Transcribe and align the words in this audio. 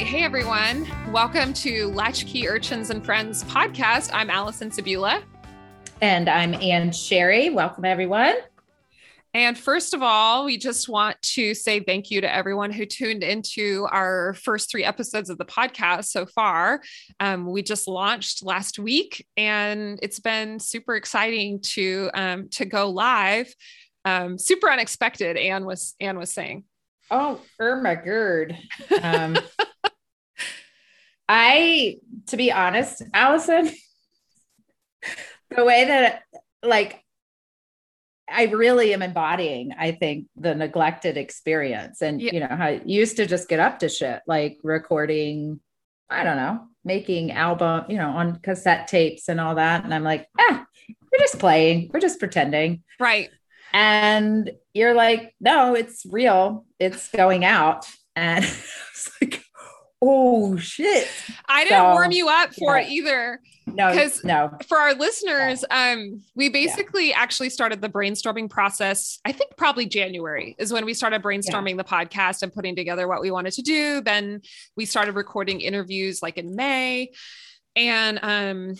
right. 0.00 0.08
Hey, 0.08 0.22
everyone. 0.22 0.88
Welcome 1.12 1.52
to 1.54 1.88
Latchkey 1.88 2.48
Urchins 2.48 2.88
and 2.88 3.04
Friends 3.04 3.44
podcast. 3.44 4.08
I'm 4.14 4.30
Allison 4.30 4.70
Sabula. 4.70 5.22
And 6.00 6.26
I'm 6.26 6.54
Ann 6.54 6.90
Sherry. 6.90 7.50
Welcome, 7.50 7.84
everyone. 7.84 8.36
And 9.34 9.58
first 9.58 9.92
of 9.92 10.02
all, 10.02 10.46
we 10.46 10.56
just 10.56 10.88
want 10.88 11.20
to 11.34 11.52
say 11.52 11.80
thank 11.80 12.10
you 12.10 12.22
to 12.22 12.34
everyone 12.34 12.72
who 12.72 12.86
tuned 12.86 13.22
into 13.22 13.86
our 13.90 14.32
first 14.42 14.70
three 14.70 14.84
episodes 14.84 15.28
of 15.28 15.36
the 15.36 15.44
podcast 15.44 16.06
so 16.06 16.24
far. 16.24 16.80
Um, 17.18 17.50
we 17.50 17.62
just 17.62 17.86
launched 17.86 18.42
last 18.42 18.78
week, 18.78 19.26
and 19.36 19.98
it's 20.02 20.20
been 20.20 20.60
super 20.60 20.96
exciting 20.96 21.60
to 21.74 22.10
um, 22.14 22.48
to 22.52 22.64
go 22.64 22.88
live. 22.88 23.54
Um, 24.06 24.38
super 24.38 24.70
unexpected. 24.70 25.36
Anne 25.36 25.66
was 25.66 25.94
Anne 26.00 26.16
was 26.16 26.32
saying. 26.32 26.64
Oh, 27.10 27.40
Irma 27.58 27.96
Gerd. 27.96 28.56
Um, 29.02 29.36
I, 31.32 31.98
to 32.26 32.36
be 32.36 32.50
honest, 32.50 33.04
Allison, 33.14 33.70
the 35.56 35.64
way 35.64 35.84
that 35.84 36.22
like 36.60 37.04
I 38.28 38.46
really 38.46 38.92
am 38.92 39.00
embodying, 39.00 39.72
I 39.78 39.92
think, 39.92 40.26
the 40.34 40.56
neglected 40.56 41.16
experience. 41.16 42.02
And 42.02 42.20
yeah. 42.20 42.32
you 42.32 42.40
know, 42.40 42.48
how 42.48 42.66
I 42.66 42.80
used 42.84 43.16
to 43.18 43.26
just 43.26 43.48
get 43.48 43.60
up 43.60 43.78
to 43.78 43.88
shit, 43.88 44.22
like 44.26 44.58
recording, 44.64 45.60
I 46.08 46.24
don't 46.24 46.36
know, 46.36 46.66
making 46.84 47.30
album, 47.30 47.84
you 47.88 47.96
know, 47.96 48.10
on 48.10 48.40
cassette 48.40 48.88
tapes 48.88 49.28
and 49.28 49.40
all 49.40 49.54
that. 49.54 49.84
And 49.84 49.94
I'm 49.94 50.02
like, 50.02 50.26
ah, 50.36 50.66
we're 50.88 51.18
just 51.20 51.38
playing, 51.38 51.92
we're 51.94 52.00
just 52.00 52.18
pretending. 52.18 52.82
Right. 52.98 53.30
And 53.72 54.50
you're 54.74 54.94
like, 54.94 55.32
no, 55.40 55.76
it's 55.76 56.04
real. 56.10 56.66
It's 56.80 57.08
going 57.10 57.44
out. 57.44 57.86
And 58.16 58.44
it's 58.44 59.10
like, 59.20 59.39
oh 60.02 60.56
shit. 60.56 61.08
I 61.48 61.64
didn't 61.64 61.78
so, 61.78 61.92
warm 61.92 62.12
you 62.12 62.28
up 62.28 62.54
for 62.54 62.78
yeah. 62.78 62.86
it 62.86 62.90
either. 62.90 63.40
No, 63.66 63.90
because 63.90 64.24
no. 64.24 64.56
For 64.68 64.78
our 64.78 64.94
listeners, 64.94 65.64
um, 65.70 66.22
we 66.34 66.48
basically 66.48 67.10
yeah. 67.10 67.18
actually 67.18 67.50
started 67.50 67.80
the 67.80 67.88
brainstorming 67.88 68.50
process. 68.50 69.18
I 69.24 69.32
think 69.32 69.56
probably 69.56 69.86
January 69.86 70.56
is 70.58 70.72
when 70.72 70.84
we 70.84 70.94
started 70.94 71.22
brainstorming 71.22 71.70
yeah. 71.70 71.76
the 71.76 71.84
podcast 71.84 72.42
and 72.42 72.52
putting 72.52 72.74
together 72.74 73.06
what 73.06 73.20
we 73.20 73.30
wanted 73.30 73.52
to 73.54 73.62
do. 73.62 74.00
Then 74.00 74.40
we 74.76 74.86
started 74.86 75.14
recording 75.14 75.60
interviews 75.60 76.22
like 76.22 76.38
in 76.38 76.56
May. 76.56 77.12
And 77.76 78.18
um 78.22 78.74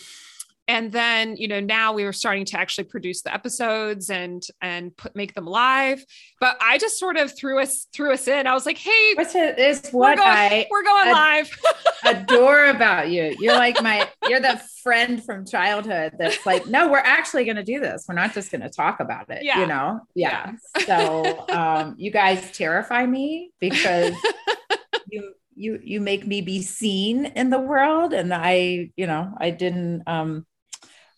and 0.70 0.92
then 0.92 1.36
you 1.36 1.48
know 1.48 1.58
now 1.58 1.92
we 1.92 2.04
were 2.04 2.12
starting 2.12 2.44
to 2.44 2.56
actually 2.56 2.84
produce 2.84 3.22
the 3.22 3.34
episodes 3.34 4.08
and 4.08 4.44
and 4.62 4.96
put 4.96 5.16
make 5.16 5.34
them 5.34 5.44
live. 5.44 6.02
But 6.38 6.56
i 6.62 6.78
just 6.78 6.98
sort 6.98 7.16
of 7.16 7.36
threw 7.36 7.60
us 7.60 7.88
threw 7.92 8.12
us 8.12 8.28
in. 8.28 8.46
I 8.46 8.54
was 8.54 8.66
like 8.66 8.78
hey 8.78 9.14
it, 9.18 9.58
is 9.58 9.90
what 9.90 10.10
we're 10.10 10.16
going, 10.16 10.28
i 10.28 10.66
we're 10.70 10.84
going 10.84 11.08
ad- 11.08 11.12
live. 11.12 11.58
adore 12.04 12.66
about 12.66 13.10
you. 13.10 13.36
You're 13.40 13.54
like 13.54 13.82
my 13.82 14.08
you're 14.28 14.40
the 14.40 14.62
friend 14.84 15.22
from 15.22 15.44
childhood 15.44 16.12
that's 16.18 16.46
like 16.46 16.66
no 16.68 16.88
we're 16.88 16.98
actually 16.98 17.44
going 17.44 17.56
to 17.56 17.64
do 17.64 17.80
this. 17.80 18.04
We're 18.08 18.14
not 18.14 18.32
just 18.32 18.52
going 18.52 18.62
to 18.62 18.70
talk 18.70 19.00
about 19.00 19.28
it 19.28 19.42
yeah. 19.42 19.60
you 19.60 19.66
know? 19.66 20.00
Yeah, 20.14 20.52
yeah. 20.76 20.84
so 20.86 21.48
um 21.48 21.96
you 21.98 22.12
guys 22.12 22.48
terrify 22.52 23.04
me 23.06 23.50
because 23.58 24.14
you 25.10 25.34
you 25.56 25.80
you 25.82 26.00
make 26.00 26.26
me 26.28 26.42
be 26.42 26.62
seen 26.62 27.26
in 27.26 27.50
the 27.50 27.60
world. 27.60 28.12
And 28.12 28.32
i 28.32 28.90
you 28.96 29.08
know 29.08 29.34
i 29.38 29.50
didn't 29.50 30.04
um 30.06 30.46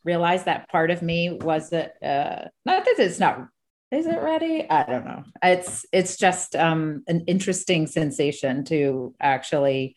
realized 0.05 0.47
that 0.47 0.69
part 0.69 0.91
of 0.91 1.03
me 1.03 1.39
wasn't 1.41 1.91
uh, 2.03 2.47
not 2.65 2.85
that 2.85 2.95
it's 2.99 3.19
not 3.19 3.49
is 3.91 4.07
it 4.07 4.23
ready? 4.23 4.67
I 4.71 4.85
don't 4.85 5.05
know. 5.05 5.23
It's 5.43 5.85
it's 5.93 6.17
just 6.17 6.57
um, 6.57 7.05
an 7.09 7.25
interesting 7.27 7.87
sensation 7.87 8.65
to 8.65 9.15
actually 9.21 9.97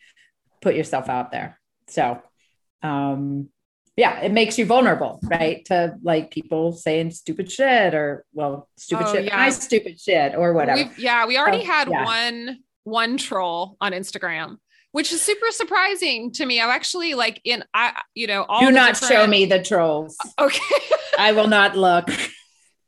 put 0.60 0.74
yourself 0.74 1.08
out 1.08 1.32
there. 1.32 1.58
So 1.88 2.20
um 2.82 3.48
yeah 3.96 4.20
it 4.20 4.30
makes 4.32 4.58
you 4.58 4.66
vulnerable 4.66 5.18
right? 5.24 5.64
To 5.66 5.96
like 6.02 6.30
people 6.30 6.72
saying 6.72 7.12
stupid 7.12 7.50
shit 7.50 7.94
or 7.94 8.24
well 8.34 8.68
stupid 8.76 9.06
oh, 9.08 9.14
shit 9.14 9.24
yeah. 9.24 9.36
nice 9.36 9.62
stupid 9.62 9.98
shit 9.98 10.34
or 10.34 10.52
whatever. 10.52 10.82
We've, 10.82 10.98
yeah 10.98 11.26
we 11.26 11.38
already 11.38 11.64
so, 11.64 11.72
had 11.72 11.88
yeah. 11.88 12.04
one 12.04 12.58
one 12.84 13.16
troll 13.16 13.76
on 13.80 13.92
instagram 13.92 14.58
which 14.96 15.12
is 15.12 15.20
super 15.20 15.50
surprising 15.50 16.32
to 16.32 16.46
me. 16.46 16.58
I'm 16.58 16.70
actually 16.70 17.12
like 17.12 17.42
in 17.44 17.62
I 17.74 18.00
you 18.14 18.26
know 18.26 18.46
all 18.48 18.60
do 18.60 18.72
not 18.72 18.94
different... 18.94 19.12
show 19.12 19.26
me 19.26 19.44
the 19.44 19.62
trolls. 19.62 20.16
Okay, 20.38 20.86
I 21.18 21.32
will 21.32 21.48
not 21.48 21.76
look. 21.76 22.08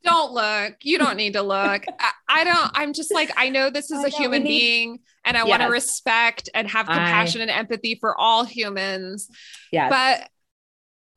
Don't 0.03 0.31
look. 0.31 0.73
You 0.81 0.97
don't 0.97 1.17
need 1.17 1.33
to 1.33 1.43
look. 1.43 1.85
I, 1.99 2.11
I 2.27 2.43
don't. 2.45 2.71
I'm 2.73 2.93
just 2.93 3.13
like 3.13 3.31
I 3.37 3.49
know 3.49 3.69
this 3.69 3.91
is 3.91 4.03
I 4.03 4.07
a 4.07 4.09
human 4.09 4.41
need... 4.41 4.49
being, 4.49 4.99
and 5.23 5.37
I 5.37 5.41
yes. 5.41 5.49
want 5.49 5.61
to 5.61 5.67
respect 5.67 6.49
and 6.55 6.67
have 6.67 6.87
compassion 6.87 7.41
I... 7.41 7.43
and 7.43 7.51
empathy 7.51 7.93
for 7.93 8.19
all 8.19 8.43
humans. 8.43 9.29
Yeah, 9.71 9.89
but 9.89 10.27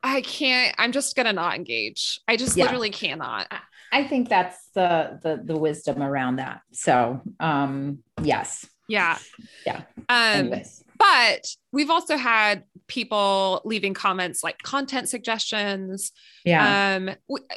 I 0.02 0.20
can't. 0.20 0.74
I'm 0.76 0.92
just 0.92 1.16
gonna 1.16 1.32
not 1.32 1.54
engage. 1.54 2.20
I 2.28 2.36
just 2.36 2.54
yeah. 2.54 2.64
literally 2.64 2.90
cannot. 2.90 3.50
I 3.90 4.04
think 4.04 4.28
that's 4.28 4.58
the 4.74 5.18
the 5.22 5.40
the 5.42 5.58
wisdom 5.58 6.02
around 6.02 6.36
that. 6.36 6.60
So, 6.72 7.22
um, 7.40 8.00
yes. 8.22 8.68
Yeah. 8.88 9.16
Yeah. 9.64 9.84
Um, 10.10 10.16
Anyways 10.34 10.81
but 10.98 11.46
we've 11.72 11.90
also 11.90 12.16
had 12.16 12.64
people 12.86 13.62
leaving 13.64 13.94
comments 13.94 14.44
like 14.44 14.58
content 14.62 15.08
suggestions. 15.08 16.12
Yeah. 16.44 16.96
Um, 16.96 17.10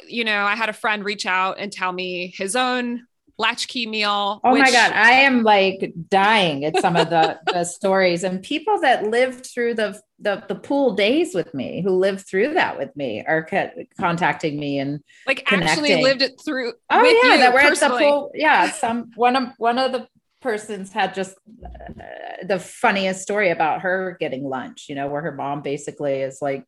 you 0.06 0.24
know, 0.24 0.44
I 0.44 0.56
had 0.56 0.68
a 0.68 0.72
friend 0.72 1.04
reach 1.04 1.26
out 1.26 1.58
and 1.58 1.72
tell 1.72 1.92
me 1.92 2.32
his 2.36 2.56
own 2.56 3.02
latchkey 3.38 3.86
meal. 3.86 4.40
Oh 4.42 4.52
which... 4.52 4.62
my 4.62 4.70
God. 4.70 4.92
I 4.92 5.12
am 5.12 5.42
like 5.42 5.92
dying 6.08 6.64
at 6.64 6.80
some 6.80 6.96
of 6.96 7.10
the, 7.10 7.38
the 7.52 7.64
stories 7.64 8.24
and 8.24 8.42
people 8.42 8.80
that 8.80 9.04
lived 9.10 9.46
through 9.46 9.74
the, 9.74 10.00
the, 10.18 10.42
the 10.48 10.54
pool 10.54 10.94
days 10.94 11.34
with 11.34 11.52
me, 11.52 11.82
who 11.82 11.90
lived 11.90 12.26
through 12.26 12.54
that 12.54 12.78
with 12.78 12.94
me 12.96 13.24
are 13.26 13.44
co- 13.44 13.70
contacting 14.00 14.58
me 14.58 14.78
and 14.78 15.00
like 15.26 15.50
actually 15.52 16.02
lived 16.02 16.22
it 16.22 16.40
through. 16.42 16.72
Oh 16.90 17.04
yeah. 17.04 17.36
That 17.36 17.52
were 17.52 17.60
at 17.60 17.78
the 17.78 17.88
pool. 17.90 18.30
Yeah. 18.34 18.70
Some, 18.70 19.10
one 19.16 19.36
of, 19.36 19.48
one 19.58 19.78
of 19.78 19.92
the 19.92 20.08
person's 20.46 20.92
had 20.92 21.12
just 21.12 21.36
uh, 21.64 22.46
the 22.46 22.60
funniest 22.60 23.20
story 23.20 23.50
about 23.50 23.80
her 23.80 24.16
getting 24.20 24.44
lunch, 24.44 24.86
you 24.88 24.94
know, 24.94 25.08
where 25.08 25.20
her 25.20 25.32
mom 25.32 25.60
basically 25.60 26.20
is 26.20 26.38
like 26.40 26.64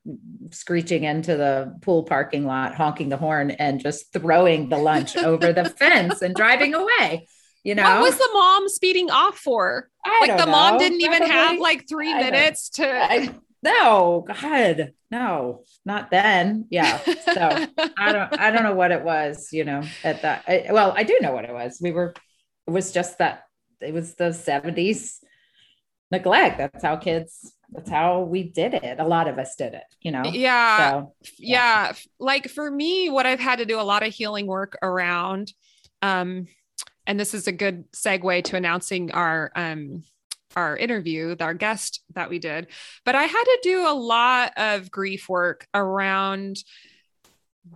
screeching 0.51 1.05
into 1.05 1.37
the 1.37 1.79
pool 1.81 2.03
parking 2.03 2.45
lot, 2.45 2.75
honking 2.75 3.09
the 3.09 3.17
horn, 3.17 3.53
and 3.53 3.81
just 3.81 4.13
throwing 4.13 4.69
the 4.69 4.77
lunch 4.77 5.17
over 5.31 5.53
the 5.53 5.67
fence 5.71 6.23
and 6.23 6.35
driving 6.35 6.75
away. 6.75 7.29
You 7.63 7.77
know, 7.77 7.85
what 7.85 8.03
was 8.03 8.19
the 8.19 8.29
mom 8.33 8.69
speeding 8.69 9.11
off 9.11 9.39
for? 9.39 9.89
I 10.05 10.27
like 10.27 10.37
the 10.37 10.47
know. 10.47 10.51
mom 10.51 10.79
didn't 10.79 11.01
Probably, 11.01 11.17
even 11.17 11.31
have 11.31 11.61
like 11.61 11.89
three 11.89 12.13
I 12.13 12.19
minutes 12.19 12.71
to. 12.71 12.89
I, 12.89 13.31
no, 13.63 14.25
God, 14.27 14.93
no, 15.13 15.63
not 15.85 16.11
then. 16.11 16.67
Yeah. 16.71 16.99
So 16.99 17.67
I 17.97 18.13
don't, 18.13 18.41
I 18.41 18.51
don't 18.51 18.65
know 18.65 18.75
what 18.75 18.91
it 18.91 19.03
was, 19.05 19.51
you 19.53 19.65
know, 19.65 19.83
at 20.03 20.23
that. 20.23 20.45
I, 20.49 20.67
well, 20.71 20.93
I 20.97 21.05
do 21.05 21.17
know 21.21 21.33
what 21.33 21.45
it 21.45 21.53
was. 21.53 21.79
We 21.81 21.93
were, 21.93 22.15
it 22.67 22.71
was 22.71 22.91
just 22.91 23.19
that 23.19 23.43
it 23.81 23.93
was 23.93 24.15
the 24.15 24.31
70s 24.31 25.19
neglect. 26.11 26.59
That's 26.59 26.83
how 26.83 26.97
kids, 26.97 27.55
that's 27.71 27.91
how 27.91 28.21
we 28.21 28.45
did 28.45 28.75
it. 28.75 28.99
A 28.99 29.07
lot 29.07 29.29
of 29.29 29.39
us 29.39 29.57
did 29.57 29.75
it, 29.75 29.85
you 30.01 30.11
know? 30.11 30.25
Yeah. 30.25 30.91
So, 30.91 31.15
yeah. 31.39 31.89
yeah. 31.89 31.93
Like 32.19 32.49
for 32.49 32.71
me, 32.71 33.11
what 33.11 33.27
I've 33.27 33.41
had 33.41 33.59
to 33.59 33.65
do 33.65 33.81
a 33.81 33.83
lot 33.83 34.07
of 34.07 34.13
healing 34.13 34.47
work 34.47 34.77
around, 34.83 35.53
um, 36.03 36.47
and 37.07 37.19
this 37.19 37.35
is 37.35 37.47
a 37.47 37.53
good 37.53 37.91
segue 37.93 38.45
to 38.45 38.57
announcing 38.57 39.13
our, 39.13 39.51
um, 39.55 40.03
our 40.57 40.77
interview, 40.77 41.37
our 41.41 41.55
guest 41.55 42.03
that 42.15 42.31
we 42.31 42.39
did, 42.39 42.69
but 43.05 43.15
I 43.15 43.25
had 43.25 43.45
to 43.45 43.59
do 43.63 43.87
a 43.87 43.93
lot 43.93 44.53
of 44.57 44.91
grief 44.91 45.29
work 45.29 45.67
around 45.75 46.63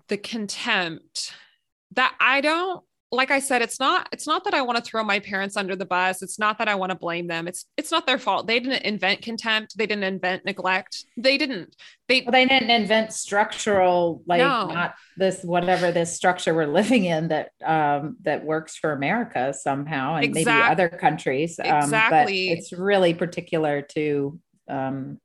the 0.08 0.16
contempt 0.16 1.34
that 1.92 2.14
I 2.18 2.40
don't 2.40 2.82
like 3.12 3.30
I 3.30 3.40
said, 3.40 3.60
it's 3.60 3.78
not 3.78 4.08
it's 4.10 4.26
not 4.26 4.44
that 4.44 4.54
I 4.54 4.62
want 4.62 4.78
to 4.78 4.82
throw 4.82 5.04
my 5.04 5.20
parents 5.20 5.58
under 5.58 5.76
the 5.76 5.84
bus. 5.84 6.22
It's 6.22 6.38
not 6.38 6.56
that 6.58 6.66
I 6.66 6.74
want 6.74 6.90
to 6.90 6.96
blame 6.96 7.26
them. 7.26 7.46
It's 7.46 7.66
it's 7.76 7.90
not 7.90 8.06
their 8.06 8.18
fault. 8.18 8.46
They 8.46 8.58
didn't 8.58 8.82
invent 8.84 9.20
contempt. 9.20 9.76
They 9.76 9.86
didn't 9.86 10.04
invent 10.04 10.46
neglect. 10.46 11.04
They 11.18 11.36
didn't. 11.36 11.76
They 12.08 12.22
well, 12.22 12.32
they 12.32 12.46
didn't 12.46 12.70
invent 12.70 13.12
structural 13.12 14.22
like 14.26 14.38
no. 14.38 14.66
not 14.66 14.94
this 15.18 15.42
whatever 15.42 15.92
this 15.92 16.16
structure 16.16 16.54
we're 16.54 16.66
living 16.72 17.04
in 17.04 17.28
that 17.28 17.50
um 17.64 18.16
that 18.22 18.44
works 18.44 18.76
for 18.76 18.92
America 18.92 19.52
somehow 19.52 20.14
and 20.14 20.24
exactly. 20.24 20.52
maybe 20.52 20.72
other 20.72 20.88
countries. 20.88 21.60
Um, 21.62 21.76
exactly. 21.84 22.48
But 22.48 22.58
it's 22.58 22.72
really 22.72 23.12
particular 23.12 23.82
to 23.94 24.40
um 24.68 25.20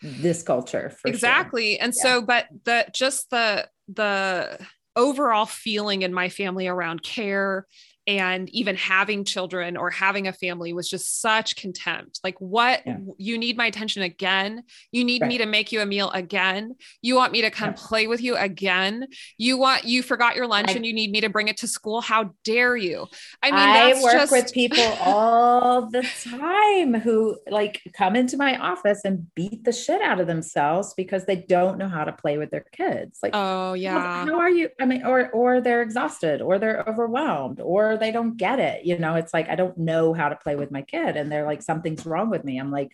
this 0.00 0.42
culture 0.42 0.96
exactly. 1.04 1.74
Sure. 1.74 1.84
And 1.84 1.94
yeah. 1.94 2.02
so 2.02 2.22
but 2.22 2.46
the 2.64 2.86
just 2.90 3.28
the 3.28 3.68
the 3.92 4.58
overall 4.96 5.46
feeling 5.46 6.02
in 6.02 6.12
my 6.12 6.28
family 6.28 6.66
around 6.66 7.02
care 7.02 7.66
and 8.06 8.48
even 8.50 8.74
having 8.74 9.24
children 9.24 9.76
or 9.76 9.90
having 9.90 10.26
a 10.26 10.32
family 10.32 10.72
was 10.72 10.88
just 10.88 11.20
such 11.20 11.56
contempt. 11.56 12.18
Like 12.24 12.36
what 12.40 12.82
yeah. 12.84 12.96
you 13.16 13.38
need 13.38 13.56
my 13.56 13.66
attention 13.66 14.02
again. 14.02 14.64
You 14.90 15.04
need 15.04 15.22
right. 15.22 15.28
me 15.28 15.38
to 15.38 15.46
make 15.46 15.70
you 15.70 15.80
a 15.80 15.86
meal 15.86 16.10
again. 16.10 16.74
You 17.00 17.14
want 17.14 17.32
me 17.32 17.42
to 17.42 17.50
come 17.50 17.70
yeah. 17.70 17.76
play 17.76 18.06
with 18.08 18.20
you 18.20 18.36
again. 18.36 19.06
You 19.38 19.56
want 19.56 19.84
you 19.84 20.02
forgot 20.02 20.34
your 20.34 20.48
lunch 20.48 20.70
I, 20.70 20.72
and 20.72 20.84
you 20.84 20.92
need 20.92 21.12
me 21.12 21.20
to 21.20 21.28
bring 21.28 21.48
it 21.48 21.58
to 21.58 21.68
school. 21.68 22.00
How 22.00 22.34
dare 22.44 22.76
you? 22.76 23.06
I 23.42 23.50
mean 23.50 23.60
i 23.60 24.02
work 24.02 24.12
just... 24.12 24.32
with 24.32 24.52
people 24.52 24.82
all 25.00 25.88
the 25.88 26.02
time 26.24 26.94
who 26.94 27.38
like 27.48 27.80
come 27.96 28.16
into 28.16 28.36
my 28.36 28.56
office 28.58 29.02
and 29.04 29.32
beat 29.34 29.64
the 29.64 29.72
shit 29.72 30.02
out 30.02 30.20
of 30.20 30.26
themselves 30.26 30.94
because 30.94 31.24
they 31.26 31.36
don't 31.36 31.78
know 31.78 31.88
how 31.88 32.04
to 32.04 32.12
play 32.12 32.36
with 32.36 32.50
their 32.50 32.64
kids. 32.72 33.20
Like 33.22 33.32
oh 33.34 33.74
yeah. 33.74 33.92
how, 33.92 34.26
how 34.26 34.38
are 34.38 34.50
you 34.50 34.70
i 34.80 34.86
mean 34.86 35.04
or 35.04 35.30
or 35.30 35.60
they're 35.60 35.82
exhausted 35.82 36.42
or 36.42 36.58
they're 36.58 36.84
overwhelmed 36.88 37.60
or 37.60 37.91
they 37.96 38.12
don't 38.12 38.36
get 38.36 38.58
it. 38.58 38.84
You 38.84 38.98
know, 38.98 39.14
it's 39.14 39.34
like, 39.34 39.48
I 39.48 39.54
don't 39.54 39.76
know 39.78 40.12
how 40.12 40.28
to 40.28 40.36
play 40.36 40.56
with 40.56 40.70
my 40.70 40.82
kid. 40.82 41.16
And 41.16 41.30
they're 41.30 41.46
like, 41.46 41.62
something's 41.62 42.06
wrong 42.06 42.30
with 42.30 42.44
me. 42.44 42.58
I'm 42.58 42.70
like, 42.70 42.92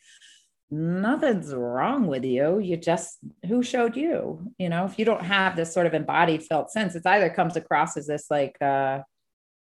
nothing's 0.70 1.54
wrong 1.54 2.06
with 2.06 2.24
you. 2.24 2.58
You 2.58 2.76
just, 2.76 3.18
who 3.46 3.62
showed 3.62 3.96
you? 3.96 4.52
You 4.58 4.68
know, 4.68 4.84
if 4.84 4.98
you 4.98 5.04
don't 5.04 5.24
have 5.24 5.56
this 5.56 5.72
sort 5.72 5.86
of 5.86 5.94
embodied 5.94 6.42
felt 6.42 6.70
sense, 6.70 6.94
it's 6.94 7.06
either 7.06 7.30
comes 7.30 7.56
across 7.56 7.96
as 7.96 8.06
this 8.06 8.26
like, 8.30 8.56
uh, 8.60 9.00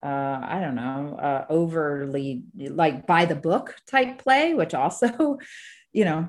uh, 0.03 0.39
I 0.43 0.59
don't 0.59 0.75
know, 0.75 1.17
uh, 1.17 1.45
overly 1.49 2.43
like 2.57 3.07
by 3.07 3.25
the 3.25 3.35
book 3.35 3.75
type 3.87 4.19
play, 4.19 4.53
which 4.53 4.73
also, 4.73 5.37
you 5.93 6.05
know, 6.05 6.27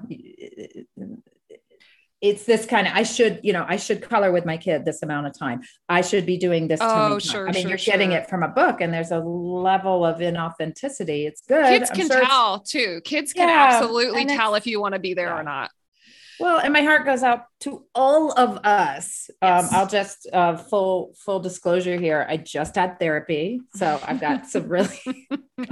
it's 2.24 2.44
this 2.44 2.64
kind 2.64 2.86
of 2.86 2.94
I 2.94 3.02
should, 3.02 3.40
you 3.42 3.52
know, 3.52 3.66
I 3.68 3.76
should 3.76 4.00
color 4.00 4.32
with 4.32 4.46
my 4.46 4.56
kid 4.56 4.86
this 4.86 5.02
amount 5.02 5.26
of 5.26 5.38
time. 5.38 5.60
I 5.90 6.00
should 6.00 6.24
be 6.24 6.38
doing 6.38 6.68
this. 6.68 6.80
Oh, 6.82 7.18
sure. 7.18 7.46
I 7.46 7.52
mean, 7.52 7.62
sure, 7.62 7.68
you're 7.68 7.78
sure. 7.78 7.92
getting 7.92 8.12
it 8.12 8.30
from 8.30 8.42
a 8.42 8.48
book, 8.48 8.80
and 8.80 8.92
there's 8.92 9.10
a 9.10 9.18
level 9.18 10.06
of 10.06 10.20
inauthenticity. 10.20 11.26
It's 11.26 11.42
good. 11.42 11.66
Kids 11.66 11.90
I'm 11.90 11.96
can 11.96 12.08
tell 12.08 12.60
too. 12.60 13.02
Kids 13.04 13.34
can 13.34 13.50
yeah, 13.50 13.68
absolutely 13.72 14.24
tell 14.24 14.54
if 14.54 14.66
you 14.66 14.80
want 14.80 14.94
to 14.94 14.98
be 14.98 15.12
there 15.12 15.26
yeah. 15.26 15.38
or 15.38 15.42
not. 15.42 15.70
Well, 16.44 16.58
and 16.58 16.74
my 16.74 16.82
heart 16.82 17.06
goes 17.06 17.22
out 17.22 17.46
to 17.60 17.86
all 17.94 18.30
of 18.32 18.58
us. 18.66 19.30
Um, 19.40 19.48
yes. 19.48 19.72
Um, 19.72 19.78
I'll 19.78 19.86
just 19.86 20.28
uh, 20.30 20.58
full 20.58 21.14
full 21.16 21.40
disclosure 21.40 21.98
here. 21.98 22.26
I 22.28 22.36
just 22.36 22.74
had 22.74 22.98
therapy, 22.98 23.62
so 23.76 23.98
I've 24.04 24.20
got 24.20 24.46
some 24.50 24.68
really 24.68 25.00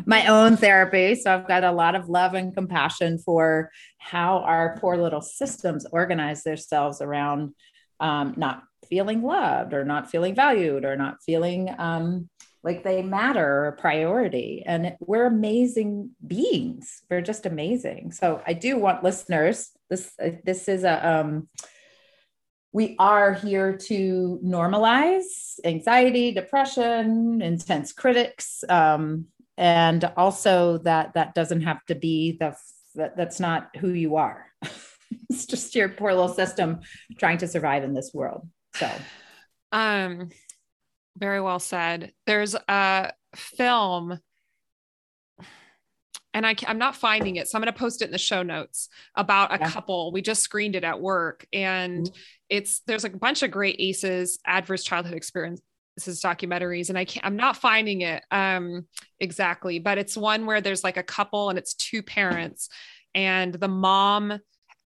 my 0.07 0.29
own 0.29 0.57
therapy. 0.57 1.15
So 1.15 1.35
I've 1.35 1.47
got 1.47 1.63
a 1.63 1.73
lot 1.73 1.95
of 1.95 2.09
love 2.09 2.33
and 2.33 2.55
compassion 2.55 3.19
for 3.19 3.71
how 3.99 4.39
our 4.39 4.79
poor 4.81 4.97
little 4.97 5.21
systems 5.21 5.85
organize 5.93 6.43
themselves 6.43 7.03
around 7.03 7.53
um, 8.01 8.33
not 8.39 8.63
feeling 8.89 9.23
loved 9.23 9.75
or 9.75 9.85
not 9.85 10.11
feeling 10.11 10.35
valued 10.35 10.87
or 10.87 10.97
not 10.97 11.19
feeling 11.23 11.69
um, 11.77 12.31
like 12.65 12.85
they 12.85 13.03
matter 13.03 13.67
or 13.67 13.73
priority. 13.73 14.63
And 14.65 14.97
we're 15.01 15.27
amazing 15.27 16.11
beings. 16.27 17.03
We're 17.11 17.21
just 17.21 17.45
amazing. 17.45 18.13
So 18.13 18.41
I 18.47 18.53
do 18.53 18.79
want 18.79 19.03
listeners. 19.03 19.71
This 19.93 20.11
uh, 20.19 20.31
this 20.43 20.69
is 20.69 20.85
a 20.85 21.07
um, 21.07 21.49
we 22.73 22.97
are 22.99 23.35
here 23.35 23.77
to 23.89 24.41
normalize 24.43 25.61
anxiety, 25.67 26.33
depression, 26.33 27.43
intense 27.43 27.93
critics, 27.93 28.65
um, 28.71 29.27
and 29.59 30.03
also 30.17 30.79
that 30.79 31.13
that 31.13 31.35
doesn't 31.35 31.61
have 31.61 31.85
to 31.89 31.95
be 31.95 32.39
the 32.41 32.57
that, 32.95 33.19
that's 33.19 33.39
not 33.39 33.69
who 33.77 33.91
you 33.91 34.17
are. 34.17 34.47
it's 35.29 35.45
just 35.45 35.75
your 35.75 35.91
poor 35.91 36.15
little 36.15 36.33
system 36.33 36.81
trying 37.19 37.37
to 37.37 37.47
survive 37.47 37.85
in 37.85 37.93
this 37.93 38.13
world. 38.15 38.49
So, 38.77 38.91
um, 39.73 40.31
very 41.19 41.43
well 41.43 41.61
said. 41.61 42.13
There's 42.25 42.55
a 42.55 43.13
film, 43.37 44.19
and 46.35 46.47
I, 46.47 46.55
am 46.67 46.79
not 46.79 46.97
finding 46.97 47.37
it, 47.37 47.49
so 47.49 47.57
I'm 47.57 47.63
going 47.63 47.73
to 47.73 47.79
post 47.79 48.03
it 48.03 48.07
in 48.07 48.11
the 48.11 48.19
show 48.19 48.43
notes 48.43 48.89
about 49.15 49.55
a 49.55 49.59
yeah. 49.59 49.71
couple. 49.71 50.13
We 50.13 50.23
just 50.23 50.43
screened 50.43 50.77
it 50.77 50.85
at 50.85 51.01
work, 51.01 51.47
and 51.53 52.07
mm-hmm. 52.07 52.17
it's 52.49 52.81
there's 52.87 53.03
like 53.03 53.15
a 53.15 53.19
bunch 53.19 53.43
of 53.43 53.51
great 53.51 53.77
ACEs, 53.79 54.39
adverse 54.47 54.83
childhood 54.85 55.15
experiences 55.15 55.63
documentaries, 55.99 56.89
and 56.89 56.99
I 56.99 57.05
can't, 57.05 57.27
I'm 57.27 57.37
not 57.37 57.57
finding 57.57 58.01
it 58.01 58.23
um, 58.31 58.87
exactly, 59.21 59.79
but 59.79 59.99
it's 59.99 60.17
one 60.17 60.47
where 60.47 60.61
there's 60.61 60.85
like 60.85 60.97
a 60.97 61.03
couple, 61.03 61.51
and 61.51 61.59
it's 61.59 61.75
two 61.75 62.03
parents, 62.03 62.69
and 63.15 63.53
the 63.53 63.69
mom 63.69 64.39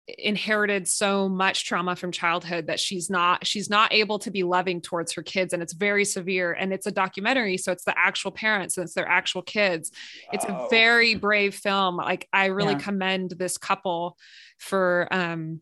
inherited 0.08 0.86
so 0.86 1.30
much 1.30 1.66
trauma 1.66 1.96
from 1.96 2.12
childhood 2.12 2.68
that 2.68 2.78
she's 2.78 3.10
not 3.10 3.48
she's 3.48 3.70
not 3.70 3.94
able 3.94 4.20
to 4.20 4.32
be 4.32 4.44
loving 4.44 4.82
towards 4.82 5.14
her 5.14 5.24
kids 5.24 5.54
and 5.54 5.64
it's 5.64 5.72
very 5.72 6.04
severe 6.04 6.52
and 6.52 6.74
it's 6.74 6.86
a 6.86 6.92
documentary 6.92 7.56
so 7.56 7.72
it's 7.72 7.86
the 7.86 7.98
actual 7.98 8.30
parents 8.30 8.78
and 8.78 8.84
it's 8.84 8.96
their 8.96 9.08
actual 9.08 9.42
kids 9.42 9.92
wow. 10.26 10.30
it's 10.34 10.46
a 10.46 10.68
very 10.70 11.16
brave 11.16 11.56
film 11.56 11.96
like 11.96 12.28
i 12.34 12.48
really 12.48 12.74
yeah. 12.74 12.80
commend 12.80 13.32
this 13.38 13.58
couple 13.58 14.18
for 14.58 15.08
um 15.12 15.62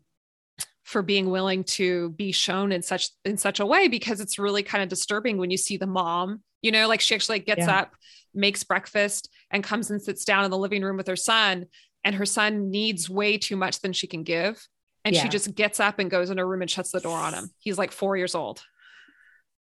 for 0.84 1.04
being 1.04 1.30
willing 1.30 1.64
to 1.64 2.10
be 2.10 2.32
shown 2.32 2.72
in 2.72 2.82
such 2.82 3.12
in 3.24 3.38
such 3.38 3.60
a 3.60 3.66
way 3.66 3.88
because 3.88 4.20
it's 4.20 4.40
really 4.40 4.64
kind 4.64 4.82
of 4.82 4.90
disturbing 4.90 5.38
when 5.38 5.52
you 5.52 5.58
see 5.58 5.78
the 5.78 5.86
mom 5.86 6.42
you 6.64 6.72
know 6.72 6.88
like 6.88 7.00
she 7.00 7.14
actually 7.14 7.40
gets 7.40 7.68
yeah. 7.68 7.82
up 7.82 7.94
makes 8.34 8.64
breakfast 8.64 9.30
and 9.52 9.64
comes 9.64 9.92
and 9.92 10.02
sits 10.02 10.26
down 10.26 10.46
in 10.46 10.52
the 10.52 10.58
living 10.58 10.82
room 10.82 10.98
with 10.98 11.08
her 11.08 11.16
son 11.16 11.66
and 12.04 12.16
her 12.16 12.26
son 12.26 12.72
needs 12.72 13.10
way 13.10 13.38
too 13.38 13.56
much 13.56 13.80
than 13.82 13.94
she 13.94 14.08
can 14.08 14.24
give. 14.24 14.66
And 15.04 15.16
yeah. 15.16 15.24
she 15.24 15.30
just 15.30 15.56
gets 15.56 15.80
up 15.80 16.00
and 16.00 16.12
goes 16.12 16.30
in 16.30 16.38
her 16.38 16.48
room 16.48 16.62
and 16.62 16.70
shuts 16.70 16.92
the 16.92 17.00
door 17.00 17.18
on 17.18 17.34
him. 17.34 17.50
He's 17.60 17.78
like 17.78 17.92
four 17.92 18.18
years 18.18 18.36
old. 18.36 18.62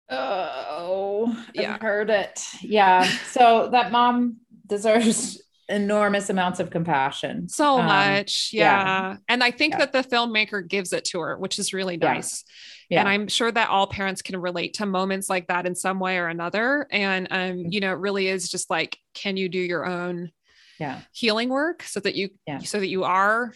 Oh, 0.10 1.36
yeah. 1.56 1.76
I've 1.76 1.82
heard 1.82 2.10
it. 2.10 2.44
Yeah. 2.62 3.04
So 3.32 3.70
that 3.72 3.92
mom 3.92 4.38
deserves 4.68 5.42
enormous 5.70 6.30
amounts 6.30 6.60
of 6.60 6.70
compassion. 6.70 7.50
So 7.50 7.80
um, 7.80 7.86
much. 7.86 8.52
Yeah. 8.54 8.64
yeah. 8.64 9.18
And 9.28 9.44
I 9.44 9.50
think 9.50 9.74
yeah. 9.74 9.86
that 9.86 9.94
the 9.94 10.04
filmmaker 10.04 10.68
gives 10.68 10.94
it 10.94 11.06
to 11.06 11.20
her, 11.22 11.38
which 11.38 11.58
is 11.58 11.74
really 11.74 11.98
nice. 11.98 12.44
Yeah. 12.90 13.00
And 13.00 13.10
I'm 13.10 13.28
sure 13.28 13.52
that 13.52 13.70
all 13.70 13.88
parents 13.88 14.22
can 14.22 14.40
relate 14.40 14.76
to 14.76 14.86
moments 14.86 15.30
like 15.30 15.48
that 15.48 15.66
in 15.66 15.74
some 15.74 16.00
way 16.00 16.18
or 16.18 16.28
another. 16.28 16.86
And 16.92 17.28
um, 17.32 17.40
mm-hmm. 17.40 17.72
you 17.72 17.80
know, 17.80 17.94
it 17.94 18.00
really 18.00 18.28
is 18.28 18.50
just 18.50 18.70
like, 18.70 18.98
can 19.16 19.38
you 19.38 19.50
do 19.50 19.60
your 19.60 19.86
own 19.86 20.32
yeah. 20.80 21.02
healing 21.12 21.50
work 21.50 21.84
so 21.84 22.00
that 22.00 22.16
you 22.16 22.30
yeah. 22.48 22.60
so 22.60 22.80
that 22.80 22.88
you 22.88 23.04
are 23.04 23.54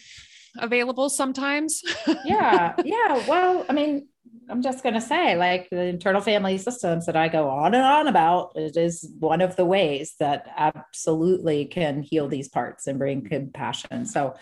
available 0.58 1.10
sometimes. 1.10 1.82
Yeah. 2.26 2.76
Yeah. 2.84 3.28
Well 3.28 3.66
i 3.70 3.74
mean 3.74 4.08
i'm 4.50 4.62
just 4.62 4.82
going 4.84 4.96
to 4.96 5.02
say 5.02 5.36
like 5.36 5.70
the 5.70 5.84
internal 5.84 6.22
family 6.22 6.58
systems 6.58 7.06
that 7.06 7.16
i 7.16 7.28
go 7.28 7.50
on 7.50 7.74
and 7.74 7.84
on 7.84 8.08
about 8.08 8.52
it 8.56 8.78
is 8.78 9.12
one 9.20 9.42
of 9.42 9.56
the 9.56 9.66
ways 9.66 10.16
that 10.20 10.48
absolutely 10.58 11.66
can 11.66 12.02
heal 12.02 12.28
these 12.28 12.50
parts 12.50 12.88
and 12.88 12.98
bring 12.98 13.24
compassion. 13.24 14.06
So 14.06 14.36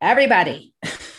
everybody 0.00 0.74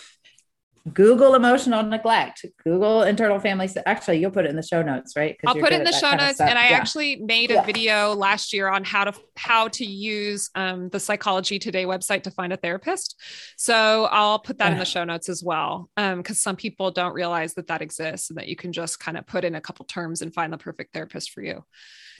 Google 0.93 1.35
emotional 1.35 1.83
neglect, 1.83 2.45
Google 2.63 3.03
internal 3.03 3.39
family. 3.39 3.69
Actually, 3.85 4.19
you'll 4.19 4.31
put 4.31 4.45
it 4.45 4.49
in 4.49 4.55
the 4.55 4.63
show 4.63 4.81
notes, 4.81 5.15
right? 5.15 5.35
I'll 5.45 5.55
put 5.55 5.73
it 5.73 5.79
in 5.79 5.83
the 5.83 5.91
show 5.91 6.15
notes. 6.15 6.39
And 6.39 6.57
I 6.57 6.69
yeah. 6.69 6.77
actually 6.77 7.17
made 7.17 7.51
a 7.51 7.55
yeah. 7.55 7.65
video 7.65 8.13
last 8.13 8.53
year 8.53 8.69
on 8.69 8.83
how 8.83 9.03
to 9.03 9.13
how 9.35 9.67
to 9.69 9.85
use 9.85 10.49
um, 10.55 10.89
the 10.89 10.99
Psychology 10.99 11.59
Today 11.59 11.85
website 11.85 12.23
to 12.23 12.31
find 12.31 12.53
a 12.53 12.57
therapist. 12.57 13.19
So 13.57 14.05
I'll 14.11 14.39
put 14.39 14.59
that 14.59 14.71
in 14.71 14.79
the 14.79 14.85
show 14.85 15.03
notes 15.03 15.29
as 15.29 15.43
well, 15.43 15.89
because 15.95 16.13
um, 16.13 16.35
some 16.35 16.55
people 16.55 16.91
don't 16.91 17.13
realize 17.13 17.53
that 17.55 17.67
that 17.67 17.81
exists 17.81 18.29
and 18.29 18.37
that 18.37 18.47
you 18.47 18.55
can 18.55 18.71
just 18.71 18.99
kind 18.99 19.17
of 19.17 19.25
put 19.27 19.43
in 19.43 19.55
a 19.55 19.61
couple 19.61 19.85
terms 19.85 20.21
and 20.21 20.33
find 20.33 20.53
the 20.53 20.57
perfect 20.57 20.93
therapist 20.93 21.31
for 21.31 21.41
you. 21.41 21.63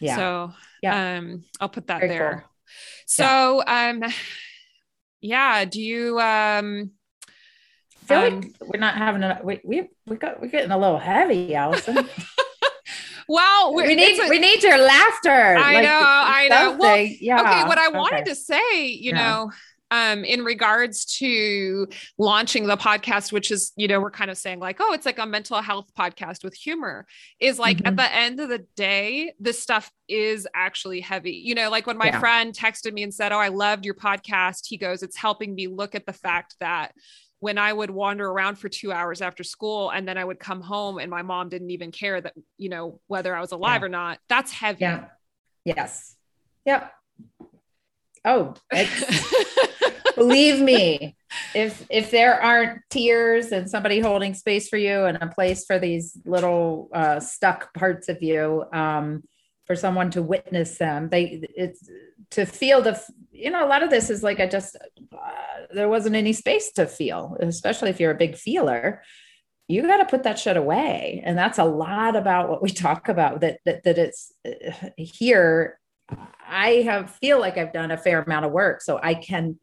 Yeah. 0.01 0.15
So 0.15 0.53
yeah, 0.81 1.17
um, 1.17 1.43
I'll 1.61 1.69
put 1.69 1.87
that 1.87 2.01
Very 2.01 2.09
there. 2.09 2.39
Cool. 2.41 2.49
So 3.05 3.63
yeah. 3.65 3.89
um, 3.89 4.13
yeah. 5.21 5.65
Do 5.65 5.81
you 5.81 6.19
um 6.19 6.91
feel 8.07 8.19
um, 8.19 8.41
like 8.41 8.53
we're 8.61 8.79
not 8.79 8.95
having 8.95 9.23
a 9.23 9.39
we 9.43 9.59
we 9.63 9.89
we 10.05 10.15
got 10.15 10.41
we're 10.41 10.47
getting 10.47 10.71
a 10.71 10.77
little 10.77 10.99
heavy, 10.99 11.53
Allison. 11.53 12.07
well, 13.27 13.73
we 13.73 13.95
need 13.95 14.19
a, 14.19 14.29
we 14.29 14.39
need 14.39 14.63
your 14.63 14.77
laughter. 14.77 15.29
I 15.29 15.73
like, 15.73 15.83
know, 15.83 16.01
I 16.01 16.47
know. 16.49 16.77
Well, 16.79 16.97
yeah. 16.97 17.41
Okay, 17.41 17.63
what 17.67 17.77
I 17.77 17.89
wanted 17.89 18.25
to 18.25 18.35
say, 18.35 18.87
you 18.87 19.11
yeah. 19.11 19.17
know, 19.17 19.51
um, 19.91 20.23
in 20.25 20.43
regards 20.43 21.05
to 21.17 21.87
launching 22.17 22.67
the 22.67 22.77
podcast, 22.77 23.31
which 23.31 23.51
is, 23.51 23.71
you 23.75 23.87
know, 23.87 24.01
we're 24.01 24.11
kind 24.11 24.29
of 24.29 24.37
saying 24.37 24.59
like, 24.59 24.77
oh, 24.79 24.93
it's 24.93 25.05
like 25.05 25.19
a 25.19 25.25
mental 25.25 25.61
health 25.61 25.89
podcast 25.97 26.43
with 26.43 26.53
humor, 26.53 27.05
is 27.39 27.57
like 27.57 27.77
mm-hmm. 27.77 27.87
at 27.87 27.95
the 27.97 28.15
end 28.15 28.39
of 28.39 28.49
the 28.49 28.65
day, 28.75 29.33
this 29.39 29.61
stuff 29.61 29.91
is 30.07 30.47
actually 30.53 30.99
heavy. 31.01 31.33
You 31.33 31.55
know, 31.55 31.69
like 31.69 31.87
when 31.87 31.97
my 31.97 32.07
yeah. 32.07 32.19
friend 32.19 32.53
texted 32.53 32.93
me 32.93 33.03
and 33.03 33.13
said, 33.13 33.31
Oh, 33.31 33.39
I 33.39 33.47
loved 33.47 33.85
your 33.85 33.95
podcast, 33.95 34.67
he 34.67 34.77
goes, 34.77 35.03
It's 35.03 35.17
helping 35.17 35.55
me 35.55 35.67
look 35.67 35.95
at 35.95 36.05
the 36.05 36.13
fact 36.13 36.55
that 36.59 36.91
when 37.39 37.57
I 37.57 37.71
would 37.71 37.91
wander 37.91 38.27
around 38.27 38.55
for 38.55 38.69
two 38.69 38.91
hours 38.91 39.21
after 39.21 39.43
school 39.43 39.91
and 39.91 40.07
then 40.07 40.17
I 40.17 40.25
would 40.25 40.39
come 40.39 40.61
home 40.61 40.97
and 40.97 41.09
my 41.09 41.21
mom 41.21 41.49
didn't 41.49 41.69
even 41.69 41.91
care 41.91 42.19
that, 42.19 42.33
you 42.57 42.69
know, 42.69 42.99
whether 43.07 43.35
I 43.35 43.41
was 43.41 43.51
alive 43.51 43.81
yeah. 43.81 43.85
or 43.85 43.89
not, 43.89 44.19
that's 44.27 44.51
heavy. 44.51 44.81
Yeah. 44.81 45.05
Yes. 45.63 46.15
Yep. 46.65 46.91
Oh, 48.25 48.55
believe 50.15 50.59
me, 50.59 51.15
if 51.53 51.85
if 51.89 52.11
there 52.11 52.41
aren't 52.41 52.81
tears 52.89 53.51
and 53.51 53.69
somebody 53.69 53.99
holding 53.99 54.33
space 54.33 54.67
for 54.67 54.77
you 54.77 55.05
and 55.05 55.17
a 55.21 55.27
place 55.27 55.65
for 55.65 55.79
these 55.79 56.17
little 56.25 56.89
uh, 56.93 57.19
stuck 57.19 57.73
parts 57.73 58.09
of 58.09 58.21
you, 58.21 58.65
um, 58.73 59.23
for 59.67 59.75
someone 59.75 60.09
to 60.11 60.21
witness 60.21 60.77
them. 60.77 61.09
They 61.09 61.43
it's 61.55 61.87
to 62.31 62.45
feel 62.45 62.81
the 62.81 62.99
you 63.31 63.51
know 63.51 63.63
a 63.63 63.67
lot 63.67 63.83
of 63.83 63.89
this 63.89 64.09
is 64.09 64.23
like 64.23 64.39
I 64.39 64.47
just 64.47 64.75
uh, 64.77 65.17
there 65.71 65.89
wasn't 65.89 66.15
any 66.15 66.33
space 66.33 66.71
to 66.71 66.87
feel, 66.87 67.37
especially 67.39 67.89
if 67.89 67.99
you're 67.99 68.11
a 68.11 68.17
big 68.17 68.35
feeler. 68.35 69.03
You 69.67 69.81
got 69.81 69.97
to 69.97 70.05
put 70.05 70.23
that 70.23 70.39
shit 70.39 70.55
away, 70.55 71.21
and 71.25 71.37
that's 71.37 71.59
a 71.59 71.65
lot 71.65 72.15
about 72.15 72.49
what 72.49 72.63
we 72.63 72.69
talk 72.87 73.09
about. 73.09 73.41
That 73.41 73.59
that 73.65 73.83
that 73.83 73.97
it's 73.97 74.31
uh, 74.47 74.89
here. 74.97 75.79
I 76.49 76.83
have 76.85 77.11
feel 77.15 77.37
like 77.37 77.57
I've 77.57 77.73
done 77.73 77.91
a 77.91 77.97
fair 77.97 78.21
amount 78.21 78.45
of 78.45 78.53
work, 78.53 78.81
so 78.81 78.97
I 79.03 79.13
can 79.13 79.59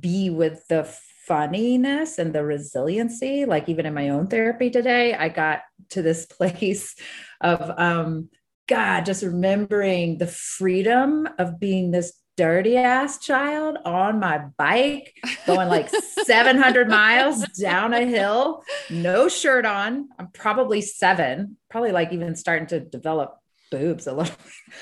be 0.00 0.28
with 0.28 0.66
the 0.68 0.84
funniness 1.26 2.18
and 2.18 2.32
the 2.32 2.44
resiliency 2.44 3.44
like 3.44 3.68
even 3.68 3.84
in 3.84 3.92
my 3.92 4.10
own 4.10 4.28
therapy 4.28 4.70
today 4.70 5.12
i 5.12 5.28
got 5.28 5.62
to 5.88 6.00
this 6.00 6.24
place 6.38 6.94
of 7.40 7.72
um 7.78 8.28
god 8.68 9.04
just 9.04 9.22
remembering 9.22 10.18
the 10.18 10.26
freedom 10.26 11.28
of 11.38 11.58
being 11.60 11.90
this 11.90 12.12
dirty 12.36 12.76
ass 12.76 13.18
child 13.18 13.78
on 13.84 14.20
my 14.20 14.38
bike 14.58 15.14
going 15.46 15.68
like 15.68 15.88
700 16.24 16.88
miles 16.88 17.42
down 17.58 17.94
a 17.94 18.04
hill 18.04 18.62
no 18.90 19.28
shirt 19.28 19.64
on 19.64 20.08
i'm 20.18 20.28
probably 20.28 20.82
7 20.82 21.56
probably 21.70 21.92
like 21.92 22.12
even 22.12 22.36
starting 22.36 22.66
to 22.66 22.80
develop 22.80 23.38
boobs 23.70 24.06
a 24.06 24.12
little 24.12 24.34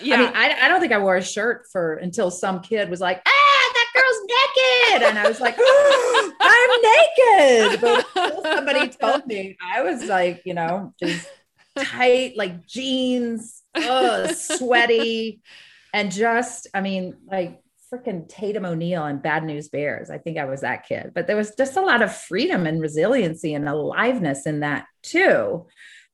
yeah 0.02 0.16
i 0.16 0.18
mean 0.18 0.30
I, 0.34 0.58
I 0.62 0.68
don't 0.68 0.80
think 0.80 0.92
i 0.92 0.98
wore 0.98 1.16
a 1.16 1.22
shirt 1.22 1.66
for 1.70 1.94
until 1.94 2.30
some 2.30 2.60
kid 2.60 2.90
was 2.90 3.00
like 3.00 3.22
ah 3.26 3.54
that 3.74 3.92
girl's 3.94 4.18
naked. 4.22 5.08
And 5.08 5.18
I 5.18 5.28
was 5.28 5.40
like, 5.40 5.56
oh, 5.58 6.32
I'm 6.40 7.70
naked. 7.70 7.80
But 7.80 8.42
somebody 8.42 8.88
told 9.00 9.26
me, 9.26 9.56
I 9.62 9.82
was 9.82 10.04
like, 10.04 10.42
you 10.44 10.54
know, 10.54 10.94
just 11.00 11.28
tight, 11.78 12.36
like 12.36 12.66
jeans, 12.66 13.62
ugh, 13.74 14.30
sweaty. 14.34 15.40
And 15.92 16.10
just, 16.10 16.66
I 16.74 16.80
mean, 16.80 17.16
like 17.26 17.60
freaking 17.92 18.28
Tatum 18.28 18.64
O'Neal 18.64 19.04
and 19.04 19.22
Bad 19.22 19.44
News 19.44 19.68
Bears. 19.68 20.10
I 20.10 20.18
think 20.18 20.38
I 20.38 20.44
was 20.44 20.62
that 20.62 20.86
kid, 20.86 21.12
but 21.14 21.26
there 21.26 21.36
was 21.36 21.54
just 21.54 21.76
a 21.76 21.82
lot 21.82 22.02
of 22.02 22.14
freedom 22.14 22.66
and 22.66 22.80
resiliency 22.80 23.54
and 23.54 23.68
aliveness 23.68 24.46
in 24.46 24.60
that 24.60 24.86
too. 25.02 25.66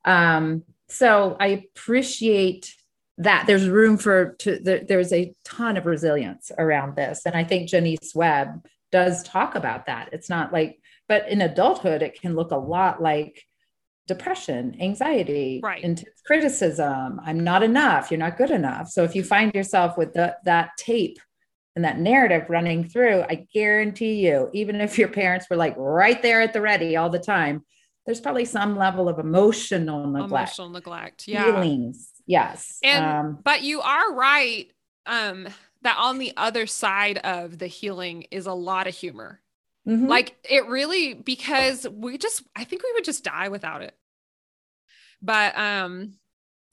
Um, 0.04 0.64
so 0.88 1.36
I 1.38 1.46
appreciate 1.46 2.74
that 3.20 3.46
there's 3.46 3.68
room 3.68 3.98
for 3.98 4.34
to 4.38 4.58
there, 4.58 4.80
there's 4.80 5.12
a 5.12 5.34
ton 5.44 5.76
of 5.76 5.84
resilience 5.84 6.50
around 6.56 6.96
this 6.96 7.26
and 7.26 7.36
i 7.36 7.44
think 7.44 7.68
Jonice 7.68 8.14
Webb 8.14 8.66
does 8.90 9.22
talk 9.22 9.54
about 9.54 9.86
that 9.86 10.08
it's 10.12 10.30
not 10.30 10.52
like 10.52 10.80
but 11.06 11.28
in 11.28 11.42
adulthood 11.42 12.02
it 12.02 12.18
can 12.18 12.34
look 12.34 12.50
a 12.50 12.56
lot 12.56 13.02
like 13.02 13.44
depression 14.14 14.76
anxiety 14.80 15.60
right 15.62 15.82
intense 15.84 16.20
criticism 16.26 17.20
i'm 17.24 17.40
not 17.40 17.62
enough 17.62 18.10
you're 18.10 18.18
not 18.18 18.36
good 18.36 18.50
enough 18.50 18.88
so 18.88 19.04
if 19.04 19.14
you 19.14 19.22
find 19.22 19.54
yourself 19.54 19.96
with 19.96 20.12
the, 20.14 20.36
that 20.44 20.70
tape 20.76 21.18
and 21.76 21.84
that 21.84 21.98
narrative 21.98 22.44
running 22.48 22.82
through 22.84 23.22
i 23.30 23.46
guarantee 23.52 24.26
you 24.26 24.50
even 24.52 24.80
if 24.80 24.98
your 24.98 25.08
parents 25.08 25.46
were 25.48 25.56
like 25.56 25.74
right 25.76 26.22
there 26.22 26.40
at 26.40 26.52
the 26.52 26.60
ready 26.60 26.96
all 26.96 27.10
the 27.10 27.18
time 27.18 27.64
there's 28.06 28.20
probably 28.20 28.44
some 28.44 28.76
level 28.76 29.08
of 29.08 29.18
emotional 29.18 30.06
neglect 30.06 30.30
emotional 30.30 30.68
neglect 30.70 31.28
yeah 31.28 31.44
feelings 31.44 32.10
Yes. 32.30 32.78
And 32.84 33.04
um, 33.04 33.38
but 33.42 33.62
you 33.62 33.80
are 33.80 34.14
right 34.14 34.70
um 35.06 35.48
that 35.82 35.96
on 35.98 36.18
the 36.18 36.32
other 36.36 36.66
side 36.68 37.18
of 37.18 37.58
the 37.58 37.66
healing 37.66 38.26
is 38.30 38.46
a 38.46 38.52
lot 38.52 38.86
of 38.86 38.94
humor. 38.94 39.40
Mm-hmm. 39.88 40.06
Like 40.06 40.36
it 40.48 40.66
really 40.66 41.14
because 41.14 41.88
we 41.88 42.18
just 42.18 42.44
I 42.54 42.62
think 42.62 42.84
we 42.84 42.92
would 42.92 43.04
just 43.04 43.24
die 43.24 43.48
without 43.48 43.82
it. 43.82 43.96
But 45.22 45.56
um 45.58 46.14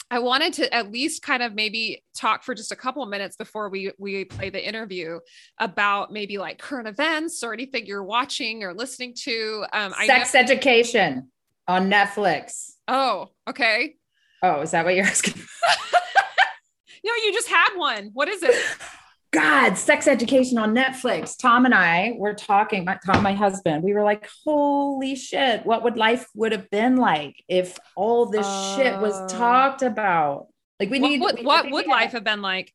I 0.10 0.20
wanted 0.20 0.54
to 0.54 0.74
at 0.74 0.90
least 0.92 1.22
kind 1.22 1.44
of 1.44 1.54
maybe 1.54 2.02
talk 2.16 2.44
for 2.44 2.56
just 2.56 2.72
a 2.72 2.78
couple 2.78 3.04
of 3.04 3.10
minutes 3.10 3.36
before 3.36 3.70
we 3.70 3.92
we 4.00 4.24
play 4.24 4.50
the 4.50 4.66
interview 4.66 5.20
about 5.60 6.14
maybe 6.14 6.38
like 6.38 6.60
current 6.60 6.88
events 6.88 7.44
or 7.44 7.54
anything 7.54 7.86
you're 7.86 8.04
watching 8.04 8.64
or 8.64 8.74
listening 8.74 9.14
to. 9.24 9.66
Um, 9.74 9.94
Sex 10.06 10.34
know- 10.34 10.40
Education 10.40 11.30
on 11.68 11.90
Netflix. 11.92 12.72
Oh, 12.88 13.32
okay. 13.50 13.96
Oh, 14.42 14.62
is 14.62 14.72
that 14.72 14.86
what 14.86 14.96
you're 14.96 15.06
asking? 15.06 15.34
no, 17.04 17.12
you 17.26 17.34
just 17.34 17.50
had 17.50 17.76
one. 17.76 18.12
What 18.14 18.30
is 18.30 18.44
it? 18.44 18.56
God, 19.38 19.78
sex 19.78 20.08
education 20.08 20.58
on 20.58 20.74
Netflix. 20.74 21.38
Tom 21.38 21.66
and 21.66 21.74
I 21.76 22.14
were 22.18 22.34
talking, 22.34 22.86
my, 22.86 22.98
Tom, 23.06 23.22
my 23.22 23.34
husband, 23.34 23.84
we 23.84 23.94
were 23.94 24.04
like, 24.04 24.28
holy 24.44 25.16
shit, 25.16 25.64
what 25.64 25.84
would 25.84 25.96
life 25.96 26.28
would 26.34 26.52
have 26.54 26.72
been 26.72 26.96
like 26.96 27.44
if 27.48 27.78
all 27.96 28.26
this 28.26 28.48
uh, 28.48 28.76
shit 28.76 29.00
was 29.00 29.14
uh. 29.14 29.28
talked 29.28 29.84
about? 29.84 30.48
Like 30.80 30.90
we 30.90 31.00
what, 31.00 31.10
need 31.10 31.22
what, 31.22 31.44
what 31.44 31.72
would 31.72 31.86
life 31.86 32.14
have 32.14 32.24
been 32.24 32.42
like? 32.42 32.74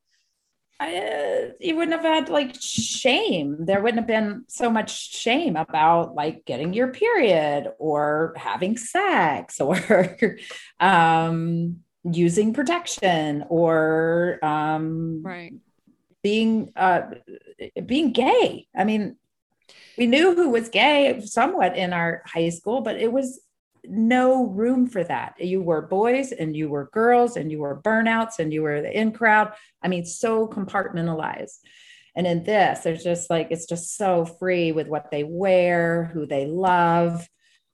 uh, 0.78 1.52
you 1.60 1.76
wouldn't 1.76 2.00
have 2.00 2.04
had 2.04 2.28
like 2.28 2.54
shame. 2.60 3.56
There 3.60 3.82
wouldn't 3.82 3.98
have 3.98 4.06
been 4.06 4.44
so 4.48 4.70
much 4.70 5.10
shame 5.12 5.56
about 5.56 6.14
like 6.14 6.44
getting 6.44 6.72
your 6.72 6.88
period 6.88 7.72
or 7.78 8.34
having 8.36 8.76
sex 8.76 9.60
or 9.60 10.38
um, 10.78 11.78
using 12.04 12.52
protection 12.52 13.44
or 13.48 14.38
um, 14.44 15.22
right 15.24 15.54
being 16.22 16.72
uh, 16.76 17.02
being 17.84 18.12
gay. 18.12 18.68
I 18.76 18.84
mean, 18.84 19.16
we 19.98 20.06
knew 20.06 20.34
who 20.34 20.50
was 20.50 20.68
gay 20.68 21.20
somewhat 21.24 21.76
in 21.76 21.92
our 21.92 22.22
high 22.26 22.48
school, 22.48 22.80
but 22.80 22.96
it 22.96 23.12
was 23.12 23.40
no 23.84 24.46
room 24.46 24.86
for 24.88 25.02
that. 25.04 25.34
You 25.40 25.60
were 25.60 25.82
boys 25.82 26.32
and 26.32 26.56
you 26.56 26.68
were 26.68 26.88
girls 26.92 27.36
and 27.36 27.50
you 27.50 27.58
were 27.58 27.80
burnouts 27.80 28.38
and 28.38 28.52
you 28.52 28.62
were 28.62 28.80
the 28.80 28.96
in 28.96 29.12
crowd. 29.12 29.52
I 29.82 29.88
mean, 29.88 30.04
so 30.04 30.46
compartmentalized. 30.46 31.58
And 32.14 32.26
in 32.26 32.44
this, 32.44 32.80
there's 32.80 33.02
just 33.02 33.30
like, 33.30 33.48
it's 33.50 33.66
just 33.66 33.96
so 33.96 34.24
free 34.24 34.70
with 34.70 34.86
what 34.86 35.10
they 35.10 35.24
wear, 35.24 36.04
who 36.12 36.26
they 36.26 36.46
love, 36.46 37.26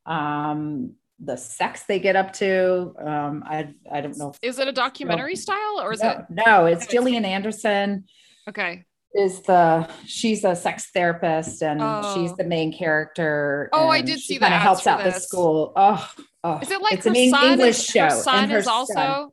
um, 0.07 0.95
the 1.19 1.37
sex 1.37 1.83
they 1.85 1.99
get 1.99 2.15
up 2.15 2.33
to. 2.35 2.95
Um, 2.99 3.43
I, 3.45 3.75
I 3.91 4.01
don't 4.01 4.17
know. 4.17 4.33
Is 4.41 4.59
it 4.61 4.69
a 4.69 4.73
documentary 4.73 5.35
style 5.35 5.81
or 5.81 5.93
is 5.93 6.03
no, 6.03 6.11
it? 6.11 6.25
No, 6.31 6.67
it's 6.67 6.87
Gillian 6.87 7.25
Anderson. 7.25 8.05
Okay 8.49 8.85
is 9.15 9.41
the 9.43 9.89
she's 10.07 10.45
a 10.45 10.55
sex 10.55 10.91
therapist 10.93 11.63
and 11.63 11.81
oh. 11.83 12.15
she's 12.15 12.35
the 12.37 12.45
main 12.45 12.73
character. 12.73 13.69
Oh, 13.73 13.89
I 13.89 14.01
did 14.01 14.21
see 14.21 14.39
that. 14.39 14.49
Kind 14.49 14.55
of 14.55 14.61
helps 14.61 14.87
out 14.87 15.03
this. 15.03 15.15
the 15.15 15.21
school. 15.21 15.73
Oh, 15.77 16.11
oh, 16.45 16.59
is 16.59 16.71
it 16.71 16.81
like 16.81 16.95
it's 16.95 17.07
an 17.07 17.17
English 17.17 17.79
is, 17.79 17.85
show? 17.85 18.05
Her 18.05 18.11
son 18.11 18.51
her 18.51 18.59
is 18.59 18.67
also 18.67 18.95
son, 18.95 19.29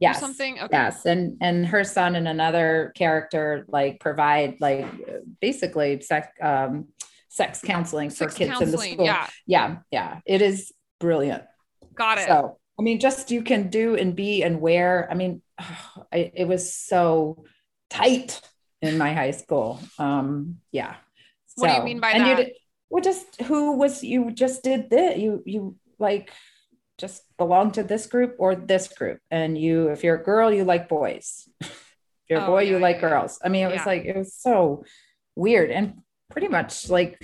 yes, 0.00 0.20
something. 0.20 0.60
Okay. 0.60 0.68
Yes, 0.72 1.06
and 1.06 1.38
and 1.40 1.66
her 1.66 1.84
son 1.84 2.16
and 2.16 2.26
another 2.26 2.92
character 2.96 3.64
like 3.68 4.00
provide 4.00 4.56
like 4.60 4.86
basically 5.40 6.00
sex 6.00 6.28
um, 6.42 6.88
sex 7.28 7.60
counseling 7.62 8.10
sex 8.10 8.32
for 8.32 8.38
kids 8.38 8.50
counseling, 8.50 8.72
in 8.72 8.72
the 8.72 8.92
school. 8.94 9.06
Yeah, 9.06 9.26
yeah, 9.46 9.76
yeah. 9.90 10.20
It 10.26 10.42
is 10.42 10.72
brilliant. 10.98 11.44
Got 11.94 12.18
it. 12.18 12.26
So 12.26 12.58
I 12.78 12.82
mean, 12.82 12.98
just 12.98 13.30
you 13.30 13.42
can 13.42 13.68
do 13.68 13.94
and 13.94 14.16
be 14.16 14.42
and 14.42 14.60
wear. 14.60 15.06
I 15.10 15.14
mean, 15.14 15.40
I, 16.12 16.32
it 16.34 16.48
was 16.48 16.74
so 16.74 17.44
tight 17.90 18.40
in 18.82 18.98
my 18.98 19.12
high 19.12 19.30
school. 19.32 19.80
Um, 19.98 20.58
yeah. 20.72 20.96
What 21.56 21.68
do 21.68 21.74
you 21.74 21.82
mean 21.82 22.00
by 22.00 22.12
and 22.12 22.24
that? 22.24 22.46
You 22.46 22.54
well, 22.88 23.02
just 23.02 23.40
who 23.42 23.76
was 23.76 24.02
you 24.02 24.30
just 24.30 24.62
did 24.62 24.90
this? 24.90 25.18
You 25.18 25.42
you 25.44 25.76
like 25.98 26.32
just 26.98 27.22
belong 27.36 27.72
to 27.72 27.82
this 27.82 28.06
group 28.06 28.36
or 28.38 28.54
this 28.54 28.88
group, 28.88 29.20
and 29.30 29.58
you 29.58 29.88
if 29.88 30.02
you're 30.02 30.16
a 30.16 30.22
girl, 30.22 30.52
you 30.52 30.64
like 30.64 30.88
boys. 30.88 31.48
if 31.60 31.84
you're 32.28 32.40
a 32.40 32.44
oh, 32.44 32.46
boy, 32.46 32.62
yeah, 32.62 32.70
you 32.70 32.78
like 32.78 32.96
yeah, 32.96 33.08
girls. 33.08 33.38
I 33.44 33.48
mean, 33.48 33.66
it 33.66 33.72
was 33.72 33.86
like 33.86 34.04
it 34.04 34.16
was 34.16 34.34
so 34.34 34.84
weird 35.40 35.70
and 35.70 35.94
pretty 36.30 36.48
much 36.48 36.88
like 36.88 37.22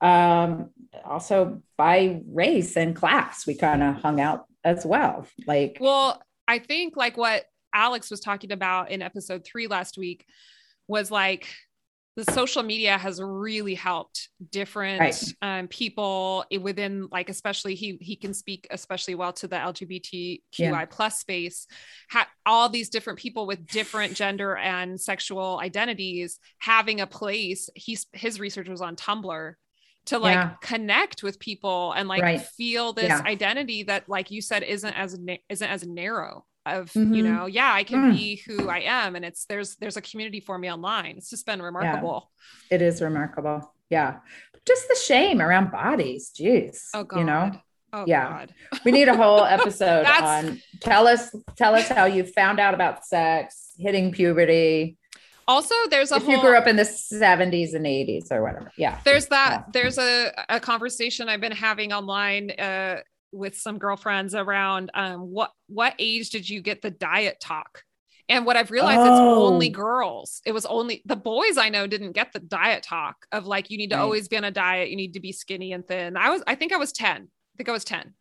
um 0.00 0.70
also 1.04 1.62
by 1.76 2.20
race 2.26 2.76
and 2.76 2.94
class 2.94 3.46
we 3.46 3.54
kind 3.54 3.82
of 3.82 3.96
hung 3.96 4.20
out 4.20 4.46
as 4.64 4.84
well 4.84 5.26
like 5.46 5.78
well 5.80 6.22
i 6.46 6.58
think 6.58 6.96
like 6.96 7.16
what 7.16 7.44
alex 7.72 8.10
was 8.10 8.20
talking 8.20 8.52
about 8.52 8.90
in 8.90 9.02
episode 9.02 9.44
three 9.44 9.66
last 9.66 9.96
week 9.96 10.26
was 10.88 11.10
like 11.10 11.48
the 12.16 12.24
social 12.32 12.62
media 12.62 12.96
has 12.96 13.20
really 13.20 13.74
helped 13.74 14.28
different 14.50 15.00
right. 15.00 15.34
um, 15.42 15.66
people 15.68 16.44
within 16.60 17.08
like 17.10 17.28
especially 17.28 17.74
he 17.74 17.98
he 18.00 18.14
can 18.14 18.32
speak 18.32 18.66
especially 18.70 19.14
well 19.14 19.32
to 19.32 19.48
the 19.48 19.56
lgbtqi 19.56 20.40
yeah. 20.58 20.84
plus 20.86 21.18
space 21.18 21.66
ha- 22.10 22.28
all 22.46 22.68
these 22.68 22.88
different 22.88 23.18
people 23.18 23.46
with 23.46 23.66
different 23.66 24.14
gender 24.14 24.56
and 24.56 25.00
sexual 25.00 25.58
identities 25.60 26.38
having 26.58 27.00
a 27.00 27.06
place 27.06 27.68
he's 27.74 28.06
his 28.12 28.38
research 28.38 28.68
was 28.68 28.80
on 28.80 28.96
tumblr 28.96 29.54
to 30.06 30.18
like 30.18 30.34
yeah. 30.34 30.50
connect 30.60 31.22
with 31.22 31.38
people 31.38 31.92
and 31.92 32.08
like 32.08 32.22
right. 32.22 32.42
feel 32.42 32.92
this 32.92 33.08
yeah. 33.08 33.22
identity 33.24 33.84
that 33.84 34.08
like 34.08 34.30
you 34.30 34.40
said 34.40 34.62
isn't 34.62 34.92
as 34.94 35.18
isn't 35.48 35.68
as 35.70 35.86
narrow 35.86 36.44
of 36.66 36.90
mm-hmm. 36.92 37.14
you 37.14 37.22
know 37.22 37.46
yeah 37.46 37.72
i 37.72 37.84
can 37.84 38.10
mm. 38.10 38.16
be 38.16 38.42
who 38.46 38.68
i 38.68 38.78
am 38.78 39.16
and 39.16 39.24
it's 39.24 39.44
there's 39.46 39.76
there's 39.76 39.96
a 39.96 40.02
community 40.02 40.40
for 40.40 40.56
me 40.58 40.70
online 40.70 41.16
it's 41.16 41.30
just 41.30 41.46
been 41.46 41.60
remarkable 41.60 42.30
yeah. 42.70 42.76
it 42.76 42.82
is 42.82 43.02
remarkable 43.02 43.72
yeah 43.90 44.18
just 44.66 44.88
the 44.88 44.96
shame 45.04 45.42
around 45.42 45.70
bodies 45.70 46.30
jeez 46.34 46.78
oh 46.94 47.04
god 47.04 47.18
you 47.18 47.24
know 47.24 47.52
oh 47.92 48.04
yeah 48.06 48.28
god. 48.28 48.54
we 48.84 48.92
need 48.92 49.08
a 49.08 49.16
whole 49.16 49.44
episode 49.44 50.06
on 50.06 50.60
tell 50.80 51.06
us 51.06 51.34
tell 51.56 51.74
us 51.74 51.88
how 51.88 52.06
you 52.06 52.24
found 52.24 52.58
out 52.58 52.72
about 52.72 53.04
sex 53.04 53.64
hitting 53.78 54.12
puberty. 54.12 54.96
Also, 55.46 55.74
there's 55.90 56.10
a 56.10 56.16
if 56.16 56.22
whole, 56.22 56.32
you 56.32 56.40
grew 56.40 56.56
up 56.56 56.66
in 56.66 56.76
the 56.76 56.84
70s 56.84 57.74
and 57.74 57.84
80s 57.84 58.32
or 58.32 58.42
whatever. 58.42 58.72
Yeah. 58.78 58.98
There's 59.04 59.26
that. 59.26 59.50
Yeah. 59.50 59.62
There's 59.72 59.98
a, 59.98 60.32
a 60.48 60.58
conversation 60.58 61.28
I've 61.28 61.40
been 61.40 61.52
having 61.52 61.92
online 61.92 62.50
uh, 62.52 63.00
with 63.34 63.56
some 63.56 63.78
girlfriends 63.78 64.34
around 64.34 64.90
um, 64.94 65.20
what 65.20 65.50
what 65.66 65.94
age 65.98 66.30
did 66.30 66.48
you 66.48 66.62
get 66.62 66.82
the 66.82 66.90
diet 66.90 67.38
talk? 67.40 67.82
And 68.28 68.46
what 68.46 68.56
I've 68.56 68.70
realized 68.70 69.00
oh. 69.00 69.04
it's 69.04 69.52
only 69.52 69.68
girls. 69.68 70.40
It 70.46 70.52
was 70.52 70.64
only 70.64 71.02
the 71.04 71.16
boys 71.16 71.58
I 71.58 71.68
know 71.68 71.86
didn't 71.86 72.12
get 72.12 72.32
the 72.32 72.40
diet 72.40 72.82
talk 72.82 73.16
of 73.32 73.46
like 73.46 73.70
you 73.70 73.76
need 73.76 73.90
to 73.90 73.96
right. 73.96 74.02
always 74.02 74.28
be 74.28 74.36
on 74.36 74.44
a 74.44 74.50
diet, 74.50 74.90
you 74.90 74.96
need 74.96 75.14
to 75.14 75.20
be 75.20 75.32
skinny 75.32 75.72
and 75.72 75.86
thin. 75.86 76.16
I 76.16 76.30
was 76.30 76.42
I 76.46 76.54
think 76.54 76.72
I 76.72 76.76
was 76.76 76.92
10. 76.92 77.22
I 77.22 77.56
think 77.56 77.68
I 77.68 77.72
was 77.72 77.84
10. 77.84 78.14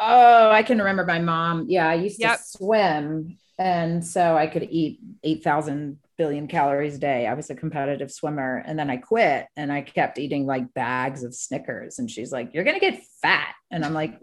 Oh, 0.00 0.50
I 0.50 0.62
can 0.62 0.78
remember 0.78 1.04
my 1.04 1.18
mom. 1.18 1.66
Yeah, 1.68 1.88
I 1.88 1.94
used 1.94 2.18
yep. 2.18 2.38
to 2.38 2.44
swim 2.44 3.38
and 3.58 4.04
so 4.04 4.36
I 4.36 4.46
could 4.46 4.66
eat 4.70 5.00
8,000 5.22 5.98
billion 6.22 6.46
calories 6.46 6.94
a 6.94 6.98
day. 6.98 7.26
I 7.26 7.34
was 7.34 7.50
a 7.50 7.54
competitive 7.56 8.12
swimmer 8.12 8.62
and 8.64 8.78
then 8.78 8.88
I 8.88 8.96
quit 8.96 9.48
and 9.56 9.72
I 9.72 9.82
kept 9.82 10.20
eating 10.20 10.46
like 10.46 10.72
bags 10.72 11.24
of 11.24 11.34
Snickers. 11.34 11.98
And 11.98 12.08
she's 12.08 12.30
like, 12.30 12.54
You're 12.54 12.62
going 12.62 12.78
to 12.78 12.80
get 12.80 13.02
fat. 13.20 13.52
And 13.72 13.84
I'm 13.84 13.92
like, 13.92 14.20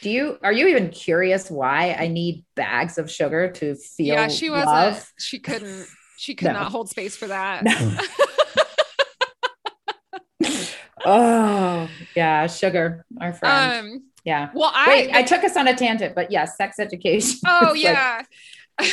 Do 0.00 0.08
you, 0.08 0.38
are 0.42 0.54
you 0.54 0.68
even 0.68 0.88
curious 0.88 1.50
why 1.50 1.94
I 1.98 2.06
need 2.06 2.46
bags 2.56 2.96
of 2.96 3.10
sugar 3.10 3.50
to 3.52 3.74
feel? 3.74 4.14
Yeah, 4.14 4.28
she 4.28 4.48
wasn't, 4.48 4.68
love? 4.68 5.12
she 5.18 5.38
couldn't, 5.38 5.86
she 6.16 6.34
could 6.34 6.46
no. 6.46 6.54
not 6.54 6.72
hold 6.72 6.88
space 6.88 7.14
for 7.14 7.26
that. 7.26 7.62
No. 7.62 7.98
oh, 11.04 11.90
yeah, 12.16 12.46
sugar, 12.46 13.04
our 13.20 13.34
friend. 13.34 13.86
Um, 13.86 14.02
yeah. 14.24 14.48
Well, 14.54 14.72
I, 14.72 14.86
Wait, 14.88 15.14
I 15.14 15.22
took 15.24 15.44
us 15.44 15.58
on 15.58 15.68
a 15.68 15.76
tangent, 15.76 16.14
but 16.14 16.30
yes, 16.30 16.56
sex 16.56 16.78
education. 16.78 17.40
Oh, 17.46 17.74
yeah. 17.74 18.22
Like, 18.80 18.92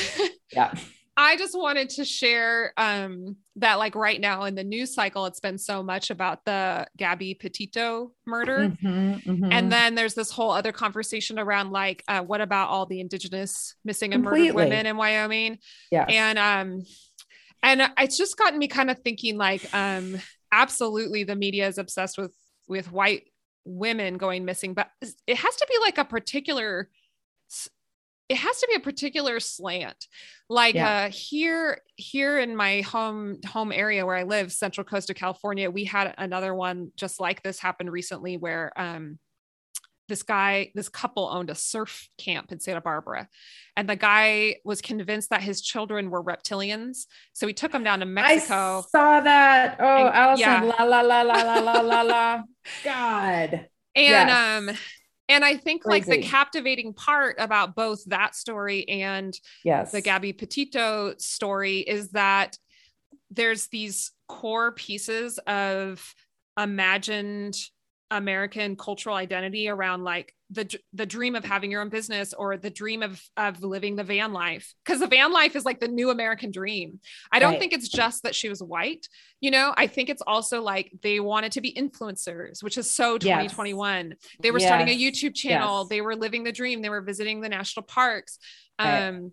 yeah. 0.51 0.73
I 1.21 1.37
just 1.37 1.57
wanted 1.57 1.89
to 1.91 2.05
share 2.05 2.73
um, 2.77 3.37
that, 3.57 3.75
like 3.75 3.93
right 3.93 4.19
now 4.19 4.45
in 4.45 4.55
the 4.55 4.63
news 4.63 4.93
cycle, 4.93 5.27
it's 5.27 5.39
been 5.39 5.59
so 5.59 5.83
much 5.83 6.09
about 6.09 6.43
the 6.45 6.87
Gabby 6.97 7.35
Petito 7.35 8.11
murder, 8.25 8.69
mm-hmm, 8.69 9.29
mm-hmm. 9.29 9.51
and 9.51 9.71
then 9.71 9.93
there's 9.93 10.15
this 10.15 10.31
whole 10.31 10.49
other 10.49 10.71
conversation 10.71 11.37
around 11.37 11.71
like, 11.71 12.03
uh, 12.07 12.21
what 12.21 12.41
about 12.41 12.69
all 12.69 12.87
the 12.87 12.99
Indigenous 12.99 13.75
missing 13.85 14.13
and 14.13 14.23
Completely. 14.23 14.51
murdered 14.51 14.69
women 14.69 14.85
in 14.87 14.97
Wyoming? 14.97 15.59
Yeah, 15.91 16.05
and 16.05 16.39
um, 16.39 16.81
and 17.61 17.93
it's 17.99 18.17
just 18.17 18.35
gotten 18.35 18.57
me 18.57 18.67
kind 18.67 18.89
of 18.89 18.97
thinking, 18.99 19.37
like, 19.37 19.71
um, 19.75 20.19
absolutely, 20.51 21.23
the 21.23 21.35
media 21.35 21.67
is 21.67 21.77
obsessed 21.77 22.17
with 22.17 22.33
with 22.67 22.91
white 22.91 23.25
women 23.63 24.17
going 24.17 24.43
missing, 24.43 24.73
but 24.73 24.89
it 25.01 25.37
has 25.37 25.55
to 25.55 25.67
be 25.69 25.75
like 25.81 25.99
a 25.99 26.05
particular 26.05 26.89
it 28.31 28.37
has 28.37 28.59
to 28.59 28.67
be 28.69 28.75
a 28.75 28.79
particular 28.79 29.41
slant. 29.41 30.07
Like 30.49 30.75
yeah. 30.75 31.03
uh, 31.03 31.09
here, 31.09 31.81
here 31.97 32.39
in 32.39 32.55
my 32.55 32.79
home 32.79 33.39
home 33.45 33.73
area 33.73 34.05
where 34.05 34.15
I 34.15 34.23
live, 34.23 34.53
Central 34.53 34.85
Coast 34.85 35.09
of 35.09 35.17
California, 35.17 35.69
we 35.69 35.83
had 35.83 36.13
another 36.17 36.55
one 36.55 36.91
just 36.95 37.19
like 37.19 37.43
this 37.43 37.59
happen 37.59 37.89
recently, 37.89 38.37
where 38.37 38.71
um, 38.77 39.19
this 40.07 40.23
guy, 40.23 40.71
this 40.75 40.87
couple 40.87 41.29
owned 41.29 41.49
a 41.49 41.55
surf 41.55 42.07
camp 42.17 42.53
in 42.53 42.61
Santa 42.61 42.79
Barbara. 42.79 43.27
And 43.75 43.89
the 43.89 43.97
guy 43.97 44.55
was 44.63 44.81
convinced 44.81 45.29
that 45.31 45.41
his 45.41 45.61
children 45.61 46.09
were 46.09 46.23
reptilians. 46.23 47.07
So 47.33 47.47
he 47.47 47.53
took 47.53 47.73
them 47.73 47.83
down 47.83 47.99
to 47.99 48.05
Mexico. 48.05 48.79
I 48.79 48.81
saw 48.89 49.19
that. 49.19 49.75
Oh, 49.77 50.05
and, 50.05 50.15
Allison, 50.15 50.47
yeah. 50.47 50.61
la, 50.63 50.83
la, 50.85 51.01
la, 51.01 51.21
la, 51.21 51.41
la, 51.41 51.59
la, 51.59 51.81
la, 51.81 52.01
la. 52.01 52.41
God. 52.85 53.67
And 53.93 54.29
yes. 54.29 54.69
um, 54.69 54.77
and 55.31 55.45
I 55.45 55.55
think 55.55 55.83
Crazy. 55.83 56.09
like 56.11 56.21
the 56.21 56.27
captivating 56.27 56.93
part 56.93 57.37
about 57.39 57.73
both 57.73 58.03
that 58.05 58.35
story 58.35 58.87
and 58.89 59.33
yes. 59.63 59.91
the 59.91 60.01
Gabby 60.01 60.33
Petito 60.33 61.15
story 61.17 61.79
is 61.79 62.09
that 62.09 62.57
there's 63.29 63.67
these 63.67 64.11
core 64.27 64.73
pieces 64.73 65.39
of 65.47 66.13
imagined 66.59 67.55
American 68.11 68.75
cultural 68.75 69.15
identity 69.15 69.69
around 69.69 70.03
like 70.03 70.35
the 70.49 70.69
the 70.93 71.05
dream 71.05 71.33
of 71.33 71.45
having 71.45 71.71
your 71.71 71.81
own 71.81 71.87
business 71.87 72.33
or 72.33 72.57
the 72.57 72.69
dream 72.69 73.01
of 73.01 73.21
of 73.37 73.63
living 73.63 73.95
the 73.95 74.03
van 74.03 74.33
life 74.33 74.73
because 74.83 74.99
the 74.99 75.07
van 75.07 75.31
life 75.31 75.55
is 75.55 75.63
like 75.63 75.79
the 75.79 75.87
new 75.87 76.09
American 76.09 76.51
dream. 76.51 76.99
I 77.31 77.39
don't 77.39 77.51
right. 77.51 77.59
think 77.59 77.71
it's 77.71 77.87
just 77.87 78.23
that 78.23 78.35
she 78.35 78.49
was 78.49 78.61
white, 78.61 79.07
you 79.39 79.49
know. 79.49 79.73
I 79.77 79.87
think 79.87 80.09
it's 80.09 80.21
also 80.27 80.61
like 80.61 80.91
they 81.01 81.21
wanted 81.21 81.53
to 81.53 81.61
be 81.61 81.73
influencers, 81.73 82.61
which 82.61 82.77
is 82.77 82.93
so 82.93 83.17
2021. 83.17 84.09
Yes. 84.09 84.17
They 84.41 84.51
were 84.51 84.59
yes. 84.59 84.67
starting 84.67 84.89
a 84.89 84.99
YouTube 84.99 85.33
channel. 85.33 85.79
Yes. 85.79 85.89
They 85.89 86.01
were 86.01 86.15
living 86.15 86.43
the 86.43 86.51
dream. 86.51 86.81
They 86.81 86.89
were 86.89 87.01
visiting 87.01 87.39
the 87.39 87.49
national 87.49 87.85
parks. 87.85 88.37
Right. 88.77 89.07
Um, 89.07 89.31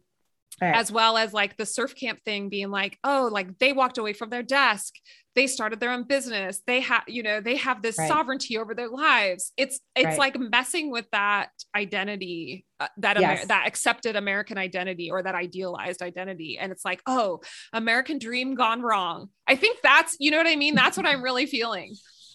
Right. 0.60 0.74
as 0.74 0.90
well 0.90 1.16
as 1.16 1.32
like 1.32 1.56
the 1.56 1.66
surf 1.66 1.94
camp 1.94 2.20
thing 2.24 2.48
being 2.48 2.70
like 2.70 2.98
oh 3.04 3.28
like 3.30 3.58
they 3.58 3.72
walked 3.72 3.98
away 3.98 4.12
from 4.12 4.30
their 4.30 4.42
desk. 4.42 4.94
They 5.34 5.46
started 5.46 5.78
their 5.78 5.92
own 5.92 6.02
business. 6.02 6.62
They 6.66 6.80
have 6.80 7.04
you 7.06 7.22
know 7.22 7.40
they 7.40 7.56
have 7.56 7.80
this 7.80 7.96
right. 7.96 8.08
sovereignty 8.08 8.58
over 8.58 8.74
their 8.74 8.88
lives. 8.88 9.52
It's 9.56 9.78
it's 9.94 10.04
right. 10.04 10.18
like 10.18 10.38
messing 10.38 10.90
with 10.90 11.06
that 11.12 11.50
identity 11.76 12.66
uh, 12.80 12.88
that 12.98 13.20
yes. 13.20 13.40
Amer- 13.40 13.46
that 13.46 13.66
accepted 13.68 14.16
american 14.16 14.58
identity 14.58 15.10
or 15.10 15.22
that 15.22 15.34
idealized 15.36 16.02
identity. 16.02 16.58
And 16.58 16.72
it's 16.72 16.84
like 16.84 17.02
oh 17.06 17.40
american 17.72 18.18
dream 18.18 18.54
gone 18.54 18.82
wrong. 18.82 19.28
I 19.46 19.54
think 19.54 19.78
that's 19.82 20.16
you 20.18 20.32
know 20.32 20.38
what 20.38 20.48
i 20.48 20.56
mean? 20.56 20.74
That's 20.74 20.96
what 20.96 21.06
i'm 21.06 21.22
really 21.22 21.46
feeling. 21.46 21.94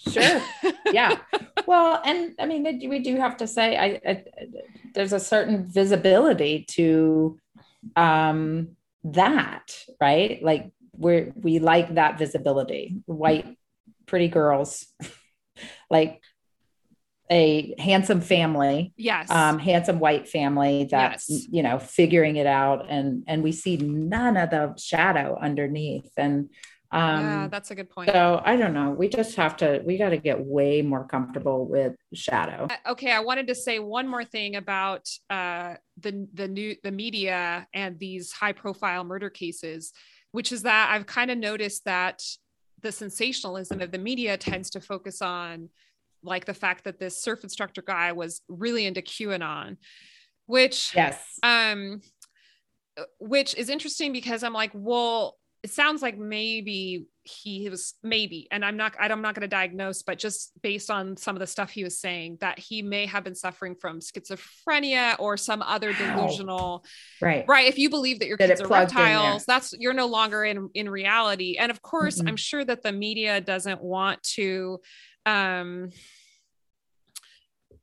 Sure. 0.09 0.41
Yeah. 0.91 1.17
Well 1.65 2.01
and 2.05 2.35
i 2.39 2.45
mean 2.45 2.63
we 2.87 2.99
do 2.99 3.15
have 3.17 3.37
to 3.37 3.47
say 3.47 3.77
I, 3.77 4.01
I 4.09 4.23
there's 4.93 5.13
a 5.13 5.19
certain 5.19 5.65
visibility 5.65 6.65
to 6.71 7.39
um 7.95 8.75
that 9.05 9.75
right? 9.99 10.41
Like 10.43 10.71
we're 10.95 11.31
we 11.35 11.59
like 11.59 11.95
that 11.95 12.17
visibility. 12.17 13.01
White 13.05 13.57
pretty 14.05 14.27
girls. 14.27 14.85
Like 15.89 16.19
a 17.29 17.75
handsome 17.79 18.21
family 18.21 18.91
yes. 18.97 19.29
um 19.29 19.59
handsome 19.59 19.99
white 19.99 20.27
family 20.27 20.87
that's 20.89 21.29
yes. 21.29 21.47
you 21.49 21.61
know 21.61 21.77
figuring 21.77 22.37
it 22.37 22.47
out. 22.47 22.87
And 22.89 23.23
and 23.27 23.43
we 23.43 23.51
see 23.51 23.77
none 23.77 24.35
of 24.35 24.49
the 24.49 24.75
shadow 24.77 25.37
underneath. 25.39 26.11
And 26.17 26.49
um 26.93 27.21
yeah 27.21 27.47
that's 27.47 27.71
a 27.71 27.75
good 27.75 27.89
point. 27.89 28.09
so 28.09 28.41
i 28.45 28.55
don't 28.55 28.73
know 28.73 28.91
we 28.91 29.07
just 29.09 29.35
have 29.35 29.57
to 29.57 29.81
we 29.85 29.97
got 29.97 30.09
to 30.09 30.17
get 30.17 30.39
way 30.39 30.81
more 30.81 31.05
comfortable 31.05 31.65
with 31.65 31.95
shadow. 32.13 32.67
Okay 32.87 33.11
i 33.11 33.19
wanted 33.19 33.47
to 33.47 33.55
say 33.55 33.79
one 33.79 34.07
more 34.07 34.23
thing 34.23 34.55
about 34.55 35.07
uh 35.29 35.75
the 35.99 36.27
the 36.33 36.47
new 36.47 36.75
the 36.83 36.91
media 36.91 37.67
and 37.73 37.99
these 37.99 38.31
high 38.31 38.53
profile 38.53 39.03
murder 39.03 39.29
cases 39.29 39.91
which 40.33 40.51
is 40.51 40.63
that 40.63 40.89
I've 40.91 41.05
kind 41.05 41.31
of 41.31 41.37
noticed 41.37 41.85
that 41.85 42.21
the 42.81 42.91
sensationalism 42.91 43.81
of 43.81 43.91
the 43.91 43.97
media 43.97 44.35
tends 44.35 44.69
to 44.71 44.81
focus 44.81 45.21
on 45.21 45.69
like 46.23 46.45
the 46.45 46.53
fact 46.53 46.83
that 46.83 46.99
this 46.99 47.21
surf 47.21 47.43
instructor 47.43 47.81
guy 47.81 48.11
was 48.11 48.41
really 48.47 48.85
into 48.85 49.01
QAnon, 49.01 49.77
which 50.47 50.91
yes, 50.95 51.21
um, 51.43 52.01
which 53.19 53.55
is 53.55 53.69
interesting 53.69 54.11
because 54.11 54.43
I'm 54.43 54.53
like, 54.53 54.71
well, 54.73 55.37
it 55.63 55.71
sounds 55.71 56.01
like 56.01 56.17
maybe 56.17 57.07
he 57.23 57.69
was 57.69 57.93
maybe 58.03 58.49
and 58.51 58.65
i'm 58.65 58.75
not 58.75 58.93
i'm 58.99 59.21
not 59.21 59.33
going 59.33 59.41
to 59.41 59.47
diagnose 59.47 60.03
but 60.03 60.19
just 60.19 60.51
based 60.61 60.91
on 60.91 61.15
some 61.15 61.35
of 61.37 61.39
the 61.39 61.47
stuff 61.47 61.69
he 61.69 61.83
was 61.83 61.97
saying 61.97 62.37
that 62.41 62.59
he 62.59 62.81
may 62.81 63.05
have 63.05 63.23
been 63.23 63.33
suffering 63.33 63.73
from 63.73 63.99
schizophrenia 63.99 65.15
or 65.19 65.37
some 65.37 65.61
other 65.61 65.93
delusional 65.93 66.83
right. 67.21 67.45
right 67.47 67.67
if 67.67 67.77
you 67.77 67.89
believe 67.89 68.19
that 68.19 68.27
your 68.27 68.35
that 68.35 68.49
kids 68.49 68.61
are 68.61 68.67
reptiles 68.67 69.45
that's 69.45 69.73
you're 69.79 69.93
no 69.93 70.07
longer 70.07 70.43
in 70.43 70.69
in 70.73 70.89
reality. 70.89 71.55
And 71.57 71.71
of 71.71 71.81
course 71.81 72.19
mm-hmm. 72.19 72.27
i'm 72.27 72.37
sure 72.37 72.65
that 72.65 72.83
the 72.83 72.91
media 72.91 73.39
doesn't 73.39 73.81
want 73.81 74.21
to 74.35 74.81
um 75.25 75.91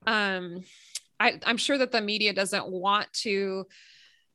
um 0.06 0.62
I, 1.18 1.40
i'm 1.46 1.56
sure 1.56 1.78
that 1.78 1.92
the 1.92 2.02
media 2.02 2.34
doesn't 2.34 2.68
want 2.68 3.10
to 3.22 3.66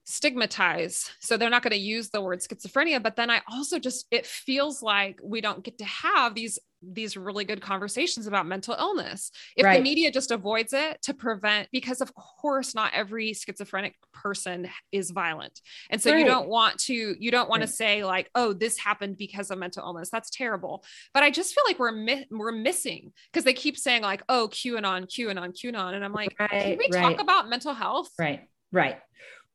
stigmatize 0.06 1.10
so 1.20 1.36
they're 1.36 1.50
not 1.50 1.64
going 1.64 1.72
to 1.72 1.78
use 1.78 2.10
the 2.10 2.22
word 2.22 2.40
schizophrenia 2.40 3.02
but 3.02 3.16
then 3.16 3.30
i 3.30 3.42
also 3.52 3.80
just 3.80 4.06
it 4.12 4.26
feels 4.26 4.82
like 4.82 5.20
we 5.24 5.42
don't 5.42 5.64
get 5.64 5.78
to 5.78 5.86
have 5.86 6.36
these 6.36 6.60
these 6.94 7.18
really 7.18 7.46
good 7.46 7.62
conversations 7.62 8.28
about 8.28 8.46
mental 8.46 8.76
illness. 8.78 9.32
If 9.56 9.66
right. 9.66 9.78
the 9.78 9.84
media 9.84 10.12
just 10.12 10.32
avoids 10.32 10.74
it 10.74 11.02
to 11.04 11.14
prevent 11.14 11.70
because 11.72 12.02
of 12.02 12.14
course 12.14 12.76
not 12.76 12.94
every 12.94 13.34
schizophrenic 13.34 13.96
person 14.14 14.70
is 14.92 15.12
violent. 15.12 15.62
And 15.90 16.02
so 16.02 16.12
right. 16.12 16.20
you 16.20 16.26
don't 16.26 16.48
want 16.48 16.80
to 16.82 17.16
you 17.20 17.32
don't 17.32 17.50
want 17.50 17.62
right. 17.62 17.68
to 17.68 17.74
say 17.74 18.04
like 18.04 18.30
oh 18.36 18.54
this 18.54 18.78
happened 18.78 19.18
because 19.18 19.52
of 19.52 19.58
mental 19.58 19.84
illness. 19.86 20.10
That's 20.10 20.30
terrible. 20.30 20.84
But 21.14 21.24
i 21.24 21.32
just 21.32 21.54
feel 21.54 21.64
like 21.68 21.80
we're 21.80 21.92
mi- 21.92 22.28
we're 22.30 22.52
missing 22.52 23.12
because 23.32 23.44
they 23.44 23.54
keep 23.54 23.78
saying 23.78 24.02
like 24.02 24.24
oh 24.30 24.50
qanon 24.52 25.08
qanon 25.08 25.54
qanon. 25.54 25.94
And 25.94 26.06
i'm 26.06 26.14
like 26.14 26.38
can 26.38 26.78
we 26.78 26.90
talk 26.90 27.20
about 27.20 27.50
mental 27.50 27.74
health? 27.74 28.10
Right 28.20 28.48
right 28.72 28.98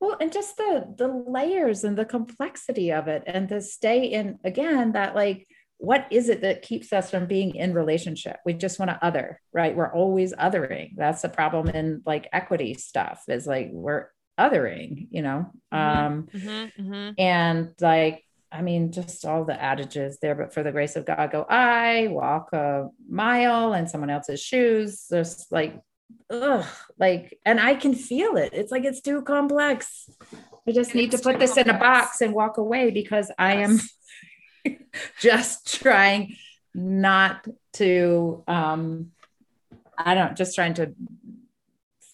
well, 0.00 0.16
and 0.20 0.32
just 0.32 0.56
the 0.56 0.94
the 0.96 1.08
layers 1.08 1.84
and 1.84 1.96
the 1.96 2.06
complexity 2.06 2.90
of 2.90 3.06
it, 3.06 3.22
and 3.26 3.48
to 3.50 3.60
stay 3.60 4.04
in 4.04 4.38
again 4.44 4.92
that 4.92 5.14
like, 5.14 5.46
what 5.76 6.06
is 6.10 6.28
it 6.28 6.40
that 6.40 6.62
keeps 6.62 6.92
us 6.92 7.10
from 7.10 7.26
being 7.26 7.54
in 7.54 7.74
relationship? 7.74 8.38
We 8.44 8.54
just 8.54 8.78
want 8.78 8.90
to 8.90 9.04
other, 9.04 9.40
right? 9.52 9.76
We're 9.76 9.92
always 9.92 10.32
othering. 10.32 10.92
That's 10.96 11.22
the 11.22 11.28
problem 11.28 11.68
in 11.68 12.02
like 12.06 12.28
equity 12.32 12.74
stuff. 12.74 13.24
Is 13.28 13.46
like 13.46 13.68
we're 13.72 14.08
othering, 14.38 15.08
you 15.10 15.22
know. 15.22 15.50
Mm-hmm. 15.72 15.98
Um, 16.06 16.28
mm-hmm, 16.34 16.82
mm-hmm. 16.82 17.10
And 17.18 17.74
like, 17.80 18.24
I 18.50 18.62
mean, 18.62 18.92
just 18.92 19.24
all 19.26 19.44
the 19.44 19.62
adages 19.62 20.18
there, 20.20 20.34
but 20.34 20.54
for 20.54 20.62
the 20.62 20.72
grace 20.72 20.96
of 20.96 21.04
God, 21.04 21.30
go 21.30 21.46
I 21.48 22.08
walk 22.10 22.52
a 22.54 22.88
mile 23.08 23.74
in 23.74 23.86
someone 23.86 24.10
else's 24.10 24.42
shoes. 24.42 25.06
Just 25.10 25.52
like, 25.52 25.78
ugh, 26.30 26.66
like, 26.98 27.38
and 27.44 27.60
I 27.60 27.74
can 27.74 27.94
feel 27.94 28.36
it. 28.36 28.52
It's 28.52 28.72
like 28.72 28.84
it's 28.84 29.00
too 29.00 29.22
complex. 29.22 30.08
I 30.66 30.72
just 30.72 30.94
need 30.94 31.10
to 31.12 31.18
put 31.18 31.38
this 31.38 31.54
complex. 31.54 31.68
in 31.68 31.74
a 31.74 31.78
box 31.78 32.20
and 32.20 32.34
walk 32.34 32.58
away 32.58 32.90
because 32.90 33.28
yes. 33.28 33.34
I 33.38 33.54
am 33.54 33.80
just 35.20 35.80
trying 35.80 36.36
not 36.74 37.46
to 37.72 38.44
um 38.46 39.10
I 39.98 40.14
don't 40.14 40.36
just 40.36 40.54
trying 40.54 40.74
to 40.74 40.94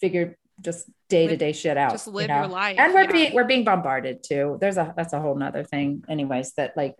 figure 0.00 0.38
just 0.60 0.88
day 1.08 1.26
to 1.26 1.36
day 1.36 1.52
shit 1.52 1.76
out. 1.76 1.92
Just 1.92 2.08
live 2.08 2.22
you 2.22 2.28
know? 2.28 2.40
your 2.40 2.48
life. 2.48 2.76
And 2.78 2.94
we're 2.94 3.04
yeah. 3.04 3.12
being 3.12 3.34
we're 3.34 3.44
being 3.44 3.64
bombarded 3.64 4.22
too. 4.22 4.58
There's 4.60 4.76
a 4.76 4.94
that's 4.96 5.12
a 5.12 5.20
whole 5.20 5.34
nother 5.34 5.64
thing, 5.64 6.04
anyways, 6.08 6.52
that 6.54 6.76
like 6.76 6.96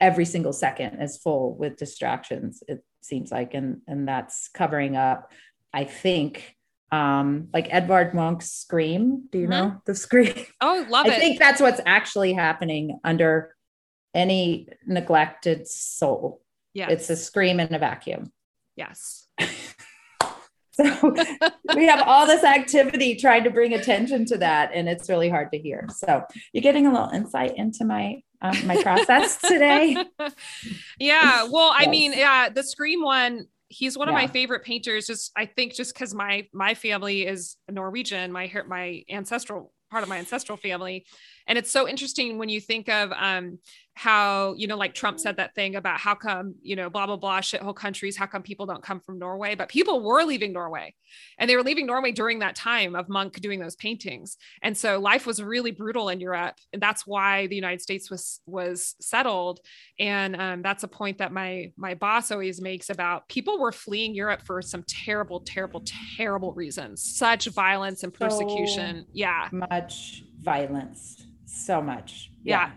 every 0.00 0.24
single 0.24 0.52
second 0.52 1.00
is 1.00 1.16
full 1.16 1.54
with 1.54 1.76
distractions, 1.76 2.62
it 2.68 2.84
seems 3.00 3.30
like, 3.32 3.54
and 3.54 3.80
and 3.86 4.06
that's 4.06 4.48
covering 4.48 4.96
up, 4.96 5.32
I 5.72 5.84
think. 5.84 6.54
Um, 6.90 7.48
like 7.52 7.68
Edvard 7.70 8.14
Munch's 8.14 8.50
Scream. 8.50 9.28
Do 9.30 9.38
you 9.38 9.44
mm-hmm. 9.44 9.50
know 9.50 9.82
the 9.84 9.94
Scream? 9.94 10.32
Oh, 10.62 10.86
love 10.88 11.04
I 11.04 11.10
it. 11.10 11.14
I 11.14 11.18
think 11.18 11.38
that's 11.38 11.60
what's 11.60 11.82
actually 11.84 12.32
happening 12.32 12.98
under 13.04 13.54
any 14.14 14.68
neglected 14.86 15.68
soul. 15.68 16.40
Yeah. 16.72 16.88
It's 16.88 17.10
a 17.10 17.16
scream 17.16 17.60
in 17.60 17.74
a 17.74 17.78
vacuum. 17.78 18.32
Yes. 18.76 19.26
So 20.80 21.12
we 21.74 21.86
have 21.88 22.06
all 22.06 22.24
this 22.24 22.44
activity 22.44 23.16
trying 23.16 23.42
to 23.42 23.50
bring 23.50 23.74
attention 23.74 24.24
to 24.26 24.38
that, 24.38 24.70
and 24.72 24.88
it's 24.88 25.08
really 25.08 25.28
hard 25.28 25.50
to 25.50 25.58
hear. 25.58 25.88
So 25.92 26.22
you're 26.52 26.62
getting 26.62 26.86
a 26.86 26.92
little 26.92 27.08
insight 27.08 27.56
into 27.56 27.84
my 27.84 28.22
um, 28.40 28.64
my 28.64 28.80
process 28.80 29.38
today. 29.48 29.96
yeah. 31.00 31.48
Well, 31.50 31.72
I 31.76 31.88
mean, 31.88 32.12
yeah, 32.12 32.48
the 32.48 32.62
Scream 32.62 33.02
one. 33.02 33.48
He's 33.68 33.98
one 33.98 34.08
of 34.08 34.14
my 34.14 34.26
favorite 34.26 34.64
painters. 34.64 35.06
Just 35.06 35.30
I 35.36 35.46
think 35.46 35.74
just 35.74 35.94
because 35.94 36.14
my 36.14 36.46
my 36.52 36.74
family 36.74 37.26
is 37.26 37.56
Norwegian, 37.70 38.32
my 38.32 38.50
my 38.66 39.02
ancestral 39.10 39.72
part 39.90 40.02
of 40.02 40.08
my 40.08 40.18
ancestral 40.18 40.56
family, 40.58 41.06
and 41.48 41.58
it's 41.58 41.70
so 41.70 41.88
interesting 41.88 42.38
when 42.38 42.48
you 42.48 42.60
think 42.60 42.88
of 42.88 43.10
um, 43.12 43.58
how 43.94 44.54
you 44.54 44.68
know 44.68 44.76
like 44.76 44.94
trump 44.94 45.18
said 45.18 45.36
that 45.38 45.56
thing 45.56 45.74
about 45.74 45.98
how 45.98 46.14
come 46.14 46.54
you 46.62 46.76
know 46.76 46.88
blah 46.88 47.04
blah 47.04 47.16
blah 47.16 47.40
shit 47.40 47.60
shithole 47.60 47.74
countries 47.74 48.16
how 48.16 48.26
come 48.26 48.42
people 48.42 48.66
don't 48.66 48.82
come 48.82 49.00
from 49.00 49.18
norway? 49.18 49.54
But 49.54 49.68
people 49.68 50.02
were 50.02 50.24
leaving 50.24 50.52
norway 50.52 50.94
and 51.38 51.48
they 51.48 51.56
were 51.56 51.62
leaving 51.62 51.86
norway 51.86 52.12
during 52.12 52.40
that 52.40 52.54
time 52.54 52.94
of 52.94 53.08
Munch 53.08 53.34
doing 53.34 53.60
those 53.60 53.76
paintings. 53.76 54.36
And 54.62 54.76
so 54.76 54.98
life 54.98 55.26
was 55.26 55.42
really 55.42 55.70
brutal 55.70 56.08
in 56.08 56.20
europe 56.20 56.56
and 56.72 56.82
that's 56.82 57.06
why 57.06 57.46
the 57.46 57.56
united 57.56 57.80
states 57.80 58.10
was 58.10 58.40
was 58.46 58.94
settled. 59.00 59.60
And 59.98 60.36
um, 60.36 60.62
that's 60.62 60.82
a 60.84 60.88
point 60.88 61.18
that 61.18 61.32
my 61.32 61.72
my 61.76 61.94
boss 61.94 62.30
always 62.30 62.60
makes 62.60 62.90
about 62.90 63.28
people 63.28 63.58
were 63.58 63.72
fleeing 63.72 64.14
europe 64.14 64.42
for 64.42 64.62
some 64.62 64.84
terrible 64.84 65.40
terrible 65.40 65.82
terrible 66.16 66.52
reasons 66.52 67.02
such 67.02 67.46
violence 67.46 68.02
and 68.02 68.12
persecution. 68.12 69.02
So 69.02 69.10
yeah. 69.12 69.48
much 69.52 70.24
violence 70.40 71.27
so 71.48 71.80
much. 71.80 72.30
Yeah. 72.42 72.68
yeah. 72.68 72.72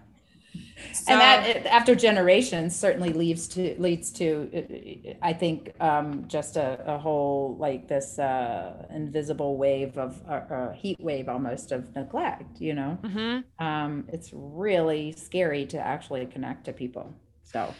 So, 0.93 1.13
and 1.13 1.21
that 1.21 1.65
after 1.67 1.95
generations 1.95 2.75
certainly 2.75 3.13
leads 3.13 3.47
to 3.49 3.75
leads 3.79 4.11
to 4.13 5.15
i 5.21 5.31
think 5.31 5.71
um, 5.79 6.27
just 6.27 6.57
a, 6.57 6.83
a, 6.85 6.97
whole 6.97 7.55
like 7.57 7.87
this 7.87 8.19
uh, 8.19 8.85
invisible 8.93 9.57
wave 9.57 9.97
of 9.97 10.19
a, 10.27 10.73
heat 10.75 10.99
wave 10.99 11.29
almost 11.29 11.71
of 11.71 11.95
neglect 11.95 12.59
you 12.59 12.73
know? 12.73 12.97
Mm-hmm. 13.01 13.65
um, 13.65 14.05
it's 14.09 14.31
really 14.33 15.13
scary 15.13 15.65
to 15.67 15.77
actually 15.77 16.25
connect 16.25 16.65
to 16.65 16.73
people. 16.73 17.15
So 17.43 17.73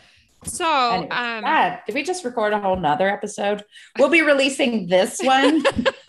so 0.43 0.65
anyways, 0.65 1.11
um, 1.11 1.41
God, 1.43 1.79
did 1.85 1.95
we 1.95 2.03
just 2.03 2.25
record 2.25 2.53
a 2.53 2.59
whole 2.59 2.75
nother 2.77 3.07
episode? 3.07 3.63
We'll 3.99 4.09
be 4.09 4.21
releasing 4.21 4.87
this 4.87 5.19
one 5.21 5.63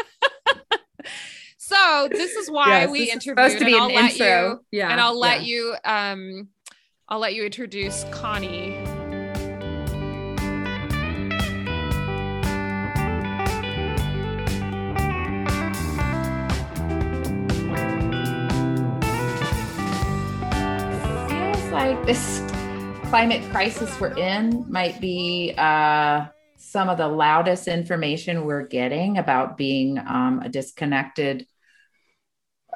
so 1.73 2.09
this 2.11 2.37
is 2.37 2.51
why 2.51 2.81
yes, 2.81 2.91
we 2.91 3.11
interviewed 3.11 3.39
supposed 3.39 3.59
to 3.59 3.65
be 3.65 3.77
an 3.77 3.91
intro 3.91 4.27
you, 4.27 4.61
yeah 4.71 4.91
and 4.91 5.01
i'll 5.01 5.19
let 5.19 5.43
yeah. 5.43 5.47
you 5.47 5.75
um 5.85 6.49
I'll 7.13 7.19
let 7.19 7.35
you 7.35 7.45
introduce 7.45 8.05
Connie. 8.05 8.79
Feels 21.29 21.71
like 21.71 22.07
this 22.07 22.41
climate 23.11 23.43
crisis 23.51 24.01
we're 24.01 24.17
in 24.17 24.65
might 24.73 24.99
be 24.99 25.53
uh, 25.59 26.29
some 26.57 26.89
of 26.89 26.97
the 26.97 27.09
loudest 27.09 27.69
information 27.69 28.47
we're 28.47 28.67
getting 28.67 29.19
about 29.19 29.59
being 29.59 29.99
um, 29.99 30.41
a 30.43 30.49
disconnected 30.49 31.47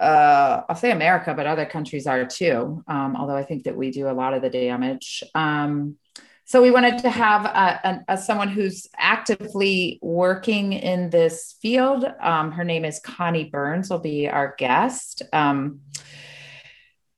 uh, 0.01 0.63
I'll 0.69 0.77
say 0.77 0.91
America, 0.91 1.35
but 1.35 1.47
other 1.47 1.67
countries 1.67 2.07
are 2.07 2.25
too. 2.25 2.83
Um, 2.87 3.17
although 3.17 3.37
I 3.37 3.45
think 3.45 3.65
that 3.65 3.77
we 3.77 3.91
do 3.91 4.09
a 4.09 4.13
lot 4.13 4.35
of 4.35 4.43
the 4.43 4.51
damage. 4.51 5.23
Um, 5.35 5.97
so 6.45 6.63
we 6.63 6.71
wanted 6.71 6.99
to 6.99 7.11
have 7.11 7.45
a, 7.45 8.05
a, 8.09 8.15
a, 8.15 8.17
someone 8.17 8.49
who's 8.49 8.87
actively 8.97 9.99
working 10.01 10.75
in 10.75 11.11
this 11.11 11.57
field. 11.61 12.05
Um, 12.21 12.53
her 12.53 12.63
name 12.63 12.85
is 12.85 13.01
Connie 13.01 13.51
Burns. 13.51 13.91
Will 13.91 13.99
be 13.99 14.29
our 14.29 14.55
guest. 14.57 15.23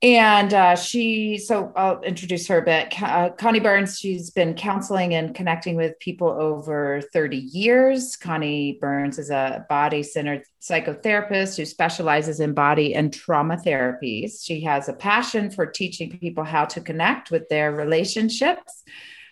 And 0.01 0.55
uh, 0.55 0.77
she 0.77 1.39
so 1.39 1.73
i'll 1.75 2.01
introduce 2.03 2.47
her 2.47 2.59
a 2.59 2.65
bit. 2.65 3.03
Uh, 3.03 3.31
connie 3.31 3.59
burns 3.59 3.99
she's 3.99 4.31
been 4.31 4.55
counseling 4.55 5.15
and 5.15 5.35
connecting 5.35 5.75
with 5.75 5.99
people 5.99 6.29
over 6.29 7.01
30 7.13 7.37
years. 7.37 8.15
Connie 8.15 8.79
burns 8.81 9.19
is 9.19 9.31
a 9.31 9.67
body-centered 9.69 10.45
psychotherapist 10.63 11.57
who 11.57 11.65
specializes 11.65 12.39
in 12.39 12.55
body 12.55 12.95
and 12.95 13.13
trauma 13.13 13.57
therapies. 13.57 14.45
She 14.45 14.61
has 14.61 14.89
a 14.89 14.93
passion 14.93 15.51
for 15.51 15.67
teaching 15.67 16.17
people 16.17 16.45
how 16.45 16.65
to 16.67 16.81
connect 16.81 17.33
with 17.33 17.49
their 17.49 17.73
relationships 17.73 18.85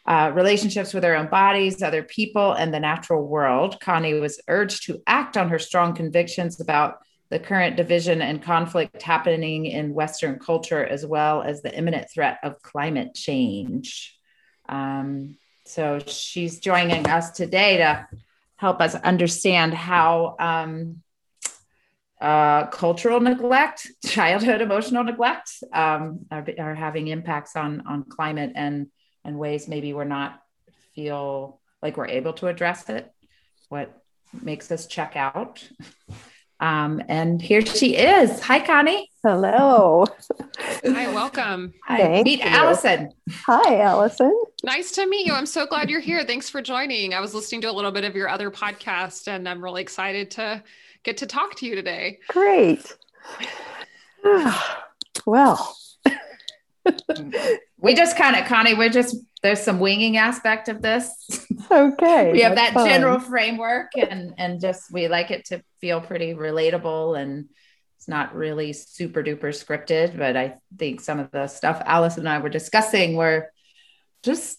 uh, 0.07 0.31
relationships 0.35 0.95
with 0.95 1.03
their 1.03 1.17
own 1.17 1.27
bodies, 1.27 1.83
other 1.83 2.03
people, 2.03 2.53
and 2.53 2.73
the 2.73 2.79
natural 2.79 3.27
world. 3.27 3.81
Connie 3.81 4.15
was 4.15 4.41
urged 4.47 4.85
to 4.85 5.03
act 5.07 5.37
on 5.37 5.49
her 5.49 5.59
strong 5.59 5.95
convictions 5.95 6.61
about 6.61 6.99
the 7.29 7.39
current 7.39 7.77
division 7.77 8.23
and 8.23 8.43
conflict 8.43 9.03
happening 9.03 9.67
in 9.67 9.95
Western 9.95 10.39
culture, 10.39 10.85
as 10.85 11.05
well 11.05 11.43
as 11.43 11.63
the 11.63 11.77
imminent 11.77 12.09
threat 12.11 12.39
of 12.43 12.63
climate 12.63 13.15
change. 13.15 14.17
Um, 14.69 15.37
so 15.65 15.99
she's 15.99 16.61
joining 16.61 17.07
us 17.09 17.31
today 17.33 17.79
to 17.79 18.07
help 18.57 18.81
us 18.81 18.95
understand 18.95 19.75
how 19.75 20.37
um, 20.39 21.03
uh, 22.21 22.67
cultural 22.69 23.21
neglect, 23.21 23.91
childhood 24.05 24.61
emotional 24.61 25.05
neglect 25.05 25.51
um, 25.73 26.21
are, 26.31 26.47
are, 26.59 26.75
having 26.75 27.09
impacts 27.09 27.57
on 27.57 27.83
on 27.87 28.05
climate 28.05 28.53
and 28.55 28.87
and 29.25 29.39
ways 29.39 29.69
maybe 29.69 29.93
we're 29.93 30.05
not 30.05 30.41
feel 30.95 31.61
like 31.83 31.97
we're 31.97 32.07
able 32.07 32.33
to 32.35 32.47
address 32.47 32.89
it. 32.89 33.13
What 33.69 33.93
makes 34.33 34.71
us 34.71 34.87
check 34.87 35.17
out. 35.17 35.69
Um, 36.61 37.03
and 37.09 37.41
here 37.41 37.65
she 37.65 37.97
is. 37.97 38.41
Hi, 38.41 38.65
Connie. 38.65 39.11
Hello. 39.23 40.07
Hi, 40.59 41.13
welcome. 41.13 41.75
Hi. 41.85 41.99
Thank 41.99 42.27
Meet 42.27 42.41
you. 42.41 42.47
Allison. 42.47 43.13
Hi, 43.31 43.81
Allison. 43.81 44.35
Nice 44.65 44.93
to 44.93 45.07
meet 45.07 45.27
you. 45.27 45.35
I'm 45.35 45.47
so 45.47 45.67
glad 45.67 45.91
you're 45.91 46.01
here. 46.01 46.25
Thanks 46.25 46.49
for 46.49 46.63
joining. 46.63 47.13
I 47.13 47.21
was 47.21 47.35
listening 47.35 47.61
to 47.63 47.71
a 47.71 47.73
little 47.73 47.93
bit 47.93 48.05
of 48.05 48.15
your 48.15 48.29
other 48.29 48.51
podcast, 48.51 49.29
and 49.29 49.49
I'm 49.49 49.63
really 49.63 49.83
excited 49.83 50.31
to 50.33 50.63
get 51.03 51.19
to 51.19 51.27
talk 51.27 51.57
to 51.57 51.67
you 51.67 51.75
today. 51.75 52.21
Great. 52.29 52.97
well, 55.27 55.77
we 57.79 57.95
just 57.95 58.17
kind 58.17 58.37
of, 58.37 58.47
Connie, 58.47 58.75
we're 58.75 58.89
just 58.89 59.17
there's 59.43 59.61
some 59.61 59.79
winging 59.79 60.17
aspect 60.17 60.69
of 60.69 60.83
this. 60.83 61.13
Okay. 61.71 62.33
we 62.33 62.41
have 62.41 62.57
that 62.57 62.73
fun. 62.75 62.89
general 62.89 63.21
framework 63.21 63.93
and 63.97 64.35
and 64.39 64.61
just 64.61 64.93
we 64.93 65.09
like 65.09 65.31
it 65.31 65.45
to 65.47 65.63
feel 65.81 66.01
pretty 66.01 66.35
relatable 66.35 67.21
and 67.21 67.49
it's 67.97 68.09
not 68.09 68.35
really 68.35 68.73
super 68.73 69.23
duper 69.23 69.51
scripted, 69.53 70.19
but 70.19 70.37
I 70.37 70.57
think 70.77 71.01
some 71.01 71.19
of 71.19 71.31
the 71.31 71.47
stuff 71.47 71.81
Alice 71.85 72.17
and 72.17 72.29
I 72.29 72.39
were 72.39 72.49
discussing 72.49 73.17
were 73.17 73.53
just 74.23 74.59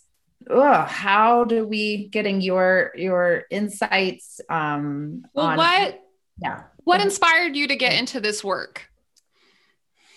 oh, 0.49 0.81
how 0.83 1.43
do 1.43 1.67
we 1.67 2.07
getting 2.07 2.41
your 2.41 2.91
your 2.95 3.43
insights 3.49 4.39
um 4.49 5.25
well 5.33 5.47
on, 5.47 5.57
what 5.57 5.99
yeah 6.41 6.63
what 6.83 7.01
inspired 7.01 7.55
you 7.55 7.67
to 7.67 7.75
get 7.75 7.93
into 7.93 8.21
this 8.21 8.43
work 8.43 8.89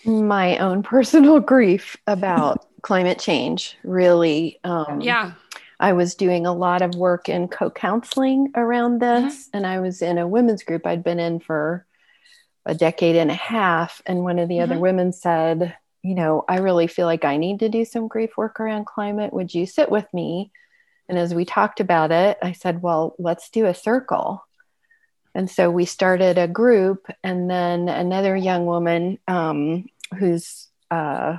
my 0.05 0.57
own 0.57 0.83
personal 0.83 1.39
grief 1.51 1.97
about 2.07 2.65
climate 2.81 3.19
change 3.19 3.77
really 3.83 4.59
um, 4.63 5.01
yeah 5.01 5.33
i 5.79 5.93
was 5.93 6.15
doing 6.15 6.45
a 6.45 6.53
lot 6.53 6.81
of 6.81 6.95
work 6.95 7.29
in 7.29 7.47
co-counseling 7.47 8.51
around 8.55 8.99
this 8.99 9.47
mm-hmm. 9.47 9.57
and 9.57 9.67
i 9.67 9.79
was 9.79 10.01
in 10.01 10.17
a 10.17 10.27
women's 10.27 10.63
group 10.63 10.85
i'd 10.85 11.03
been 11.03 11.19
in 11.19 11.39
for 11.39 11.85
a 12.65 12.75
decade 12.75 13.15
and 13.15 13.31
a 13.31 13.35
half. 13.35 14.01
And 14.05 14.23
one 14.23 14.39
of 14.39 14.47
the 14.47 14.55
mm-hmm. 14.55 14.71
other 14.71 14.79
women 14.79 15.13
said, 15.13 15.75
You 16.03 16.15
know, 16.15 16.45
I 16.47 16.57
really 16.59 16.87
feel 16.87 17.05
like 17.05 17.25
I 17.25 17.37
need 17.37 17.59
to 17.59 17.69
do 17.69 17.85
some 17.85 18.07
grief 18.07 18.37
work 18.37 18.59
around 18.59 18.85
climate. 18.85 19.33
Would 19.33 19.53
you 19.53 19.65
sit 19.65 19.89
with 19.89 20.11
me? 20.13 20.51
And 21.09 21.17
as 21.17 21.33
we 21.33 21.45
talked 21.45 21.79
about 21.79 22.11
it, 22.11 22.37
I 22.41 22.53
said, 22.53 22.81
Well, 22.81 23.15
let's 23.17 23.49
do 23.49 23.65
a 23.65 23.73
circle. 23.73 24.45
And 25.33 25.49
so 25.49 25.71
we 25.71 25.85
started 25.85 26.37
a 26.37 26.47
group, 26.47 27.07
and 27.23 27.49
then 27.49 27.87
another 27.87 28.35
young 28.35 28.65
woman 28.65 29.17
um, 29.29 29.87
who's 30.19 30.67
uh, 30.91 31.37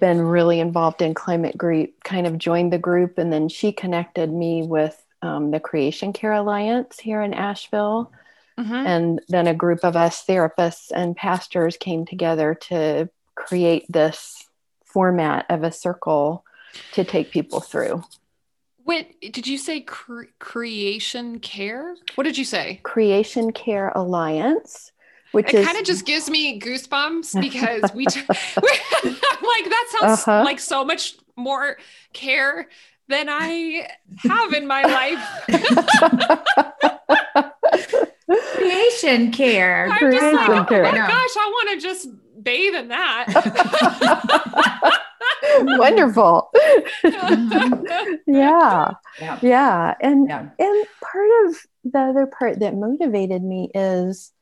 been 0.00 0.20
really 0.20 0.60
involved 0.60 1.02
in 1.02 1.14
climate 1.14 1.56
grief 1.58 1.90
kind 2.02 2.26
of 2.26 2.38
joined 2.38 2.72
the 2.72 2.78
group, 2.78 3.18
and 3.18 3.32
then 3.32 3.48
she 3.48 3.72
connected 3.72 4.32
me 4.32 4.62
with 4.62 5.00
um, 5.22 5.50
the 5.50 5.60
Creation 5.60 6.12
Care 6.12 6.32
Alliance 6.32 6.98
here 6.98 7.22
in 7.22 7.34
Asheville. 7.34 8.12
Mm-hmm. 8.58 8.72
And 8.72 9.20
then 9.28 9.46
a 9.46 9.54
group 9.54 9.84
of 9.84 9.96
us 9.96 10.24
therapists 10.24 10.90
and 10.94 11.16
pastors 11.16 11.76
came 11.76 12.06
together 12.06 12.54
to 12.68 13.08
create 13.34 13.84
this 13.88 14.48
format 14.84 15.46
of 15.48 15.64
a 15.64 15.72
circle 15.72 16.44
to 16.92 17.04
take 17.04 17.32
people 17.32 17.60
through. 17.60 18.04
Wait, 18.84 19.32
did 19.32 19.46
you 19.46 19.58
say 19.58 19.80
cre- 19.80 20.24
creation 20.38 21.40
care? 21.40 21.96
What 22.14 22.24
did 22.24 22.38
you 22.38 22.44
say? 22.44 22.80
Creation 22.82 23.50
Care 23.50 23.90
Alliance, 23.94 24.92
which 25.34 25.52
it 25.52 25.64
kind 25.64 25.76
of 25.76 25.84
just 25.84 26.06
gives 26.06 26.30
me 26.30 26.60
goosebumps 26.60 27.40
because 27.48 27.82
we, 27.94 28.04
just, 28.04 28.28
like 28.28 28.38
that 28.56 29.96
sounds 29.98 30.20
uh-huh. 30.20 30.44
like 30.44 30.60
so 30.60 30.84
much 30.84 31.16
more 31.36 31.76
care 32.12 32.68
than 33.08 33.26
I 33.28 33.88
have 34.22 34.52
in 34.54 34.66
my 34.66 34.82
life. 34.82 35.20
Creation 38.54 39.30
care. 39.32 39.88
I'm 39.90 39.98
Creation 39.98 40.20
just 40.20 40.48
like, 40.48 40.62
oh 40.62 40.64
care. 40.64 40.84
my 40.84 40.92
gosh, 40.92 41.10
I 41.10 41.50
want 41.52 41.80
to 41.80 41.86
just 41.86 42.08
bathe 42.42 42.74
in 42.74 42.88
that. 42.88 43.26
Wonderful. 45.78 46.50
yeah. 48.26 48.92
yeah. 49.20 49.38
Yeah. 49.42 49.94
And 50.00 50.26
yeah. 50.28 50.48
and 50.58 50.86
part 51.02 51.30
of 51.46 51.56
the 51.84 51.98
other 51.98 52.26
part 52.26 52.60
that 52.60 52.74
motivated 52.74 53.42
me 53.42 53.70
is 53.74 54.32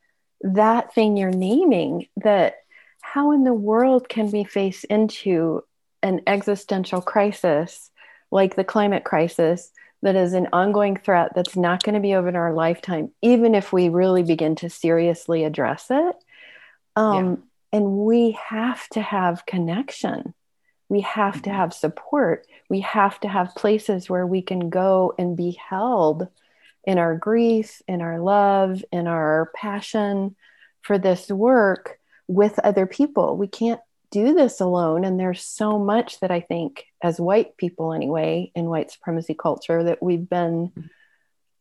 that 0.43 0.95
thing 0.95 1.17
you're 1.17 1.31
naming 1.31 2.07
that 2.17 2.57
how 3.01 3.33
in 3.33 3.45
the 3.45 3.55
world 3.55 4.09
can 4.09 4.31
we 4.31 4.45
face 4.45 4.85
into 4.85 5.63
an 6.03 6.21
existential 6.27 7.01
crisis 7.01 7.91
like 8.31 8.57
the 8.57 8.65
climate 8.65 9.05
crisis 9.05 9.71
that 10.03 10.17
is 10.17 10.33
an 10.33 10.49
ongoing 10.53 10.97
threat 10.97 11.33
that's 11.35 11.57
not 11.57 11.83
going 11.83 11.95
to 11.95 12.01
be 12.01 12.15
over 12.15 12.29
in 12.29 12.37
our 12.37 12.53
lifetime, 12.53 13.13
even 13.23 13.55
if 13.55 13.73
we 13.73 13.89
really 13.89 14.25
begin 14.25 14.57
to 14.57 14.69
seriously 14.69 15.45
address 15.45 15.87
it. 15.91 16.17
Um, 16.97 17.31
yeah. 17.31 17.37
And 17.79 17.99
we 17.99 18.33
have 18.33 18.87
to 18.91 19.01
have 19.01 19.47
connection. 19.47 20.35
We 20.89 21.03
have 21.03 21.35
mm-hmm. 21.35 21.45
to 21.45 21.51
have 21.51 21.73
support. 21.73 22.47
We 22.69 22.81
have 22.81 23.19
to 23.21 23.29
have 23.29 23.55
places 23.55 24.11
where 24.11 24.27
we 24.27 24.43
can 24.43 24.71
go 24.71 25.15
and 25.19 25.37
be 25.37 25.59
held 25.71 26.27
in 26.85 26.99
our 26.99 27.17
grief, 27.17 27.81
in 27.87 28.01
our 28.01 28.21
love, 28.21 28.85
in 28.93 29.07
our 29.07 29.51
passion 29.55 30.37
for 30.83 30.99
this 30.99 31.29
work 31.29 31.99
with 32.29 32.59
other 32.61 32.87
people. 32.87 33.37
We 33.37 33.47
can't 33.47 33.81
do 34.11 34.35
this 34.35 34.61
alone. 34.61 35.05
And 35.05 35.19
there's 35.19 35.43
so 35.43 35.79
much 35.79 36.21
that 36.21 36.31
I 36.31 36.41
think, 36.41 36.85
as 37.03 37.21
white 37.21 37.57
people 37.57 37.93
anyway, 37.93 38.53
in 38.55 38.67
white 38.67 38.91
supremacy 38.91 39.35
culture, 39.35 39.83
that 39.85 40.03
we've 40.03 40.29
been 40.29 40.73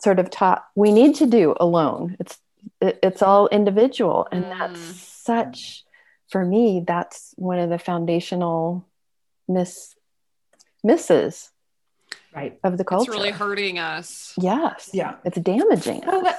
sort 0.02 0.20
of 0.20 0.30
taught 0.30 0.66
we 0.76 0.92
need 0.92 1.16
to 1.16 1.26
do 1.26 1.56
alone. 1.60 2.18
It's 2.20 2.38
it's 2.80 3.22
all 3.22 3.48
individual, 3.48 4.28
and 4.32 4.46
mm. 4.46 4.50
that's 4.50 4.80
such 4.80 5.84
for 6.30 6.46
me. 6.46 6.84
That's 6.86 7.34
one 7.38 7.60
of 7.60 7.70
the 7.70 7.80
foundational 7.80 8.88
miss 9.48 9.96
misses 10.84 11.51
right 12.36 12.60
of 12.64 12.78
the 12.78 12.84
culture. 12.84 13.12
It's 13.12 13.18
really 13.18 13.32
hurting 13.32 13.80
us. 13.80 14.34
Yes. 14.38 14.90
Yeah. 14.94 15.16
It's 15.26 15.40
damaging 15.40 16.04
oh, 16.08 16.26
us. 16.26 16.36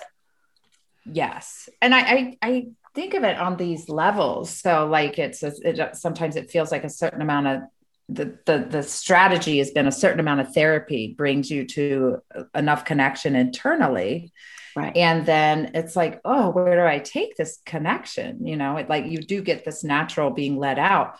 yes. 1.04 1.68
And 1.80 1.94
I, 1.94 2.00
I, 2.00 2.38
I 2.42 2.66
think 2.94 3.14
of 3.14 3.24
it 3.24 3.38
on 3.38 3.56
these 3.56 3.88
levels. 3.88 4.50
So 4.50 4.86
like 4.86 5.18
it's 5.18 5.42
a, 5.42 5.52
it, 5.62 5.96
sometimes 5.96 6.36
it 6.36 6.50
feels 6.50 6.70
like 6.70 6.84
a 6.84 6.90
certain 6.90 7.22
amount 7.22 7.46
of 7.46 7.60
the, 8.08 8.38
the 8.46 8.66
the 8.68 8.82
strategy 8.82 9.58
has 9.58 9.70
been 9.70 9.86
a 9.86 9.92
certain 9.92 10.20
amount 10.20 10.40
of 10.40 10.52
therapy 10.52 11.14
brings 11.16 11.50
you 11.50 11.64
to 11.66 12.18
enough 12.54 12.84
connection 12.84 13.36
internally 13.36 14.32
right 14.76 14.96
and 14.96 15.24
then 15.24 15.70
it's 15.74 15.94
like 15.96 16.20
oh 16.24 16.50
where 16.50 16.76
do 16.76 16.84
i 16.84 16.98
take 16.98 17.36
this 17.36 17.60
connection 17.64 18.46
you 18.46 18.56
know 18.56 18.76
it 18.76 18.88
like 18.88 19.06
you 19.06 19.18
do 19.18 19.40
get 19.40 19.64
this 19.64 19.84
natural 19.84 20.30
being 20.30 20.58
let 20.58 20.78
out 20.78 21.16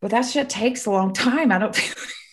but 0.00 0.12
that 0.12 0.22
shit 0.22 0.48
takes 0.48 0.86
a 0.86 0.90
long 0.90 1.12
time 1.12 1.50
i 1.50 1.58
don't 1.58 1.74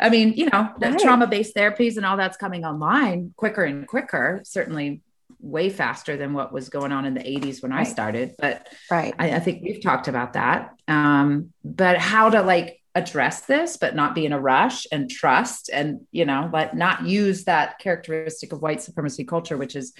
I 0.00 0.10
mean, 0.10 0.34
you 0.34 0.46
know, 0.46 0.70
right. 0.78 0.98
trauma 0.98 1.26
based 1.26 1.54
therapies 1.54 1.96
and 1.96 2.06
all 2.06 2.16
that's 2.16 2.36
coming 2.36 2.64
online 2.64 3.32
quicker 3.36 3.64
and 3.64 3.86
quicker. 3.86 4.40
Certainly, 4.44 5.02
way 5.40 5.70
faster 5.70 6.16
than 6.16 6.32
what 6.32 6.52
was 6.52 6.68
going 6.68 6.92
on 6.92 7.04
in 7.04 7.14
the 7.14 7.20
80s 7.20 7.62
when 7.62 7.72
right. 7.72 7.86
I 7.86 7.90
started. 7.90 8.34
But 8.38 8.68
right. 8.90 9.14
I, 9.18 9.36
I, 9.36 9.38
think 9.38 9.62
we've 9.62 9.82
talked 9.82 10.08
about 10.08 10.32
that. 10.32 10.74
Um, 10.88 11.52
but 11.64 11.98
how 11.98 12.30
to 12.30 12.42
like 12.42 12.80
address 12.94 13.42
this, 13.42 13.76
but 13.76 13.94
not 13.94 14.14
be 14.14 14.26
in 14.26 14.32
a 14.32 14.40
rush 14.40 14.86
and 14.90 15.08
trust 15.08 15.70
and, 15.72 16.06
you 16.10 16.24
know, 16.24 16.48
but 16.50 16.76
not 16.76 17.06
use 17.06 17.44
that 17.44 17.78
characteristic 17.78 18.52
of 18.52 18.60
white 18.60 18.82
supremacy 18.82 19.24
culture, 19.24 19.56
which 19.56 19.76
is 19.76 19.92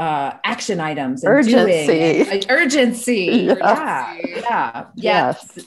uh 0.00 0.32
action 0.42 0.80
items 0.80 1.22
and 1.22 1.32
urgency 1.32 2.18
and, 2.18 2.28
like, 2.28 2.46
urgency 2.48 3.24
yes. 3.46 3.58
yeah 3.60 4.18
yeah 4.34 4.86
yes 4.96 5.58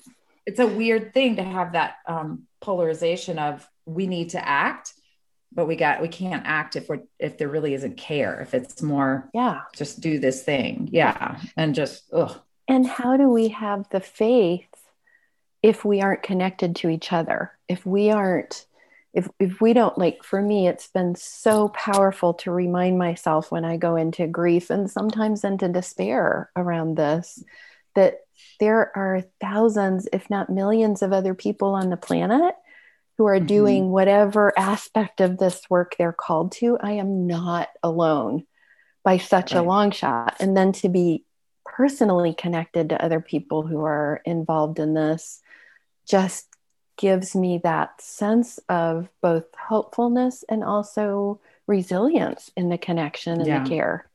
it's 0.45 0.59
a 0.59 0.67
weird 0.67 1.13
thing 1.13 1.37
to 1.37 1.43
have 1.45 1.71
that 1.71 1.95
um 2.05 2.46
polarization 2.61 3.39
of 3.39 3.67
we 3.85 4.07
need 4.07 4.29
to 4.29 4.47
act 4.47 4.93
but 5.51 5.65
we 5.65 5.75
got 5.75 6.01
we 6.01 6.07
can't 6.07 6.43
act 6.45 6.75
if 6.75 6.89
we're 6.89 7.01
if 7.19 7.37
there 7.37 7.47
really 7.47 7.73
isn't 7.73 7.97
care 7.97 8.41
if 8.41 8.53
it's 8.53 8.81
more 8.81 9.29
yeah. 9.33 9.61
just 9.75 10.01
do 10.01 10.19
this 10.19 10.43
thing. 10.43 10.89
Yeah. 10.91 11.39
And 11.55 11.73
just 11.73 12.03
ugh. 12.13 12.39
and 12.67 12.85
how 12.85 13.17
do 13.17 13.29
we 13.29 13.49
have 13.49 13.89
the 13.89 13.99
faith 13.99 14.67
if 15.63 15.83
we 15.83 16.01
aren't 16.01 16.23
connected 16.23 16.75
to 16.77 16.89
each 16.89 17.11
other? 17.11 17.57
If 17.67 17.85
we 17.85 18.11
aren't 18.11 18.65
if 19.13 19.29
if 19.39 19.61
we 19.61 19.73
don't 19.73 19.97
like 19.97 20.23
for 20.23 20.41
me 20.41 20.67
it's 20.67 20.89
been 20.89 21.15
so 21.15 21.69
powerful 21.69 22.33
to 22.33 22.51
remind 22.51 22.99
myself 22.99 23.51
when 23.51 23.63
i 23.63 23.77
go 23.77 23.95
into 23.95 24.27
grief 24.27 24.69
and 24.69 24.91
sometimes 24.91 25.45
into 25.45 25.69
despair 25.69 26.51
around 26.57 26.95
this 26.95 27.41
that 27.95 28.26
there 28.59 28.95
are 28.95 29.23
thousands 29.41 30.07
if 30.11 30.29
not 30.29 30.49
millions 30.49 31.01
of 31.01 31.13
other 31.13 31.33
people 31.33 31.73
on 31.73 31.89
the 31.89 31.97
planet 31.97 32.55
who 33.17 33.25
are 33.25 33.37
mm-hmm. 33.37 33.47
doing 33.47 33.89
whatever 33.89 34.53
aspect 34.57 35.21
of 35.21 35.37
this 35.37 35.61
work 35.69 35.95
they're 35.97 36.13
called 36.13 36.51
to, 36.53 36.77
I 36.79 36.93
am 36.93 37.27
not 37.27 37.69
alone 37.83 38.45
by 39.03 39.17
such 39.17 39.53
right. 39.53 39.59
a 39.59 39.63
long 39.63 39.91
shot. 39.91 40.35
And 40.39 40.55
then 40.55 40.71
to 40.73 40.89
be 40.89 41.25
personally 41.65 42.33
connected 42.33 42.89
to 42.89 43.03
other 43.03 43.19
people 43.19 43.65
who 43.65 43.83
are 43.83 44.21
involved 44.25 44.79
in 44.79 44.93
this 44.93 45.41
just 46.07 46.47
gives 46.97 47.35
me 47.35 47.59
that 47.63 48.01
sense 48.01 48.59
of 48.69 49.07
both 49.21 49.45
hopefulness 49.55 50.43
and 50.49 50.63
also 50.63 51.39
resilience 51.67 52.49
in 52.55 52.69
the 52.69 52.77
connection 52.77 53.39
and 53.39 53.47
yeah. 53.47 53.63
the 53.63 53.69
care 53.69 54.09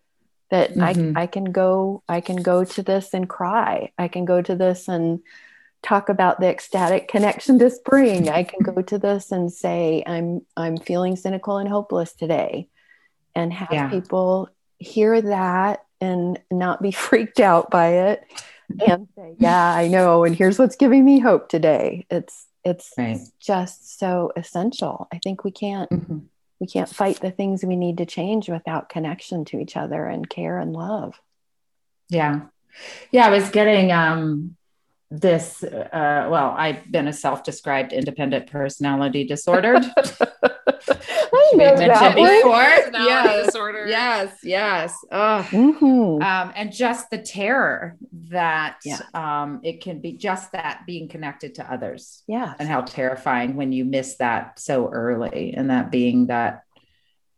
that 0.52 0.74
mm-hmm. 0.74 1.18
I, 1.18 1.22
I 1.22 1.26
can 1.26 1.50
go 1.50 2.04
i 2.08 2.20
can 2.20 2.36
go 2.36 2.62
to 2.64 2.82
this 2.82 3.12
and 3.12 3.28
cry 3.28 3.90
i 3.98 4.06
can 4.06 4.24
go 4.24 4.40
to 4.40 4.54
this 4.54 4.86
and 4.86 5.20
talk 5.82 6.08
about 6.08 6.40
the 6.40 6.46
ecstatic 6.46 7.08
connection 7.08 7.58
to 7.58 7.68
spring. 7.70 8.28
I 8.28 8.44
can 8.44 8.60
go 8.60 8.80
to 8.82 8.98
this 8.98 9.32
and 9.32 9.52
say, 9.52 10.02
I'm 10.06 10.42
I'm 10.56 10.76
feeling 10.76 11.16
cynical 11.16 11.58
and 11.58 11.68
hopeless 11.68 12.12
today. 12.12 12.68
And 13.34 13.52
have 13.52 13.72
yeah. 13.72 13.88
people 13.88 14.48
hear 14.78 15.20
that 15.22 15.84
and 16.00 16.38
not 16.50 16.82
be 16.82 16.90
freaked 16.92 17.40
out 17.40 17.70
by 17.70 17.88
it 17.88 18.24
and 18.86 19.08
say, 19.16 19.34
Yeah, 19.38 19.74
I 19.74 19.88
know, 19.88 20.24
and 20.24 20.34
here's 20.34 20.58
what's 20.58 20.76
giving 20.76 21.04
me 21.04 21.18
hope 21.18 21.48
today. 21.48 22.06
It's 22.10 22.46
it's 22.64 22.92
right. 22.96 23.18
just 23.40 23.98
so 23.98 24.30
essential. 24.36 25.08
I 25.12 25.18
think 25.18 25.42
we 25.42 25.50
can't 25.50 25.90
mm-hmm. 25.90 26.18
We 26.62 26.68
can't 26.68 26.88
fight 26.88 27.18
the 27.20 27.33
things 27.33 27.64
we 27.64 27.75
need 27.75 27.98
to 27.98 28.07
change 28.07 28.48
without 28.48 28.88
connection 28.88 29.44
to 29.44 29.59
each 29.59 29.77
other 29.77 30.07
and 30.07 30.31
care 30.31 30.59
and 30.59 30.72
love. 30.72 31.20
Yeah. 32.09 32.42
Yeah, 33.11 33.27
I 33.27 33.31
was 33.31 33.51
getting 33.51 33.90
um 33.90 34.57
this 35.12 35.62
uh, 35.62 36.27
well 36.31 36.55
i've 36.57 36.90
been 36.90 37.07
a 37.07 37.12
self-described 37.12 37.92
independent 37.92 38.51
personality 38.51 39.25
disordered. 39.25 39.85
I 41.35 41.53
know 41.55 41.77
mentioned 41.77 42.14
before. 42.14 42.92
Yes, 43.03 43.46
disorder. 43.46 43.87
yes 43.87 44.38
yes. 44.42 44.96
Mm-hmm. 45.12 46.22
um, 46.22 46.53
and 46.57 46.72
just 46.72 47.11
the 47.11 47.18
terror 47.18 47.96
that 48.31 48.79
yeah. 48.85 49.01
um, 49.12 49.61
it 49.62 49.83
can 49.83 50.01
be 50.01 50.12
just 50.12 50.53
that 50.53 50.83
being 50.87 51.09
connected 51.09 51.57
to 51.57 51.70
others. 51.70 52.22
Yeah 52.27 52.55
and 52.59 52.68
how 52.68 52.81
terrifying 52.81 53.57
when 53.57 53.72
you 53.72 53.85
miss 53.85 54.16
that 54.16 54.59
so 54.59 54.88
early 54.88 55.53
and 55.55 55.68
that 55.70 55.90
being 55.90 56.29
that 56.29 56.62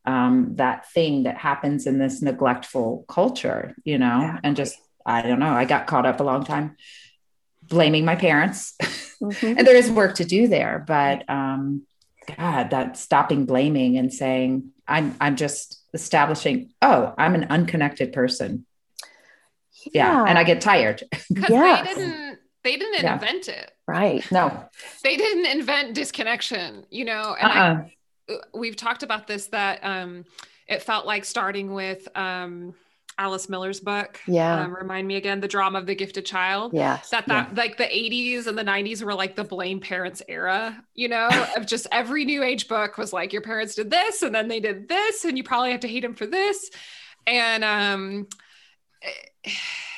um, 0.07 0.57
that 0.57 0.91
thing 0.93 1.25
that 1.25 1.39
happens 1.39 1.87
in 1.87 1.99
this 1.99 2.23
neglectful 2.23 3.05
culture, 3.09 3.75
you 3.85 3.99
know, 3.99 4.21
yeah. 4.21 4.39
and 4.45 4.55
just, 4.55 4.77
I 5.07 5.23
don't 5.23 5.39
know, 5.39 5.53
I 5.53 5.65
got 5.65 5.87
caught 5.87 6.05
up 6.05 6.21
a 6.21 6.25
long 6.25 6.45
time 6.45 6.77
blaming 7.68 8.05
my 8.05 8.16
parents. 8.16 8.74
Mm-hmm. 9.20 9.46
and 9.59 9.66
there 9.66 9.77
is 9.77 9.90
work 9.90 10.16
to 10.16 10.24
do 10.24 10.48
there, 10.48 10.85
but 10.87 11.29
um, 11.29 11.87
God, 12.37 12.70
that 12.70 12.96
stopping 12.96 13.46
blaming 13.46 13.96
and 13.96 14.12
saying, 14.12 14.70
I'm, 14.87 15.14
I'm 15.20 15.37
just 15.37 15.83
establishing, 15.94 16.72
oh, 16.83 17.14
I'm 17.16 17.35
an 17.35 17.44
unconnected 17.50 18.12
person. 18.12 18.66
Yeah. 19.92 20.12
yeah. 20.12 20.24
And 20.29 20.38
I 20.38 20.44
get 20.44 20.61
tired. 20.61 21.03
Because 21.33 21.50
yes. 21.50 21.88
they 21.88 21.94
didn't 21.94 22.38
they 22.62 22.77
didn't 22.77 23.03
yeah. 23.03 23.14
invent 23.14 23.48
it. 23.48 23.70
Right. 23.87 24.31
No. 24.33 24.64
They 25.03 25.16
didn't 25.16 25.46
invent 25.46 25.94
disconnection, 25.94 26.87
you 26.90 27.05
know, 27.05 27.37
and 27.38 27.53
uh-uh. 27.53 28.35
I, 28.35 28.59
we've 28.59 28.77
talked 28.77 29.03
about 29.03 29.27
this 29.27 29.46
that 29.48 29.85
um 29.85 30.24
it 30.66 30.83
felt 30.83 31.07
like 31.07 31.24
starting 31.24 31.74
with 31.74 32.09
um 32.16 32.74
Alice 33.18 33.48
Miller's 33.48 33.81
book. 33.81 34.20
Yeah. 34.27 34.62
Um, 34.62 34.74
remind 34.74 35.07
me 35.07 35.16
again, 35.16 35.40
the 35.40 35.48
drama 35.48 35.79
of 35.79 35.87
the 35.87 35.94
gifted 35.94 36.27
child. 36.27 36.72
Yeah. 36.74 37.00
That 37.11 37.27
that 37.29 37.48
yeah. 37.50 37.62
like 37.62 37.77
the 37.77 37.85
80s 37.85 38.46
and 38.46 38.59
the 38.59 38.64
90s 38.64 39.03
were 39.03 39.14
like 39.14 39.37
the 39.37 39.44
blame 39.44 39.81
parents 39.81 40.22
era, 40.29 40.83
you 40.94 41.09
know, 41.09 41.29
of 41.57 41.66
just 41.66 41.87
every 41.92 42.24
new 42.24 42.42
age 42.42 42.68
book 42.68 42.98
was 42.98 43.12
like 43.12 43.33
your 43.33 43.42
parents 43.42 43.74
did 43.74 43.90
this 43.90 44.22
and 44.22 44.35
then 44.35 44.48
they 44.48 44.61
did 44.61 44.88
this 44.88 45.24
and 45.24 45.37
you 45.37 45.44
probably 45.44 45.70
have 45.70 45.81
to 45.81 45.88
hate 45.88 46.00
them 46.00 46.14
for 46.14 46.27
this. 46.27 46.70
And 47.27 47.64
um 47.64 48.29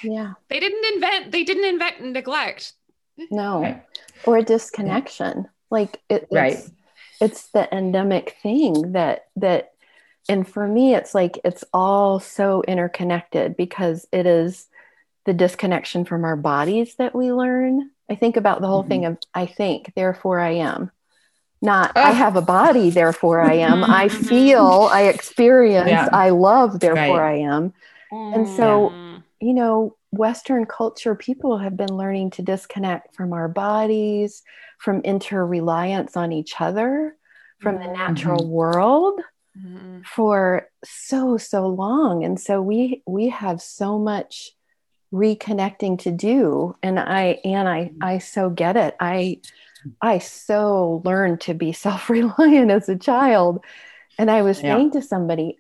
yeah. 0.03 0.33
They 0.49 0.61
didn't 0.61 0.95
invent 0.95 1.33
they 1.33 1.45
didn't 1.45 1.65
invent 1.65 2.03
neglect. 2.03 2.73
No. 3.31 3.63
Right. 3.63 3.83
Or 4.25 4.39
a 4.39 4.43
disconnection. 4.43 5.49
Like 5.71 6.01
it, 6.09 6.29
right. 6.31 6.53
it's 6.53 6.71
it's 7.21 7.47
the 7.49 7.75
endemic 7.75 8.37
thing 8.43 8.93
that 8.93 9.27
that 9.37 9.73
and 10.29 10.47
for 10.47 10.67
me 10.67 10.95
it's 10.95 11.15
like 11.15 11.39
it's 11.45 11.65
all 11.73 12.21
so 12.21 12.63
interconnected 12.67 13.57
because 13.57 14.07
it 14.13 14.27
is 14.27 14.69
the 15.25 15.35
disconnection 15.35 16.05
from 16.05 16.25
our 16.25 16.37
bodies 16.37 16.95
that 16.97 17.15
we 17.15 17.33
learn 17.33 17.91
i 18.11 18.15
think 18.15 18.37
about 18.37 18.61
the 18.61 18.67
whole 18.67 18.83
mm-hmm. 18.83 18.91
thing 18.91 19.05
of 19.05 19.19
i 19.35 19.47
think 19.47 19.93
therefore 19.95 20.41
i 20.41 20.51
am 20.51 20.91
not 21.63 21.93
oh. 21.97 22.01
i 22.01 22.11
have 22.11 22.37
a 22.37 22.43
body 22.43 22.91
therefore 22.91 23.41
i 23.41 23.55
am 23.55 23.85
i 23.85 24.07
mm-hmm. 24.07 24.25
feel 24.25 24.89
i 24.93 25.03
experience 25.05 25.91
yeah. 25.91 26.09
i 26.13 26.31
love 26.31 26.81
therefore 26.81 27.21
right. 27.21 27.35
i 27.35 27.39
am 27.39 27.73
and 28.13 28.49
so 28.49 28.91
mm. 28.91 29.23
you 29.41 29.53
know 29.53 29.97
western 30.13 30.65
culture 30.65 31.15
people 31.15 31.59
have 31.59 31.77
been 31.77 31.95
learning 31.95 32.31
to 32.31 32.43
disconnect 32.43 33.15
from 33.15 33.33
our 33.33 33.49
bodies 33.49 34.43
from 34.79 35.01
inter-reliance 35.05 36.17
on 36.17 36.33
each 36.33 36.61
other 36.61 37.17
from 37.59 37.79
the 37.79 37.87
natural 37.87 38.41
mm-hmm. 38.41 38.51
world 38.51 39.21
mm-hmm. 39.57 40.01
for 40.03 40.69
so 40.85 41.37
so 41.37 41.67
long. 41.67 42.25
And 42.25 42.39
so 42.39 42.61
we 42.61 43.03
we 43.07 43.29
have 43.29 43.61
so 43.61 43.99
much 43.99 44.53
reconnecting 45.13 45.99
to 46.01 46.11
do. 46.11 46.77
And 46.83 46.99
i 46.99 47.41
and 47.45 47.69
i 47.69 47.93
i 48.01 48.19
so 48.19 48.51
get 48.51 48.77
it. 48.77 48.97
I 49.01 49.41
i 50.03 50.19
so 50.19 51.03
learned 51.05 51.41
to 51.43 51.55
be 51.55 51.73
self-reliant 51.87 52.71
as 52.71 52.89
a 52.89 52.97
child. 52.97 53.65
And 54.19 54.31
i 54.31 54.43
was 54.43 54.63
yeah. 54.63 54.77
saying 54.77 54.93
to 54.93 55.03
somebody 55.03 55.59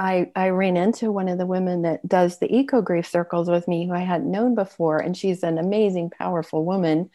I, 0.00 0.30
I 0.36 0.50
ran 0.50 0.76
into 0.76 1.10
one 1.10 1.28
of 1.28 1.38
the 1.38 1.46
women 1.46 1.82
that 1.82 2.06
does 2.06 2.38
the 2.38 2.54
eco 2.54 2.80
grief 2.80 3.08
circles 3.08 3.50
with 3.50 3.66
me 3.66 3.86
who 3.86 3.92
I 3.94 4.00
hadn't 4.00 4.30
known 4.30 4.54
before. 4.54 4.98
And 4.98 5.16
she's 5.16 5.42
an 5.42 5.58
amazing, 5.58 6.10
powerful 6.10 6.64
woman 6.64 7.10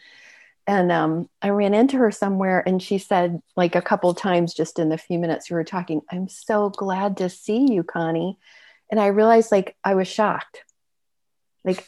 and 0.66 0.92
um, 0.92 1.30
I 1.42 1.50
ran 1.50 1.74
into 1.74 1.98
her 1.98 2.12
somewhere, 2.12 2.64
and 2.66 2.82
she 2.82 2.98
said, 2.98 3.42
like 3.56 3.76
a 3.76 3.82
couple 3.82 4.14
times, 4.14 4.54
just 4.54 4.80
in 4.80 4.90
the 4.90 4.98
few 4.98 5.20
minutes 5.20 5.50
we 5.50 5.56
were 5.56 5.64
talking, 5.64 6.02
"I'm 6.12 6.28
so 6.30 6.70
glad 6.70 7.18
to 7.18 7.30
see 7.30 7.72
you, 7.72 7.84
Connie," 7.84 8.38
and 8.90 9.00
I 9.00 9.08
realized, 9.08 9.52
like, 9.52 9.76
I 9.84 9.96
was 9.96 10.08
shocked, 10.08 10.64
like, 11.66 11.86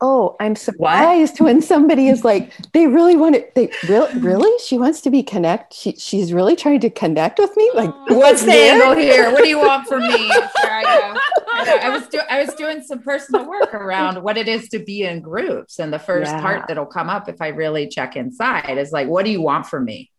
oh, 0.00 0.36
I'm 0.40 0.56
surprised 0.56 1.40
what? 1.40 1.46
when 1.46 1.62
somebody 1.62 2.08
is 2.08 2.24
like, 2.24 2.52
they 2.72 2.86
really 2.86 3.16
want 3.16 3.34
to, 3.36 3.46
they 3.54 3.70
really, 3.88 4.18
really, 4.20 4.58
she 4.58 4.76
wants 4.76 5.00
to 5.02 5.10
be 5.10 5.22
connect. 5.22 5.74
She, 5.74 5.92
she's 5.92 6.32
really 6.32 6.54
trying 6.54 6.80
to 6.80 6.90
connect 6.90 7.38
with 7.38 7.56
me. 7.56 7.70
Like, 7.74 7.94
what's 8.08 8.42
the 8.42 8.52
angle 8.52 8.94
here? 8.94 9.30
What 9.30 9.42
do 9.42 9.48
you 9.48 9.58
want 9.58 9.86
from 9.88 10.02
me? 10.02 10.30
I, 10.30 11.80
I, 11.82 11.88
was 11.88 12.06
doing, 12.08 12.24
I 12.28 12.44
was 12.44 12.54
doing 12.54 12.82
some 12.82 13.00
personal 13.00 13.48
work 13.48 13.72
around 13.72 14.22
what 14.22 14.36
it 14.36 14.48
is 14.48 14.68
to 14.70 14.78
be 14.78 15.02
in 15.02 15.20
groups. 15.20 15.78
And 15.78 15.92
the 15.92 15.98
first 15.98 16.30
yeah. 16.30 16.40
part 16.40 16.68
that'll 16.68 16.86
come 16.86 17.08
up 17.08 17.28
if 17.28 17.40
I 17.40 17.48
really 17.48 17.88
check 17.88 18.16
inside 18.16 18.76
is 18.76 18.92
like, 18.92 19.08
what 19.08 19.24
do 19.24 19.30
you 19.30 19.40
want 19.40 19.66
from 19.66 19.84
me? 19.84 20.10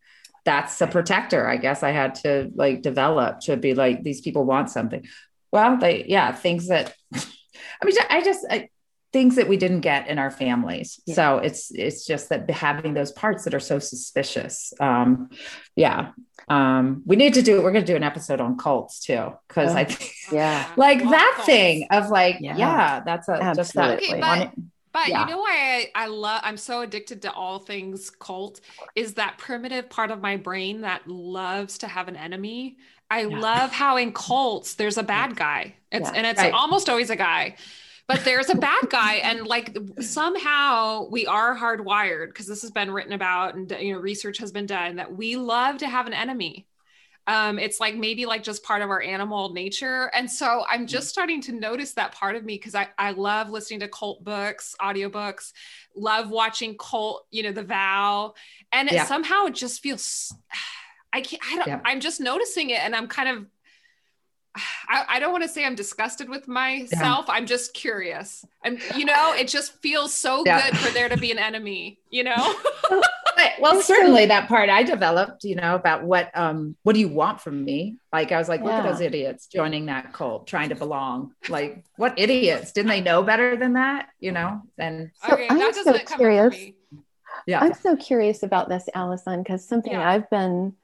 That's 0.44 0.80
a 0.80 0.86
protector, 0.86 1.46
I 1.46 1.56
guess 1.58 1.82
I 1.82 1.90
had 1.90 2.14
to 2.16 2.50
like 2.54 2.82
develop 2.82 3.40
to 3.40 3.56
be 3.56 3.74
like, 3.74 4.02
these 4.02 4.22
people 4.22 4.44
want 4.44 4.70
something. 4.70 5.06
Well, 5.52 5.76
they, 5.76 6.04
yeah, 6.06 6.32
things 6.32 6.68
that, 6.68 6.94
I 7.14 7.84
mean, 7.84 7.94
I 8.08 8.22
just, 8.22 8.46
I, 8.50 8.68
things 9.12 9.36
that 9.36 9.48
we 9.48 9.56
didn't 9.56 9.80
get 9.80 10.08
in 10.08 10.18
our 10.18 10.30
families. 10.30 11.00
Yeah. 11.06 11.14
So 11.14 11.38
it's 11.38 11.70
it's 11.70 12.06
just 12.06 12.28
that 12.28 12.48
having 12.50 12.94
those 12.94 13.12
parts 13.12 13.44
that 13.44 13.54
are 13.54 13.60
so 13.60 13.78
suspicious. 13.78 14.72
Um, 14.80 15.30
yeah. 15.74 16.10
Um, 16.48 17.02
we 17.06 17.16
need 17.16 17.34
to 17.34 17.42
do 17.42 17.62
we're 17.62 17.72
gonna 17.72 17.84
do 17.84 17.96
an 17.96 18.02
episode 18.02 18.40
on 18.40 18.58
cults 18.58 19.00
too. 19.00 19.32
Cause 19.48 19.72
oh, 19.72 19.76
I 19.76 19.84
think 19.84 20.12
yeah, 20.30 20.70
like 20.76 21.00
that 21.00 21.32
cults. 21.36 21.46
thing 21.46 21.86
of 21.90 22.10
like, 22.10 22.36
yeah, 22.40 22.56
yeah 22.56 23.00
that's 23.04 23.28
a 23.28 23.32
Absolutely. 23.32 23.56
just 23.56 23.74
that 23.74 23.98
okay, 23.98 24.20
but, 24.20 24.52
but 24.92 25.08
yeah. 25.08 25.24
you 25.24 25.30
know 25.30 25.38
why 25.38 25.88
I, 25.94 26.04
I 26.04 26.06
love 26.06 26.40
I'm 26.44 26.56
so 26.56 26.82
addicted 26.82 27.22
to 27.22 27.32
all 27.32 27.58
things 27.58 28.10
cult 28.10 28.60
is 28.94 29.14
that 29.14 29.38
primitive 29.38 29.88
part 29.88 30.10
of 30.10 30.20
my 30.20 30.36
brain 30.36 30.82
that 30.82 31.06
loves 31.08 31.78
to 31.78 31.88
have 31.88 32.08
an 32.08 32.16
enemy. 32.16 32.76
I 33.10 33.22
yeah. 33.22 33.38
love 33.38 33.72
how 33.72 33.96
in 33.96 34.12
cults 34.12 34.74
there's 34.74 34.98
a 34.98 35.02
bad 35.02 35.34
guy. 35.34 35.76
It's 35.90 36.10
and 36.10 36.26
it's 36.26 36.40
right. 36.40 36.52
almost 36.52 36.90
always 36.90 37.08
a 37.08 37.16
guy 37.16 37.56
but 38.08 38.24
there's 38.24 38.48
a 38.48 38.54
bad 38.54 38.88
guy 38.88 39.16
and 39.16 39.46
like 39.46 39.76
somehow 40.00 41.06
we 41.10 41.26
are 41.26 41.56
hardwired 41.56 42.28
because 42.28 42.46
this 42.46 42.62
has 42.62 42.70
been 42.70 42.90
written 42.90 43.12
about 43.12 43.54
and 43.54 43.70
you 43.78 43.92
know 43.92 44.00
research 44.00 44.38
has 44.38 44.50
been 44.50 44.66
done 44.66 44.96
that 44.96 45.14
we 45.14 45.36
love 45.36 45.78
to 45.78 45.86
have 45.86 46.06
an 46.06 46.14
enemy 46.14 46.66
um, 47.26 47.58
it's 47.58 47.78
like 47.78 47.94
maybe 47.94 48.24
like 48.24 48.42
just 48.42 48.64
part 48.64 48.80
of 48.80 48.88
our 48.88 49.02
animal 49.02 49.52
nature 49.52 50.10
and 50.14 50.28
so 50.30 50.64
i'm 50.68 50.86
just 50.86 51.08
starting 51.08 51.42
to 51.42 51.52
notice 51.52 51.92
that 51.92 52.12
part 52.12 52.34
of 52.34 52.44
me 52.44 52.54
because 52.54 52.74
I, 52.74 52.88
I 52.98 53.12
love 53.12 53.50
listening 53.50 53.80
to 53.80 53.88
cult 53.88 54.24
books 54.24 54.74
audiobooks 54.80 55.52
love 55.94 56.30
watching 56.30 56.76
cult 56.78 57.26
you 57.30 57.42
know 57.42 57.52
the 57.52 57.62
vow 57.62 58.32
and 58.72 58.90
yeah. 58.90 59.02
it, 59.02 59.06
somehow 59.06 59.44
it 59.44 59.54
just 59.54 59.82
feels 59.82 60.34
i 61.12 61.20
can't 61.20 61.42
i 61.50 61.56
don't 61.56 61.68
yeah. 61.68 61.80
i'm 61.84 62.00
just 62.00 62.20
noticing 62.20 62.70
it 62.70 62.80
and 62.80 62.94
i'm 62.94 63.06
kind 63.06 63.28
of 63.28 63.46
I, 64.88 65.04
I 65.08 65.20
don't 65.20 65.32
want 65.32 65.44
to 65.44 65.48
say 65.48 65.64
I'm 65.64 65.74
disgusted 65.74 66.28
with 66.28 66.48
myself. 66.48 67.26
Yeah. 67.28 67.34
I'm 67.34 67.46
just 67.46 67.74
curious. 67.74 68.44
And 68.64 68.80
you 68.96 69.04
know, 69.04 69.34
it 69.34 69.48
just 69.48 69.74
feels 69.80 70.14
so 70.14 70.42
yeah. 70.44 70.70
good 70.70 70.78
for 70.78 70.92
there 70.92 71.08
to 71.08 71.16
be 71.16 71.30
an 71.30 71.38
enemy, 71.38 71.98
you 72.10 72.24
know? 72.24 72.54
well, 73.60 73.80
certainly 73.82 74.26
that 74.26 74.48
part 74.48 74.68
I 74.68 74.82
developed, 74.82 75.44
you 75.44 75.54
know, 75.54 75.74
about 75.74 76.02
what 76.02 76.30
um 76.36 76.76
what 76.82 76.94
do 76.94 77.00
you 77.00 77.08
want 77.08 77.40
from 77.40 77.64
me? 77.64 77.96
Like 78.12 78.32
I 78.32 78.38
was 78.38 78.48
like, 78.48 78.62
look 78.62 78.72
at 78.72 78.84
those 78.84 79.00
idiots 79.00 79.46
joining 79.46 79.86
that 79.86 80.12
cult, 80.12 80.46
trying 80.46 80.70
to 80.70 80.74
belong. 80.74 81.32
Like, 81.48 81.84
what 81.96 82.18
idiots? 82.18 82.72
Didn't 82.72 82.88
they 82.88 83.00
know 83.00 83.22
better 83.22 83.56
than 83.56 83.74
that? 83.74 84.08
You 84.20 84.32
know? 84.32 84.62
And 84.76 85.10
so 85.26 85.34
okay, 85.34 85.48
I'm 85.50 85.72
so 85.72 85.98
curious. 85.98 86.56
Yeah. 87.46 87.60
I'm 87.60 87.74
so 87.74 87.96
curious 87.96 88.42
about 88.42 88.68
this, 88.68 88.88
Allison, 88.94 89.42
because 89.42 89.66
something 89.66 89.94
I've 89.94 90.28
been 90.28 90.74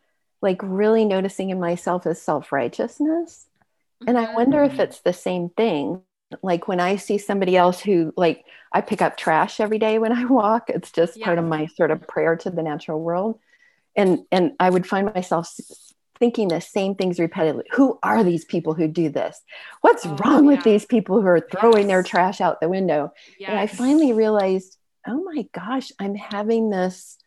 like 0.41 0.61
really 0.63 1.05
noticing 1.05 1.51
in 1.51 1.59
myself 1.59 2.07
is 2.07 2.21
self-righteousness 2.21 3.47
and 4.07 4.19
I 4.19 4.35
wonder 4.35 4.62
if 4.62 4.79
it's 4.79 5.01
the 5.01 5.12
same 5.12 5.49
thing. 5.51 6.03
Like 6.43 6.67
when 6.67 6.81
I 6.81 6.97
see 6.97 7.19
somebody 7.19 7.57
else 7.57 7.81
who, 7.81 8.12
like, 8.17 8.45
I 8.73 8.81
pick 8.81 9.01
up 9.01 9.17
trash 9.17 9.61
every 9.61 9.79
day 9.79 9.99
when 9.99 10.12
I 10.12 10.25
walk, 10.25 10.69
it's 10.69 10.90
just 10.90 11.17
yeah. 11.17 11.27
part 11.27 11.38
of 11.38 11.45
my 11.45 11.67
sort 11.67 11.90
of 11.90 12.07
prayer 12.09 12.37
to 12.37 12.51
the 12.51 12.62
natural 12.62 13.01
world. 13.01 13.38
And, 13.95 14.25
and 14.33 14.53
I 14.59 14.71
would 14.71 14.87
find 14.87 15.12
myself 15.14 15.55
thinking 16.19 16.49
the 16.49 16.61
same 16.61 16.95
things 16.95 17.21
repeatedly. 17.21 17.64
Who 17.73 17.99
are 18.03 18.25
these 18.25 18.45
people 18.45 18.75
who 18.75 18.88
do 18.88 19.11
this? 19.11 19.40
What's 19.81 20.07
oh, 20.07 20.17
wrong 20.17 20.45
yeah. 20.45 20.57
with 20.57 20.64
these 20.64 20.85
people 20.85 21.21
who 21.21 21.27
are 21.27 21.40
throwing 21.40 21.83
yes. 21.83 21.88
their 21.88 22.03
trash 22.03 22.40
out 22.40 22.61
the 22.61 22.69
window? 22.69 23.12
Yes. 23.38 23.51
And 23.51 23.59
I 23.59 23.67
finally 23.67 24.12
realized, 24.12 24.77
oh 25.07 25.23
my 25.23 25.47
gosh, 25.53 25.93
I'm 26.01 26.14
having 26.14 26.71
this 26.71 27.19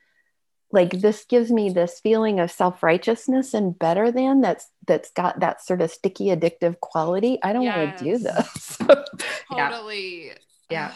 like 0.72 1.00
this 1.00 1.26
gives 1.26 1.52
me 1.52 1.70
this 1.70 2.00
feeling 2.00 2.40
of 2.40 2.52
self-righteousness 2.52 3.54
and 3.54 3.78
better 3.78 4.12
than 4.12 4.42
that's 4.42 4.70
that's 4.86 5.10
got 5.12 5.40
that 5.40 5.64
sort 5.64 5.82
of 5.82 5.90
sticky 5.92 6.26
addictive 6.28 6.80
quality 6.80 7.40
i 7.44 7.54
don't 7.54 7.64
yes. 7.64 7.78
want 7.78 7.98
to 7.98 8.04
do 8.04 8.18
this 8.18 8.78
totally 9.52 10.32
yeah, 10.70 10.92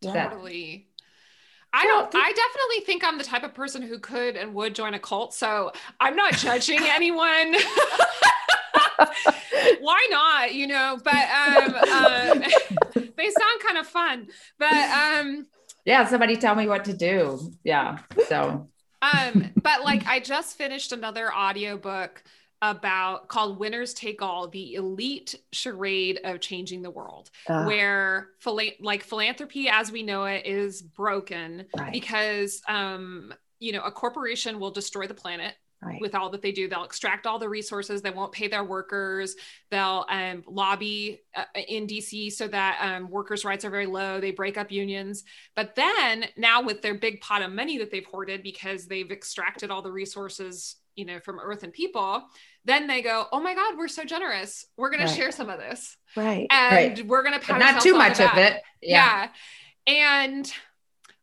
yeah. 0.00 0.28
totally 0.28 0.88
I 1.72 1.84
don't 1.84 2.12
I 2.14 2.32
definitely 2.32 2.84
think 2.86 3.04
I'm 3.04 3.18
the 3.18 3.24
type 3.24 3.42
of 3.44 3.52
person 3.54 3.82
who 3.82 3.98
could 3.98 4.36
and 4.36 4.54
would 4.54 4.74
join 4.74 4.94
a 4.94 4.98
cult. 4.98 5.34
So 5.34 5.70
I'm 6.00 6.16
not 6.16 6.32
judging 6.32 6.78
anyone. 6.82 7.54
Why 9.80 10.06
not? 10.10 10.54
You 10.54 10.66
know, 10.66 10.98
but 11.04 11.14
um, 11.14 11.74
um 11.74 12.42
they 13.16 13.30
sound 13.30 13.60
kind 13.66 13.76
of 13.78 13.86
fun. 13.86 14.28
But 14.58 14.72
um 14.72 15.46
yeah, 15.84 16.06
somebody 16.06 16.36
tell 16.36 16.54
me 16.54 16.66
what 16.66 16.86
to 16.86 16.94
do. 16.94 17.52
Yeah. 17.64 17.98
So 18.28 18.68
um, 19.02 19.50
but 19.62 19.84
like 19.84 20.06
I 20.06 20.20
just 20.20 20.56
finished 20.56 20.92
another 20.92 21.32
audiobook 21.34 22.22
about 22.60 23.28
called 23.28 23.58
Winners 23.58 23.94
Take 23.94 24.20
All, 24.20 24.48
the 24.48 24.74
elite 24.74 25.36
charade 25.52 26.20
of 26.24 26.40
changing 26.40 26.82
the 26.82 26.90
world, 26.90 27.30
uh, 27.48 27.64
where 27.64 28.30
like 28.80 29.04
philanthropy 29.04 29.68
as 29.68 29.92
we 29.92 30.02
know 30.02 30.24
it 30.24 30.44
is 30.46 30.82
broken 30.82 31.66
right. 31.76 31.92
because 31.92 32.60
um, 32.68 33.32
you 33.60 33.72
know 33.72 33.82
a 33.82 33.92
corporation 33.92 34.58
will 34.58 34.70
destroy 34.70 35.06
the 35.06 35.14
planet 35.14 35.54
Right. 35.80 36.00
with 36.00 36.16
all 36.16 36.30
that 36.30 36.42
they 36.42 36.50
do. 36.50 36.66
They'll 36.66 36.82
extract 36.82 37.24
all 37.24 37.38
the 37.38 37.48
resources. 37.48 38.02
They 38.02 38.10
won't 38.10 38.32
pay 38.32 38.48
their 38.48 38.64
workers. 38.64 39.36
They'll 39.70 40.04
um, 40.08 40.42
lobby 40.48 41.20
uh, 41.36 41.44
in 41.68 41.86
DC 41.86 42.32
so 42.32 42.48
that 42.48 42.80
um, 42.82 43.08
workers' 43.08 43.44
rights 43.44 43.64
are 43.64 43.70
very 43.70 43.86
low. 43.86 44.20
They 44.20 44.32
break 44.32 44.58
up 44.58 44.72
unions. 44.72 45.22
But 45.54 45.76
then 45.76 46.24
now 46.36 46.62
with 46.62 46.82
their 46.82 46.94
big 46.94 47.20
pot 47.20 47.42
of 47.42 47.52
money 47.52 47.78
that 47.78 47.92
they've 47.92 48.04
hoarded 48.04 48.42
because 48.42 48.86
they've 48.86 49.10
extracted 49.12 49.70
all 49.70 49.80
the 49.80 49.92
resources, 49.92 50.74
you 50.96 51.04
know, 51.04 51.20
from 51.20 51.38
Earth 51.38 51.62
and 51.62 51.72
people, 51.72 52.24
then 52.64 52.88
they 52.88 53.00
go, 53.00 53.26
"Oh 53.30 53.38
my 53.38 53.54
God, 53.54 53.78
we're 53.78 53.86
so 53.86 54.04
generous. 54.04 54.66
We're 54.76 54.90
going 54.90 55.04
right. 55.04 55.08
to 55.08 55.14
share 55.14 55.30
some 55.30 55.48
of 55.48 55.60
this, 55.60 55.96
right? 56.16 56.48
And 56.50 56.98
right. 56.98 57.06
we're 57.06 57.22
going 57.22 57.38
to 57.38 57.44
pat 57.44 57.60
not 57.60 57.82
too 57.82 57.96
much 57.96 58.20
of 58.20 58.36
it, 58.36 58.60
yeah. 58.82 59.28
yeah. 59.86 60.34
And 60.34 60.52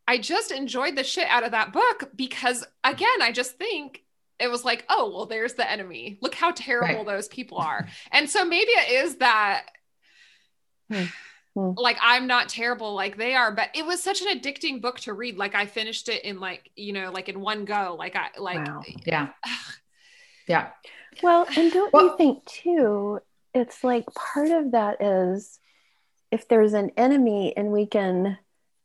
I 0.08 0.18
just 0.18 0.52
enjoyed 0.52 0.96
the 0.96 1.04
shit 1.04 1.28
out 1.28 1.44
of 1.44 1.52
that 1.52 1.74
book 1.74 2.10
because, 2.16 2.66
again, 2.84 3.22
I 3.22 3.32
just 3.32 3.58
think 3.58 4.05
it 4.40 4.50
was 4.50 4.66
like, 4.66 4.86
oh, 4.90 5.12
well, 5.14 5.26
there's 5.26 5.54
the 5.54 5.70
enemy. 5.70 6.18
Look 6.22 6.36
how 6.36 6.52
terrible 6.52 7.06
right. 7.06 7.06
those 7.06 7.28
people 7.28 7.58
are. 7.58 7.88
And 8.12 8.30
so 8.30 8.44
maybe 8.46 8.72
it 8.72 9.04
is 9.04 9.18
that 9.18 9.66
hmm. 10.92 11.06
Hmm. 11.56 11.72
like 11.78 11.98
I'm 12.02 12.28
not 12.28 12.50
terrible 12.50 12.94
like 12.94 13.18
they 13.18 13.34
are, 13.34 13.52
but 13.52 13.70
it 13.74 13.86
was 13.86 14.04
such 14.04 14.22
an 14.22 14.28
addicting 14.38 14.82
book 14.82 15.00
to 15.02 15.14
read. 15.14 15.38
Like 15.38 15.56
I 15.56 15.66
finished 15.66 16.10
it 16.10 16.24
in 16.26 16.40
like, 16.40 16.70
you 16.76 16.92
know, 16.92 17.12
like 17.12 17.30
in 17.30 17.40
one 17.40 17.66
go. 17.66 17.96
Like 17.98 18.16
I 18.16 18.30
like 18.38 18.68
wow. 18.68 18.82
yeah. 19.06 19.30
yeah. 20.48 20.70
Well, 21.24 21.48
and 21.56 21.72
don't 21.72 21.94
well, 21.94 22.08
you 22.08 22.18
think 22.18 22.44
too, 22.46 23.20
it's 23.54 23.84
like 23.86 24.06
part 24.14 24.50
of 24.50 24.72
that 24.72 25.02
is 25.02 25.60
if 26.30 26.50
there's 26.50 26.74
an 26.74 26.92
enemy 26.98 27.56
and 27.56 27.72
we 27.72 27.86
can 27.86 28.38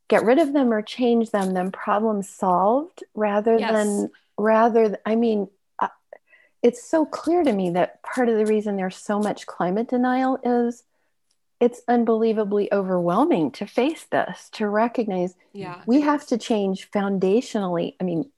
get 0.07 0.25
rid 0.25 0.39
of 0.39 0.53
them 0.53 0.73
or 0.73 0.83
change 0.83 1.31
them, 1.31 1.55
then 1.55 1.73
problem 1.73 2.23
solved 2.23 3.03
rather 3.15 3.59
yes. 3.59 3.73
than 3.73 4.11
rather 4.41 4.99
i 5.07 5.15
mean 5.15 5.49
uh, 5.81 5.89
it's 6.63 6.83
so 6.83 7.05
clear 7.05 7.43
to 7.43 7.53
me 7.53 7.71
that 7.71 8.03
part 8.03 8.29
of 8.29 8.37
the 8.37 8.47
reason 8.47 8.77
there's 8.77 8.97
so 8.97 9.19
much 9.19 9.47
climate 9.47 9.89
denial 9.89 10.39
is 10.45 10.85
it's 11.61 11.83
unbelievably 11.89 12.73
overwhelming 12.73 13.51
to 13.51 13.67
face 13.67 14.07
this 14.11 14.49
to 14.51 14.67
recognize. 14.67 15.35
Yeah. 15.53 15.83
We 15.85 16.01
have 16.01 16.27
to 16.29 16.39
change 16.39 16.91
foundationally. 16.91 17.97
I 18.01 18.05
mean 18.05 18.31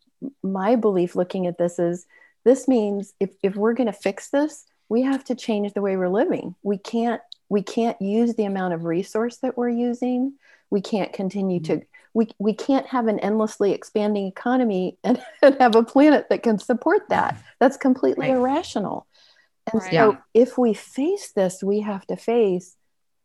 my 0.42 0.76
belief 0.76 1.16
looking 1.16 1.46
at 1.46 1.58
this 1.58 1.78
is 1.78 2.06
this 2.44 2.66
means 2.66 3.14
if, 3.20 3.30
if 3.42 3.54
we're 3.56 3.74
going 3.74 3.86
to 3.86 3.92
fix 3.92 4.30
this 4.30 4.66
we 4.88 5.02
have 5.02 5.24
to 5.24 5.34
change 5.34 5.72
the 5.72 5.80
way 5.80 5.96
we're 5.96 6.08
living. 6.08 6.54
We 6.62 6.78
can't 6.78 7.22
we 7.48 7.62
can't 7.62 8.00
use 8.00 8.34
the 8.34 8.44
amount 8.44 8.74
of 8.74 8.84
resource 8.84 9.38
that 9.38 9.56
we're 9.56 9.68
using. 9.68 10.34
We 10.70 10.80
can't 10.80 11.12
continue 11.12 11.60
mm-hmm. 11.60 11.80
to 11.80 11.86
we, 12.14 12.28
we 12.38 12.52
can't 12.52 12.86
have 12.86 13.06
an 13.06 13.18
endlessly 13.20 13.72
expanding 13.72 14.26
economy 14.26 14.98
and, 15.04 15.22
and 15.42 15.56
have 15.60 15.74
a 15.74 15.82
planet 15.82 16.28
that 16.30 16.42
can 16.42 16.58
support 16.58 17.08
that. 17.08 17.42
That's 17.58 17.76
completely 17.76 18.28
right. 18.28 18.36
irrational. 18.36 19.06
And 19.72 19.80
right. 19.80 19.90
so, 19.90 20.10
yeah. 20.12 20.16
if 20.34 20.58
we 20.58 20.74
face 20.74 21.32
this, 21.32 21.62
we 21.62 21.80
have 21.80 22.06
to 22.08 22.16
face 22.16 22.76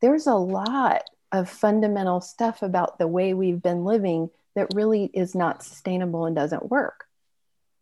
there's 0.02 0.28
a 0.28 0.36
lot 0.36 1.04
of 1.32 1.50
fundamental 1.50 2.22
stuff 2.22 2.62
about 2.62 3.00
the 3.00 3.08
way 3.08 3.34
we've 3.34 3.62
been 3.62 3.84
living 3.84 4.30
that 4.56 4.74
really 4.74 5.06
is 5.14 5.36
not 5.36 5.64
sustainable 5.64 6.26
and 6.26 6.36
doesn't 6.36 6.70
work. 6.70 7.06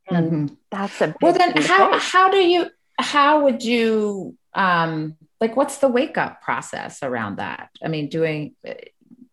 And 0.08 0.32
mm-hmm. 0.32 0.56
that's 0.72 1.02
a 1.02 1.16
well. 1.22 1.34
Then 1.34 1.54
how 1.58 1.98
how 1.98 2.30
do 2.30 2.38
you 2.38 2.70
how 3.00 3.44
would 3.44 3.64
you 3.64 4.38
um 4.54 5.16
like 5.42 5.56
what's 5.56 5.78
the 5.80 5.88
wake 5.88 6.18
up 6.18 6.42
process 6.42 7.00
around 7.02 7.38
that? 7.38 7.70
I 7.84 7.88
mean, 7.88 8.10
doing 8.10 8.56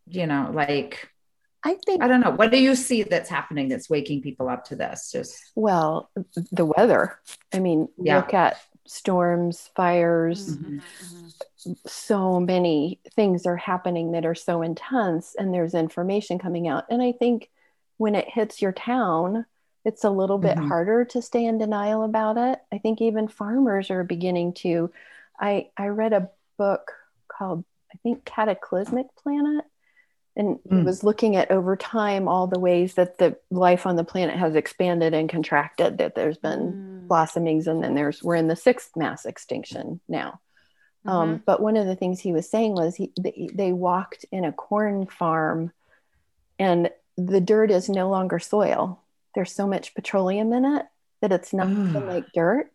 you 0.07 0.27
know 0.27 0.51
like 0.53 1.11
I 1.65 1.75
think 1.87 2.03
I 2.03 2.09
don't 2.09 2.21
know. 2.21 2.31
What 2.31 2.51
do 2.51 2.59
you 2.59 2.75
see 2.75 3.03
that's 3.03 3.31
happening 3.31 3.69
that's 3.69 3.89
waking 3.89 4.23
people 4.23 4.49
up 4.49 4.65
to 4.67 4.77
this? 4.77 5.13
Just 5.13 5.37
well, 5.55 6.11
the 6.51 6.67
weather. 6.67 7.19
I 7.53 7.61
mean, 7.61 7.89
yeah. 7.99 8.17
look 8.17 8.35
at 8.35 8.61
storms, 8.87 9.71
fires. 9.77 10.57
Mm-hmm. 10.57 10.79
mm-hmm. 10.79 11.73
So 11.87 12.41
many 12.41 12.99
things 13.15 13.47
are 13.47 13.57
happening 13.57 14.13
that 14.13 14.27
are 14.27 14.35
so 14.35 14.63
intense, 14.63 15.37
and 15.39 15.55
there's 15.55 15.75
information 15.75 16.41
coming 16.41 16.67
out. 16.67 16.87
And 16.91 17.01
I 17.01 17.13
think 17.13 17.51
when 17.99 18.17
it 18.17 18.29
hits 18.29 18.61
your 18.61 18.73
town, 18.73 19.47
it's 19.85 20.03
a 20.03 20.11
little 20.11 20.39
bit 20.39 20.57
mm-hmm. 20.57 20.67
harder 20.67 21.05
to 21.05 21.23
stay 21.23 21.45
in 21.45 21.59
denial 21.59 22.03
about 22.03 22.37
it. 22.37 22.59
I 22.73 22.79
think 22.79 23.01
even 23.01 23.29
farmers 23.29 23.91
are 23.91 24.03
beginning 24.03 24.55
to. 24.55 24.91
I 25.39 25.71
I 25.77 25.89
read 25.89 26.13
a 26.13 26.31
book 26.59 26.91
called 27.29 27.65
I 27.93 27.99
think 28.03 28.25
Cataclysmic 28.25 29.07
Planet 29.23 29.65
and 30.37 30.57
mm. 30.59 30.79
he 30.79 30.85
was 30.85 31.05
looking 31.05 31.37
at 31.37 31.51
over 31.51 31.77
time 31.77 32.29
all 32.29 32.47
the 32.47 32.59
ways 32.59 32.95
that 32.95 33.19
the 33.19 33.37
life 33.51 33.87
on 33.87 33.97
the 33.97 34.05
planet 34.05 34.37
has 34.37 34.55
expanded 34.55 35.15
and 35.15 35.29
contracted 35.29 35.99
that 35.99 36.15
there's 36.15 36.39
been 36.39 36.73
mm. 36.73 37.09
blossomings 37.09 37.67
and 37.67 37.83
then 37.83 37.95
there's 37.95 38.23
we're 38.23 38.37
in 38.37 38.49
the 38.49 38.57
sixth 38.57 38.97
mass 38.97 39.27
extinction 39.27 40.01
now 40.09 40.41
um, 41.05 41.13
mm-hmm. 41.13 41.33
um, 41.35 41.43
but 41.45 41.61
one 41.61 41.77
of 41.77 41.87
the 41.87 41.97
things 41.97 42.21
he 42.21 42.33
was 42.33 42.49
saying 42.49 42.73
was 42.73 42.97
he 42.97 43.13
they, 43.21 43.49
they 43.53 43.73
walked 43.73 44.25
in 44.33 44.45
a 44.45 44.53
corn 44.53 45.07
farm 45.07 45.73
and 46.59 46.91
the 47.17 47.41
dirt 47.41 47.71
is 47.71 47.89
no 47.89 48.09
longer 48.09 48.39
soil 48.39 49.01
there's 49.35 49.53
so 49.53 49.67
much 49.67 49.95
petroleum 49.95 50.53
in 50.53 50.65
it 50.65 50.87
that 51.21 51.33
it's 51.33 51.53
not 51.53 51.69
like 51.69 52.25
dirt 52.35 52.71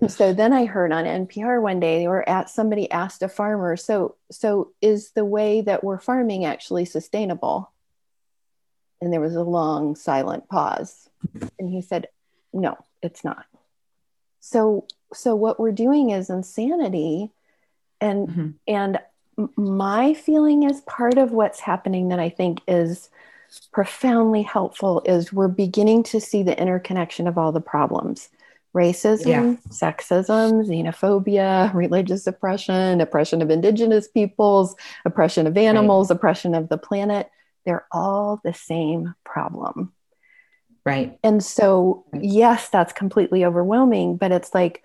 and 0.00 0.10
so 0.10 0.32
then 0.32 0.52
I 0.52 0.64
heard 0.64 0.92
on 0.92 1.04
NPR 1.04 1.62
one 1.62 1.78
day 1.78 2.00
they 2.00 2.08
were 2.08 2.28
at 2.28 2.50
somebody 2.50 2.90
asked 2.90 3.22
a 3.22 3.28
farmer, 3.28 3.76
so 3.76 4.16
so 4.30 4.72
is 4.80 5.10
the 5.10 5.24
way 5.24 5.60
that 5.60 5.84
we're 5.84 6.00
farming 6.00 6.44
actually 6.44 6.84
sustainable? 6.84 7.70
And 9.00 9.12
there 9.12 9.20
was 9.20 9.36
a 9.36 9.42
long 9.42 9.94
silent 9.94 10.48
pause. 10.48 11.08
And 11.58 11.70
he 11.70 11.80
said, 11.80 12.08
No, 12.52 12.76
it's 13.02 13.22
not. 13.22 13.46
So 14.40 14.86
so 15.12 15.36
what 15.36 15.60
we're 15.60 15.72
doing 15.72 16.10
is 16.10 16.28
insanity. 16.28 17.30
And 18.00 18.28
mm-hmm. 18.28 18.50
and 18.66 18.98
my 19.56 20.14
feeling 20.14 20.64
is 20.64 20.80
part 20.82 21.18
of 21.18 21.30
what's 21.30 21.60
happening 21.60 22.08
that 22.08 22.18
I 22.18 22.30
think 22.30 22.60
is 22.66 23.10
profoundly 23.70 24.42
helpful 24.42 25.02
is 25.04 25.32
we're 25.32 25.46
beginning 25.46 26.02
to 26.02 26.20
see 26.20 26.42
the 26.42 26.60
interconnection 26.60 27.28
of 27.28 27.38
all 27.38 27.52
the 27.52 27.60
problems 27.60 28.28
racism, 28.74 29.26
yeah. 29.26 29.56
sexism, 29.70 30.66
xenophobia, 30.66 31.72
religious 31.72 32.26
oppression, 32.26 33.00
oppression 33.00 33.40
of 33.40 33.50
indigenous 33.50 34.08
peoples, 34.08 34.74
oppression 35.04 35.46
of 35.46 35.56
animals, 35.56 36.10
right. 36.10 36.16
oppression 36.16 36.54
of 36.54 36.68
the 36.68 36.78
planet. 36.78 37.30
They're 37.64 37.86
all 37.92 38.40
the 38.44 38.52
same 38.52 39.14
problem. 39.24 39.92
Right. 40.84 41.18
And 41.22 41.42
so, 41.42 42.04
yes, 42.20 42.68
that's 42.68 42.92
completely 42.92 43.44
overwhelming, 43.44 44.16
but 44.16 44.32
it's 44.32 44.52
like, 44.52 44.82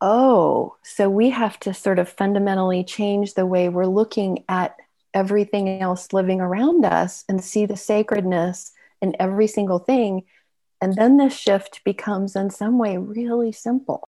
oh, 0.00 0.74
so 0.82 1.08
we 1.08 1.30
have 1.30 1.60
to 1.60 1.72
sort 1.72 1.98
of 1.98 2.08
fundamentally 2.08 2.82
change 2.82 3.34
the 3.34 3.46
way 3.46 3.68
we're 3.68 3.86
looking 3.86 4.44
at 4.48 4.76
everything 5.12 5.80
else 5.80 6.12
living 6.12 6.40
around 6.40 6.84
us 6.84 7.24
and 7.28 7.44
see 7.44 7.64
the 7.64 7.76
sacredness 7.76 8.72
in 9.00 9.14
every 9.20 9.46
single 9.46 9.78
thing 9.78 10.24
and 10.84 10.94
then 10.96 11.16
the 11.16 11.30
shift 11.30 11.82
becomes 11.82 12.36
in 12.36 12.50
some 12.50 12.78
way 12.78 12.98
really 12.98 13.52
simple. 13.52 14.06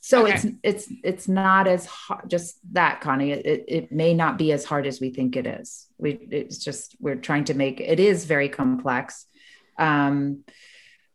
So 0.00 0.24
okay. 0.24 0.34
it's 0.34 0.46
it's 0.64 0.92
it's 1.04 1.28
not 1.28 1.68
as 1.68 1.86
hard 1.86 2.28
just 2.28 2.58
that 2.72 3.00
connie. 3.00 3.30
It, 3.30 3.64
it 3.68 3.92
may 3.92 4.12
not 4.12 4.36
be 4.36 4.50
as 4.50 4.64
hard 4.64 4.84
as 4.84 5.00
we 5.00 5.10
think 5.10 5.36
it 5.36 5.46
is. 5.46 5.86
We 5.96 6.18
it's 6.32 6.58
just 6.58 6.96
we're 6.98 7.14
trying 7.14 7.44
to 7.44 7.54
make 7.54 7.80
it 7.80 8.00
is 8.00 8.24
very 8.24 8.48
complex. 8.48 9.26
Um 9.78 10.40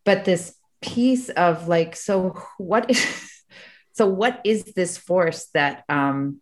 but 0.05 0.23
this 0.23 0.55
piece 0.81 1.27
of 1.27 1.67
like 1.67 1.97
so 1.97 2.41
what 2.57 2.89
is 2.89 3.05
so 3.91 4.07
what 4.07 4.39
is 4.45 4.63
this 4.73 4.97
force 4.97 5.47
that 5.53 5.83
um 5.89 6.39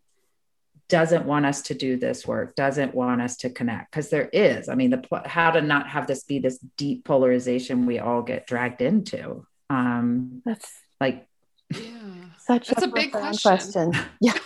doesn't 0.89 1.25
want 1.25 1.45
us 1.45 1.61
to 1.63 1.73
do 1.73 1.97
this 1.97 2.27
work, 2.27 2.55
doesn't 2.55 2.93
want 2.93 3.21
us 3.21 3.37
to 3.37 3.49
connect. 3.49 3.91
Because 3.91 4.09
there 4.09 4.29
is, 4.31 4.69
I 4.69 4.75
mean, 4.75 4.91
the 4.91 5.23
how 5.25 5.51
to 5.51 5.61
not 5.61 5.89
have 5.89 6.07
this 6.07 6.23
be 6.23 6.39
this 6.39 6.59
deep 6.77 7.05
polarization 7.05 7.85
we 7.85 7.99
all 7.99 8.21
get 8.21 8.47
dragged 8.47 8.81
into. 8.81 9.45
Um, 9.69 10.41
That's 10.45 10.71
like 10.99 11.27
yeah. 11.69 11.79
such 12.39 12.67
That's 12.69 12.83
a, 12.83 12.89
a 12.89 12.91
big 12.91 13.11
question. 13.11 13.49
question. 13.49 13.91
Yeah. 14.21 14.37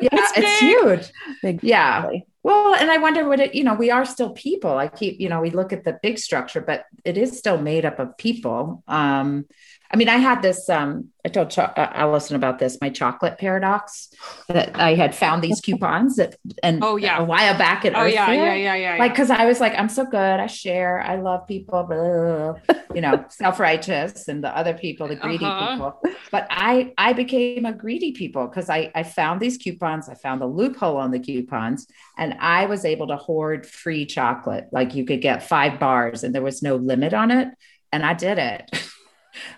yeah, 0.00 0.08
it's, 0.12 0.32
it's 0.38 0.60
huge. 0.60 1.12
Big 1.42 1.62
yeah. 1.62 2.08
Well, 2.42 2.74
and 2.74 2.90
I 2.90 2.96
wonder 2.98 3.28
what 3.28 3.40
it, 3.40 3.54
you 3.54 3.64
know, 3.64 3.74
we 3.74 3.90
are 3.90 4.06
still 4.06 4.30
people. 4.30 4.76
I 4.76 4.88
keep, 4.88 5.20
you 5.20 5.28
know, 5.28 5.40
we 5.40 5.50
look 5.50 5.74
at 5.74 5.84
the 5.84 5.98
big 6.02 6.18
structure, 6.18 6.62
but 6.62 6.84
it 7.04 7.18
is 7.18 7.38
still 7.38 7.58
made 7.58 7.84
up 7.84 7.98
of 7.98 8.16
people. 8.16 8.82
Um, 8.88 9.46
I 9.90 9.96
mean, 9.96 10.08
I 10.08 10.16
had 10.16 10.42
this. 10.42 10.68
Um, 10.68 11.10
I 11.24 11.28
told 11.28 11.50
Ch- 11.50 11.58
uh, 11.58 11.72
Allison 11.76 12.36
about 12.36 12.58
this. 12.58 12.78
My 12.80 12.90
chocolate 12.90 13.38
paradox 13.38 14.10
that 14.48 14.78
I 14.78 14.94
had 14.94 15.14
found 15.14 15.42
these 15.42 15.60
coupons 15.60 16.16
that, 16.16 16.36
and 16.62 16.82
oh 16.82 16.96
yeah, 16.96 17.18
a 17.18 17.24
while 17.24 17.56
back 17.56 17.84
at 17.84 17.94
oh 17.94 18.04
yeah, 18.04 18.30
yeah, 18.32 18.54
yeah, 18.54 18.74
yeah, 18.74 18.96
like 18.96 19.12
because 19.12 19.30
I 19.30 19.44
was 19.44 19.60
like, 19.60 19.74
I'm 19.78 19.88
so 19.88 20.04
good, 20.04 20.40
I 20.40 20.46
share, 20.46 21.00
I 21.00 21.16
love 21.16 21.46
people, 21.46 21.82
blah, 21.84 22.76
you 22.94 23.00
know, 23.00 23.24
self 23.28 23.60
righteous, 23.60 24.26
and 24.28 24.42
the 24.42 24.56
other 24.56 24.74
people, 24.74 25.06
the 25.06 25.16
greedy 25.16 25.44
uh-huh. 25.44 25.72
people. 25.72 26.02
But 26.30 26.46
I, 26.50 26.92
I 26.98 27.12
became 27.12 27.64
a 27.64 27.72
greedy 27.72 28.12
people 28.12 28.46
because 28.46 28.68
I, 28.68 28.90
I 28.94 29.02
found 29.02 29.40
these 29.40 29.58
coupons. 29.58 30.08
I 30.08 30.14
found 30.14 30.40
the 30.40 30.46
loophole 30.46 30.96
on 30.96 31.10
the 31.10 31.20
coupons, 31.20 31.86
and 32.18 32.34
I 32.40 32.66
was 32.66 32.84
able 32.84 33.08
to 33.08 33.16
hoard 33.16 33.66
free 33.66 34.06
chocolate. 34.06 34.68
Like 34.72 34.94
you 34.94 35.04
could 35.04 35.20
get 35.20 35.42
five 35.42 35.78
bars, 35.78 36.24
and 36.24 36.34
there 36.34 36.42
was 36.42 36.62
no 36.62 36.76
limit 36.76 37.14
on 37.14 37.30
it, 37.30 37.48
and 37.92 38.04
I 38.04 38.14
did 38.14 38.38
it. 38.38 38.70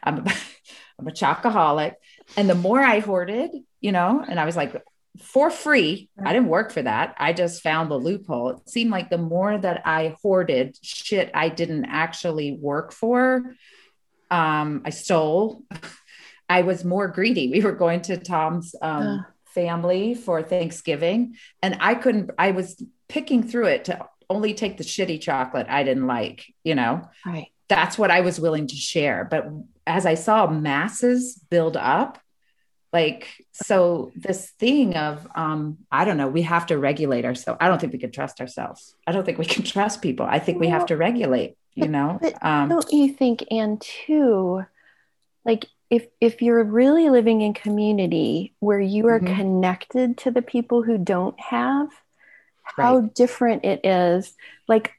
I'm 0.02 0.18
a, 0.18 0.32
I'm 0.98 1.08
a 1.08 1.12
chocoholic. 1.12 1.94
And 2.36 2.48
the 2.48 2.54
more 2.54 2.80
I 2.80 3.00
hoarded, 3.00 3.50
you 3.80 3.92
know, 3.92 4.24
and 4.26 4.40
I 4.40 4.44
was 4.44 4.56
like, 4.56 4.82
for 5.22 5.50
free, 5.50 6.10
I 6.22 6.32
didn't 6.32 6.48
work 6.48 6.72
for 6.72 6.82
that. 6.82 7.14
I 7.18 7.32
just 7.32 7.62
found 7.62 7.90
the 7.90 7.96
loophole. 7.96 8.50
It 8.50 8.68
seemed 8.68 8.90
like 8.90 9.10
the 9.10 9.18
more 9.18 9.56
that 9.56 9.82
I 9.86 10.14
hoarded 10.22 10.76
shit 10.82 11.30
I 11.32 11.48
didn't 11.48 11.86
actually 11.86 12.52
work 12.52 12.92
for, 12.92 13.54
um, 14.30 14.82
I 14.84 14.90
stole. 14.90 15.62
I 16.48 16.62
was 16.62 16.84
more 16.84 17.08
greedy. 17.08 17.50
We 17.50 17.60
were 17.60 17.72
going 17.72 18.02
to 18.02 18.18
Tom's 18.18 18.74
um, 18.80 19.24
family 19.46 20.14
for 20.14 20.42
Thanksgiving, 20.42 21.36
and 21.62 21.76
I 21.80 21.94
couldn't, 21.96 22.30
I 22.38 22.52
was 22.52 22.80
picking 23.08 23.42
through 23.42 23.66
it 23.66 23.86
to 23.86 24.06
only 24.28 24.54
take 24.54 24.76
the 24.76 24.84
shitty 24.84 25.20
chocolate 25.20 25.66
I 25.68 25.82
didn't 25.82 26.06
like, 26.06 26.52
you 26.62 26.74
know? 26.74 27.08
Right 27.24 27.48
that's 27.68 27.98
what 27.98 28.10
I 28.10 28.20
was 28.20 28.40
willing 28.40 28.66
to 28.68 28.76
share. 28.76 29.26
But 29.28 29.48
as 29.86 30.06
I 30.06 30.14
saw 30.14 30.46
masses 30.46 31.40
build 31.50 31.76
up, 31.76 32.18
like 32.92 33.44
so 33.52 34.10
this 34.14 34.50
thing 34.58 34.96
of 34.96 35.26
um 35.34 35.76
i 35.90 36.04
don't 36.04 36.16
know 36.16 36.28
we 36.28 36.42
have 36.42 36.66
to 36.66 36.78
regulate 36.78 37.24
ourselves 37.24 37.58
i 37.60 37.68
don't 37.68 37.80
think 37.80 37.92
we 37.92 37.98
can 37.98 38.10
trust 38.10 38.40
ourselves 38.40 38.94
i 39.06 39.12
don't 39.12 39.24
think 39.24 39.38
we 39.38 39.44
can 39.44 39.62
trust 39.74 40.00
people 40.00 40.24
i 40.24 40.38
think 40.38 40.58
we 40.58 40.68
have 40.68 40.86
to 40.86 40.96
regulate 40.96 41.56
you 41.74 41.88
know 41.88 42.18
but 42.22 42.42
um, 42.44 42.68
don't 42.68 42.92
you 42.92 43.12
think 43.12 43.44
and 43.50 43.80
too 43.80 44.64
like 45.44 45.66
if 45.90 46.06
if 46.20 46.42
you're 46.42 46.64
really 46.64 47.10
living 47.10 47.42
in 47.42 47.52
community 47.52 48.54
where 48.60 48.80
you 48.80 49.06
are 49.08 49.20
mm-hmm. 49.20 49.36
connected 49.36 50.16
to 50.16 50.30
the 50.30 50.42
people 50.42 50.82
who 50.82 50.96
don't 50.96 51.38
have 51.38 51.88
how 52.62 52.98
right. 52.98 53.14
different 53.14 53.64
it 53.64 53.84
is 53.84 54.34
like 54.68 54.92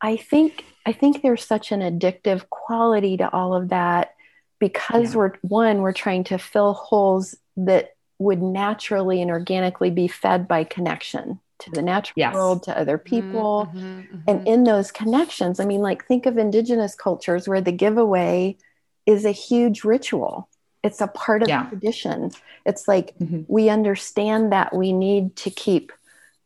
i 0.00 0.16
think 0.16 0.64
I 0.88 0.92
think 0.92 1.20
there's 1.20 1.44
such 1.44 1.70
an 1.70 1.80
addictive 1.80 2.48
quality 2.48 3.18
to 3.18 3.30
all 3.30 3.52
of 3.52 3.68
that 3.68 4.14
because 4.58 5.12
yeah. 5.12 5.18
we're 5.18 5.32
one, 5.42 5.82
we're 5.82 5.92
trying 5.92 6.24
to 6.24 6.38
fill 6.38 6.72
holes 6.72 7.36
that 7.58 7.94
would 8.18 8.40
naturally 8.40 9.20
and 9.20 9.30
organically 9.30 9.90
be 9.90 10.08
fed 10.08 10.48
by 10.48 10.64
connection 10.64 11.40
to 11.58 11.70
the 11.72 11.82
natural 11.82 12.14
yes. 12.16 12.32
world, 12.32 12.62
to 12.62 12.78
other 12.78 12.96
people. 12.96 13.68
Mm-hmm, 13.68 13.98
mm-hmm. 14.00 14.16
And 14.26 14.48
in 14.48 14.64
those 14.64 14.90
connections, 14.90 15.60
I 15.60 15.66
mean, 15.66 15.82
like 15.82 16.06
think 16.06 16.24
of 16.24 16.38
indigenous 16.38 16.94
cultures 16.94 17.46
where 17.46 17.60
the 17.60 17.70
giveaway 17.70 18.56
is 19.04 19.26
a 19.26 19.30
huge 19.30 19.84
ritual. 19.84 20.48
It's 20.82 21.02
a 21.02 21.08
part 21.08 21.42
of 21.42 21.48
yeah. 21.48 21.64
the 21.64 21.68
tradition. 21.68 22.30
It's 22.64 22.88
like 22.88 23.14
mm-hmm. 23.18 23.42
we 23.46 23.68
understand 23.68 24.52
that 24.52 24.74
we 24.74 24.94
need 24.94 25.36
to 25.36 25.50
keep 25.50 25.92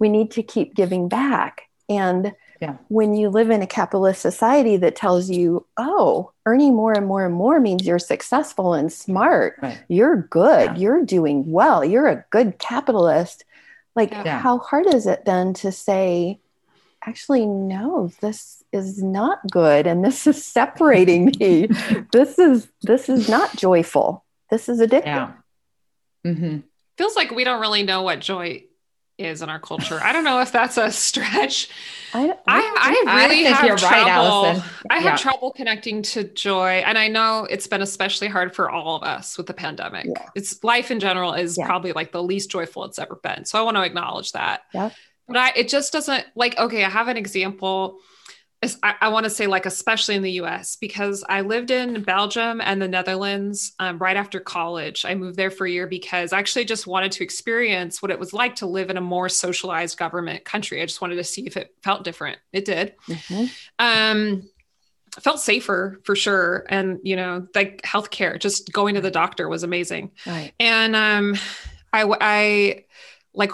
we 0.00 0.08
need 0.08 0.32
to 0.32 0.42
keep 0.42 0.74
giving 0.74 1.08
back. 1.08 1.68
And 1.88 2.32
yeah. 2.62 2.76
When 2.86 3.14
you 3.14 3.28
live 3.28 3.50
in 3.50 3.60
a 3.60 3.66
capitalist 3.66 4.22
society 4.22 4.76
that 4.76 4.94
tells 4.94 5.28
you, 5.28 5.66
oh, 5.76 6.30
earning 6.46 6.76
more 6.76 6.92
and 6.92 7.08
more 7.08 7.26
and 7.26 7.34
more 7.34 7.58
means 7.58 7.84
you're 7.84 7.98
successful 7.98 8.72
and 8.72 8.92
smart, 8.92 9.56
right. 9.60 9.82
you're 9.88 10.22
good, 10.30 10.70
yeah. 10.70 10.76
you're 10.76 11.04
doing 11.04 11.50
well, 11.50 11.84
you're 11.84 12.06
a 12.06 12.24
good 12.30 12.60
capitalist. 12.60 13.44
Like, 13.96 14.12
yeah. 14.12 14.38
how 14.38 14.58
hard 14.58 14.86
is 14.86 15.08
it 15.08 15.24
then 15.24 15.54
to 15.54 15.72
say, 15.72 16.38
actually, 17.04 17.46
no, 17.46 18.12
this 18.20 18.62
is 18.70 19.02
not 19.02 19.40
good 19.50 19.88
and 19.88 20.04
this 20.04 20.24
is 20.28 20.44
separating 20.46 21.32
me. 21.40 21.66
this 22.12 22.38
is 22.38 22.68
this 22.82 23.08
is 23.08 23.28
not 23.28 23.56
joyful. 23.56 24.24
This 24.50 24.68
is 24.68 24.78
addictive. 24.78 25.06
Yeah. 25.06 25.32
Mm-hmm. 26.24 26.58
Feels 26.96 27.16
like 27.16 27.32
we 27.32 27.42
don't 27.42 27.60
really 27.60 27.82
know 27.82 28.02
what 28.02 28.20
joy 28.20 28.62
is 29.18 29.42
in 29.42 29.48
our 29.48 29.58
culture. 29.58 30.00
I 30.02 30.12
don't 30.12 30.24
know 30.24 30.40
if 30.40 30.52
that's 30.52 30.76
a 30.76 30.90
stretch. 30.90 31.68
I, 32.14 32.32
I, 32.46 33.04
I 33.06 33.26
really 33.26 33.46
I 33.46 33.50
have 33.50 33.78
trouble. 33.78 34.42
Right, 34.42 34.62
I 34.90 34.94
have 34.96 35.04
yeah. 35.04 35.16
trouble 35.16 35.52
connecting 35.52 36.02
to 36.02 36.24
joy, 36.24 36.82
and 36.86 36.98
I 36.98 37.08
know 37.08 37.46
it's 37.50 37.66
been 37.66 37.82
especially 37.82 38.28
hard 38.28 38.54
for 38.54 38.70
all 38.70 38.96
of 38.96 39.02
us 39.02 39.36
with 39.36 39.46
the 39.46 39.54
pandemic. 39.54 40.06
Yeah. 40.06 40.28
It's 40.34 40.62
life 40.64 40.90
in 40.90 41.00
general 41.00 41.34
is 41.34 41.56
yeah. 41.56 41.66
probably 41.66 41.92
like 41.92 42.12
the 42.12 42.22
least 42.22 42.50
joyful 42.50 42.84
it's 42.84 42.98
ever 42.98 43.16
been. 43.22 43.44
So 43.44 43.58
I 43.58 43.62
want 43.62 43.76
to 43.76 43.82
acknowledge 43.82 44.32
that. 44.32 44.62
Yeah. 44.74 44.90
But 45.28 45.36
I, 45.36 45.52
it 45.56 45.68
just 45.68 45.92
doesn't 45.92 46.26
like. 46.34 46.58
Okay, 46.58 46.84
I 46.84 46.88
have 46.88 47.08
an 47.08 47.16
example 47.16 47.98
I, 48.82 48.94
I 49.00 49.08
want 49.08 49.24
to 49.24 49.30
say 49.30 49.46
like 49.46 49.66
especially 49.66 50.14
in 50.14 50.22
the 50.22 50.32
US 50.32 50.76
because 50.76 51.24
I 51.28 51.40
lived 51.40 51.70
in 51.70 52.02
Belgium 52.02 52.60
and 52.60 52.80
the 52.80 52.86
Netherlands 52.86 53.72
um, 53.78 53.98
right 53.98 54.16
after 54.16 54.38
college. 54.38 55.04
I 55.04 55.14
moved 55.14 55.36
there 55.36 55.50
for 55.50 55.66
a 55.66 55.70
year 55.70 55.86
because 55.86 56.32
I 56.32 56.38
actually 56.38 56.64
just 56.64 56.86
wanted 56.86 57.12
to 57.12 57.24
experience 57.24 58.00
what 58.00 58.10
it 58.10 58.20
was 58.20 58.32
like 58.32 58.56
to 58.56 58.66
live 58.66 58.88
in 58.90 58.96
a 58.96 59.00
more 59.00 59.28
socialized 59.28 59.98
government 59.98 60.44
country. 60.44 60.80
I 60.80 60.86
just 60.86 61.00
wanted 61.00 61.16
to 61.16 61.24
see 61.24 61.46
if 61.46 61.56
it 61.56 61.74
felt 61.82 62.04
different. 62.04 62.38
It 62.52 62.64
did. 62.64 62.94
Mm-hmm. 63.08 63.44
Um, 63.78 64.48
felt 65.20 65.40
safer 65.40 66.00
for 66.04 66.16
sure 66.16 66.64
and 66.70 66.98
you 67.02 67.16
know 67.16 67.46
like 67.54 67.82
healthcare 67.82 68.38
just 68.38 68.72
going 68.72 68.94
to 68.94 69.00
the 69.02 69.10
doctor 69.10 69.46
was 69.46 69.62
amazing 69.62 70.10
right. 70.26 70.52
and 70.58 70.96
um 70.96 71.34
i 71.92 72.02
i 72.22 72.84
like 73.34 73.52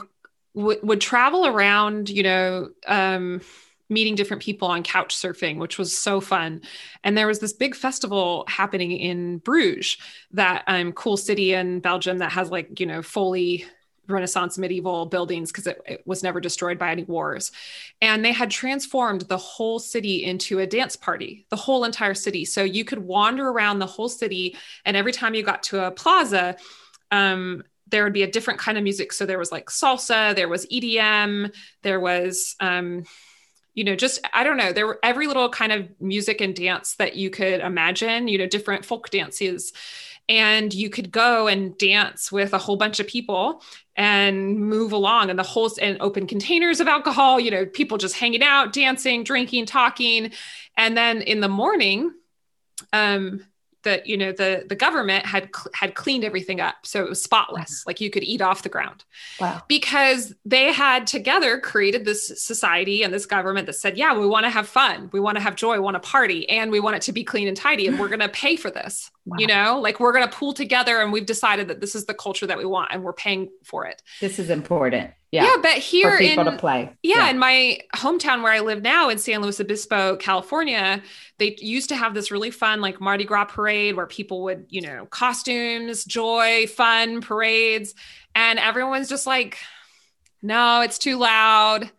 w- 0.55 0.79
would 0.85 1.01
travel 1.01 1.49
around 1.49 2.11
you 2.11 2.23
know 2.23 2.69
um 2.87 3.41
meeting 3.89 4.15
different 4.15 4.43
people 4.43 4.69
on 4.69 4.83
couch 4.83 5.17
surfing, 5.17 5.59
which 5.59 5.79
was 5.79 5.97
so 5.97 6.21
fun. 6.21 6.61
And 7.05 7.17
there 7.17 7.27
was 7.27 7.39
this 7.39 7.53
big 7.53 7.75
festival 7.75 8.45
happening 8.49 8.93
in 8.93 9.39
Bruges, 9.39 9.97
that 10.33 10.65
um, 10.67 10.93
cool 10.93 11.17
city 11.17 11.55
in 11.55 11.81
Belgium 11.81 12.19
that 12.19 12.33
has 12.33 12.51
like, 12.51 12.81
you 12.81 12.87
know, 12.87 13.03
fully 13.03 13.65
Renaissance 14.09 14.57
medieval 14.59 15.07
buildings 15.07 15.53
because 15.53 15.67
it, 15.67 15.81
it, 15.87 16.03
was 16.07 16.23
never 16.23 16.41
destroyed 16.41 16.79
by 16.79 16.91
any 16.91 17.05
wars. 17.05 17.53
And 18.01 18.25
they 18.25 18.33
had 18.33 18.51
transformed 18.51 19.23
the 19.23 19.37
whole 19.37 19.79
city 19.79 20.25
into 20.25 20.59
a 20.59 20.67
dance 20.67 20.97
party, 20.97 21.47
the 21.51 21.57
whole 21.57 21.85
entire 21.85 22.15
city. 22.15 22.45
So 22.45 22.63
you 22.63 22.85
could 22.85 23.01
wander 23.01 23.49
around 23.49 23.79
the 23.79 23.87
whole 23.87 24.09
city. 24.09 24.57
And 24.85 24.97
every 24.97 25.13
time 25.13 25.35
you 25.35 25.43
got 25.43 25.63
to 25.65 25.87
a 25.87 25.91
plaza, 25.91 26.57
um, 27.11 27.63
there 27.87 28.05
would 28.05 28.13
be 28.13 28.23
a 28.23 28.31
different 28.31 28.61
kind 28.61 28.77
of 28.79 28.85
music. 28.85 29.13
So 29.13 29.27
there 29.27 29.39
was 29.39 29.53
like 29.53 29.67
salsa, 29.67 30.35
there 30.35 30.49
was 30.49 30.67
EDM, 30.67 31.55
there 31.83 32.01
was, 32.01 32.57
um, 32.61 33.05
you 33.79 33.85
know, 33.85 33.95
just 33.95 34.19
I 34.35 34.43
don't 34.43 34.57
know, 34.57 34.73
there 34.73 34.89
were 34.89 34.99
every 35.05 35.29
little 35.29 35.49
kind 35.49 35.71
of 35.71 35.89
music 36.01 36.41
and 36.41 36.53
dance 36.53 36.97
that 36.97 37.15
you 37.15 37.31
could 37.31 37.61
imagine, 37.61 38.27
you 38.27 38.37
know, 38.37 38.49
different 38.49 38.85
folk 38.85 39.09
dances. 39.11 39.73
And 40.29 40.75
you 40.75 40.91
could 40.91 41.13
go 41.13 41.47
and 41.47 41.79
dance 41.79 42.33
with 42.33 42.55
a 42.55 42.59
whole 42.59 42.75
bunch 42.75 42.99
of 42.99 43.07
people 43.07 43.63
and 43.95 44.59
move 44.59 44.91
along 44.91 45.31
and 45.31 45.39
the 45.39 45.45
whole 45.45 45.71
and 45.81 45.97
open 46.01 46.27
containers 46.27 46.81
of 46.81 46.89
alcohol, 46.89 47.39
you 47.39 47.53
know, 47.53 47.67
people 47.67 47.99
just 47.99 48.17
hanging 48.17 48.43
out, 48.43 48.73
dancing, 48.73 49.23
drinking, 49.23 49.67
talking. 49.67 50.33
And 50.77 50.97
then 50.97 51.23
in 51.23 51.39
the 51.39 51.49
morning, 51.49 52.13
um, 52.93 53.47
that 53.89 54.07
you 54.07 54.17
know 54.17 54.33
the 54.33 54.65
the 54.69 54.75
government 54.75 55.25
had 55.25 55.49
had 55.73 55.95
cleaned 55.95 56.25
everything 56.25 56.61
up 56.61 56.77
so 56.85 57.03
it 57.03 57.09
was 57.09 57.23
spotless 57.23 57.85
like 57.87 58.01
you 58.01 58.11
could 58.11 58.23
eat 58.23 58.43
off 58.43 58.63
the 58.63 58.69
ground 58.69 59.05
wow. 59.41 59.63
because 59.67 60.35
they 60.45 60.73
had 60.73 61.07
together 61.07 61.59
created 61.59 62.05
this 62.05 62.29
society 62.43 63.03
and 63.03 63.13
this 63.13 63.25
government 63.25 63.67
that 63.67 63.73
said 63.73 63.97
yeah 63.97 64.17
we 64.17 64.27
want 64.27 64.45
to 64.45 64.51
have 64.51 64.69
fun 64.69 65.09
we 65.13 65.21
want 65.21 65.37
to 65.37 65.41
have 65.41 65.57
joy 65.57 65.75
we 65.75 65.81
want 65.81 65.95
to 65.95 66.07
party 66.09 66.49
and 66.51 66.71
we 66.71 66.81
want 66.81 66.95
it 66.97 67.03
to 67.03 67.13
be 67.13 67.25
clean 67.25 67.49
and 67.49 67.57
tidy 67.57 67.87
and 67.87 67.99
we're 67.99 68.09
going 68.15 68.21
to 68.21 68.29
pay 68.29 68.57
for 68.57 68.71
this 68.71 69.11
wow. 69.25 69.37
you 69.39 69.47
know 69.47 69.81
like 69.81 69.99
we're 69.99 70.13
going 70.13 70.29
to 70.29 70.37
pool 70.37 70.53
together 70.53 71.01
and 71.01 71.11
we've 71.11 71.27
decided 71.27 71.69
that 71.69 71.81
this 71.81 71.95
is 71.95 72.05
the 72.05 72.15
culture 72.15 72.47
that 72.47 72.59
we 72.59 72.67
want 72.67 72.91
and 72.93 73.03
we're 73.03 73.15
paying 73.15 73.49
for 73.65 73.87
it 73.87 74.03
this 74.21 74.39
is 74.39 74.51
important 74.51 75.11
yeah. 75.31 75.45
yeah, 75.45 75.57
but 75.61 75.73
here 75.73 76.17
in, 76.17 76.43
to 76.43 76.57
play. 76.57 76.91
Yeah, 77.03 77.17
yeah, 77.17 77.31
in 77.31 77.39
my 77.39 77.81
hometown 77.95 78.43
where 78.43 78.53
I 78.53 78.61
live 78.61 78.81
now 78.81 79.11
in 79.11 79.19
San 79.19 79.43
Luis 79.43 79.61
Obispo, 79.61 80.17
California, 80.17 81.03
they 81.39 81.57
used 81.61 81.89
to 81.91 81.97
have 81.97 82.15
this 82.15 82.31
really 82.31 82.51
fun 82.51 82.81
like 82.81 83.01
Mardi 83.01 83.25
Gras 83.25 83.47
parade 83.47 83.97
where 83.97 84.07
people 84.07 84.45
would, 84.45 84.67
you 84.69 84.81
know, 84.81 85.07
costumes, 85.07 86.05
joy, 86.05 86.67
fun 86.67 87.21
parades, 87.21 87.95
and 88.35 88.59
everyone's 88.59 89.09
just 89.09 89.27
like, 89.27 89.59
no, 90.43 90.81
it's 90.81 90.99
too 90.99 91.17
loud. 91.17 91.91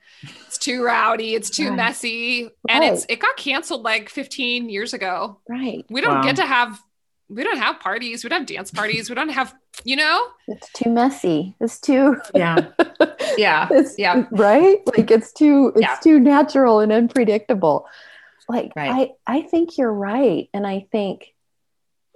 It's 0.47 0.57
too 0.57 0.83
rowdy. 0.83 1.35
It's 1.35 1.49
too 1.49 1.69
right. 1.69 1.77
messy. 1.77 2.43
Right. 2.43 2.51
And 2.69 2.83
it's 2.83 3.05
it 3.07 3.19
got 3.19 3.37
canceled 3.37 3.83
like 3.83 4.09
15 4.09 4.69
years 4.69 4.93
ago. 4.93 5.39
Right. 5.47 5.85
We 5.89 6.01
don't 6.01 6.15
wow. 6.15 6.23
get 6.23 6.35
to 6.37 6.45
have 6.45 6.81
we 7.29 7.43
don't 7.43 7.57
have 7.57 7.79
parties. 7.79 8.23
We 8.23 8.29
don't 8.29 8.39
have 8.39 8.47
dance 8.47 8.71
parties. 8.71 9.07
We 9.07 9.15
don't 9.15 9.29
have, 9.29 9.53
you 9.83 9.95
know, 9.95 10.25
it's 10.47 10.71
too 10.73 10.89
messy. 10.89 11.55
It's 11.61 11.79
too, 11.79 12.17
yeah, 12.33 12.67
yeah, 13.37 13.67
it's, 13.71 13.97
yeah, 13.99 14.25
right. 14.31 14.79
Like 14.97 15.11
it's 15.11 15.31
too, 15.31 15.71
it's 15.75 15.81
yeah. 15.81 15.97
too 16.03 16.19
natural 16.19 16.79
and 16.79 16.91
unpredictable. 16.91 17.85
Like 18.49 18.73
right. 18.75 19.11
I, 19.27 19.37
I 19.37 19.41
think 19.43 19.77
you're 19.77 19.93
right, 19.93 20.49
and 20.53 20.65
I 20.67 20.87
think 20.91 21.33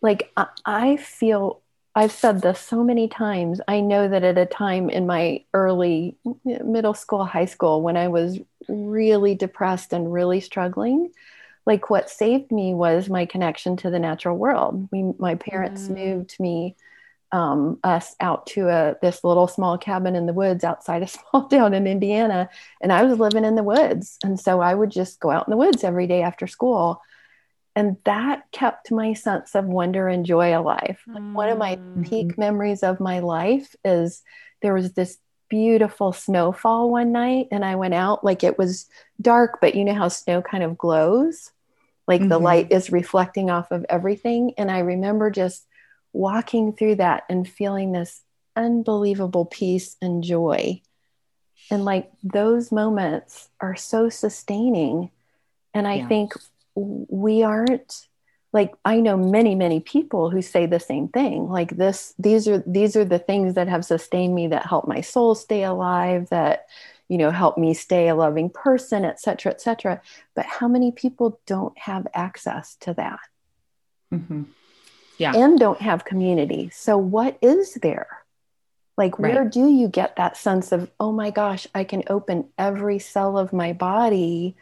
like 0.01 0.31
I, 0.35 0.47
I 0.65 0.97
feel 0.97 1.61
I've 1.95 2.11
said 2.11 2.41
this 2.41 2.59
so 2.59 2.83
many 2.83 3.07
times. 3.07 3.61
I 3.67 3.79
know 3.79 4.07
that 4.07 4.23
at 4.23 4.37
a 4.37 4.47
time 4.47 4.89
in 4.89 5.05
my 5.05 5.43
early 5.53 6.17
middle 6.43 6.95
school, 6.95 7.23
high 7.23 7.45
school, 7.45 7.81
when 7.81 7.97
I 7.97 8.07
was 8.07 8.39
really 8.67 9.35
depressed 9.35 9.93
and 9.93 10.11
really 10.11 10.39
struggling, 10.39 11.11
like 11.65 11.89
what 11.89 12.09
saved 12.09 12.51
me 12.51 12.73
was 12.73 13.09
my 13.09 13.25
connection 13.25 13.77
to 13.77 13.91
the 13.91 13.99
natural 13.99 14.37
world. 14.37 14.89
We, 14.91 15.13
my 15.19 15.35
parents 15.35 15.83
mm. 15.83 15.95
moved 15.95 16.35
me, 16.39 16.75
um, 17.33 17.79
us 17.83 18.15
out 18.21 18.47
to 18.47 18.69
a 18.69 18.95
this 19.01 19.23
little 19.23 19.47
small 19.47 19.77
cabin 19.77 20.15
in 20.15 20.25
the 20.25 20.33
woods 20.33 20.63
outside 20.63 21.03
a 21.03 21.07
small 21.07 21.47
town 21.49 21.73
in 21.73 21.87
Indiana, 21.87 22.49
and 22.81 22.93
I 22.93 23.03
was 23.03 23.19
living 23.19 23.43
in 23.43 23.55
the 23.55 23.63
woods, 23.63 24.17
and 24.23 24.39
so 24.39 24.61
I 24.61 24.73
would 24.73 24.91
just 24.91 25.19
go 25.19 25.31
out 25.31 25.47
in 25.47 25.51
the 25.51 25.57
woods 25.57 25.83
every 25.83 26.07
day 26.07 26.21
after 26.21 26.47
school 26.47 27.01
and 27.75 27.97
that 28.03 28.43
kept 28.51 28.91
my 28.91 29.13
sense 29.13 29.55
of 29.55 29.65
wonder 29.65 30.07
and 30.07 30.25
joy 30.25 30.57
alive. 30.57 30.99
Like 31.07 31.23
one 31.33 31.49
of 31.49 31.57
my 31.57 31.77
mm-hmm. 31.77 32.03
peak 32.03 32.37
memories 32.37 32.83
of 32.83 32.99
my 32.99 33.19
life 33.19 33.75
is 33.83 34.21
there 34.61 34.75
was 34.75 34.93
this 34.93 35.17
beautiful 35.49 36.13
snowfall 36.13 36.91
one 36.91 37.11
night, 37.11 37.47
and 37.51 37.65
I 37.65 37.75
went 37.75 37.93
out 37.93 38.23
like 38.23 38.43
it 38.43 38.57
was 38.57 38.87
dark, 39.21 39.59
but 39.59 39.75
you 39.75 39.85
know 39.85 39.93
how 39.93 40.07
snow 40.07 40.41
kind 40.41 40.63
of 40.63 40.77
glows, 40.77 41.51
like 42.07 42.21
mm-hmm. 42.21 42.29
the 42.29 42.39
light 42.39 42.71
is 42.71 42.91
reflecting 42.91 43.49
off 43.49 43.71
of 43.71 43.85
everything. 43.89 44.53
And 44.57 44.69
I 44.69 44.79
remember 44.79 45.31
just 45.31 45.65
walking 46.13 46.73
through 46.73 46.95
that 46.95 47.23
and 47.29 47.47
feeling 47.47 47.91
this 47.91 48.21
unbelievable 48.55 49.45
peace 49.45 49.97
and 50.01 50.23
joy. 50.23 50.81
And 51.69 51.85
like 51.85 52.11
those 52.23 52.71
moments 52.71 53.49
are 53.59 53.75
so 53.75 54.09
sustaining. 54.09 55.11
And 55.73 55.87
I 55.87 55.95
yeah. 55.95 56.07
think 56.07 56.33
we 56.75 57.43
aren't 57.43 58.07
like 58.53 58.73
i 58.85 58.99
know 58.99 59.17
many 59.17 59.55
many 59.55 59.79
people 59.79 60.29
who 60.29 60.41
say 60.41 60.65
the 60.65 60.79
same 60.79 61.07
thing 61.07 61.49
like 61.49 61.75
this 61.75 62.13
these 62.17 62.47
are 62.47 62.63
these 62.65 62.95
are 62.95 63.03
the 63.03 63.19
things 63.19 63.55
that 63.55 63.67
have 63.67 63.83
sustained 63.83 64.33
me 64.33 64.47
that 64.47 64.65
help 64.65 64.87
my 64.87 65.01
soul 65.01 65.35
stay 65.35 65.63
alive 65.63 66.29
that 66.29 66.67
you 67.09 67.17
know 67.17 67.31
help 67.31 67.57
me 67.57 67.73
stay 67.73 68.07
a 68.07 68.15
loving 68.15 68.49
person 68.49 69.03
etc 69.03 69.51
etc 69.51 70.01
but 70.35 70.45
how 70.45 70.67
many 70.67 70.91
people 70.91 71.39
don't 71.45 71.77
have 71.77 72.07
access 72.13 72.75
to 72.75 72.93
that 72.93 73.19
mm-hmm. 74.13 74.43
Yeah 75.17 75.33
and 75.35 75.59
don't 75.59 75.81
have 75.81 76.05
community 76.05 76.69
so 76.71 76.97
what 76.97 77.37
is 77.41 77.75
there 77.75 78.07
like 78.97 79.17
where 79.17 79.43
right. 79.43 79.51
do 79.51 79.67
you 79.67 79.87
get 79.87 80.15
that 80.15 80.37
sense 80.37 80.71
of 80.71 80.89
oh 80.99 81.11
my 81.11 81.29
gosh 81.29 81.67
i 81.75 81.83
can 81.83 82.03
open 82.07 82.47
every 82.57 82.99
cell 82.99 83.37
of 83.37 83.53
my 83.53 83.73
body 83.73 84.55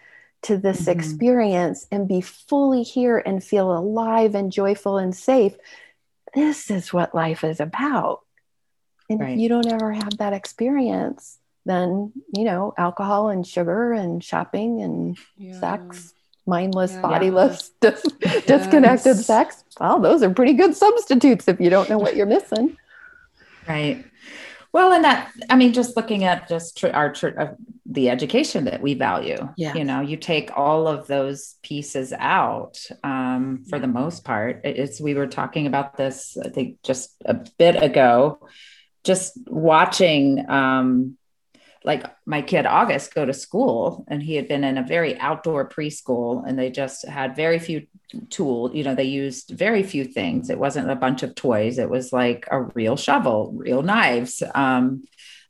to 0.44 0.58
this 0.58 0.82
mm-hmm. 0.82 1.00
experience 1.00 1.88
and 1.92 2.08
be 2.08 2.22
fully 2.22 2.84
here 2.84 3.18
and 3.18 3.44
feel 3.44 3.76
alive 3.76 4.36
and 4.36 4.52
joyful 4.52 4.98
and 4.98 5.16
safe. 5.16 5.56
This 6.34 6.72
is 6.72 6.92
what 6.92 7.14
life 7.14 7.44
is 7.44 7.60
about. 7.60 8.22
And 9.10 9.20
right. 9.20 9.34
if 9.34 9.40
you 9.40 9.50
don't 9.50 9.68
ever 9.68 9.92
have 9.92 10.18
that 10.18 10.34
experience, 10.34 11.38
then, 11.66 12.12
you 12.34 12.44
know, 12.44 12.74
alcohol 12.78 13.30
and 13.30 13.46
sugar 13.46 13.94
and 13.94 14.24
shopping 14.24 14.82
and 14.82 15.18
yeah. 15.38 15.60
sex, 15.60 16.14
mindless, 16.46 16.94
yeah. 16.94 17.02
bodiless, 17.02 17.70
dis- 17.82 18.06
yes. 18.22 18.46
disconnected 18.46 19.18
sex, 19.18 19.64
well, 19.80 20.00
those 20.00 20.24
are 20.24 20.30
pretty 20.30 20.54
good 20.54 20.76
substitutes 20.76 21.48
if 21.48 21.60
you 21.60 21.70
don't 21.70 21.90
know 21.90 21.98
what 21.98 22.16
you're 22.16 22.26
missing. 22.26 22.78
Right. 23.68 24.06
Well, 24.74 24.94
and 24.94 25.04
that, 25.04 25.32
I 25.50 25.58
mean, 25.58 25.74
just 25.74 25.98
looking 25.98 26.24
at 26.24 26.48
just 26.48 26.78
tr- 26.78 26.88
our 26.88 27.12
tr- 27.12 27.40
uh, 27.40 27.48
the 27.86 28.10
education 28.10 28.66
that 28.66 28.82
we 28.82 28.94
value, 28.94 29.50
yeah. 29.58 29.74
you 29.74 29.84
know, 29.84 30.00
you 30.00 30.16
take 30.16 30.50
all 30.56 30.88
of 30.88 31.08
those 31.08 31.56
pieces 31.62 32.14
out 32.14 32.80
um, 33.04 33.66
for 33.70 33.80
the 33.80 33.88
most 33.88 34.24
part. 34.24 34.62
It's, 34.64 35.02
we 35.02 35.14
were 35.14 35.28
talking 35.28 35.68
about 35.68 35.98
this, 35.98 36.38
I 36.38 36.48
think, 36.50 36.82
just 36.84 37.16
a 37.26 37.34
bit 37.58 37.84
ago, 37.84 38.48
just 39.04 39.38
watching 39.48 40.50
um, 40.50 41.18
like 41.84 42.04
my 42.26 42.42
kid 42.42 42.66
August 42.66 43.14
go 43.14 43.26
to 43.26 43.34
school 43.34 44.06
and 44.08 44.22
he 44.22 44.36
had 44.36 44.48
been 44.48 44.64
in 44.64 44.78
a 44.78 44.84
very 44.84 45.18
outdoor 45.20 45.68
preschool 45.68 46.48
and 46.48 46.58
they 46.58 46.70
just 46.70 47.08
had 47.08 47.36
very 47.36 47.58
few 47.58 47.88
tool 48.30 48.70
you 48.76 48.84
know 48.84 48.94
they 48.94 49.04
used 49.04 49.52
very 49.52 49.84
few 49.84 50.06
things. 50.06 50.50
It 50.50 50.60
wasn't 50.60 50.92
a 50.92 50.96
bunch 50.96 51.24
of 51.24 51.36
toys. 51.36 51.80
It 51.80 51.90
was 51.90 52.14
like 52.14 52.48
a 52.52 52.62
real 52.62 52.98
shovel 52.98 53.52
real 53.56 53.82
knives 53.82 54.44
um, 54.54 55.04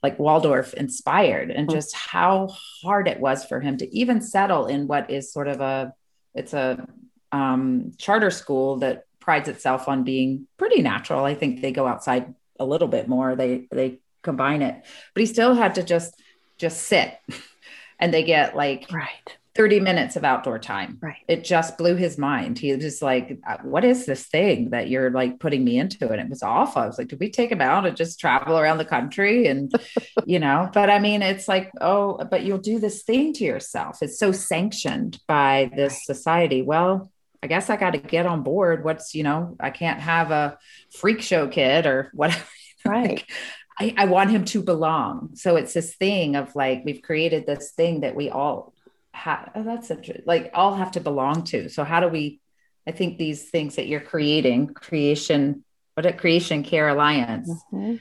like 0.04 0.18
Waldorf 0.18 0.74
inspired 0.74 1.52
and 1.52 1.70
just 1.70 1.96
how 1.96 2.48
hard 2.82 3.08
it 3.08 3.20
was 3.20 3.46
for 3.46 3.60
him 3.60 3.78
to 3.78 3.98
even 3.98 4.22
settle 4.22 4.66
in 4.66 4.88
what 4.88 5.12
is 5.12 5.32
sort 5.32 5.48
of 5.48 5.62
a 5.62 5.94
it's 6.34 6.54
a 6.54 6.88
um, 7.32 7.92
charter 7.98 8.32
school 8.32 8.78
that 8.78 9.06
prides 9.20 9.48
itself 9.48 9.88
on 9.88 10.04
being 10.04 10.48
pretty 10.58 10.82
natural. 10.82 11.24
I 11.24 11.36
think 11.36 11.62
they 11.62 11.72
go 11.72 11.88
outside 11.88 12.34
a 12.60 12.66
little 12.66 12.88
bit 12.88 13.08
more. 13.08 13.36
They 13.36 13.68
they 13.72 14.00
combine 14.22 14.62
it 14.62 14.84
but 15.14 15.22
he 15.22 15.26
still 15.26 15.54
had 15.54 15.76
to 15.76 15.84
just 15.84 16.22
just 16.58 16.84
sit 16.84 17.18
and 18.00 18.14
they 18.14 18.24
get 18.24 18.56
like 18.56 18.88
right 18.92 19.38
30 19.56 19.82
minutes 19.82 20.16
of 20.16 20.24
outdoor 20.24 20.60
time. 20.60 20.98
Right. 21.02 21.18
It 21.28 21.44
just 21.44 21.78
blew 21.78 21.96
his 21.96 22.18
mind. 22.18 22.58
He 22.58 22.72
was 22.72 22.82
just 22.82 23.02
like, 23.02 23.38
uh, 23.46 23.58
what 23.64 23.84
is 23.84 24.06
this 24.06 24.26
thing 24.26 24.70
that 24.70 24.90
you're 24.90 25.12
like 25.12 25.40
putting 25.40 25.66
me 25.66 25.78
into? 25.78 26.10
And 26.10 26.22
it 26.22 26.30
was 26.30 26.42
awful. 26.42 26.82
I 26.82 26.88
was 26.88 26.98
like, 26.98 27.10
did 27.10 27.20
we 27.20 27.30
take 27.30 27.52
him 27.52 27.60
out 27.62 27.86
and 27.86 27.98
just 27.98 28.20
travel 28.20 28.58
around 28.58 28.78
the 28.78 28.86
country? 28.86 29.48
And, 29.48 29.72
you 30.26 30.40
know, 30.40 30.70
but 30.74 30.90
I 30.90 31.00
mean, 31.00 31.22
it's 31.22 31.50
like, 31.50 31.70
oh, 31.82 32.24
but 32.30 32.44
you'll 32.44 32.60
do 32.60 32.80
this 32.80 33.04
thing 33.04 33.34
to 33.34 33.44
yourself. 33.44 34.02
It's 34.02 34.18
so 34.18 34.32
sanctioned 34.32 35.20
by 35.28 35.70
this 35.76 35.94
right. 35.94 36.16
society. 36.16 36.62
Well, 36.62 37.12
I 37.44 37.48
guess 37.48 37.70
I 37.70 37.76
got 37.76 37.92
to 37.92 37.98
get 37.98 38.26
on 38.26 38.44
board. 38.44 38.86
What's, 38.86 39.14
you 39.14 39.24
know, 39.24 39.58
I 39.60 39.72
can't 39.72 40.00
have 40.00 40.32
a 40.32 40.58
freak 40.96 41.22
show 41.22 41.48
kid 41.48 41.86
or 41.86 42.10
whatever. 42.14 42.44
Right. 42.86 43.10
like, 43.10 43.32
I, 43.80 43.94
I 43.98 44.06
want 44.06 44.32
him 44.32 44.46
to 44.46 44.62
belong. 44.62 45.32
So 45.36 45.56
it's 45.56 45.74
this 45.74 45.96
thing 45.96 46.36
of 46.36 46.56
like, 46.56 46.84
we've 46.86 47.02
created 47.02 47.46
this 47.46 47.72
thing 47.72 48.02
that 48.02 48.16
we 48.16 48.30
all 48.30 48.74
have, 49.14 49.52
oh, 49.56 49.64
that's 49.64 49.92
a, 49.92 50.00
like 50.26 50.52
all 50.54 50.76
have 50.76 50.92
to 50.92 51.00
belong 51.00 51.44
to. 51.46 51.70
So 51.70 51.84
how 51.84 52.00
do 52.00 52.08
we, 52.08 52.40
I 52.88 52.92
think 52.92 53.18
these 53.18 53.50
things 53.50 53.76
that 53.76 53.88
you're 53.88 54.02
creating, 54.02 54.74
creation, 54.74 55.64
what 55.94 56.06
a 56.06 56.14
creation 56.14 56.64
care 56.64 56.90
alliance. 56.90 57.50
Mm-hmm. 57.72 57.96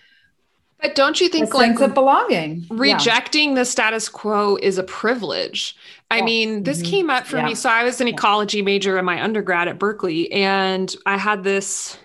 But 0.81 0.95
don't 0.95 1.21
you 1.21 1.29
think 1.29 1.53
a 1.53 1.57
like 1.59 1.79
of 1.81 1.93
belonging, 1.93 2.66
rejecting 2.71 3.51
yeah. 3.51 3.57
the 3.57 3.64
status 3.66 4.09
quo 4.09 4.57
is 4.57 4.79
a 4.79 4.83
privilege? 4.83 5.77
I 6.11 6.23
mean, 6.23 6.62
this 6.62 6.81
mm-hmm. 6.81 6.91
came 6.91 7.11
up 7.11 7.27
for 7.27 7.37
yeah. 7.37 7.45
me. 7.47 7.55
So 7.55 7.68
I 7.68 7.85
was 7.85 8.01
an 8.01 8.09
ecology 8.09 8.62
major 8.62 8.99
in 8.99 9.05
my 9.05 9.23
undergrad 9.23 9.68
at 9.68 9.79
Berkeley, 9.79 10.33
and 10.33 10.95
I 11.05 11.18
had 11.18 11.45
this 11.45 11.99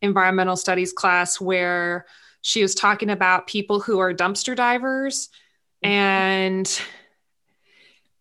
environmental 0.00 0.56
studies 0.56 0.94
class 0.94 1.38
where 1.38 2.06
she 2.44 2.60
was 2.60 2.74
talking 2.74 3.08
about 3.08 3.46
people 3.46 3.80
who 3.80 4.00
are 4.00 4.12
dumpster 4.12 4.54
divers 4.54 5.30
mm-hmm. 5.82 5.92
and 5.92 6.82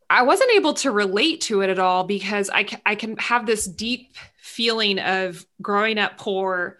I 0.09 0.21
wasn't 0.23 0.51
able 0.51 0.75
to 0.75 0.91
relate 0.91 1.41
to 1.41 1.61
it 1.61 1.69
at 1.69 1.77
all 1.77 2.05
because 2.05 2.49
I, 2.49 2.65
I 2.85 2.95
can 2.95 3.17
have 3.17 3.45
this 3.45 3.65
deep 3.65 4.15
feeling 4.37 4.97
of 4.99 5.45
growing 5.61 5.97
up 5.99 6.17
poor 6.17 6.79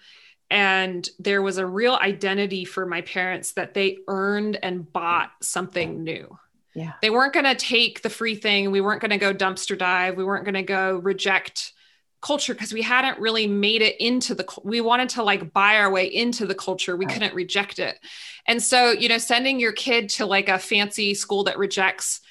and 0.49 1.07
there 1.19 1.41
was 1.41 1.57
a 1.57 1.65
real 1.65 1.95
identity 1.95 2.63
for 2.63 2.85
my 2.85 3.01
parents 3.01 3.53
that 3.53 3.73
they 3.73 3.97
earned 4.07 4.57
and 4.63 4.91
bought 4.91 5.31
something 5.41 6.03
new. 6.03 6.37
Yeah. 6.75 6.93
They 7.01 7.09
weren't 7.09 7.33
going 7.33 7.45
to 7.45 7.55
take 7.55 8.03
the 8.03 8.09
free 8.09 8.35
thing. 8.35 8.71
We 8.71 8.79
weren't 8.79 9.01
going 9.01 9.11
to 9.11 9.17
go 9.17 9.33
dumpster 9.33 9.77
dive. 9.77 10.15
We 10.15 10.23
weren't 10.23 10.45
going 10.45 10.53
to 10.53 10.63
go 10.63 10.97
reject 10.97 11.73
culture 12.23 12.53
because 12.53 12.73
we 12.73 12.81
hadn't 12.81 13.19
really 13.19 13.47
made 13.47 13.81
it 13.81 13.95
into 13.99 14.33
the 14.33 14.45
we 14.63 14.81
wanted 14.81 15.09
to 15.09 15.23
like 15.23 15.53
buy 15.53 15.77
our 15.77 15.91
way 15.91 16.05
into 16.05 16.47
the 16.47 16.55
culture. 16.55 16.95
We 16.95 17.05
right. 17.05 17.13
couldn't 17.13 17.35
reject 17.35 17.77
it. 17.77 17.99
And 18.47 18.63
so 18.63 18.91
you 18.91 19.09
know 19.09 19.17
sending 19.19 19.59
your 19.59 19.73
kid 19.73 20.09
to 20.11 20.25
like 20.25 20.49
a 20.49 20.57
fancy 20.57 21.13
school 21.13 21.43
that 21.43 21.57
rejects 21.57 22.21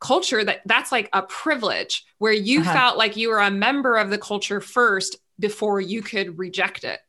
culture 0.00 0.44
that 0.44 0.60
that's 0.66 0.92
like 0.92 1.08
a 1.14 1.22
privilege 1.22 2.04
where 2.18 2.32
you 2.32 2.60
uh-huh. 2.60 2.72
felt 2.72 2.98
like 2.98 3.16
you 3.16 3.30
were 3.30 3.40
a 3.40 3.50
member 3.50 3.96
of 3.96 4.10
the 4.10 4.18
culture 4.18 4.60
first 4.60 5.16
before 5.38 5.80
you 5.80 6.02
could 6.02 6.38
reject 6.38 6.84
it. 6.84 7.00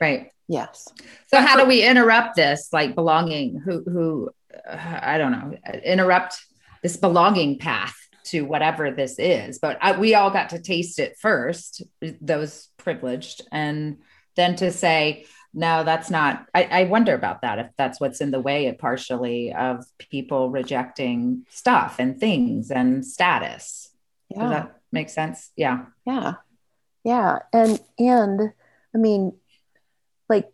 Right. 0.00 0.30
Yes. 0.48 0.86
So 1.28 1.40
how 1.40 1.56
do 1.56 1.66
we 1.66 1.82
interrupt 1.82 2.36
this 2.36 2.68
like 2.72 2.94
belonging? 2.94 3.60
Who 3.64 3.82
who 3.84 4.30
uh, 4.68 5.00
i 5.02 5.18
don't 5.18 5.32
know 5.32 5.54
interrupt 5.84 6.44
this 6.82 6.96
belonging 6.96 7.58
path 7.58 7.96
to 8.26 8.42
whatever 8.42 8.90
this 8.90 9.18
is. 9.18 9.58
But 9.58 9.78
I, 9.80 9.98
we 9.98 10.14
all 10.14 10.30
got 10.30 10.50
to 10.50 10.60
taste 10.60 10.98
it 10.98 11.16
first, 11.18 11.82
those 12.20 12.68
privileged, 12.76 13.42
and 13.50 13.98
then 14.36 14.56
to 14.56 14.70
say, 14.70 15.26
no, 15.54 15.84
that's 15.84 16.10
not. 16.10 16.46
I, 16.54 16.64
I 16.64 16.84
wonder 16.84 17.14
about 17.14 17.40
that 17.40 17.58
if 17.58 17.68
that's 17.78 17.98
what's 17.98 18.20
in 18.20 18.30
the 18.30 18.40
way, 18.40 18.70
partially, 18.78 19.54
of 19.54 19.86
people 19.98 20.50
rejecting 20.50 21.46
stuff 21.48 21.96
and 21.98 22.20
things 22.20 22.70
and 22.70 23.04
status. 23.04 23.90
Yeah. 24.28 24.40
Does 24.42 24.50
that 24.50 24.80
make 24.92 25.08
sense? 25.08 25.50
Yeah. 25.56 25.86
Yeah. 26.04 26.34
Yeah. 27.04 27.38
And, 27.54 27.80
and 27.98 28.52
I 28.94 28.98
mean, 28.98 29.32
like 30.28 30.50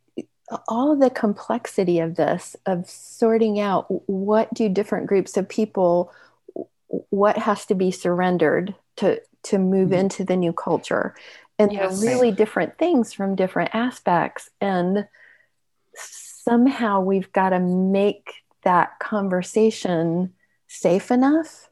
all 0.69 0.97
the 0.97 1.11
complexity 1.11 1.99
of 1.99 2.15
this, 2.15 2.55
of 2.67 2.89
sorting 2.89 3.59
out 3.59 3.87
what 4.09 4.53
do 4.55 4.69
different 4.69 5.07
groups 5.07 5.37
of 5.37 5.49
people 5.49 6.13
what 7.11 7.39
has 7.39 7.67
to 7.67 7.75
be 7.75 7.91
surrendered 7.91 8.75
to 8.97 9.21
to 9.45 9.59
move 9.59 9.89
mm-hmm. 9.89 10.01
into 10.01 10.25
the 10.25 10.37
new 10.37 10.53
culture 10.53 11.15
and 11.59 11.73
yes. 11.73 12.01
they're 12.01 12.11
really 12.11 12.31
different 12.31 12.79
things 12.79 13.13
from 13.13 13.35
different 13.35 13.75
aspects 13.75 14.51
and 14.61 15.07
somehow 15.95 17.01
we've 17.01 17.33
got 17.33 17.51
to 17.51 17.61
make 17.61 18.35
that 18.63 18.99
conversation 18.99 20.33
safe 20.69 21.11
enough 21.11 21.69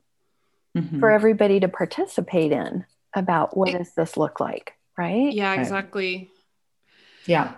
mm-hmm. 0.76 1.00
for 1.00 1.10
everybody 1.10 1.60
to 1.60 1.68
participate 1.68 2.52
in 2.52 2.84
about 3.14 3.56
what 3.56 3.70
does 3.70 3.92
this 3.94 4.16
look 4.16 4.40
like 4.40 4.74
right 4.96 5.32
yeah 5.32 5.54
exactly 5.54 6.30
yeah 7.26 7.54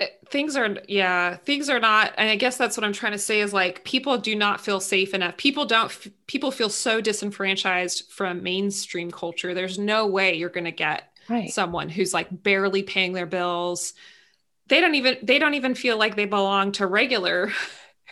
Eh, 0.00 0.06
things 0.28 0.56
are 0.56 0.76
yeah 0.86 1.36
things 1.36 1.68
are 1.68 1.80
not 1.80 2.12
and 2.18 2.30
i 2.30 2.36
guess 2.36 2.56
that's 2.56 2.76
what 2.76 2.84
i'm 2.84 2.92
trying 2.92 3.12
to 3.12 3.18
say 3.18 3.40
is 3.40 3.52
like 3.52 3.82
people 3.84 4.16
do 4.18 4.36
not 4.36 4.60
feel 4.60 4.80
safe 4.80 5.12
enough. 5.14 5.36
People 5.36 5.64
don't 5.64 5.92
people 6.26 6.50
feel 6.50 6.68
so 6.68 7.00
disenfranchised 7.00 8.04
from 8.10 8.42
mainstream 8.42 9.10
culture. 9.10 9.54
There's 9.54 9.78
no 9.78 10.06
way 10.06 10.34
you're 10.34 10.50
going 10.50 10.64
to 10.64 10.70
get 10.70 11.10
right. 11.28 11.50
someone 11.50 11.88
who's 11.88 12.14
like 12.14 12.28
barely 12.30 12.82
paying 12.82 13.12
their 13.12 13.26
bills. 13.26 13.94
They 14.68 14.80
don't 14.80 14.94
even 14.94 15.16
they 15.22 15.38
don't 15.38 15.54
even 15.54 15.74
feel 15.74 15.98
like 15.98 16.14
they 16.14 16.26
belong 16.26 16.72
to 16.72 16.86
regular 16.86 17.50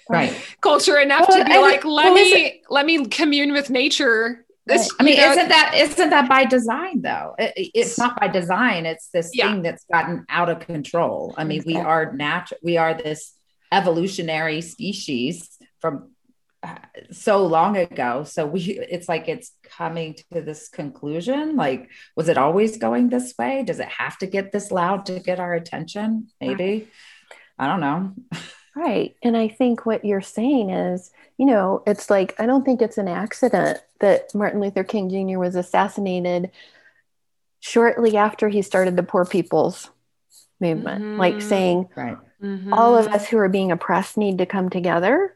right. 0.09 0.35
culture 0.61 0.99
enough 0.99 1.27
well, 1.29 1.39
to 1.39 1.45
be 1.45 1.59
like 1.59 1.85
let 1.85 2.07
well, 2.07 2.15
me 2.15 2.63
let 2.71 2.87
me 2.87 3.07
commune 3.07 3.53
with 3.53 3.71
nature 3.71 4.46
this, 4.67 4.93
I 4.99 5.05
mean, 5.05 5.17
know, 5.17 5.31
isn't 5.31 5.49
that 5.49 5.75
isn't 5.77 6.11
that 6.11 6.29
by 6.29 6.45
design 6.45 7.01
though? 7.01 7.37
It, 7.39 7.71
it's 7.75 7.99
not 7.99 8.19
by 8.19 8.27
design. 8.27 8.85
It's 8.85 9.09
this 9.11 9.31
yeah. 9.33 9.53
thing 9.53 9.63
that's 9.63 9.85
gotten 9.93 10.27
out 10.29 10.49
of 10.49 10.61
control. 10.61 11.35
I 11.37 11.45
mean, 11.45 11.63
we 11.65 11.77
are 11.77 12.13
natural. 12.13 12.59
We 12.63 12.77
are 12.77 12.93
this 12.93 13.33
evolutionary 13.71 14.61
species 14.63 15.57
from 15.81 16.11
uh, 16.65 16.77
so 17.13 17.47
long 17.47 17.77
ago. 17.77 18.25
So 18.25 18.45
we, 18.47 18.61
it's 18.91 19.09
like 19.09 19.29
it's 19.29 19.53
coming 19.63 20.17
to 20.33 20.43
this 20.43 20.69
conclusion. 20.69 21.55
Like, 21.55 21.89
was 22.17 22.29
it 22.29 22.37
always 22.37 22.77
going 22.77 23.09
this 23.09 23.35
way? 23.39 23.63
Does 23.63 23.79
it 23.79 23.89
have 23.89 24.19
to 24.19 24.27
get 24.27 24.51
this 24.51 24.73
loud 24.73 25.07
to 25.07 25.21
get 25.21 25.39
our 25.39 25.55
attention? 25.55 26.29
Maybe. 26.41 26.89
I 27.57 27.69
don't 27.69 27.81
know. 27.81 28.15
Right. 28.77 29.17
And 29.23 29.39
I 29.39 29.49
think 29.49 29.87
what 29.87 30.05
you're 30.05 30.21
saying 30.21 30.69
is, 30.69 31.11
you 31.39 31.47
know, 31.47 31.83
it's 31.87 32.11
like, 32.11 32.39
I 32.39 32.45
don't 32.45 32.63
think 32.63 32.83
it's 32.83 32.99
an 32.99 33.09
accident 33.09 33.79
that 34.01 34.35
Martin 34.35 34.61
Luther 34.61 34.85
King 34.85 35.09
Jr. 35.09 35.39
was 35.39 35.57
assassinated 35.57 36.51
shortly 37.61 38.19
after 38.19 38.51
he 38.51 38.61
started 38.61 38.95
the 38.95 39.03
Poor 39.03 39.25
People's 39.25 39.89
Movement, 40.61 41.03
mm-hmm. 41.03 41.19
like 41.19 41.41
saying, 41.41 41.89
right. 41.97 42.19
Mm-hmm. 42.43 42.75
all 42.75 42.99
of 42.99 43.07
us 43.09 43.27
who 43.27 43.39
are 43.39 43.49
being 43.49 43.73
oppressed 43.73 44.19
need 44.19 44.39
to 44.39 44.47
come 44.47 44.69
together 44.69 45.35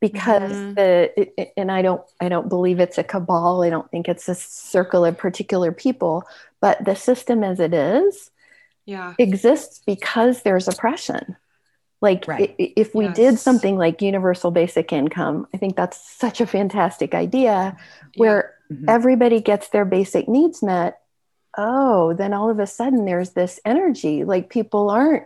because 0.00 0.52
mm-hmm. 0.52 0.74
the 0.74 1.50
and 1.56 1.70
I 1.70 1.82
don't 1.82 2.02
I 2.20 2.28
don't 2.28 2.48
believe 2.48 2.80
it's 2.80 2.98
a 2.98 3.04
cabal. 3.04 3.62
I 3.62 3.70
don't 3.70 3.88
think 3.90 4.08
it's 4.08 4.28
a 4.28 4.34
circle 4.34 5.04
of 5.04 5.16
particular 5.16 5.70
people, 5.70 6.24
but 6.60 6.84
the 6.84 6.96
system 6.96 7.44
as 7.44 7.60
it 7.60 7.72
is 7.72 8.30
yeah 8.86 9.14
exists 9.18 9.80
because 9.86 10.42
there's 10.42 10.66
oppression 10.66 11.36
like 12.00 12.26
right. 12.26 12.54
if 12.58 12.94
we 12.94 13.04
yes. 13.06 13.16
did 13.16 13.38
something 13.38 13.76
like 13.76 14.00
universal 14.00 14.50
basic 14.50 14.92
income, 14.92 15.46
I 15.52 15.58
think 15.58 15.76
that's 15.76 15.98
such 16.18 16.40
a 16.40 16.46
fantastic 16.46 17.14
idea 17.14 17.76
where 18.16 18.54
yeah. 18.70 18.76
mm-hmm. 18.76 18.88
everybody 18.88 19.40
gets 19.40 19.68
their 19.68 19.84
basic 19.84 20.28
needs 20.28 20.62
met. 20.62 21.00
Oh, 21.58 22.14
then 22.14 22.32
all 22.32 22.48
of 22.48 22.58
a 22.58 22.66
sudden 22.66 23.04
there's 23.04 23.30
this 23.30 23.60
energy 23.64 24.24
like 24.24 24.48
people 24.48 24.88
aren't 24.88 25.24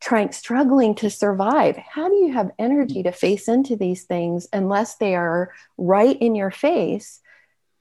trying 0.00 0.32
struggling 0.32 0.94
to 0.96 1.10
survive. 1.10 1.76
How 1.76 2.08
do 2.08 2.14
you 2.16 2.32
have 2.32 2.50
energy 2.58 3.02
to 3.02 3.12
face 3.12 3.46
into 3.48 3.76
these 3.76 4.04
things 4.04 4.48
unless 4.52 4.96
they 4.96 5.14
are 5.14 5.52
right 5.76 6.20
in 6.20 6.34
your 6.34 6.50
face? 6.50 7.20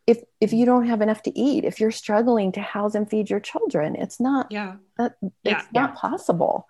If 0.06 0.20
if 0.42 0.54
you 0.54 0.66
don't 0.66 0.88
have 0.88 1.02
enough 1.02 1.24
to 1.24 1.40
eat, 1.40 1.66
if 1.66 1.80
you're 1.80 1.92
struggling 1.92 2.52
to 2.54 2.62
house 2.62 2.94
and 2.94 3.10
feed 3.10 3.30
your 3.30 3.40
children, 3.40 3.96
it's 3.96 4.20
not 4.20 4.52
yeah. 4.52 4.76
that 4.98 5.16
it's 5.22 5.66
yeah. 5.72 5.82
not 5.82 5.96
possible. 5.96 6.68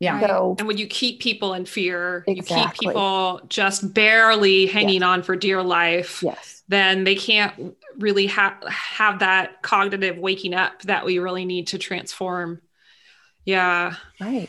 Yeah. 0.00 0.20
So, 0.20 0.56
and 0.58 0.66
when 0.66 0.76
you 0.76 0.86
keep 0.86 1.20
people 1.20 1.54
in 1.54 1.66
fear, 1.66 2.24
exactly. 2.26 2.56
you 2.56 2.66
keep 2.66 2.80
people 2.80 3.40
just 3.48 3.94
barely 3.94 4.66
hanging 4.66 5.00
yes. 5.00 5.04
on 5.04 5.22
for 5.22 5.36
dear 5.36 5.62
life. 5.62 6.22
Yes. 6.22 6.62
Then 6.68 7.04
they 7.04 7.14
can't 7.14 7.76
really 7.98 8.26
have 8.26 8.54
have 8.66 9.20
that 9.20 9.62
cognitive 9.62 10.18
waking 10.18 10.54
up 10.54 10.82
that 10.82 11.04
we 11.04 11.18
really 11.18 11.44
need 11.44 11.68
to 11.68 11.78
transform. 11.78 12.60
Yeah. 13.44 13.94
Right. 14.20 14.48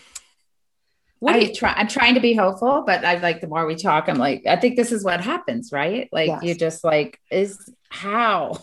What 1.20 1.36
I 1.36 1.52
try, 1.54 1.74
I'm 1.76 1.88
trying 1.88 2.16
to 2.16 2.20
be 2.20 2.34
hopeful, 2.34 2.84
but 2.86 3.04
I 3.04 3.18
like 3.18 3.42
the 3.42 3.48
more 3.48 3.66
we 3.66 3.76
talk, 3.76 4.10
I'm 4.10 4.18
like, 4.18 4.46
I 4.46 4.58
think 4.58 4.76
this 4.76 4.92
is 4.92 5.04
what 5.04 5.22
happens, 5.22 5.72
right? 5.72 6.10
Like 6.12 6.28
yes. 6.28 6.44
you 6.44 6.56
just 6.56 6.84
like, 6.84 7.20
is 7.32 7.58
how 7.90 8.62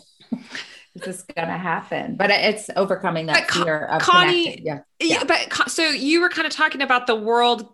is 0.94 1.22
gonna 1.22 1.58
happen? 1.58 2.16
But 2.16 2.30
it's 2.30 2.70
overcoming 2.76 3.26
that 3.26 3.48
but 3.48 3.64
fear 3.64 3.84
of 3.86 4.02
Connie. 4.02 4.60
Yeah. 4.62 4.80
yeah. 5.00 5.24
But 5.24 5.70
so 5.70 5.88
you 5.88 6.20
were 6.20 6.28
kind 6.28 6.46
of 6.46 6.52
talking 6.52 6.82
about 6.82 7.06
the 7.06 7.16
world, 7.16 7.68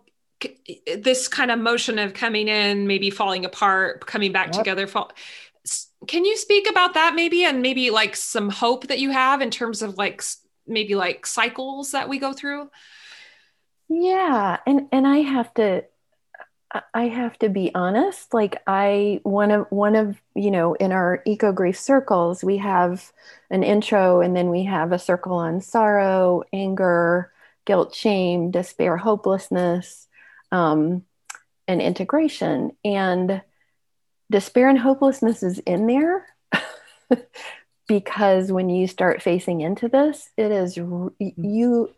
this 0.95 1.27
kind 1.27 1.51
of 1.51 1.59
motion 1.59 1.99
of 1.99 2.13
coming 2.13 2.47
in, 2.47 2.87
maybe 2.87 3.09
falling 3.09 3.45
apart, 3.45 4.05
coming 4.05 4.31
back 4.31 4.47
yep. 4.47 4.55
together. 4.55 4.87
Fall. 4.87 5.11
Can 6.07 6.23
you 6.23 6.37
speak 6.37 6.69
about 6.69 6.93
that 6.93 7.13
maybe, 7.13 7.43
and 7.43 7.61
maybe 7.61 7.89
like 7.89 8.15
some 8.15 8.49
hope 8.49 8.87
that 8.87 8.99
you 8.99 9.11
have 9.11 9.41
in 9.41 9.51
terms 9.51 9.81
of 9.81 9.97
like 9.97 10.23
maybe 10.65 10.95
like 10.95 11.25
cycles 11.25 11.91
that 11.91 12.07
we 12.07 12.19
go 12.19 12.31
through? 12.31 12.69
Yeah, 13.89 14.59
and 14.65 14.87
and 14.91 15.05
I 15.05 15.17
have 15.17 15.53
to 15.55 15.83
I 16.93 17.07
have 17.07 17.37
to 17.39 17.49
be 17.49 17.73
honest. 17.73 18.33
Like 18.33 18.61
I, 18.67 19.21
one 19.23 19.49
of 19.51 19.65
one 19.71 19.95
of 19.95 20.21
you 20.35 20.51
know, 20.51 20.75
in 20.75 20.91
our 20.91 21.21
eco 21.25 21.51
grief 21.51 21.79
circles, 21.79 22.43
we 22.43 22.57
have 22.57 23.11
an 23.49 23.63
intro, 23.63 24.21
and 24.21 24.35
then 24.35 24.49
we 24.49 24.65
have 24.65 24.91
a 24.91 24.99
circle 24.99 25.33
on 25.33 25.61
sorrow, 25.61 26.43
anger, 26.53 27.31
guilt, 27.65 27.95
shame, 27.95 28.51
despair, 28.51 28.97
hopelessness, 28.97 30.07
um, 30.51 31.03
and 31.67 31.81
integration. 31.81 32.71
And 32.85 33.41
despair 34.29 34.69
and 34.69 34.77
hopelessness 34.77 35.41
is 35.41 35.57
in 35.59 35.87
there 35.87 36.27
because 37.87 38.51
when 38.51 38.69
you 38.69 38.87
start 38.87 39.23
facing 39.23 39.61
into 39.61 39.87
this, 39.87 40.29
it 40.37 40.51
is 40.51 40.77
you 40.77 41.95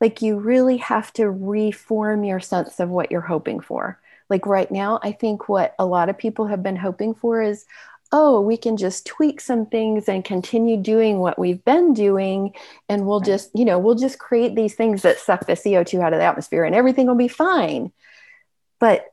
like 0.00 0.22
you 0.22 0.38
really 0.38 0.78
have 0.78 1.12
to 1.14 1.30
reform 1.30 2.24
your 2.24 2.40
sense 2.40 2.80
of 2.80 2.88
what 2.88 3.10
you're 3.10 3.20
hoping 3.20 3.60
for. 3.60 4.00
Like 4.28 4.46
right 4.46 4.70
now, 4.70 4.98
I 5.02 5.12
think 5.12 5.48
what 5.48 5.74
a 5.78 5.86
lot 5.86 6.08
of 6.08 6.18
people 6.18 6.46
have 6.46 6.62
been 6.62 6.76
hoping 6.76 7.14
for 7.14 7.42
is, 7.42 7.66
oh, 8.12 8.40
we 8.40 8.56
can 8.56 8.76
just 8.76 9.06
tweak 9.06 9.40
some 9.40 9.66
things 9.66 10.08
and 10.08 10.24
continue 10.24 10.76
doing 10.76 11.18
what 11.18 11.38
we've 11.38 11.64
been 11.64 11.94
doing. 11.94 12.54
And 12.88 13.06
we'll 13.06 13.20
just, 13.20 13.50
you 13.54 13.64
know, 13.64 13.78
we'll 13.78 13.96
just 13.96 14.18
create 14.18 14.54
these 14.54 14.74
things 14.74 15.02
that 15.02 15.18
suck 15.18 15.46
the 15.46 15.54
CO2 15.54 16.00
out 16.00 16.12
of 16.12 16.20
the 16.20 16.24
atmosphere 16.24 16.64
and 16.64 16.74
everything 16.74 17.06
will 17.06 17.16
be 17.16 17.28
fine. 17.28 17.92
But 18.78 19.06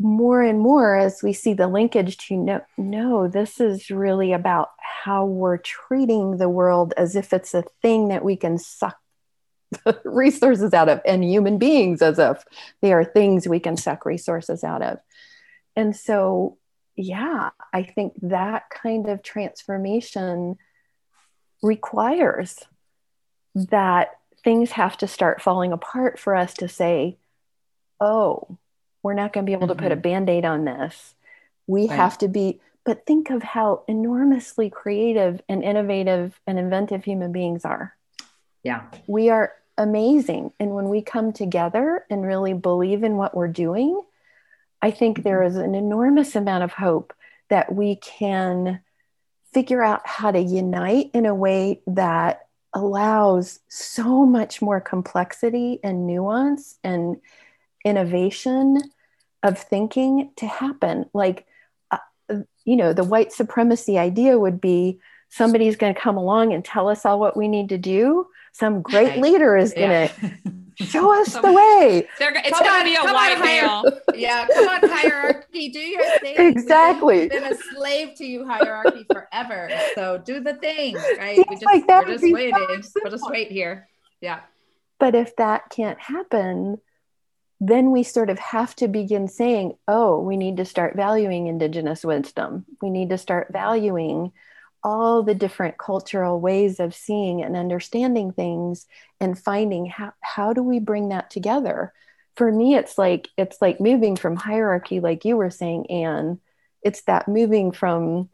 more 0.00 0.42
and 0.42 0.60
more 0.60 0.96
as 0.96 1.22
we 1.22 1.32
see 1.32 1.54
the 1.54 1.68
linkage 1.68 2.16
to 2.28 2.36
no, 2.36 2.60
no, 2.76 3.28
this 3.28 3.60
is 3.60 3.90
really 3.90 4.32
about 4.32 4.70
how 4.78 5.24
we're 5.24 5.58
treating 5.58 6.36
the 6.36 6.48
world 6.48 6.94
as 6.96 7.16
if 7.16 7.32
it's 7.32 7.54
a 7.54 7.64
thing 7.82 8.08
that 8.08 8.24
we 8.24 8.36
can 8.36 8.58
suck 8.58 8.98
resources 10.04 10.72
out 10.72 10.88
of 10.88 11.00
and 11.04 11.24
human 11.24 11.58
beings 11.58 12.02
as 12.02 12.18
if 12.18 12.44
they 12.80 12.92
are 12.92 13.04
things 13.04 13.46
we 13.46 13.60
can 13.60 13.76
suck 13.76 14.04
resources 14.04 14.64
out 14.64 14.82
of. 14.82 14.98
And 15.76 15.94
so, 15.94 16.58
yeah, 16.96 17.50
I 17.72 17.82
think 17.82 18.14
that 18.22 18.64
kind 18.70 19.08
of 19.08 19.22
transformation 19.22 20.56
requires 21.62 22.58
that 23.54 24.10
things 24.44 24.72
have 24.72 24.96
to 24.98 25.06
start 25.06 25.42
falling 25.42 25.72
apart 25.72 26.18
for 26.18 26.34
us 26.34 26.54
to 26.54 26.68
say, 26.68 27.18
oh, 28.00 28.58
we're 29.02 29.14
not 29.14 29.32
going 29.32 29.44
to 29.44 29.50
be 29.50 29.54
able 29.54 29.68
mm-hmm. 29.68 29.76
to 29.76 29.82
put 29.82 29.92
a 29.92 29.94
mm-hmm. 29.94 30.02
band 30.02 30.30
aid 30.30 30.44
on 30.44 30.64
this. 30.64 31.14
We 31.66 31.88
right. 31.88 31.96
have 31.96 32.18
to 32.18 32.28
be, 32.28 32.60
but 32.84 33.06
think 33.06 33.30
of 33.30 33.42
how 33.42 33.84
enormously 33.88 34.70
creative 34.70 35.40
and 35.48 35.62
innovative 35.62 36.40
and 36.46 36.58
inventive 36.58 37.04
human 37.04 37.32
beings 37.32 37.64
are. 37.64 37.94
Yeah. 38.62 38.82
We 39.06 39.30
are 39.30 39.52
amazing. 39.76 40.52
And 40.58 40.74
when 40.74 40.88
we 40.88 41.02
come 41.02 41.32
together 41.32 42.04
and 42.10 42.26
really 42.26 42.54
believe 42.54 43.04
in 43.04 43.16
what 43.16 43.36
we're 43.36 43.48
doing, 43.48 44.00
I 44.82 44.90
think 44.90 45.22
there 45.22 45.42
is 45.42 45.56
an 45.56 45.74
enormous 45.74 46.36
amount 46.36 46.64
of 46.64 46.72
hope 46.72 47.12
that 47.48 47.72
we 47.74 47.96
can 47.96 48.80
figure 49.52 49.82
out 49.82 50.06
how 50.06 50.30
to 50.30 50.38
unite 50.38 51.10
in 51.14 51.26
a 51.26 51.34
way 51.34 51.80
that 51.86 52.48
allows 52.74 53.60
so 53.68 54.26
much 54.26 54.60
more 54.60 54.80
complexity 54.80 55.80
and 55.82 56.06
nuance 56.06 56.78
and 56.84 57.16
innovation 57.84 58.82
of 59.42 59.58
thinking 59.58 60.30
to 60.36 60.46
happen. 60.46 61.06
Like, 61.14 61.46
uh, 61.90 61.98
you 62.64 62.76
know, 62.76 62.92
the 62.92 63.04
white 63.04 63.32
supremacy 63.32 63.98
idea 63.98 64.38
would 64.38 64.60
be 64.60 65.00
somebody's 65.30 65.76
going 65.76 65.94
to 65.94 66.00
come 66.00 66.16
along 66.16 66.52
and 66.52 66.64
tell 66.64 66.88
us 66.88 67.06
all 67.06 67.18
what 67.18 67.36
we 67.36 67.48
need 67.48 67.70
to 67.70 67.78
do 67.78 68.26
some 68.52 68.82
great 68.82 69.18
leader 69.18 69.56
is 69.56 69.72
going 69.74 70.08
to 70.20 70.58
Show 70.80 71.20
us 71.20 71.32
the 71.34 71.52
way. 71.52 72.08
They're, 72.20 72.32
it's 72.36 72.60
going 72.60 72.78
to 72.78 72.84
be 72.84 72.94
a 72.94 73.12
white 73.12 73.40
male. 73.40 74.00
Yeah, 74.14 74.46
come 74.46 74.68
on, 74.68 74.88
hierarchy. 74.88 75.70
Do 75.70 75.80
your 75.80 76.04
thing. 76.20 76.36
Exactly. 76.38 77.20
We've 77.20 77.30
been 77.30 77.52
a 77.52 77.56
slave 77.74 78.14
to 78.16 78.24
you, 78.24 78.46
hierarchy, 78.46 79.04
forever. 79.10 79.70
So 79.96 80.18
do 80.18 80.40
the 80.40 80.54
thing, 80.54 80.94
right? 81.18 81.38
we 81.38 81.56
just, 81.56 81.64
like 81.64 81.88
we're 81.88 82.04
just 82.04 82.32
waiting. 82.32 82.82
We'll 83.02 83.10
just 83.10 83.28
wait 83.28 83.50
here. 83.50 83.88
Yeah. 84.20 84.40
But 85.00 85.16
if 85.16 85.34
that 85.36 85.68
can't 85.70 85.98
happen, 85.98 86.78
then 87.60 87.90
we 87.90 88.04
sort 88.04 88.30
of 88.30 88.38
have 88.38 88.76
to 88.76 88.86
begin 88.86 89.26
saying, 89.26 89.74
oh, 89.88 90.20
we 90.20 90.36
need 90.36 90.58
to 90.58 90.64
start 90.64 90.94
valuing 90.94 91.48
Indigenous 91.48 92.04
wisdom. 92.04 92.64
We 92.80 92.90
need 92.90 93.10
to 93.10 93.18
start 93.18 93.48
valuing 93.50 94.32
all 94.82 95.22
the 95.22 95.34
different 95.34 95.78
cultural 95.78 96.40
ways 96.40 96.80
of 96.80 96.94
seeing 96.94 97.42
and 97.42 97.56
understanding 97.56 98.32
things 98.32 98.86
and 99.20 99.38
finding 99.38 99.86
how, 99.86 100.12
how 100.20 100.52
do 100.52 100.62
we 100.62 100.78
bring 100.78 101.08
that 101.08 101.30
together? 101.30 101.92
For 102.36 102.52
me 102.52 102.76
it's 102.76 102.96
like 102.96 103.28
it's 103.36 103.60
like 103.60 103.80
moving 103.80 104.14
from 104.14 104.36
hierarchy 104.36 105.00
like 105.00 105.24
you 105.24 105.36
were 105.36 105.50
saying 105.50 105.90
anne 105.90 106.38
it's 106.82 107.02
that 107.02 107.26
moving 107.26 107.72
from 107.72 108.28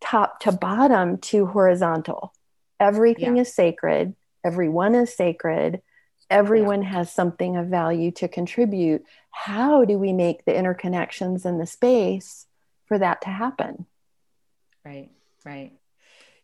top 0.00 0.40
to 0.40 0.52
bottom 0.52 1.18
to 1.18 1.44
horizontal. 1.46 2.32
Everything 2.78 3.36
yeah. 3.36 3.42
is 3.42 3.54
sacred. 3.54 4.14
Everyone 4.42 4.94
is 4.94 5.14
sacred. 5.14 5.82
Everyone 6.30 6.82
yeah. 6.82 6.90
has 6.90 7.12
something 7.12 7.58
of 7.58 7.66
value 7.66 8.10
to 8.12 8.28
contribute. 8.28 9.04
How 9.30 9.84
do 9.84 9.98
we 9.98 10.14
make 10.14 10.44
the 10.46 10.52
interconnections 10.52 11.44
in 11.44 11.58
the 11.58 11.66
space 11.66 12.46
for 12.86 12.98
that 12.98 13.20
to 13.22 13.28
happen? 13.28 13.84
Right 14.84 15.10
right 15.44 15.72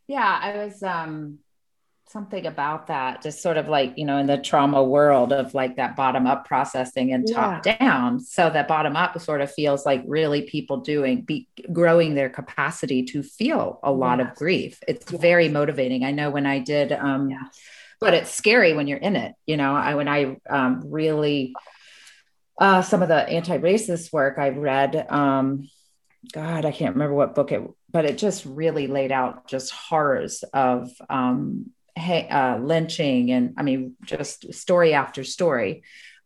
yeah 0.09 0.39
i 0.43 0.65
was 0.65 0.83
um 0.83 1.39
something 2.09 2.47
about 2.47 2.87
that 2.87 3.21
just 3.21 3.43
sort 3.43 3.57
of 3.57 3.69
like 3.69 3.93
you 3.97 4.05
know 4.05 4.17
in 4.19 4.27
the 4.27 4.39
trauma 4.39 4.83
world 4.83 5.33
of 5.33 5.55
like 5.55 5.77
that 5.77 5.97
bottom 5.97 6.25
up 6.25 6.47
processing 6.47 7.13
and 7.13 7.27
top 7.33 7.67
yeah. 7.67 7.77
down 7.79 8.21
so 8.21 8.49
that 8.49 8.69
bottom 8.69 8.95
up 8.95 9.21
sort 9.21 9.41
of 9.41 9.51
feels 9.51 9.85
like 9.85 10.05
really 10.07 10.43
people 10.43 10.77
doing 10.79 11.23
be 11.23 11.49
growing 11.73 12.15
their 12.15 12.31
capacity 12.31 13.03
to 13.03 13.25
feel 13.25 13.81
a 13.83 13.91
lot 13.91 14.21
yes. 14.21 14.29
of 14.29 14.37
grief 14.37 14.79
it's 14.87 15.11
yes. 15.11 15.21
very 15.21 15.49
motivating 15.49 16.05
i 16.05 16.13
know 16.13 16.31
when 16.31 16.47
i 16.47 16.61
did 16.61 16.93
um 16.93 17.29
yes 17.29 17.59
but 18.01 18.15
it's 18.15 18.31
scary 18.31 18.73
when 18.73 18.87
you're 18.87 18.99
in 18.99 19.17
it 19.17 19.35
you 19.45 19.57
know 19.57 19.75
i 19.75 19.95
when 19.97 20.07
i 20.07 20.37
um, 20.49 20.83
really 20.87 21.55
uh, 22.59 22.81
some 22.81 23.03
of 23.03 23.09
the 23.09 23.29
anti-racist 23.29 24.13
work 24.13 24.39
i 24.39 24.51
read 24.51 25.11
um, 25.11 25.69
god 26.33 26.65
i 26.65 26.71
can't 26.71 26.95
remember 26.95 27.15
what 27.15 27.35
book 27.35 27.51
it 27.51 27.63
but 27.91 28.05
it 28.05 28.19
just 28.19 28.45
really 28.45 28.87
laid 28.87 29.13
out 29.13 29.47
just 29.47 29.73
horrors 29.73 30.43
of 30.53 30.91
um, 31.09 31.71
uh, 31.97 32.59
lynching 32.61 33.31
and 33.31 33.55
i 33.57 33.63
mean 33.63 33.95
just 34.05 34.53
story 34.53 34.93
after 34.93 35.25
story. 35.25 35.83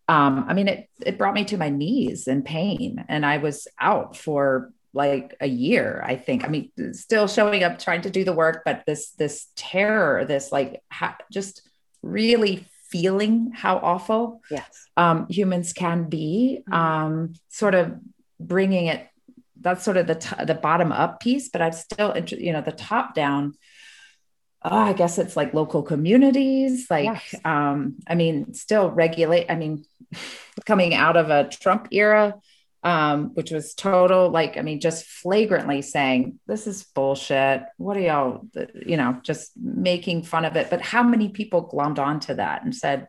Um, 0.08 0.46
i 0.48 0.54
mean 0.54 0.68
it 0.68 0.88
it 1.04 1.18
brought 1.18 1.34
me 1.34 1.44
to 1.46 1.56
my 1.56 1.68
knees 1.68 2.26
in 2.26 2.42
pain 2.42 3.04
and 3.08 3.24
i 3.24 3.38
was 3.38 3.68
out 3.78 4.16
for 4.16 4.72
like 4.92 5.36
a 5.40 5.46
year 5.46 6.02
i 6.04 6.16
think. 6.16 6.44
I 6.44 6.48
mean 6.48 6.72
still 6.92 7.28
showing 7.28 7.62
up 7.62 7.78
trying 7.78 8.02
to 8.02 8.10
do 8.10 8.24
the 8.24 8.32
work 8.32 8.62
but 8.64 8.82
this 8.86 9.12
this 9.12 9.46
terror 9.54 10.24
this 10.24 10.50
like 10.50 10.82
ha- 10.90 11.18
just 11.30 11.62
really 12.02 12.66
feeling 12.90 13.52
how 13.54 13.76
awful 13.78 14.42
yes. 14.50 14.88
um, 14.96 15.26
humans 15.28 15.72
can 15.72 16.08
be 16.08 16.62
mm-hmm. 16.68 16.74
um, 16.74 17.34
sort 17.48 17.74
of 17.74 17.94
bringing 18.40 18.86
it 18.86 19.06
that's 19.60 19.84
sort 19.84 19.96
of 19.96 20.06
the 20.06 20.14
t- 20.14 20.44
the 20.44 20.54
bottom 20.54 20.92
up 20.92 21.20
piece 21.20 21.48
but 21.48 21.62
i'm 21.62 21.72
still 21.72 22.16
you 22.28 22.52
know 22.52 22.60
the 22.62 22.72
top 22.72 23.14
down 23.14 23.54
oh, 24.62 24.78
i 24.78 24.92
guess 24.92 25.18
it's 25.18 25.36
like 25.36 25.54
local 25.54 25.82
communities 25.82 26.86
like 26.90 27.04
yes. 27.04 27.34
um, 27.44 27.96
i 28.06 28.14
mean 28.14 28.52
still 28.54 28.90
regulate 28.90 29.46
i 29.48 29.54
mean 29.54 29.84
coming 30.66 30.94
out 30.94 31.16
of 31.16 31.30
a 31.30 31.48
trump 31.48 31.88
era 31.90 32.34
um, 32.82 33.34
which 33.34 33.50
was 33.50 33.74
total, 33.74 34.30
like, 34.30 34.56
I 34.56 34.62
mean, 34.62 34.80
just 34.80 35.04
flagrantly 35.04 35.82
saying, 35.82 36.38
this 36.46 36.66
is 36.66 36.82
bullshit. 36.82 37.64
What 37.76 37.96
are 37.96 38.00
y'all, 38.00 38.46
you 38.86 38.96
know, 38.96 39.20
just 39.22 39.52
making 39.56 40.22
fun 40.22 40.46
of 40.46 40.56
it. 40.56 40.70
But 40.70 40.80
how 40.80 41.02
many 41.02 41.28
people 41.28 41.68
glommed 41.68 41.98
onto 41.98 42.34
that 42.34 42.64
and 42.64 42.74
said, 42.74 43.08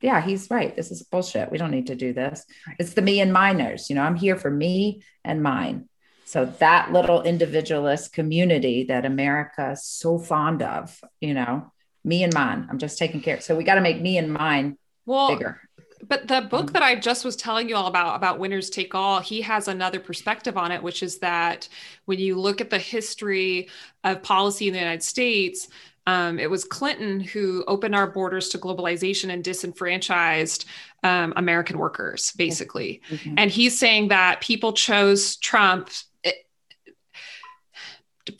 yeah, 0.00 0.20
he's 0.20 0.50
right. 0.50 0.74
This 0.74 0.90
is 0.90 1.04
bullshit. 1.04 1.52
We 1.52 1.58
don't 1.58 1.70
need 1.70 1.86
to 1.86 1.94
do 1.94 2.12
this. 2.12 2.44
Right. 2.66 2.76
It's 2.80 2.94
the 2.94 3.02
me 3.02 3.20
and 3.20 3.32
miners. 3.32 3.88
You 3.88 3.94
know, 3.94 4.02
I'm 4.02 4.16
here 4.16 4.36
for 4.36 4.50
me 4.50 5.02
and 5.24 5.40
mine. 5.40 5.88
So 6.32 6.46
that 6.46 6.92
little 6.92 7.22
individualist 7.22 8.12
community 8.12 8.84
that 8.84 9.04
America's 9.04 9.84
so 9.84 10.18
fond 10.18 10.62
of, 10.62 10.98
you 11.20 11.34
know, 11.34 11.70
me 12.04 12.22
and 12.22 12.32
mine. 12.32 12.66
I'm 12.70 12.78
just 12.78 12.98
taking 12.98 13.20
care. 13.20 13.40
So 13.40 13.54
we 13.54 13.64
got 13.64 13.74
to 13.74 13.80
make 13.82 14.00
me 14.00 14.16
and 14.16 14.32
mine 14.32 14.78
well, 15.04 15.28
bigger 15.28 15.60
but 16.02 16.26
the 16.26 16.40
book 16.40 16.66
mm. 16.66 16.72
that 16.72 16.82
I 16.82 16.96
just 16.96 17.24
was 17.24 17.36
telling 17.36 17.68
you 17.68 17.76
all 17.76 17.86
about, 17.86 18.16
about 18.16 18.38
Winners 18.38 18.70
Take 18.70 18.94
All, 18.94 19.20
he 19.20 19.40
has 19.42 19.68
another 19.68 20.00
perspective 20.00 20.56
on 20.56 20.72
it, 20.72 20.82
which 20.82 21.02
is 21.02 21.18
that 21.18 21.68
when 22.06 22.18
you 22.18 22.38
look 22.38 22.60
at 22.60 22.70
the 22.70 22.78
history 22.78 23.68
of 24.02 24.22
policy 24.22 24.66
in 24.66 24.72
the 24.72 24.80
United 24.80 25.02
States, 25.02 25.68
um, 26.08 26.40
it 26.40 26.50
was 26.50 26.64
Clinton 26.64 27.20
who 27.20 27.62
opened 27.68 27.94
our 27.94 28.08
borders 28.08 28.48
to 28.48 28.58
globalization 28.58 29.32
and 29.32 29.44
disenfranchised 29.44 30.64
um, 31.04 31.32
American 31.36 31.78
workers, 31.78 32.32
basically. 32.32 33.00
Mm-hmm. 33.08 33.34
And 33.38 33.50
he's 33.50 33.78
saying 33.78 34.08
that 34.08 34.40
people 34.40 34.72
chose 34.72 35.36
Trump 35.36 35.90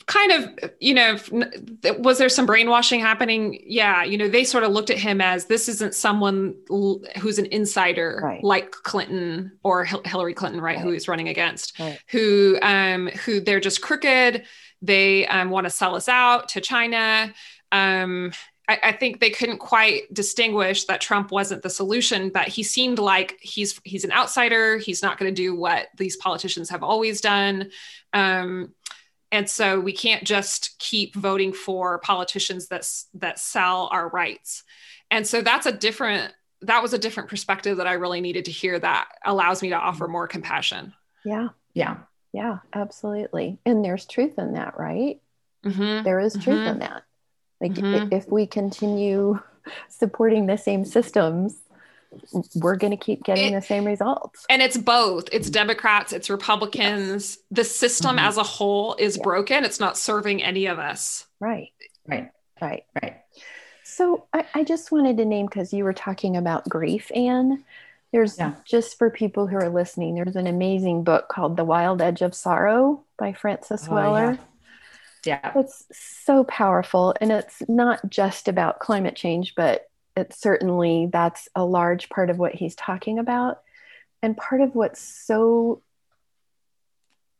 kind 0.05 0.31
of 0.31 0.71
you 0.79 0.93
know 0.93 1.17
was 1.99 2.17
there 2.17 2.29
some 2.29 2.45
brainwashing 2.45 3.01
happening 3.01 3.61
yeah 3.65 4.03
you 4.03 4.17
know 4.17 4.29
they 4.29 4.45
sort 4.45 4.63
of 4.63 4.71
looked 4.71 4.89
at 4.89 4.97
him 4.97 5.19
as 5.19 5.45
this 5.45 5.67
isn't 5.67 5.93
someone 5.93 6.55
who's 7.19 7.37
an 7.37 7.45
insider 7.47 8.21
right. 8.23 8.43
like 8.43 8.71
clinton 8.71 9.51
or 9.63 9.83
hillary 9.83 10.33
clinton 10.33 10.61
right, 10.61 10.77
right. 10.77 10.83
who 10.83 10.91
he's 10.91 11.07
running 11.09 11.27
against 11.27 11.77
right. 11.79 11.99
who 12.07 12.57
um 12.61 13.07
who 13.25 13.41
they're 13.41 13.59
just 13.59 13.81
crooked 13.81 14.43
they 14.81 15.27
um, 15.27 15.49
want 15.49 15.65
to 15.65 15.69
sell 15.69 15.95
us 15.95 16.07
out 16.07 16.47
to 16.47 16.61
china 16.61 17.33
um 17.73 18.31
I, 18.69 18.79
I 18.83 18.91
think 18.93 19.19
they 19.19 19.29
couldn't 19.29 19.57
quite 19.57 20.13
distinguish 20.13 20.85
that 20.85 21.01
Trump 21.01 21.31
wasn't 21.31 21.63
the 21.63 21.69
solution, 21.69 22.29
but 22.29 22.47
he 22.47 22.63
seemed 22.63 22.97
like 22.97 23.37
he's 23.41 23.79
he's 23.83 24.05
an 24.05 24.11
outsider. 24.13 24.77
He's 24.77 25.01
not 25.01 25.17
going 25.17 25.33
to 25.33 25.35
do 25.35 25.53
what 25.53 25.87
these 25.97 26.15
politicians 26.15 26.69
have 26.69 26.81
always 26.81 27.19
done. 27.19 27.71
Um, 28.13 28.73
and 29.33 29.49
so 29.49 29.79
we 29.79 29.93
can't 29.93 30.23
just 30.23 30.77
keep 30.77 31.15
voting 31.15 31.53
for 31.53 31.97
politicians 31.97 32.67
that 32.67 32.87
that 33.15 33.39
sell 33.39 33.89
our 33.91 34.07
rights. 34.09 34.63
And 35.09 35.25
so 35.25 35.41
that's 35.41 35.65
a 35.65 35.71
different 35.71 36.31
that 36.61 36.83
was 36.83 36.93
a 36.93 36.97
different 36.97 37.29
perspective 37.29 37.75
that 37.75 37.87
i 37.87 37.93
really 37.93 38.21
needed 38.21 38.45
to 38.45 38.51
hear 38.51 38.79
that 38.79 39.09
allows 39.25 39.61
me 39.61 39.69
to 39.69 39.75
offer 39.75 40.07
more 40.07 40.27
compassion. 40.27 40.93
Yeah. 41.25 41.49
Yeah. 41.73 41.97
Yeah 42.31 42.59
absolutely. 42.73 43.57
And 43.65 43.83
there's 43.83 44.05
truth 44.05 44.37
in 44.37 44.53
that 44.53 44.77
right? 44.77 45.19
Mm-hmm. 45.65 46.03
there 46.03 46.19
is 46.19 46.33
truth 46.33 46.57
mm-hmm. 46.57 46.67
in 46.67 46.79
that. 46.79 47.03
Like 47.59 47.73
mm-hmm. 47.73 48.13
if 48.13 48.29
we 48.29 48.45
continue 48.45 49.39
supporting 49.89 50.45
the 50.45 50.57
same 50.57 50.85
systems 50.85 51.57
we're 52.55 52.75
going 52.75 52.91
to 52.91 52.97
keep 52.97 53.23
getting 53.23 53.53
it, 53.53 53.59
the 53.59 53.65
same 53.65 53.85
results. 53.85 54.45
And 54.49 54.61
it's 54.61 54.77
both. 54.77 55.29
It's 55.31 55.49
Democrats, 55.49 56.13
it's 56.13 56.29
Republicans. 56.29 57.37
Yes. 57.37 57.45
The 57.51 57.63
system 57.63 58.17
mm-hmm. 58.17 58.27
as 58.27 58.37
a 58.37 58.43
whole 58.43 58.95
is 58.95 59.17
yeah. 59.17 59.23
broken. 59.23 59.63
It's 59.63 59.79
not 59.79 59.97
serving 59.97 60.43
any 60.43 60.67
of 60.67 60.79
us. 60.79 61.25
Right. 61.39 61.71
Right. 62.07 62.31
Right. 62.61 62.83
Right. 63.01 63.17
So 63.83 64.25
I, 64.33 64.45
I 64.53 64.63
just 64.63 64.91
wanted 64.91 65.17
to 65.17 65.25
name 65.25 65.45
because 65.45 65.73
you 65.73 65.83
were 65.83 65.93
talking 65.93 66.37
about 66.37 66.67
grief, 66.67 67.11
Anne. 67.13 67.63
There's 68.11 68.37
yeah. 68.37 68.53
just 68.65 68.97
for 68.97 69.09
people 69.09 69.47
who 69.47 69.57
are 69.57 69.69
listening, 69.69 70.15
there's 70.15 70.35
an 70.35 70.47
amazing 70.47 71.03
book 71.03 71.29
called 71.29 71.57
The 71.57 71.65
Wild 71.65 72.01
Edge 72.01 72.21
of 72.21 72.35
Sorrow 72.35 73.03
by 73.17 73.33
Francis 73.33 73.87
oh, 73.89 73.95
Weller. 73.95 74.39
Yeah. 75.25 75.39
yeah. 75.43 75.59
It's 75.59 75.85
so 75.91 76.43
powerful. 76.43 77.15
And 77.19 77.31
it's 77.31 77.63
not 77.67 78.07
just 78.07 78.47
about 78.47 78.79
climate 78.79 79.15
change, 79.15 79.55
but 79.55 79.89
it 80.15 80.33
certainly 80.33 81.09
that's 81.11 81.49
a 81.55 81.65
large 81.65 82.09
part 82.09 82.29
of 82.29 82.37
what 82.37 82.53
he's 82.53 82.75
talking 82.75 83.19
about 83.19 83.61
and 84.21 84.37
part 84.37 84.61
of 84.61 84.75
what's 84.75 85.01
so 85.01 85.81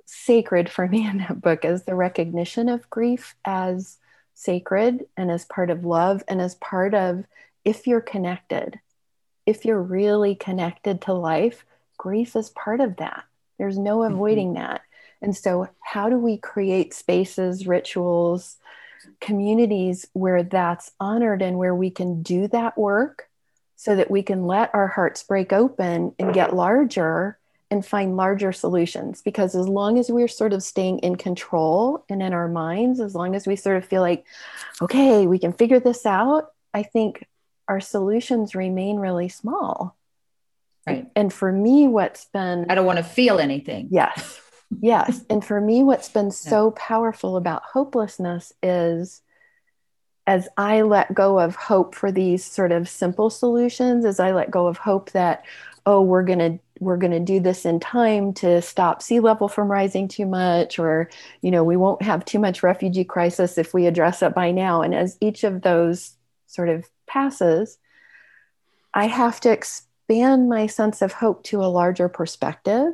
sacred 0.06 0.70
for 0.70 0.88
me 0.88 1.08
in 1.10 1.20
that 1.20 1.42
book 1.42 1.66
is 1.66 1.84
the 1.84 1.96
recognition 1.96 2.70
of 2.70 2.90
grief 2.90 3.36
as 3.46 3.98
sacred 4.36 5.06
and 5.16 5.30
as 5.32 5.46
part 5.46 5.70
of 5.70 5.86
love 5.86 6.24
and 6.28 6.42
as 6.42 6.56
part 6.56 6.94
of 6.94 7.24
if 7.64 7.88
you're 7.88 8.02
connected 8.02 8.80
if 9.46 9.66
you're 9.66 9.82
really 9.82 10.36
connected 10.36 11.02
to 11.02 11.14
life 11.14 11.66
grief 11.98 12.36
is 12.36 12.50
part 12.50 12.80
of 12.80 12.98
that 12.98 13.24
there's 13.58 13.78
no 13.78 14.00
mm-hmm. 14.00 14.14
avoiding 14.14 14.48
mm-hmm. 14.54 14.64
that 14.64 14.82
and 15.22 15.36
so 15.36 15.70
how 15.80 16.10
do 16.10 16.18
we 16.18 16.36
create 16.38 16.94
spaces 16.94 17.68
rituals 17.68 18.58
communities 19.20 20.08
where 20.14 20.44
that's 20.44 20.92
honored 21.00 21.42
and 21.42 21.58
where 21.58 21.76
we 21.76 21.90
can 21.90 22.22
do 22.22 22.48
that 22.50 22.78
work 22.78 23.30
so 23.76 23.96
that 23.96 24.10
we 24.10 24.24
can 24.24 24.46
let 24.48 24.74
our 24.74 24.88
hearts 24.88 25.24
break 25.24 25.52
open 25.52 26.14
and 26.18 26.34
get 26.34 26.56
larger 26.56 27.38
and 27.70 27.86
find 27.86 28.16
larger 28.16 28.54
solutions. 28.54 29.22
Because 29.22 29.56
as 29.56 29.68
long 29.68 29.98
as 29.98 30.10
we're 30.10 30.28
sort 30.28 30.54
of 30.54 30.64
staying 30.64 31.00
in 31.00 31.16
control 31.16 32.06
and 32.08 32.22
in 32.22 32.34
our 32.34 32.48
minds, 32.48 33.00
as 33.00 33.16
long 33.16 33.36
as 33.36 33.48
we 33.48 33.56
sort 33.56 33.78
of 33.78 33.86
feel 33.86 34.02
like, 34.02 34.26
okay, 34.82 35.28
we 35.28 35.40
can 35.40 35.54
figure 35.54 35.80
this 35.80 36.06
out, 36.06 36.52
I 36.74 36.84
think 36.84 37.26
our 37.68 37.80
solutions 37.80 38.56
remain 38.56 38.98
really 38.98 39.30
small. 39.30 39.96
Right. 40.86 41.10
And 41.16 41.32
for 41.32 41.52
me, 41.52 41.88
what's 41.88 42.26
been 42.26 42.68
I 42.70 42.76
don't 42.76 42.86
want 42.86 42.98
to 42.98 43.04
feel 43.04 43.40
anything. 43.40 43.88
Yes. 43.90 44.40
Yes. 44.82 45.24
and 45.30 45.44
for 45.44 45.60
me, 45.60 45.84
what's 45.84 46.10
been 46.10 46.32
so 46.32 46.72
powerful 46.72 47.38
about 47.38 47.64
hopelessness 47.64 48.54
is 48.62 49.22
as 50.26 50.48
I 50.58 50.82
let 50.84 51.14
go 51.14 51.40
of 51.40 51.56
hope 51.56 51.96
for 51.96 52.12
these 52.12 52.46
sort 52.46 52.72
of 52.72 52.88
simple 52.88 53.30
solutions, 53.30 54.06
as 54.06 54.20
I 54.20 54.32
let 54.32 54.52
go 54.52 54.68
of 54.68 54.78
hope 54.78 55.12
that, 55.12 55.44
oh, 55.86 56.02
we're 56.02 56.24
going 56.24 56.40
to 56.40 56.60
we're 56.80 56.98
going 56.98 57.12
to 57.12 57.20
do 57.20 57.40
this 57.40 57.66
in 57.66 57.80
time 57.80 58.34
to 58.34 58.62
stop 58.62 59.02
sea 59.02 59.20
level 59.20 59.48
from 59.48 59.72
rising 59.72 60.08
too 60.08 60.26
much 60.26 60.80
or 60.80 61.10
you 61.42 61.50
know 61.50 61.64
we 61.64 61.78
won't 61.78 62.02
have 62.02 62.26
too 62.26 62.40
much 62.40 62.64
refugee 62.64 63.06
crisis 63.06 63.58
if 63.58 63.74
we 63.74 63.86
address 63.86 64.22
it 64.22 64.34
by 64.34 64.52
now. 64.52 64.82
And 64.82 64.94
as 64.94 65.18
each 65.22 65.44
of 65.44 65.62
those 65.62 66.16
sort 66.48 66.70
of 66.70 66.88
passes 67.08 67.78
i 68.94 69.06
have 69.06 69.40
to 69.40 69.52
expand 69.52 70.50
my 70.50 70.68
sense 70.68 71.02
of 71.02 71.14
hope 71.14 71.44
to 71.44 71.64
a 71.64 71.66
larger 71.66 72.08
perspective 72.08 72.94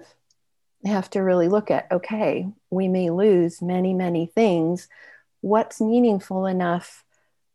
have 0.85 1.09
to 1.09 1.19
really 1.19 1.49
look 1.49 1.69
at 1.69 1.91
okay 1.91 2.47
we 2.69 2.87
may 2.87 3.09
lose 3.09 3.61
many 3.61 3.93
many 3.93 4.25
things. 4.27 4.87
What's 5.41 5.81
meaningful 5.81 6.45
enough 6.45 7.03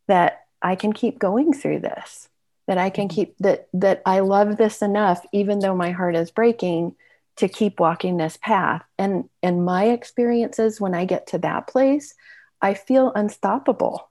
that 0.07 0.45
i 0.63 0.75
can 0.75 0.93
keep 0.93 1.19
going 1.19 1.53
through 1.53 1.81
this? 1.81 2.29
That 2.67 2.79
I 2.79 2.91
can 2.91 3.09
mm-hmm. 3.09 3.15
keep 3.15 3.39
that 3.39 3.69
that 3.75 4.03
I 4.07 4.21
love 4.21 4.57
this 4.57 4.83
enough 4.83 5.25
even 5.33 5.59
though 5.59 5.77
my 5.77 5.91
heart 5.91 6.17
is 6.17 6.31
breaking 6.31 6.95
to 7.37 7.49
keep 7.49 7.81
walking 7.81 8.17
this 8.17 8.39
path? 8.41 8.83
And 8.99 9.29
and 9.43 9.65
my 9.65 9.87
experiences 9.87 10.81
when 10.81 10.95
I 10.95 11.05
get 11.05 11.27
to 11.29 11.39
that 11.39 11.67
place 11.67 12.15
I 12.63 12.73
feel 12.73 13.13
unstoppable. 13.15 14.09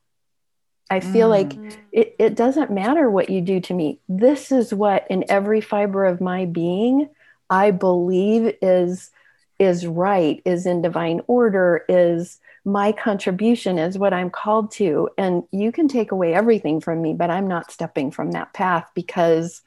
I 0.92 1.00
feel 1.00 1.28
mm. 1.28 1.32
like 1.32 1.78
it, 1.92 2.16
it 2.20 2.36
doesn't 2.36 2.70
matter 2.70 3.10
what 3.10 3.32
you 3.32 3.42
do 3.42 3.60
to 3.62 3.74
me. 3.74 4.00
This 4.08 4.52
is 4.52 4.72
what 4.72 5.08
in 5.10 5.26
every 5.28 5.60
fiber 5.60 6.06
of 6.06 6.22
my 6.22 6.46
being 6.46 7.10
I 7.54 7.70
believe 7.70 8.56
is 8.64 9.12
is 9.60 9.86
right 9.86 10.42
is 10.44 10.66
in 10.66 10.82
divine 10.82 11.22
order 11.28 11.86
is 11.88 12.40
my 12.66 12.92
contribution 12.92 13.78
is 13.78 13.96
what 13.96 14.12
I'm 14.12 14.32
called 14.32 14.72
to. 14.72 15.10
And 15.20 15.44
you 15.52 15.72
can 15.72 15.88
take 15.88 16.12
away 16.12 16.34
everything 16.34 16.82
from 16.82 17.00
me, 17.00 17.14
but 17.14 17.30
I'm 17.30 17.48
not 17.48 17.72
stepping 17.72 18.10
from 18.10 18.32
that 18.32 18.54
path 18.54 18.90
because 18.96 19.62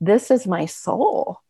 this 0.00 0.30
is 0.30 0.46
my 0.46 0.66
soul. 0.66 1.40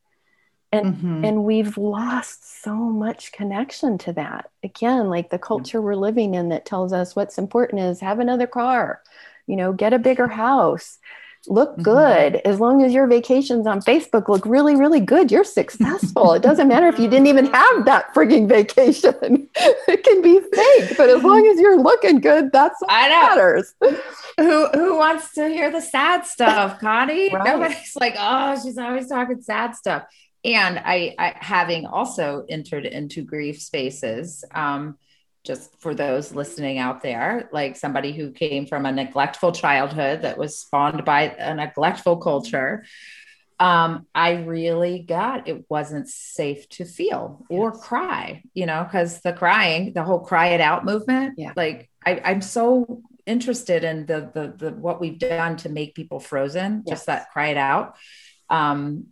And 0.72 0.96
mm-hmm. 0.96 1.24
and 1.26 1.44
we've 1.44 1.76
lost 1.76 2.62
so 2.62 2.74
much 2.74 3.32
connection 3.32 3.98
to 3.98 4.14
that. 4.14 4.50
Again, 4.62 5.10
like 5.10 5.28
the 5.28 5.38
culture 5.38 5.82
we're 5.82 5.96
living 5.96 6.34
in 6.34 6.48
that 6.48 6.64
tells 6.64 6.94
us 6.94 7.14
what's 7.14 7.36
important 7.36 7.82
is 7.82 8.00
have 8.00 8.20
another 8.20 8.46
car, 8.46 9.02
you 9.46 9.56
know, 9.56 9.74
get 9.74 9.92
a 9.92 9.98
bigger 9.98 10.28
house 10.28 10.98
look 11.46 11.72
mm-hmm. 11.72 11.82
good 11.82 12.32
mm-hmm. 12.34 12.48
as 12.48 12.60
long 12.60 12.82
as 12.82 12.92
your 12.92 13.06
vacations 13.06 13.66
on 13.66 13.80
facebook 13.80 14.28
look 14.28 14.44
really 14.44 14.74
really 14.74 15.00
good 15.00 15.30
you're 15.30 15.44
successful 15.44 16.32
it 16.32 16.42
doesn't 16.42 16.68
matter 16.68 16.86
if 16.86 16.98
you 16.98 17.08
didn't 17.08 17.26
even 17.26 17.46
have 17.46 17.84
that 17.84 18.12
frigging 18.14 18.48
vacation 18.48 19.48
it 19.54 20.02
can 20.02 20.22
be 20.22 20.40
fake 20.40 20.96
but 20.96 21.08
as 21.08 21.22
long 21.22 21.46
as 21.46 21.60
you're 21.60 21.80
looking 21.80 22.20
good 22.20 22.50
that's 22.52 22.80
what 22.80 22.90
I 22.90 23.08
know. 23.08 23.36
matters 23.36 23.74
who 24.38 24.68
who 24.68 24.96
wants 24.96 25.32
to 25.34 25.48
hear 25.48 25.70
the 25.70 25.80
sad 25.80 26.26
stuff 26.26 26.80
connie 26.80 27.30
right. 27.32 27.44
nobody's 27.44 27.96
like 27.96 28.14
oh 28.18 28.60
she's 28.62 28.78
always 28.78 29.08
talking 29.08 29.40
sad 29.40 29.74
stuff 29.76 30.04
and 30.44 30.78
I, 30.78 31.14
I 31.18 31.34
having 31.36 31.86
also 31.86 32.44
entered 32.48 32.84
into 32.84 33.22
grief 33.22 33.60
spaces 33.60 34.44
um 34.54 34.98
just 35.44 35.80
for 35.80 35.94
those 35.94 36.34
listening 36.34 36.78
out 36.78 37.02
there, 37.02 37.48
like 37.52 37.76
somebody 37.76 38.12
who 38.12 38.32
came 38.32 38.66
from 38.66 38.86
a 38.86 38.92
neglectful 38.92 39.52
childhood 39.52 40.22
that 40.22 40.38
was 40.38 40.58
spawned 40.58 41.04
by 41.04 41.22
a 41.22 41.54
neglectful 41.54 42.18
culture, 42.18 42.84
um, 43.60 44.06
I 44.14 44.34
really 44.34 45.00
got 45.00 45.48
it 45.48 45.64
wasn't 45.68 46.08
safe 46.08 46.68
to 46.70 46.84
feel 46.84 47.44
or 47.48 47.72
yes. 47.74 47.84
cry, 47.84 48.42
you 48.54 48.66
know, 48.66 48.84
because 48.84 49.20
the 49.20 49.32
crying, 49.32 49.92
the 49.94 50.04
whole 50.04 50.20
cry 50.20 50.48
it 50.48 50.60
out 50.60 50.84
movement, 50.84 51.34
yeah. 51.38 51.52
like 51.56 51.90
I, 52.06 52.20
I'm 52.24 52.40
so 52.40 53.02
interested 53.26 53.84
in 53.84 54.06
the, 54.06 54.30
the 54.32 54.54
the 54.56 54.72
what 54.72 55.00
we've 55.00 55.18
done 55.18 55.56
to 55.58 55.68
make 55.68 55.94
people 55.94 56.20
frozen, 56.20 56.84
yes. 56.86 56.98
just 56.98 57.06
that 57.06 57.30
cry 57.32 57.48
it 57.48 57.56
out. 57.56 57.96
Um, 58.48 59.08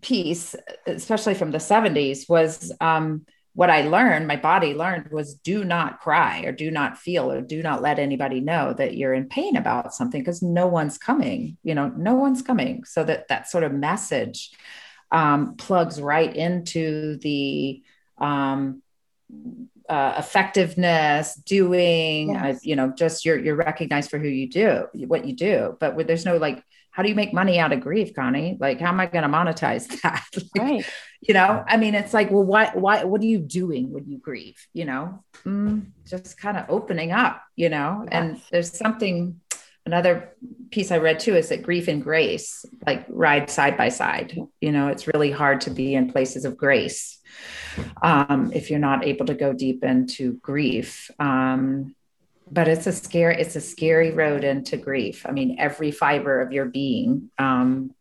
piece, 0.00 0.54
especially 0.86 1.34
from 1.34 1.50
the 1.50 1.58
70s, 1.58 2.28
was 2.28 2.72
um, 2.80 3.26
what 3.52 3.70
I 3.70 3.82
learned, 3.82 4.28
my 4.28 4.36
body 4.36 4.74
learned 4.74 5.10
was 5.10 5.34
do 5.34 5.64
not 5.64 6.00
cry 6.00 6.42
or 6.42 6.52
do 6.52 6.70
not 6.70 6.98
feel 6.98 7.30
or 7.30 7.40
do 7.40 7.62
not 7.62 7.82
let 7.82 7.98
anybody 7.98 8.40
know 8.40 8.72
that 8.74 8.96
you're 8.96 9.12
in 9.14 9.28
pain 9.28 9.56
about 9.56 9.92
something 9.92 10.20
because 10.20 10.40
no 10.40 10.66
one's 10.66 10.98
coming, 10.98 11.56
you 11.64 11.74
know, 11.74 11.88
no 11.88 12.14
one's 12.14 12.42
coming. 12.42 12.84
So 12.84 13.02
that 13.04 13.28
that 13.28 13.48
sort 13.48 13.64
of 13.64 13.72
message 13.72 14.52
um, 15.10 15.56
plugs 15.56 16.00
right 16.00 16.34
into 16.34 17.16
the 17.18 17.82
um, 18.18 18.82
uh, 19.88 20.14
effectiveness, 20.18 21.34
doing, 21.34 22.36
uh, 22.36 22.46
yes. 22.46 22.56
uh, 22.56 22.58
you 22.62 22.76
know, 22.76 22.92
just 22.96 23.24
you're 23.24 23.38
you're 23.38 23.56
recognized 23.56 24.10
for 24.10 24.18
who 24.18 24.28
you 24.28 24.48
do, 24.48 24.86
what 24.94 25.24
you 25.26 25.34
do. 25.34 25.76
But 25.80 26.06
there's 26.06 26.24
no 26.24 26.36
like 26.36 26.62
how 26.92 27.02
do 27.02 27.08
you 27.08 27.14
make 27.14 27.32
money 27.32 27.58
out 27.58 27.72
of 27.72 27.80
grief, 27.80 28.14
Connie? 28.14 28.56
Like, 28.58 28.80
how 28.80 28.88
am 28.88 29.00
I 29.00 29.06
going 29.06 29.22
to 29.22 29.28
monetize 29.28 29.88
that? 30.02 30.24
like, 30.34 30.44
right. 30.58 30.84
You 31.20 31.34
know, 31.34 31.64
I 31.66 31.76
mean, 31.76 31.94
it's 31.94 32.14
like, 32.14 32.30
well, 32.30 32.44
why, 32.44 32.70
why, 32.74 33.04
what 33.04 33.20
are 33.20 33.26
you 33.26 33.38
doing 33.38 33.92
when 33.92 34.08
you 34.08 34.18
grieve? 34.18 34.66
You 34.72 34.86
know, 34.86 35.24
mm, 35.44 35.86
just 36.06 36.38
kind 36.38 36.56
of 36.56 36.66
opening 36.68 37.12
up, 37.12 37.42
you 37.56 37.68
know, 37.68 38.06
and 38.10 38.40
there's 38.50 38.76
something, 38.76 39.40
another 39.84 40.34
piece 40.70 40.90
I 40.90 40.98
read 40.98 41.20
too, 41.20 41.36
is 41.36 41.50
that 41.50 41.62
grief 41.62 41.88
and 41.88 42.02
grace 42.02 42.64
like 42.86 43.04
ride 43.08 43.50
side 43.50 43.76
by 43.76 43.90
side. 43.90 44.36
You 44.60 44.72
know, 44.72 44.88
it's 44.88 45.06
really 45.06 45.30
hard 45.30 45.60
to 45.62 45.70
be 45.70 45.94
in 45.94 46.10
places 46.10 46.44
of 46.44 46.56
grace 46.56 47.18
um, 48.02 48.50
if 48.54 48.70
you're 48.70 48.78
not 48.78 49.04
able 49.04 49.26
to 49.26 49.34
go 49.34 49.52
deep 49.52 49.84
into 49.84 50.34
grief. 50.34 51.10
Um, 51.18 51.94
but 52.50 52.68
it's 52.68 52.86
a 52.86 52.92
scary 52.92 53.40
it's 53.40 53.56
a 53.56 53.60
scary 53.60 54.10
road 54.10 54.44
into 54.44 54.76
grief 54.76 55.24
i 55.26 55.30
mean 55.30 55.56
every 55.58 55.90
fiber 55.90 56.40
of 56.40 56.52
your 56.52 56.64
being 56.64 57.30
um 57.38 57.94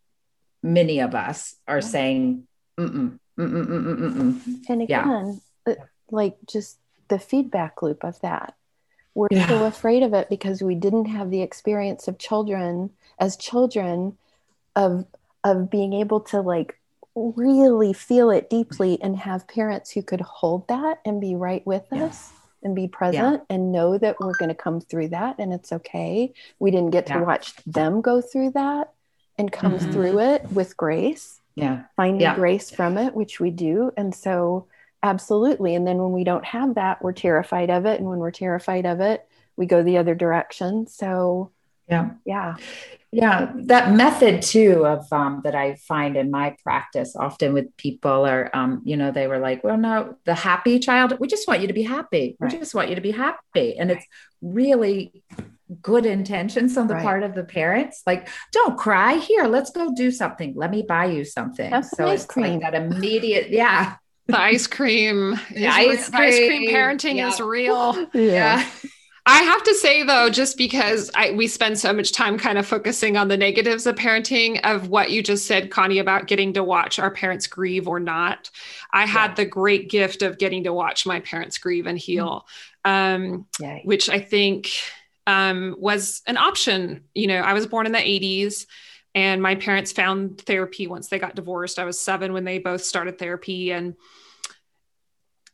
many 0.64 1.00
of 1.00 1.16
us 1.16 1.56
are 1.68 1.82
saying 1.82 2.48
mm-mm, 2.78 3.18
mm-mm, 3.38 3.68
mm-mm, 3.68 4.70
and 4.70 4.82
again 4.82 5.42
yeah. 5.68 5.76
like 6.12 6.38
just 6.48 6.78
the 7.08 7.20
feedback 7.20 7.82
loop 7.82 8.04
of 8.04 8.20
that 8.22 8.56
we're 9.14 9.28
yeah. 9.32 9.48
so 9.48 9.66
afraid 9.66 10.04
of 10.04 10.14
it 10.14 10.30
because 10.30 10.62
we 10.62 10.76
didn't 10.76 11.06
have 11.06 11.30
the 11.30 11.42
experience 11.42 12.08
of 12.08 12.18
children 12.18 12.90
as 13.20 13.38
children 13.38 14.18
of 14.76 15.06
of 15.44 15.70
being 15.70 15.94
able 15.94 16.20
to 16.20 16.42
like 16.42 16.80
really 17.16 17.92
feel 17.92 18.30
it 18.30 18.50
deeply 18.50 19.02
and 19.02 19.18
have 19.18 19.48
parents 19.48 19.92
who 19.92 20.02
could 20.02 20.22
hold 20.22 20.68
that 20.68 21.00
and 21.06 21.20
be 21.20 21.36
right 21.36 21.66
with 21.66 21.84
yeah. 21.92 22.06
us 22.06 22.32
and 22.64 22.76
be 22.76 22.88
present 22.88 23.44
yeah. 23.50 23.56
and 23.56 23.72
know 23.72 23.98
that 23.98 24.20
we're 24.20 24.38
going 24.38 24.50
to 24.50 24.56
come 24.56 24.82
through 24.82 25.10
that 25.10 25.36
and 25.40 25.54
it's 25.54 25.72
okay. 25.72 26.34
We 26.60 26.72
didn't 26.72 26.92
get 26.92 27.08
yeah. 27.08 27.20
to 27.20 27.26
watch 27.26 27.56
them 27.66 28.02
go 28.02 28.22
through 28.22 28.52
that 28.52 28.94
and 29.38 29.52
come 29.52 29.78
mm-hmm. 29.78 29.92
through 29.92 30.20
it 30.20 30.52
with 30.52 30.78
grace. 30.78 31.40
Yeah. 31.56 31.84
Finding 31.96 32.22
yeah. 32.22 32.36
grace 32.36 32.70
from 32.70 32.98
it, 32.98 33.14
which 33.14 33.40
we 33.40 33.52
do. 33.52 33.92
And 33.98 34.14
so, 34.14 34.68
absolutely. 35.04 35.76
And 35.76 35.86
then 35.86 35.98
when 35.98 36.12
we 36.12 36.24
don't 36.24 36.46
have 36.46 36.76
that, 36.76 37.02
we're 37.02 37.14
terrified 37.14 37.70
of 37.70 37.86
it. 37.86 38.00
And 38.00 38.10
when 38.10 38.20
we're 38.20 38.32
terrified 38.32 38.86
of 38.86 39.02
it, 39.02 39.28
we 39.58 39.66
go 39.66 39.84
the 39.84 39.98
other 39.98 40.16
direction. 40.16 40.88
So, 40.88 41.52
yeah. 41.90 42.12
Yeah. 42.26 42.56
Yeah, 43.12 43.52
that 43.64 43.92
method 43.96 44.44
too 44.44 44.86
of 44.86 45.12
um, 45.12 45.42
that 45.44 45.56
I 45.56 45.76
find 45.76 46.16
in 46.16 46.30
my 46.30 46.56
practice 46.64 47.16
often 47.16 47.54
with 47.54 47.76
people 47.76 48.28
are, 48.28 48.52
um, 48.56 48.84
you 48.86 48.98
know, 48.98 49.12
they 49.12 49.26
were 49.26 49.40
like, 49.40 49.64
well, 49.64 49.78
no, 49.78 50.16
the 50.26 50.36
happy 50.36 50.78
child, 50.78 51.18
we 51.20 51.28
just 51.28 51.48
want 51.48 51.62
you 51.62 51.68
to 51.68 51.74
be 51.74 51.82
happy. 51.82 52.38
Right. 52.40 52.54
We 52.54 52.60
just 52.60 52.76
want 52.76 52.90
you 52.90 52.96
to 52.96 53.02
be 53.02 53.10
happy. 53.10 53.80
And 53.80 53.90
it's 53.90 54.06
really 54.44 55.24
good 55.82 56.06
intentions 56.06 56.78
on 56.78 56.86
the 56.86 56.96
right. 56.96 57.04
part 57.04 57.24
of 57.24 57.34
the 57.34 57.44
parents. 57.44 58.04
Like, 58.06 58.28
don't 58.52 58.78
cry. 58.78 59.16
Here, 59.16 59.46
let's 59.46 59.72
go 59.72 59.92
do 59.96 60.12
something. 60.12 60.54
Let 60.56 60.70
me 60.70 60.84
buy 60.84 61.06
you 61.06 61.26
something. 61.26 61.72
Have 61.72 61.86
so 61.86 62.08
it's 62.08 62.28
cream. 62.28 62.60
like 62.60 62.62
that 62.62 62.76
immediate, 62.76 63.50
yeah. 63.50 63.96
The 64.28 64.40
ice 64.40 64.68
cream. 64.68 65.40
The 65.52 65.66
ice, 65.66 66.10
cream. 66.10 66.22
ice 66.22 66.38
cream 66.38 66.70
parenting 66.70 67.16
yeah. 67.16 67.30
is 67.30 67.40
real. 67.40 68.08
yeah. 68.14 68.22
yeah. 68.22 68.70
I 69.30 69.44
have 69.44 69.62
to 69.62 69.76
say 69.76 70.02
though, 70.02 70.32
just 70.32 70.58
because 70.58 71.12
I, 71.14 71.30
we 71.30 71.48
spend 71.48 71.78
so 71.78 71.94
much 71.94 72.14
time 72.14 72.40
kind 72.40 72.58
of 72.58 72.66
focusing 72.66 73.16
on 73.16 73.28
the 73.28 73.38
negatives 73.38 73.86
of 73.86 73.94
parenting, 73.96 74.60
of 74.64 74.90
what 74.90 75.12
you 75.12 75.22
just 75.22 75.46
said, 75.46 75.70
Connie, 75.70 76.00
about 76.00 76.26
getting 76.26 76.54
to 76.54 76.64
watch 76.64 76.98
our 76.98 77.12
parents 77.12 77.46
grieve 77.46 77.88
or 77.88 78.00
not. 78.00 78.50
I 78.92 79.06
had 79.06 79.36
the 79.36 79.46
great 79.46 79.88
gift 79.88 80.24
of 80.24 80.40
getting 80.40 80.64
to 80.64 80.74
watch 80.74 81.06
my 81.06 81.20
parents 81.20 81.60
grieve 81.60 81.86
and 81.86 81.96
heal, 81.96 82.48
um, 82.84 83.46
which 83.84 84.10
I 84.10 84.20
think 84.20 84.72
um, 85.28 85.76
was 85.78 86.24
an 86.26 86.38
option. 86.38 87.04
You 87.14 87.28
know, 87.28 87.38
I 87.38 87.54
was 87.54 87.68
born 87.68 87.86
in 87.86 87.92
the 87.92 88.00
80s 88.00 88.66
and 89.14 89.44
my 89.44 89.54
parents 89.54 89.92
found 89.92 90.42
therapy 90.42 90.88
once 90.88 91.08
they 91.08 91.20
got 91.20 91.36
divorced. 91.36 91.78
I 91.78 91.86
was 91.86 92.00
seven 92.00 92.34
when 92.34 92.46
they 92.46 92.58
both 92.58 92.84
started 92.84 93.20
therapy 93.20 93.72
and 93.72 93.94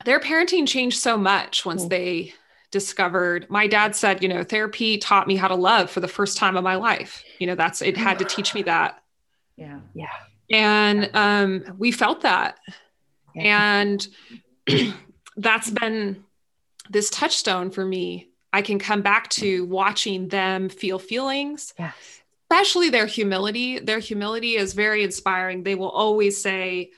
their 0.05 0.21
parenting 0.21 0.65
changed 0.65 0.97
so 0.97 1.17
much 1.17 1.65
once 1.65 1.84
mm. 1.84 1.89
they 1.89 2.34
discovered 2.76 3.49
my 3.49 3.67
dad 3.67 3.95
said 3.95 4.21
you 4.21 4.28
know 4.28 4.43
therapy 4.43 4.97
taught 4.97 5.28
me 5.28 5.38
how 5.38 5.47
to 5.47 5.55
love 5.55 5.89
for 5.89 6.01
the 6.01 6.09
first 6.09 6.36
time 6.36 6.57
of 6.57 6.63
my 6.65 6.76
life. 6.76 7.23
You 7.39 7.47
know 7.47 7.55
that's 7.55 7.82
it 7.82 7.95
had 7.95 8.19
to 8.19 8.26
teach 8.26 8.53
me 8.53 8.63
that. 8.63 9.01
Yeah. 9.55 9.80
Yeah. 9.93 10.09
And 10.51 11.09
um 11.13 11.78
we 11.78 11.93
felt 11.93 12.19
that. 12.23 12.57
Yeah. 13.34 13.80
and 13.80 14.05
that's 15.38 15.69
been 15.71 16.26
this 16.89 17.09
touchstone 17.09 17.71
for 17.71 17.86
me. 17.86 18.28
I 18.51 18.61
can 18.61 18.78
come 18.78 19.01
back 19.01 19.30
to 19.30 19.65
watching 19.67 20.28
them 20.28 20.67
feel 20.67 20.99
feelings. 20.99 21.73
Yes. 21.80 21.95
Especially 22.51 22.89
their 22.89 23.05
humility. 23.05 23.80
Their 23.80 23.99
humility 23.99 24.57
is 24.57 24.73
very 24.73 25.01
inspiring. 25.01 25.63
They 25.63 25.76
will 25.76 25.89
always 25.89 26.41
say 26.41 26.91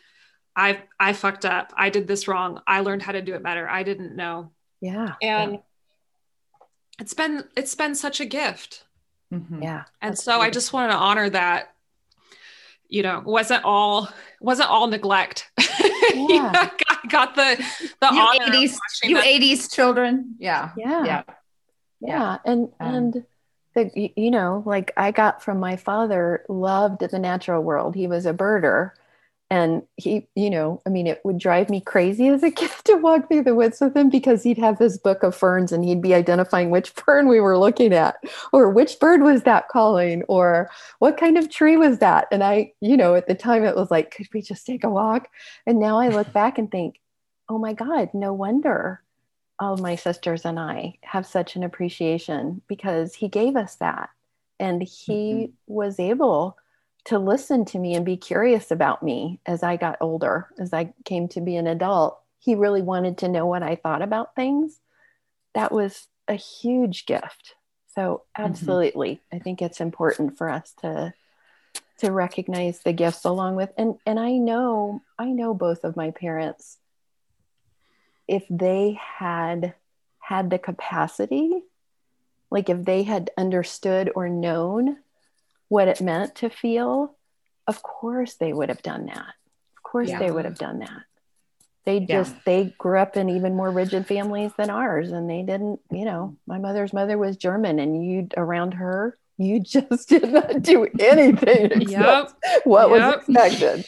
i 0.56 0.82
i 1.00 1.14
fucked 1.14 1.46
up. 1.46 1.72
I 1.78 1.92
did 1.92 2.08
this 2.08 2.28
wrong. 2.28 2.62
I 2.66 2.80
learned 2.80 3.04
how 3.04 3.12
to 3.12 3.22
do 3.22 3.36
it 3.36 3.44
better. 3.44 3.70
I 3.70 3.84
didn't 3.84 4.16
know. 4.16 4.54
Yeah. 4.82 5.16
And 5.22 5.54
yeah. 5.54 5.60
It's 7.00 7.14
been 7.14 7.44
it's 7.56 7.76
been 7.76 7.96
such 7.96 8.20
a 8.20 8.26
gift. 8.26 8.84
Mm-hmm. 9.34 9.62
yeah 9.62 9.84
and 10.02 10.18
so 10.18 10.40
i 10.40 10.50
just 10.50 10.72
wanted 10.72 10.94
to 10.94 10.98
honor 10.98 11.30
that 11.30 11.76
you 12.88 13.04
know 13.04 13.22
wasn't 13.26 13.64
all 13.66 14.10
wasn't 14.40 14.70
all 14.70 14.88
neglect. 14.88 15.50
Yeah. 16.16 16.52
I 16.90 17.08
got 17.10 17.36
the 17.36 17.64
the 18.00 18.10
you 18.12 18.22
80s 18.22 18.78
you 19.04 19.16
that. 19.16 19.26
80s 19.26 19.72
children. 19.72 20.36
Yeah. 20.40 20.72
Yeah. 20.78 21.06
Yeah. 21.06 21.24
Yeah. 22.00 22.38
And 22.46 22.70
um, 22.80 22.96
and 22.96 23.26
the 23.76 24.12
you 24.16 24.32
know 24.32 24.64
like 24.66 24.92
i 24.98 25.12
got 25.12 25.44
from 25.44 25.60
my 25.60 25.76
father 25.76 26.44
loved 26.48 27.02
the 27.02 27.20
natural 27.20 27.62
world. 27.62 27.94
He 27.94 28.08
was 28.08 28.26
a 28.26 28.34
birder 28.34 28.92
and 29.50 29.84
he 29.96 30.28
you 30.36 30.50
know 30.50 30.82
i 30.86 30.90
mean 30.90 31.08
it 31.08 31.22
would 31.24 31.38
drive 31.38 31.70
me 31.70 31.80
crazy 31.80 32.28
as 32.28 32.44
a 32.44 32.52
kid 32.60 32.72
to 32.84 32.96
walk 32.96 33.28
through 33.28 33.44
the 33.44 33.56
woods 33.56 33.80
with 33.80 33.96
him 33.96 34.10
because 34.10 34.44
he'd 34.44 34.58
have 34.58 34.78
this 34.78 34.98
book 34.98 35.24
of 35.24 35.36
ferns 35.36 35.72
and 35.72 35.86
he'd 35.86 36.02
be 36.02 36.14
identifying 36.14 36.70
which 36.70 36.90
fern 37.06 37.28
we 37.28 37.40
were 37.40 37.58
looking 37.58 37.94
at 37.94 38.18
or 38.52 38.70
which 38.70 39.00
bird 39.00 39.22
was 39.22 39.44
that 39.44 39.68
calling 39.70 40.24
or 40.24 40.70
what 41.00 41.18
kind 41.18 41.38
of 41.38 41.50
tree 41.50 41.78
was 41.78 42.00
that 42.00 42.28
and 42.32 42.44
i 42.44 42.72
you 42.82 42.98
know 42.98 43.16
at 43.16 43.28
the 43.28 43.36
time 43.36 43.64
it 43.64 43.76
was 43.76 43.92
like 43.92 44.12
could 44.12 44.28
we 44.34 44.42
just 44.42 44.66
take 44.66 44.84
a 44.84 44.90
walk 44.90 45.30
and 45.66 45.80
now 45.80 46.00
i 46.00 46.10
look 46.10 46.32
back 46.34 46.58
and 46.58 46.72
think 46.72 47.00
oh 47.50 47.58
my 47.58 47.74
god 47.74 48.10
no 48.14 48.34
wonder 48.34 49.02
all 49.60 49.78
my 49.78 49.96
sisters 49.96 50.46
and 50.46 50.60
i 50.60 50.94
have 51.02 51.26
such 51.26 51.56
an 51.56 51.64
appreciation 51.64 52.62
because 52.68 53.16
he 53.16 53.28
gave 53.28 53.56
us 53.56 53.76
that 53.76 54.10
and 54.60 54.82
he 54.82 55.34
mm-hmm. 55.34 55.74
was 55.74 56.00
able 56.00 56.58
to 57.08 57.20
listen 57.20 57.64
to 57.64 57.80
me 57.80 57.96
and 57.96 58.06
be 58.06 58.18
curious 58.18 58.70
about 58.70 59.02
me 59.02 59.40
as 59.46 59.64
I 59.64 59.78
got 59.78 59.98
older, 60.02 60.50
as 60.60 60.74
I 60.74 60.94
came 61.06 61.30
to 61.30 61.42
be 61.42 61.56
an 61.56 61.66
adult. 61.66 62.20
He 62.40 62.54
really 62.54 62.82
wanted 62.82 63.20
to 63.20 63.30
know 63.30 63.46
what 63.46 63.64
I 63.64 63.76
thought 63.76 64.02
about 64.02 64.36
things. 64.36 64.80
That 65.54 65.72
was 65.72 66.08
a 66.28 66.36
huge 66.36 67.06
gift. 67.06 67.56
So 67.96 68.24
mm-hmm. 68.38 68.44
absolutely, 68.44 69.16
mm-hmm. 69.16 69.36
I 69.38 69.40
think 69.40 69.62
it's 69.62 69.82
important 69.82 70.38
for 70.38 70.50
us 70.50 70.74
to 70.82 71.14
to 72.00 72.12
recognize 72.12 72.82
the 72.82 72.94
gifts 72.94 73.26
along 73.26 73.56
with 73.56 73.72
and 73.76 73.96
and 74.06 74.20
I 74.20 74.34
know 74.34 75.02
I 75.18 75.32
know 75.32 75.56
both 75.56 75.84
of 75.84 75.96
my 75.96 76.12
parents 76.12 76.78
if 78.28 78.46
they 78.52 79.00
had 79.02 79.74
had 80.20 80.52
the 80.52 80.60
capacity 80.60 81.64
like 82.52 82.70
if 82.70 82.86
they 82.86 83.02
had 83.02 83.32
understood 83.36 84.12
or 84.14 84.30
known 84.30 84.98
what 85.70 85.88
it 85.88 86.02
meant 86.02 86.36
to 86.36 86.50
feel, 86.50 87.16
of 87.68 87.82
course 87.84 88.36
they 88.36 88.54
would 88.54 88.70
have 88.70 88.82
done 88.82 89.08
that. 89.08 89.34
Of 89.78 89.84
course 89.84 90.10
yeah. 90.10 90.20
they 90.20 90.32
would 90.32 90.46
have 90.46 90.58
done 90.58 90.80
that. 90.80 91.04
They 91.86 92.02
just 92.02 92.34
yeah. 92.34 92.42
they 92.46 92.76
grew 92.78 93.00
up 93.00 93.16
in 93.16 93.30
even 93.30 93.56
more 93.56 93.72
rigid 93.72 94.08
families 94.08 94.52
than 94.58 94.70
ours 94.70 95.12
and 95.12 95.30
they 95.30 95.42
didn't, 95.42 95.80
you 95.90 96.04
know, 96.04 96.36
my 96.46 96.58
mother's 96.58 96.92
mother 96.92 97.18
was 97.18 97.38
German 97.38 97.80
and 97.80 98.06
you 98.06 98.28
around 98.36 98.74
her, 98.74 99.18
you 99.38 99.60
just 99.64 100.10
did 100.10 100.32
not 100.32 100.62
do 100.62 100.86
anything 101.00 101.82
yep. 101.82 102.32
what 102.66 102.90
yep. 102.90 102.90
was 102.90 103.16
expected. 103.16 103.86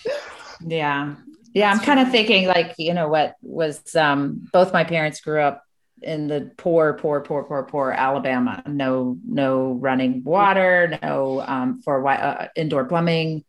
Yeah. 0.65 1.15
Yeah, 1.53 1.71
I'm 1.71 1.79
kind 1.79 1.99
of 1.99 2.11
thinking 2.11 2.47
like, 2.47 2.75
you 2.77 2.93
know, 2.93 3.09
what 3.09 3.35
was 3.41 3.95
um 3.95 4.47
both 4.53 4.71
my 4.71 4.83
parents 4.83 5.19
grew 5.19 5.41
up 5.41 5.65
in 6.01 6.27
the 6.27 6.51
poor, 6.57 6.93
poor, 6.93 7.21
poor, 7.21 7.43
poor, 7.43 7.63
poor 7.63 7.91
Alabama. 7.91 8.63
No, 8.67 9.17
no 9.27 9.73
running 9.73 10.23
water, 10.23 10.97
no 11.01 11.41
um, 11.41 11.81
for 11.81 12.07
uh, 12.07 12.47
indoor 12.55 12.85
plumbing, 12.85 13.43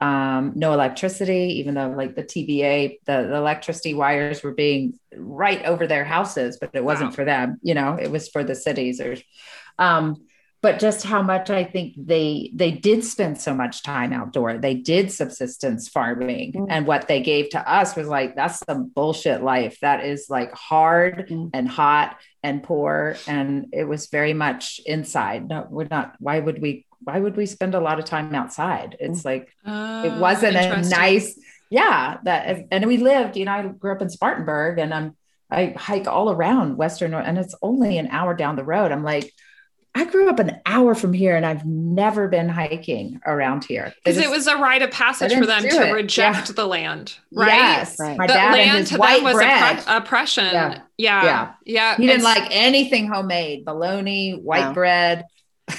um, 0.00 0.52
no 0.54 0.72
electricity. 0.72 1.58
Even 1.58 1.74
though 1.74 1.88
like 1.88 2.14
the 2.14 2.22
TVA, 2.22 2.98
the, 3.06 3.26
the, 3.28 3.36
electricity 3.36 3.94
wires 3.94 4.42
were 4.42 4.54
being 4.54 4.98
right 5.16 5.64
over 5.64 5.86
their 5.86 6.04
houses, 6.04 6.58
but 6.60 6.70
it 6.74 6.84
wasn't 6.84 7.10
wow. 7.10 7.14
for 7.16 7.24
them. 7.24 7.58
You 7.62 7.74
know, 7.74 7.98
it 8.00 8.10
was 8.10 8.28
for 8.28 8.44
the 8.44 8.54
cities. 8.54 9.00
Or, 9.00 9.16
um, 9.78 10.26
but 10.66 10.80
just 10.80 11.04
how 11.04 11.22
much 11.22 11.48
I 11.48 11.62
think 11.62 11.94
they 11.96 12.50
they 12.52 12.72
did 12.72 13.04
spend 13.04 13.40
so 13.40 13.54
much 13.54 13.84
time 13.84 14.12
outdoor. 14.12 14.58
They 14.58 14.74
did 14.74 15.12
subsistence 15.12 15.88
farming, 15.88 16.54
mm-hmm. 16.54 16.64
and 16.68 16.88
what 16.88 17.06
they 17.06 17.22
gave 17.22 17.50
to 17.50 17.72
us 17.72 17.94
was 17.94 18.08
like 18.08 18.34
that's 18.34 18.58
some 18.66 18.88
bullshit 18.88 19.44
life. 19.44 19.78
That 19.80 20.04
is 20.04 20.26
like 20.28 20.52
hard 20.54 21.28
mm-hmm. 21.30 21.50
and 21.54 21.68
hot 21.68 22.18
and 22.42 22.64
poor, 22.64 23.16
and 23.28 23.68
it 23.72 23.84
was 23.84 24.08
very 24.08 24.32
much 24.32 24.80
inside. 24.84 25.46
No, 25.46 25.68
we're 25.70 25.86
not. 25.88 26.16
Why 26.18 26.40
would 26.40 26.60
we? 26.60 26.84
Why 27.04 27.20
would 27.20 27.36
we 27.36 27.46
spend 27.46 27.76
a 27.76 27.80
lot 27.80 28.00
of 28.00 28.04
time 28.04 28.34
outside? 28.34 28.96
It's 28.98 29.22
mm. 29.22 29.24
like 29.24 29.54
uh, 29.64 30.02
it 30.04 30.18
wasn't 30.18 30.56
a 30.56 30.82
nice. 30.82 31.38
Yeah, 31.70 32.16
that 32.24 32.66
and 32.72 32.86
we 32.86 32.96
lived. 32.96 33.36
You 33.36 33.44
know, 33.44 33.52
I 33.52 33.62
grew 33.68 33.92
up 33.92 34.02
in 34.02 34.10
Spartanburg, 34.10 34.80
and 34.80 34.92
I'm 34.92 35.16
I 35.48 35.74
hike 35.76 36.08
all 36.08 36.28
around 36.28 36.76
Western, 36.76 37.14
and 37.14 37.38
it's 37.38 37.54
only 37.62 37.98
an 37.98 38.08
hour 38.08 38.34
down 38.34 38.56
the 38.56 38.64
road. 38.64 38.90
I'm 38.90 39.04
like 39.04 39.32
I 39.96 40.04
grew 40.04 40.28
up 40.28 40.38
an 40.38 40.60
hour 40.66 40.94
from 40.94 41.14
here 41.14 41.36
and 41.36 41.46
I've 41.46 41.64
never 41.64 42.28
been 42.28 42.50
hiking 42.50 43.18
around 43.24 43.64
here. 43.64 43.94
Because 44.04 44.18
it 44.18 44.28
was 44.28 44.46
a 44.46 44.56
rite 44.56 44.82
of 44.82 44.90
passage 44.90 45.32
for 45.32 45.46
them 45.46 45.62
to 45.62 45.88
it. 45.88 45.90
reject 45.90 46.48
yeah. 46.48 46.54
the 46.54 46.66
land, 46.66 47.16
right? 47.32 47.48
Yes. 47.48 47.98
Right. 47.98 48.18
My 48.18 48.26
the 48.26 48.34
dad 48.34 48.52
land 48.52 48.70
and 48.70 48.78
his 48.80 48.90
to 48.90 48.98
white 48.98 49.16
them 49.16 49.24
was 49.24 49.34
bread. 49.36 49.82
oppression. 49.86 50.52
Yeah. 50.52 50.80
Yeah. 50.98 51.24
yeah. 51.24 51.52
yeah. 51.64 51.96
He 51.96 52.06
didn't 52.06 52.24
like 52.24 52.46
anything 52.50 53.08
homemade, 53.08 53.64
bologna, 53.64 54.32
white 54.32 54.74
bread. 54.74 55.24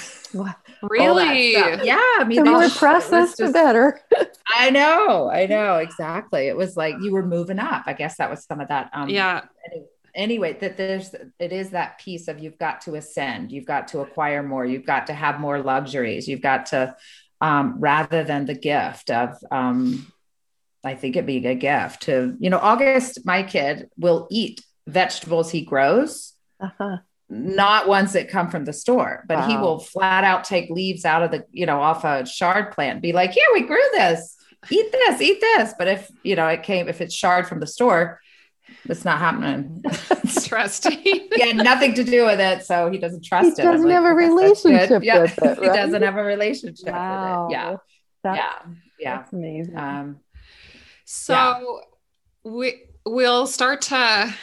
really? 0.82 1.52
Yeah. 1.52 2.00
I 2.18 2.24
mean, 2.26 2.42
the 2.42 2.50
more 2.50 2.68
processed, 2.70 3.36
the 3.36 3.52
better. 3.52 4.00
I 4.56 4.70
know. 4.70 5.30
I 5.30 5.46
know. 5.46 5.76
Exactly. 5.76 6.48
It 6.48 6.56
was 6.56 6.76
like 6.76 6.96
you 7.02 7.12
were 7.12 7.24
moving 7.24 7.60
up. 7.60 7.84
I 7.86 7.92
guess 7.92 8.16
that 8.16 8.30
was 8.30 8.44
some 8.44 8.58
of 8.58 8.66
that. 8.66 8.90
Um, 8.92 9.08
yeah. 9.08 9.42
Anyway 9.70 9.86
anyway 10.18 10.52
that 10.54 10.76
there's 10.76 11.14
it 11.38 11.52
is 11.52 11.70
that 11.70 11.98
piece 11.98 12.28
of 12.28 12.40
you've 12.40 12.58
got 12.58 12.80
to 12.82 12.96
ascend 12.96 13.52
you've 13.52 13.64
got 13.64 13.88
to 13.88 14.00
acquire 14.00 14.42
more 14.42 14.66
you've 14.66 14.84
got 14.84 15.06
to 15.06 15.12
have 15.12 15.40
more 15.40 15.60
luxuries 15.60 16.28
you've 16.28 16.42
got 16.42 16.66
to 16.66 16.94
um, 17.40 17.76
rather 17.78 18.24
than 18.24 18.44
the 18.44 18.54
gift 18.54 19.10
of 19.10 19.36
um, 19.50 20.12
i 20.84 20.94
think 20.94 21.16
it'd 21.16 21.26
be 21.26 21.46
a 21.46 21.54
gift 21.54 22.02
to 22.02 22.36
you 22.40 22.50
know 22.50 22.58
august 22.58 23.24
my 23.24 23.42
kid 23.42 23.88
will 23.96 24.26
eat 24.30 24.60
vegetables 24.86 25.50
he 25.50 25.62
grows 25.62 26.34
uh-huh. 26.60 26.96
not 27.30 27.86
ones 27.86 28.12
that 28.12 28.28
come 28.28 28.50
from 28.50 28.64
the 28.64 28.72
store 28.72 29.24
but 29.28 29.38
wow. 29.38 29.48
he 29.48 29.56
will 29.56 29.78
flat 29.78 30.24
out 30.24 30.42
take 30.42 30.68
leaves 30.68 31.04
out 31.04 31.22
of 31.22 31.30
the 31.30 31.44
you 31.52 31.64
know 31.64 31.80
off 31.80 32.04
a 32.04 32.24
chard 32.24 32.72
plant 32.72 33.00
be 33.00 33.12
like 33.12 33.30
here 33.30 33.48
we 33.54 33.62
grew 33.62 33.76
this 33.92 34.36
eat 34.70 34.90
this 34.90 35.20
eat 35.20 35.40
this 35.40 35.74
but 35.78 35.86
if 35.86 36.10
you 36.24 36.34
know 36.34 36.48
it 36.48 36.64
came 36.64 36.88
if 36.88 37.00
it's 37.00 37.14
chard 37.14 37.46
from 37.46 37.60
the 37.60 37.66
store 37.66 38.20
it's 38.84 39.04
not 39.04 39.18
happening. 39.18 39.82
Trusting. 40.44 40.98
he 41.02 41.40
had 41.40 41.56
nothing 41.56 41.94
to 41.94 42.04
do 42.04 42.24
with 42.24 42.40
it, 42.40 42.64
so 42.64 42.90
he 42.90 42.98
doesn't 42.98 43.24
trust 43.24 43.56
he 43.56 43.62
it. 43.62 43.64
Doesn't 43.70 43.90
have 43.90 44.04
a 44.04 44.14
relationship 44.14 45.02
yeah. 45.02 45.20
with 45.20 45.38
it. 45.38 45.44
Right? 45.44 45.62
he 45.62 45.66
doesn't 45.66 46.02
have 46.02 46.16
a 46.16 46.22
relationship 46.22 46.92
wow. 46.92 47.46
with 47.46 47.50
it. 47.50 47.58
Yeah. 47.58 47.76
That's, 48.24 48.36
yeah. 48.36 48.72
Yeah. 48.98 49.16
That's 49.16 49.32
amazing. 49.32 49.76
Um, 49.76 50.20
so 51.04 51.82
yeah. 52.44 52.50
we 52.52 52.82
we'll 53.04 53.46
start 53.46 53.82
to 53.82 54.34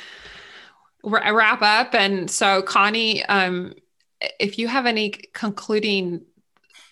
wrap 1.03 1.61
up, 1.61 1.93
and 1.93 2.29
so 2.29 2.61
Connie, 2.61 3.23
um, 3.25 3.73
if 4.39 4.57
you 4.57 4.67
have 4.67 4.85
any 4.85 5.09
concluding 5.33 6.25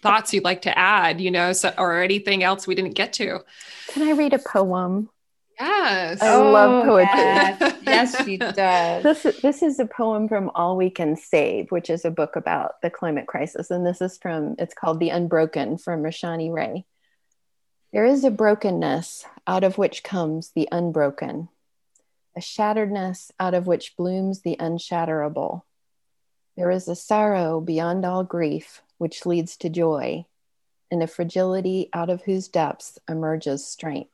thoughts 0.01 0.34
you'd 0.34 0.43
like 0.43 0.61
to 0.63 0.77
add, 0.77 1.22
you 1.22 1.31
know, 1.31 1.53
so, 1.53 1.73
or 1.77 2.01
anything 2.01 2.43
else 2.43 2.68
we 2.68 2.76
didn't 2.76 2.93
get 2.93 3.14
to. 3.14 3.39
Can 3.88 4.07
I 4.07 4.11
read 4.11 4.34
a 4.34 4.39
poem? 4.39 5.10
Yes. 5.59 6.21
I 6.21 6.34
oh, 6.34 6.51
love 6.51 6.85
poetry. 6.85 7.13
Yes, 7.15 7.81
yes 7.85 8.25
she 8.25 8.38
does. 8.38 9.03
this, 9.03 9.41
this 9.41 9.63
is 9.63 9.80
a 9.80 9.85
poem 9.85 10.27
from 10.27 10.51
All 10.55 10.77
We 10.77 10.89
Can 10.89 11.15
Save, 11.15 11.71
which 11.71 11.89
is 11.89 12.05
a 12.05 12.11
book 12.11 12.35
about 12.35 12.81
the 12.81 12.89
climate 12.89 13.27
crisis. 13.27 13.71
And 13.71 13.85
this 13.85 14.01
is 14.01 14.17
from, 14.17 14.55
it's 14.57 14.73
called 14.73 14.99
The 14.99 15.09
Unbroken 15.09 15.77
from 15.77 16.01
Rashani 16.01 16.51
Ray. 16.51 16.85
There 17.93 18.05
is 18.05 18.23
a 18.23 18.31
brokenness 18.31 19.25
out 19.45 19.63
of 19.63 19.77
which 19.77 20.03
comes 20.03 20.51
the 20.55 20.67
unbroken, 20.71 21.49
a 22.35 22.39
shatteredness 22.39 23.30
out 23.39 23.53
of 23.53 23.67
which 23.67 23.95
blooms 23.95 24.41
the 24.41 24.55
unshatterable. 24.59 25.61
There 26.57 26.71
is 26.71 26.88
a 26.88 26.95
sorrow 26.95 27.61
beyond 27.61 28.03
all 28.03 28.23
grief 28.23 28.81
which 28.97 29.27
leads 29.27 29.57
to 29.57 29.69
joy, 29.69 30.25
and 30.89 31.03
a 31.03 31.07
fragility 31.07 31.89
out 31.93 32.09
of 32.09 32.23
whose 32.23 32.47
depths 32.47 32.97
emerges 33.07 33.67
strength. 33.67 34.09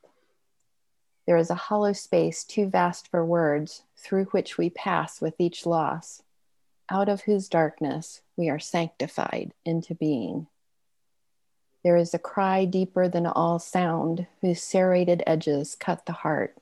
There 1.29 1.37
is 1.37 1.51
a 1.51 1.69
hollow 1.69 1.93
space 1.93 2.43
too 2.43 2.69
vast 2.69 3.07
for 3.07 3.23
words 3.23 3.83
through 3.95 4.25
which 4.31 4.57
we 4.57 4.71
pass 4.71 5.21
with 5.21 5.35
each 5.37 5.63
loss, 5.63 6.23
out 6.89 7.07
of 7.07 7.21
whose 7.21 7.47
darkness 7.47 8.21
we 8.35 8.49
are 8.49 8.57
sanctified 8.57 9.53
into 9.63 9.93
being. 9.93 10.47
There 11.83 11.97
is 11.97 12.15
a 12.15 12.17
cry 12.17 12.65
deeper 12.65 13.07
than 13.07 13.27
all 13.27 13.59
sound, 13.59 14.25
whose 14.41 14.63
serrated 14.63 15.21
edges 15.27 15.75
cut 15.75 16.07
the 16.07 16.13
heart 16.13 16.57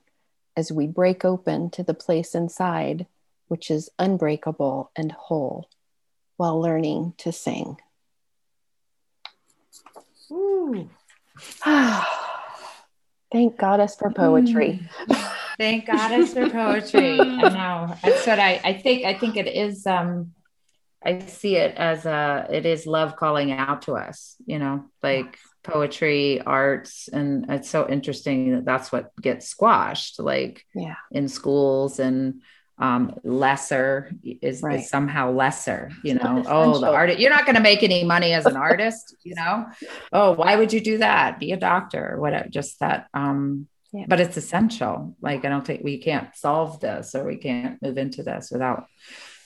as 0.57 0.69
we 0.69 0.85
break 0.85 1.23
open 1.23 1.69
to 1.69 1.81
the 1.81 1.93
place 1.93 2.35
inside, 2.35 3.05
which 3.47 3.71
is 3.71 3.89
unbreakable 3.97 4.91
and 4.97 5.13
whole, 5.13 5.69
while 6.35 6.59
learning 6.59 7.13
to 7.19 7.31
sing. 7.31 7.77
Ooh. 10.29 10.89
Thank 13.31 13.57
Goddess 13.57 13.95
for 13.95 14.09
poetry. 14.11 14.87
Mm. 15.09 15.33
Thank 15.57 15.87
Goddess 15.87 16.33
for 16.33 16.49
poetry. 16.49 17.19
I 17.19 17.25
know. 17.89 17.95
That's 18.03 18.25
what 18.25 18.39
I, 18.39 18.61
I 18.63 18.73
think. 18.73 19.05
I 19.05 19.13
think 19.15 19.37
it 19.37 19.47
is. 19.47 19.85
Um, 19.85 20.31
I 21.03 21.19
see 21.19 21.55
it 21.55 21.75
as 21.75 22.05
a. 22.05 22.47
It 22.49 22.65
is 22.65 22.85
love 22.85 23.15
calling 23.15 23.51
out 23.51 23.83
to 23.83 23.93
us. 23.93 24.35
You 24.45 24.59
know, 24.59 24.85
like 25.03 25.37
poetry, 25.63 26.41
arts, 26.41 27.09
and 27.09 27.45
it's 27.49 27.69
so 27.69 27.89
interesting 27.89 28.51
that 28.53 28.65
that's 28.65 28.91
what 28.91 29.11
gets 29.21 29.47
squashed. 29.47 30.19
Like, 30.19 30.63
yeah, 30.73 30.95
in 31.11 31.27
schools 31.27 31.99
and 31.99 32.41
um, 32.79 33.15
lesser 33.23 34.11
is, 34.23 34.61
right. 34.61 34.79
is, 34.79 34.89
somehow 34.89 35.31
lesser, 35.31 35.91
you 36.03 36.13
know. 36.13 36.43
Oh, 36.45 36.79
the 36.79 36.91
artist, 36.91 37.19
you're 37.19 37.31
not 37.31 37.45
going 37.45 37.55
to 37.55 37.61
make 37.61 37.83
any 37.83 38.03
money 38.03 38.33
as 38.33 38.45
an 38.45 38.55
artist, 38.55 39.15
you 39.23 39.35
know. 39.35 39.65
Oh, 40.13 40.33
why 40.33 40.55
would 40.55 40.71
you 40.71 40.81
do 40.81 40.99
that? 40.99 41.39
Be 41.39 41.51
a 41.51 41.57
doctor 41.57 42.13
or 42.13 42.19
whatever. 42.19 42.47
Just 42.49 42.79
that. 42.79 43.07
Um, 43.13 43.67
yeah. 43.93 44.05
But 44.07 44.19
it's 44.19 44.37
essential. 44.37 45.15
Like, 45.21 45.45
I 45.45 45.49
don't 45.49 45.65
think 45.65 45.83
we 45.83 45.97
can't 45.97 46.35
solve 46.35 46.79
this 46.79 47.15
or 47.15 47.23
we 47.23 47.37
can't 47.37 47.81
move 47.81 47.97
into 47.97 48.21
this 48.21 48.51
without 48.51 48.85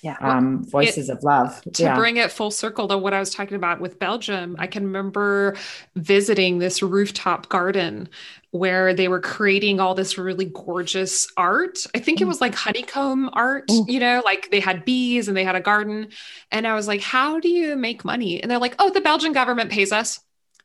yeah. 0.02 0.18
um, 0.20 0.64
voices 0.66 1.10
it, 1.10 1.18
of 1.18 1.24
love. 1.24 1.62
To 1.74 1.84
yeah. 1.84 1.96
bring 1.96 2.18
it 2.18 2.32
full 2.32 2.52
circle 2.52 2.88
to 2.88 2.98
what 2.98 3.14
I 3.14 3.20
was 3.20 3.34
talking 3.34 3.56
about 3.56 3.80
with 3.80 4.00
Belgium, 4.00 4.56
I 4.60 4.68
can 4.68 4.84
remember 4.84 5.56
visiting 5.96 6.60
this 6.60 6.82
rooftop 6.82 7.50
garden 7.50 8.10
where 8.52 8.94
they 8.94 9.08
were 9.08 9.20
creating 9.20 9.80
all 9.80 9.96
this 9.96 10.18
really 10.18 10.46
gorgeous 10.46 11.28
art. 11.38 11.80
I 11.96 12.00
think 12.00 12.20
it 12.20 12.26
mm. 12.26 12.28
was 12.28 12.42
like 12.42 12.54
honeycomb 12.54 13.30
art, 13.34 13.68
mm. 13.68 13.88
you 13.88 14.00
know, 14.00 14.22
like 14.26 14.50
they 14.52 14.60
had 14.60 14.84
bees 14.84 15.28
and 15.28 15.38
they 15.38 15.44
had 15.44 15.56
a 15.56 15.62
garden. 15.62 16.10
And 16.52 16.68
I 16.68 16.76
was 16.76 16.88
like, 16.88 17.02
how 17.02 17.40
do 17.40 17.48
you 17.48 17.76
make 17.76 18.04
money? 18.04 18.42
And 18.42 18.52
they're 18.52 18.60
like, 18.60 18.76
oh, 18.80 18.90
the 18.90 19.02
Belgian 19.02 19.32
government 19.32 19.72
pays 19.72 19.92
us 19.92 20.20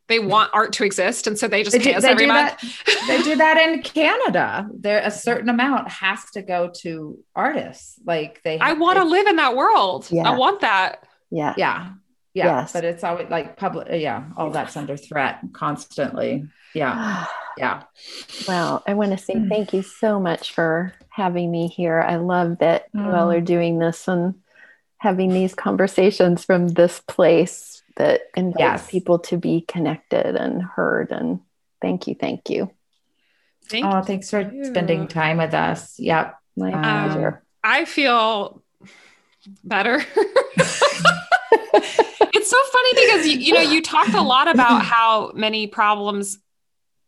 they 0.09 0.19
want 0.19 0.51
art 0.53 0.73
to 0.75 0.85
exist 0.85 1.27
and 1.27 1.39
so 1.39 1.49
they 1.49 1.63
just 1.63 1.77
they 1.77 1.83
pay 1.83 1.93
do, 1.93 1.99
us 1.99 2.05
every 2.05 2.27
month. 2.27 2.61
that, 2.61 3.05
they 3.09 3.23
do 3.23 3.37
that 3.37 3.57
in 3.59 3.83
canada. 3.83 4.69
There 4.73 5.01
a 5.01 5.11
certain 5.11 5.49
amount 5.49 5.89
has 5.89 6.31
to 6.33 6.43
go 6.43 6.71
to 6.83 7.19
artists. 7.35 7.99
Like 8.05 8.43
they 8.43 8.59
i 8.59 8.73
want 8.73 8.99
to 8.99 9.05
live 9.05 9.27
in 9.27 9.37
that 9.37 9.57
world. 9.57 10.07
Yeah. 10.11 10.31
i 10.31 10.37
want 10.37 10.61
that. 10.61 11.07
Yeah. 11.31 11.55
Yeah. 11.57 11.91
Yeah 12.35 12.45
yes. 12.45 12.73
but 12.73 12.85
it's 12.85 13.03
always 13.03 13.29
like 13.31 13.57
public 13.57 13.89
yeah 13.91 14.25
all 14.37 14.51
that's 14.51 14.77
under 14.77 14.97
threat 14.97 15.41
constantly. 15.53 16.45
Yeah. 16.75 17.27
Yeah. 17.59 17.85
Well 18.47 18.83
i 18.87 18.93
want 18.93 19.13
to 19.13 19.17
say 19.17 19.33
mm. 19.33 19.49
thank 19.49 19.73
you 19.73 19.81
so 19.81 20.21
much 20.21 20.53
for 20.53 20.93
having 21.09 21.51
me 21.51 21.69
here. 21.69 22.03
I 22.03 22.17
love 22.17 22.59
that 22.59 22.93
mm. 22.93 23.03
you 23.03 23.11
all 23.11 23.31
are 23.31 23.41
doing 23.41 23.79
this 23.79 24.07
and 24.09 24.35
having 24.99 25.31
these 25.31 25.55
conversations 25.55 26.45
from 26.45 26.69
this 26.69 27.01
place 27.01 27.76
that 27.97 28.23
invites 28.37 28.59
yes. 28.59 28.91
people 28.91 29.19
to 29.21 29.37
be 29.37 29.63
connected 29.63 30.37
and 30.37 30.63
heard. 30.63 31.11
And 31.11 31.41
thank 31.81 32.07
you, 32.07 32.15
thank 32.15 32.51
you. 32.51 32.71
Thank 33.69 33.87
oh, 33.87 34.03
thanks 34.03 34.31
for 34.31 34.41
you. 34.41 34.65
spending 34.65 35.09
time 35.09 35.39
with 35.39 35.55
us. 35.55 35.99
Yep. 35.99 36.39
My 36.57 36.73
um, 36.73 37.11
pleasure. 37.11 37.43
I 37.65 37.85
feel 37.85 38.63
better. 39.65 40.01
it's 40.17 40.81
so 42.51 42.59
funny 42.73 42.91
because 42.95 43.27
you, 43.27 43.39
you 43.39 43.55
know 43.55 43.61
you 43.61 43.83
talked 43.83 44.15
a 44.15 44.23
lot 44.23 44.49
about 44.49 44.83
how 44.83 45.33
many 45.35 45.67
problems 45.67 46.39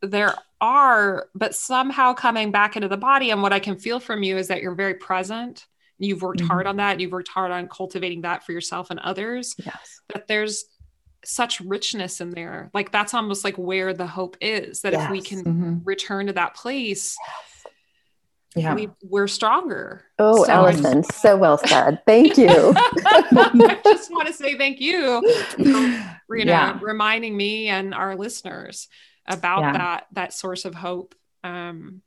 there 0.02 0.34
are, 0.60 1.28
but 1.34 1.54
somehow 1.54 2.12
coming 2.12 2.50
back 2.50 2.76
into 2.76 2.88
the 2.88 2.96
body. 2.96 3.30
And 3.30 3.42
what 3.42 3.52
I 3.52 3.60
can 3.60 3.78
feel 3.78 4.00
from 4.00 4.22
you 4.22 4.36
is 4.36 4.48
that 4.48 4.62
you're 4.62 4.74
very 4.74 4.94
present. 4.94 5.66
You've 5.98 6.22
worked 6.22 6.40
mm-hmm. 6.40 6.48
hard 6.48 6.66
on 6.66 6.76
that. 6.76 7.00
You've 7.00 7.12
worked 7.12 7.28
hard 7.28 7.50
on 7.50 7.68
cultivating 7.68 8.22
that 8.22 8.44
for 8.44 8.52
yourself 8.52 8.90
and 8.90 9.00
others. 9.00 9.54
Yes. 9.64 10.00
That 10.12 10.28
there's 10.28 10.64
such 11.28 11.60
richness 11.60 12.20
in 12.22 12.30
there. 12.30 12.70
Like 12.72 12.90
that's 12.90 13.12
almost 13.12 13.44
like 13.44 13.56
where 13.56 13.92
the 13.92 14.06
hope 14.06 14.36
is 14.40 14.80
that 14.80 14.94
yes. 14.94 15.04
if 15.04 15.10
we 15.10 15.20
can 15.20 15.44
mm-hmm. 15.44 15.74
return 15.84 16.26
to 16.28 16.32
that 16.32 16.54
place, 16.54 17.16
yeah. 18.56 18.74
we, 18.74 18.88
we're 19.02 19.28
stronger. 19.28 20.06
Oh, 20.18 20.44
so 20.44 20.50
Allison, 20.50 21.04
so 21.04 21.36
well 21.36 21.58
said. 21.58 22.00
Thank 22.06 22.38
you. 22.38 22.48
I 22.74 23.78
just 23.84 24.10
want 24.10 24.26
to 24.28 24.32
say 24.32 24.56
thank 24.56 24.80
you 24.80 25.20
for, 26.26 26.36
you 26.36 26.46
know, 26.46 26.52
yeah. 26.52 26.78
reminding 26.80 27.36
me 27.36 27.68
and 27.68 27.92
our 27.92 28.16
listeners 28.16 28.88
about 29.26 29.60
yeah. 29.60 29.72
that, 29.72 30.06
that 30.12 30.32
source 30.32 30.64
of 30.64 30.74
hope. 30.74 31.14
Um, 31.44 32.00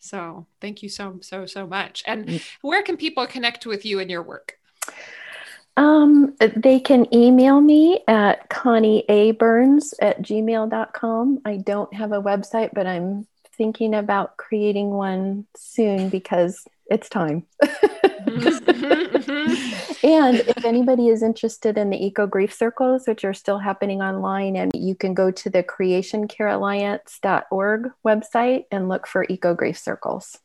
so 0.00 0.48
thank 0.60 0.82
you 0.82 0.88
so, 0.88 1.20
so, 1.22 1.46
so 1.46 1.68
much. 1.68 2.02
And 2.04 2.26
mm. 2.26 2.48
where 2.62 2.82
can 2.82 2.96
people 2.96 3.28
connect 3.28 3.64
with 3.64 3.86
you 3.86 4.00
and 4.00 4.10
your 4.10 4.22
work? 4.22 4.58
Um, 5.76 6.34
they 6.38 6.80
can 6.80 7.14
email 7.14 7.60
me 7.60 8.00
at 8.08 8.48
connieaburns 8.48 9.92
at 10.00 10.22
gmail.com. 10.22 11.40
I 11.44 11.58
don't 11.58 11.92
have 11.92 12.12
a 12.12 12.22
website, 12.22 12.70
but 12.72 12.86
I'm 12.86 13.26
thinking 13.56 13.94
about 13.94 14.36
creating 14.36 14.90
one 14.90 15.46
soon 15.56 16.08
because 16.08 16.64
it's 16.88 17.08
time. 17.08 17.44
and 17.62 17.72
if 20.02 20.64
anybody 20.64 21.08
is 21.08 21.22
interested 21.22 21.76
in 21.76 21.90
the 21.90 22.06
Eco 22.06 22.26
Grief 22.26 22.54
Circles, 22.54 23.06
which 23.06 23.24
are 23.24 23.34
still 23.34 23.58
happening 23.58 24.00
online, 24.00 24.56
and 24.56 24.72
you 24.74 24.94
can 24.94 25.12
go 25.14 25.30
to 25.30 25.50
the 25.50 25.62
creationcarealliance.org 25.62 27.90
website 28.06 28.64
and 28.70 28.88
look 28.88 29.06
for 29.06 29.26
Eco 29.28 29.52
Grief 29.54 29.76
Circles 29.78 30.38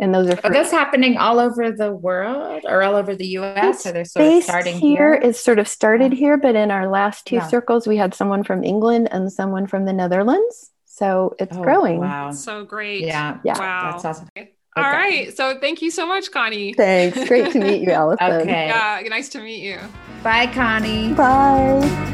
and 0.00 0.14
those 0.14 0.28
are 0.28 0.36
free. 0.36 0.50
Are 0.50 0.52
those 0.52 0.70
happening 0.70 1.18
all 1.18 1.38
over 1.38 1.70
the 1.70 1.92
world 1.92 2.62
or 2.64 2.82
all 2.82 2.96
over 2.96 3.14
the 3.14 3.26
U.S. 3.26 3.86
Are 3.86 3.92
they 3.92 4.04
sort 4.04 4.26
of 4.26 4.42
starting 4.42 4.78
here? 4.78 5.14
Is 5.14 5.38
sort 5.38 5.58
of 5.58 5.68
started 5.68 6.12
here, 6.12 6.38
but 6.38 6.56
in 6.56 6.70
our 6.70 6.88
last 6.88 7.26
two 7.26 7.36
yeah. 7.36 7.46
circles, 7.46 7.86
we 7.86 7.98
had 7.98 8.14
someone 8.14 8.42
from 8.42 8.64
England 8.64 9.08
and 9.12 9.30
someone 9.30 9.66
from 9.66 9.84
the 9.84 9.92
Netherlands. 9.92 10.70
So 10.86 11.36
it's 11.38 11.56
oh, 11.56 11.62
growing. 11.62 12.00
Wow, 12.00 12.32
so 12.32 12.64
great! 12.64 13.02
Yeah, 13.02 13.38
yeah, 13.44 13.58
wow, 13.58 13.92
that's 13.92 14.04
awesome. 14.04 14.28
Okay. 14.36 14.52
All 14.76 14.84
right. 14.84 15.36
So 15.36 15.58
thank 15.58 15.82
you 15.82 15.90
so 15.90 16.06
much, 16.06 16.30
Connie. 16.30 16.72
Thanks. 16.72 17.26
Great 17.26 17.52
to 17.52 17.58
meet 17.58 17.82
you, 17.82 17.90
Allison. 17.90 18.32
okay. 18.32 18.68
Yeah. 18.68 19.02
Nice 19.08 19.28
to 19.30 19.40
meet 19.40 19.62
you. 19.62 19.78
Bye, 20.22 20.46
Connie. 20.46 21.12
Bye. 21.12 22.06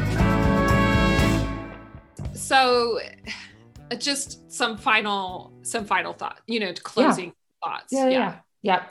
So 2.33 2.99
just 3.99 4.51
some 4.51 4.77
final 4.77 5.53
some 5.61 5.85
final 5.85 6.13
thought, 6.13 6.39
you 6.47 6.59
know, 6.59 6.73
closing 6.73 7.31
thoughts. 7.67 7.91
Yeah, 7.91 8.09
yeah, 8.09 8.35
yeah. 8.61 8.85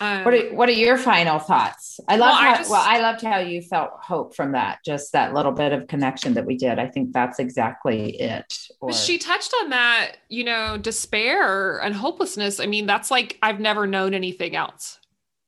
Um, 0.00 0.24
what 0.24 0.34
are 0.34 0.54
What 0.54 0.68
are 0.68 0.72
your 0.72 0.98
final 0.98 1.38
thoughts? 1.38 2.00
I 2.08 2.16
love 2.16 2.30
well, 2.30 2.34
how 2.34 2.50
I 2.50 2.56
just, 2.56 2.70
well, 2.70 2.84
I 2.84 3.00
loved 3.00 3.22
how 3.22 3.38
you 3.38 3.62
felt 3.62 3.90
hope 4.00 4.34
from 4.34 4.52
that. 4.52 4.80
Just 4.84 5.12
that 5.12 5.32
little 5.32 5.52
bit 5.52 5.72
of 5.72 5.86
connection 5.86 6.34
that 6.34 6.44
we 6.44 6.56
did. 6.56 6.78
I 6.78 6.88
think 6.88 7.12
that's 7.12 7.38
exactly 7.38 8.20
it. 8.20 8.58
Or, 8.80 8.92
she 8.92 9.18
touched 9.18 9.54
on 9.62 9.70
that. 9.70 10.16
You 10.28 10.44
know, 10.44 10.76
despair 10.76 11.78
and 11.78 11.94
hopelessness. 11.94 12.58
I 12.58 12.66
mean, 12.66 12.86
that's 12.86 13.10
like 13.10 13.38
I've 13.42 13.60
never 13.60 13.86
known 13.86 14.14
anything 14.14 14.56
else. 14.56 14.98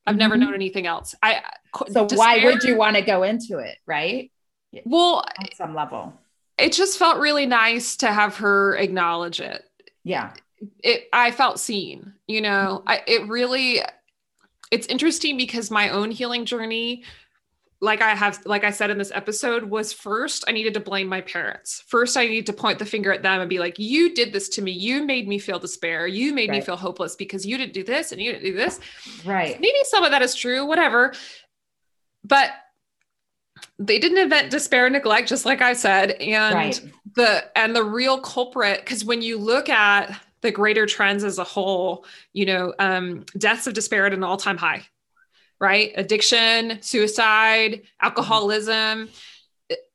I've 0.06 0.12
mm-hmm. 0.12 0.18
never 0.20 0.36
known 0.36 0.54
anything 0.54 0.86
else. 0.86 1.14
I 1.22 1.42
so 1.90 2.06
despair, 2.06 2.18
why 2.18 2.44
would 2.44 2.62
you 2.62 2.76
want 2.76 2.96
to 2.96 3.02
go 3.02 3.22
into 3.24 3.58
it, 3.58 3.78
right? 3.86 4.30
Well, 4.84 5.24
on 5.38 5.46
some 5.56 5.74
level, 5.74 6.12
it 6.58 6.72
just 6.72 6.98
felt 6.98 7.18
really 7.18 7.46
nice 7.46 7.96
to 7.98 8.12
have 8.12 8.36
her 8.36 8.76
acknowledge 8.76 9.40
it. 9.40 9.64
Yeah 10.04 10.32
it 10.82 11.08
I 11.12 11.30
felt 11.30 11.60
seen, 11.60 12.14
you 12.26 12.40
know. 12.40 12.82
Mm-hmm. 12.86 12.88
I 12.88 13.02
it 13.06 13.28
really 13.28 13.80
it's 14.70 14.86
interesting 14.86 15.36
because 15.36 15.70
my 15.70 15.90
own 15.90 16.10
healing 16.10 16.44
journey 16.44 17.04
like 17.84 18.00
I 18.00 18.14
have, 18.14 18.40
like 18.46 18.64
I 18.64 18.70
said 18.70 18.90
in 18.90 18.98
this 18.98 19.12
episode, 19.14 19.64
was 19.64 19.92
first 19.92 20.44
I 20.48 20.52
needed 20.52 20.74
to 20.74 20.80
blame 20.80 21.06
my 21.06 21.20
parents. 21.20 21.84
First, 21.86 22.16
I 22.16 22.26
needed 22.26 22.46
to 22.46 22.52
point 22.52 22.78
the 22.78 22.86
finger 22.86 23.12
at 23.12 23.22
them 23.22 23.40
and 23.40 23.50
be 23.50 23.58
like, 23.58 23.78
"You 23.78 24.14
did 24.14 24.32
this 24.32 24.48
to 24.50 24.62
me. 24.62 24.72
You 24.72 25.04
made 25.04 25.28
me 25.28 25.38
feel 25.38 25.58
despair. 25.58 26.06
You 26.06 26.32
made 26.32 26.48
right. 26.48 26.60
me 26.60 26.64
feel 26.64 26.76
hopeless 26.76 27.14
because 27.14 27.44
you 27.44 27.58
didn't 27.58 27.74
do 27.74 27.84
this 27.84 28.10
and 28.10 28.20
you 28.20 28.32
didn't 28.32 28.44
do 28.44 28.54
this." 28.54 28.80
Right. 29.24 29.60
Maybe 29.60 29.78
some 29.84 30.02
of 30.02 30.10
that 30.12 30.22
is 30.22 30.34
true, 30.34 30.64
whatever. 30.64 31.12
But 32.24 32.50
they 33.78 33.98
didn't 33.98 34.18
invent 34.18 34.50
despair 34.50 34.86
and 34.86 34.94
neglect, 34.94 35.28
just 35.28 35.44
like 35.44 35.60
I 35.60 35.74
said, 35.74 36.12
and 36.12 36.54
right. 36.54 36.80
the 37.14 37.44
and 37.56 37.76
the 37.76 37.84
real 37.84 38.18
culprit. 38.18 38.80
Because 38.80 39.04
when 39.04 39.20
you 39.20 39.38
look 39.38 39.68
at 39.68 40.18
the 40.44 40.52
greater 40.52 40.84
trends 40.84 41.24
as 41.24 41.38
a 41.38 41.44
whole, 41.44 42.04
you 42.34 42.44
know, 42.44 42.74
um, 42.78 43.24
deaths 43.36 43.66
of 43.66 43.72
despair 43.72 44.06
at 44.06 44.12
an 44.12 44.22
all 44.22 44.36
time 44.36 44.58
high, 44.58 44.86
right? 45.58 45.92
Addiction, 45.96 46.78
suicide, 46.82 47.82
alcoholism, 48.00 49.08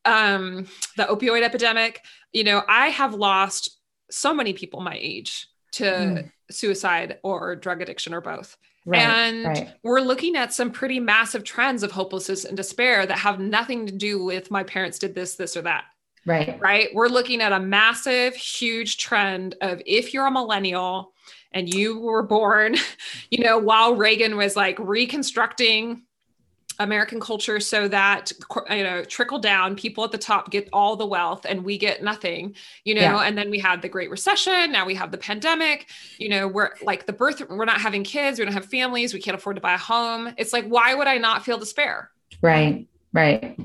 um, 0.03 0.67
the 0.97 1.03
opioid 1.03 1.43
epidemic. 1.43 2.01
You 2.34 2.43
know, 2.43 2.63
I 2.67 2.88
have 2.88 3.13
lost 3.13 3.77
so 4.09 4.34
many 4.34 4.53
people 4.53 4.81
my 4.81 4.97
age 4.99 5.47
to 5.73 5.84
mm. 5.84 6.31
suicide 6.49 7.19
or 7.23 7.55
drug 7.55 7.84
addiction 7.84 8.15
or 8.15 8.21
both. 8.21 8.57
Right, 8.85 9.01
and 9.01 9.45
right. 9.45 9.73
we're 9.84 10.01
looking 10.01 10.35
at 10.35 10.51
some 10.51 10.71
pretty 10.71 10.99
massive 10.99 11.43
trends 11.43 11.84
of 11.84 11.91
hopelessness 11.91 12.43
and 12.45 12.57
despair 12.57 13.05
that 13.05 13.19
have 13.19 13.39
nothing 13.39 13.85
to 13.85 13.93
do 13.93 14.23
with 14.23 14.49
my 14.49 14.63
parents 14.63 14.97
did 14.97 15.13
this, 15.13 15.35
this, 15.35 15.55
or 15.55 15.61
that. 15.61 15.84
Right. 16.26 16.60
Right. 16.60 16.90
We're 16.94 17.08
looking 17.08 17.41
at 17.41 17.52
a 17.52 17.60
massive, 17.60 18.36
huge 18.36 18.98
trend 18.98 19.56
of 19.62 19.82
if 19.86 20.14
you're 20.14 20.28
a 20.28 20.32
millennial 20.32 21.14
and 21.52 21.74
you 21.74 22.00
were 22.00 22.24
born, 22.24 22.76
you 23.32 23.44
know, 23.44 23.58
while 23.58 23.96
Reagan 23.96 24.38
was 24.38 24.56
like 24.56 24.78
reconstructing 24.80 26.04
American 26.80 27.20
culture 27.20 27.60
so 27.60 27.88
that 27.90 28.32
you 28.70 28.84
know 28.84 29.04
trickle 29.04 29.38
down 29.38 29.76
people 29.76 30.04
at 30.06 30.12
the 30.12 30.18
top 30.18 30.50
get 30.50 30.70
all 30.72 30.96
the 30.96 31.06
wealth 31.06 31.46
and 31.48 31.64
we 31.64 31.78
get 31.78 32.02
nothing 32.02 32.56
you 32.86 32.96
know 32.96 33.02
yeah. 33.02 33.20
and 33.20 33.38
then 33.38 33.50
we 33.50 33.60
had 33.60 33.82
the 33.82 33.90
great 33.90 34.10
recession 34.10 34.72
now 34.72 34.86
we 34.86 34.96
have 34.96 35.12
the 35.12 35.18
pandemic 35.18 35.90
you 36.18 36.30
know 36.30 36.48
we're 36.48 36.70
like 36.82 37.06
the 37.06 37.12
birth 37.12 37.41
we're 37.50 37.66
not 37.66 37.82
having 37.82 38.04
kids 38.04 38.40
we 38.40 38.46
don't 38.46 38.54
have 38.54 38.66
families 38.66 39.14
we 39.14 39.20
can't 39.20 39.36
afford 39.36 39.58
to 39.58 39.62
buy 39.62 39.74
a 39.74 39.78
home 39.78 40.34
it's 40.38 40.54
like 40.54 40.66
why 40.66 40.96
would 40.96 41.08
I 41.08 41.18
not 41.18 41.44
feel 41.44 41.58
despair 41.58 42.12
right 42.41 42.88
right. 43.14 43.60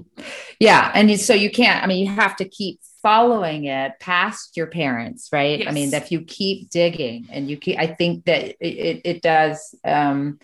Yeah. 0.59 0.91
And 0.95 1.19
so 1.21 1.35
you 1.35 1.51
can't 1.51 1.83
I 1.83 1.87
mean 1.87 2.07
you 2.07 2.13
have 2.13 2.37
to 2.37 2.49
keep 2.49 2.81
following 3.03 3.67
it 3.67 3.93
past 4.01 4.57
your 4.57 4.67
parents 4.67 5.29
right? 5.33 5.61
Yes. 5.61 5.69
I 5.69 5.73
mean 5.73 5.93
if 5.93 6.11
you 6.11 6.23
keep 6.23 6.71
digging 6.71 7.27
and 7.31 7.51
you 7.51 7.57
keep 7.57 7.79
I 7.79 7.87
think 7.87 8.25
that 8.25 8.57
it, 8.61 9.03
it 9.05 9.23
does 9.23 9.75
um 9.85 10.39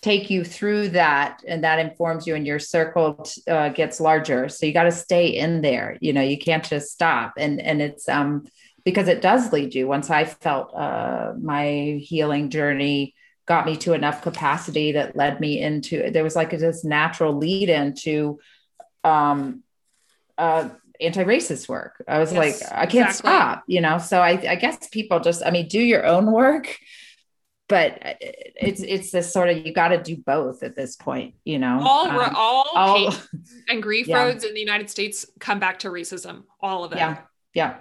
take 0.00 0.30
you 0.30 0.44
through 0.44 0.90
that 0.90 1.42
and 1.46 1.64
that 1.64 1.80
informs 1.80 2.26
you 2.26 2.34
and 2.36 2.46
your 2.46 2.60
circle 2.60 3.26
uh, 3.48 3.68
gets 3.70 3.98
larger. 3.98 4.48
So 4.48 4.64
you 4.64 4.72
got 4.72 4.84
to 4.84 4.92
stay 4.92 5.26
in 5.26 5.60
there. 5.60 5.98
You 6.00 6.12
know 6.12 6.22
you 6.22 6.38
can't 6.38 6.64
just 6.64 6.92
stop. 6.92 7.34
And 7.36 7.60
and 7.60 7.82
it's 7.82 8.08
um 8.08 8.46
because 8.84 9.08
it 9.08 9.20
does 9.20 9.52
lead 9.52 9.74
you. 9.74 9.86
Once 9.86 10.08
i 10.08 10.24
felt 10.24 10.74
uh, 10.74 11.32
my 11.40 11.98
healing 12.00 12.48
journey 12.48 13.14
got 13.48 13.64
me 13.64 13.76
to 13.78 13.94
enough 13.94 14.20
capacity 14.20 14.92
that 14.92 15.16
led 15.16 15.40
me 15.40 15.60
into 15.60 16.10
there 16.10 16.22
was 16.22 16.36
like 16.36 16.50
this 16.50 16.84
natural 16.84 17.34
lead 17.34 17.70
into 17.70 18.38
um 19.02 19.62
uh 20.36 20.68
anti-racist 21.00 21.68
work. 21.68 22.04
I 22.08 22.18
was 22.18 22.32
yes, 22.32 22.60
like 22.60 22.72
i 22.72 22.84
can't 22.84 23.08
exactly. 23.08 23.30
stop 23.30 23.64
you 23.66 23.80
know? 23.80 23.98
So 23.98 24.20
I, 24.20 24.30
I 24.30 24.56
guess 24.56 24.88
people 24.88 25.20
just 25.20 25.42
i 25.44 25.50
mean 25.50 25.66
do 25.66 25.80
your 25.80 26.04
own 26.06 26.30
work 26.30 26.76
but 27.68 27.98
it's 28.20 28.82
it's 28.82 29.10
this 29.10 29.32
sort 29.32 29.48
of 29.48 29.66
you 29.66 29.72
got 29.72 29.88
to 29.88 30.02
do 30.02 30.16
both 30.16 30.62
at 30.62 30.76
this 30.76 30.96
point 30.96 31.34
you 31.44 31.58
know? 31.58 31.80
All 31.80 32.06
um, 32.08 32.34
all, 32.36 32.66
all 32.74 33.14
and 33.68 33.82
grief 33.82 34.08
yeah. 34.08 34.24
roads 34.24 34.44
in 34.44 34.52
the 34.52 34.60
united 34.60 34.90
states 34.90 35.24
come 35.40 35.58
back 35.58 35.78
to 35.80 35.88
racism 35.88 36.44
all 36.60 36.84
of 36.84 36.92
it. 36.92 36.98
Yeah 36.98 37.18
yeah 37.54 37.76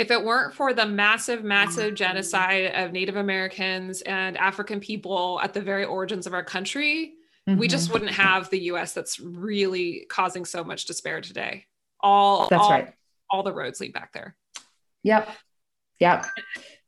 if 0.00 0.10
it 0.10 0.24
weren't 0.24 0.54
for 0.54 0.72
the 0.72 0.86
massive 0.86 1.44
massive 1.44 1.94
genocide 1.94 2.72
of 2.74 2.92
native 2.92 3.16
americans 3.16 4.02
and 4.02 4.36
african 4.38 4.80
people 4.80 5.40
at 5.42 5.52
the 5.54 5.60
very 5.60 5.84
origins 5.84 6.26
of 6.26 6.34
our 6.34 6.44
country 6.44 7.14
mm-hmm. 7.48 7.58
we 7.58 7.68
just 7.68 7.92
wouldn't 7.92 8.10
have 8.10 8.50
the 8.50 8.58
us 8.60 8.92
that's 8.92 9.20
really 9.20 10.06
causing 10.08 10.44
so 10.44 10.64
much 10.64 10.86
despair 10.86 11.20
today. 11.20 11.66
All 12.00 12.48
that's 12.48 12.62
all, 12.62 12.70
right. 12.70 12.92
all 13.30 13.42
the 13.42 13.52
roads 13.52 13.80
lead 13.80 13.92
back 13.92 14.12
there. 14.12 14.36
Yep. 15.02 15.28
Yep. 15.98 16.26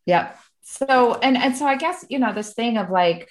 Yep. 0.06 0.38
So 0.62 1.14
and 1.14 1.36
and 1.36 1.56
so 1.56 1.66
i 1.66 1.76
guess 1.76 2.04
you 2.08 2.18
know 2.18 2.32
this 2.32 2.54
thing 2.54 2.78
of 2.78 2.88
like 2.90 3.28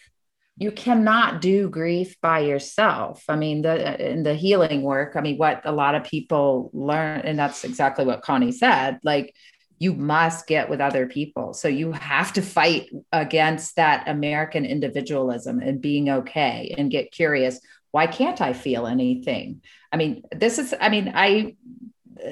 you 0.58 0.72
cannot 0.72 1.42
do 1.42 1.70
grief 1.70 2.20
by 2.22 2.40
yourself. 2.40 3.24
I 3.28 3.36
mean 3.36 3.64
the 3.64 4.12
in 4.12 4.22
the 4.22 4.36
healing 4.36 4.84
work 4.84 5.16
i 5.16 5.22
mean 5.22 5.38
what 5.38 5.62
a 5.64 5.72
lot 5.72 5.96
of 5.96 6.04
people 6.04 6.70
learn 6.74 7.22
and 7.22 7.40
that's 7.40 7.64
exactly 7.64 8.06
what 8.06 8.22
connie 8.22 8.52
said 8.52 9.00
like 9.04 9.34
you 9.82 9.96
must 9.96 10.46
get 10.46 10.70
with 10.70 10.80
other 10.80 11.08
people 11.08 11.54
so 11.56 11.68
you 11.68 11.92
have 11.92 12.32
to 12.32 12.42
fight 12.42 12.90
against 13.12 13.76
that 13.76 14.08
american 14.08 14.64
individualism 14.64 15.60
and 15.60 15.82
being 15.82 16.08
okay 16.10 16.74
and 16.78 16.92
get 16.92 17.12
curious 17.12 17.60
why 17.90 18.06
can't 18.06 18.42
i 18.42 18.54
feel 18.54 18.86
anything 18.86 19.62
i 19.92 19.98
mean 19.98 20.24
this 20.32 20.60
is 20.60 20.74
i 20.80 20.90
mean 20.90 21.12
i 21.16 21.56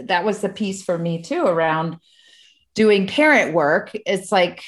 that 0.04 0.24
was 0.24 0.42
the 0.42 0.50
piece 0.50 0.84
for 0.84 0.98
me 0.98 1.24
too 1.24 1.44
around 1.44 1.98
doing 2.76 3.08
parent 3.08 3.54
work 3.54 3.92
it's 4.06 4.32
like 4.32 4.64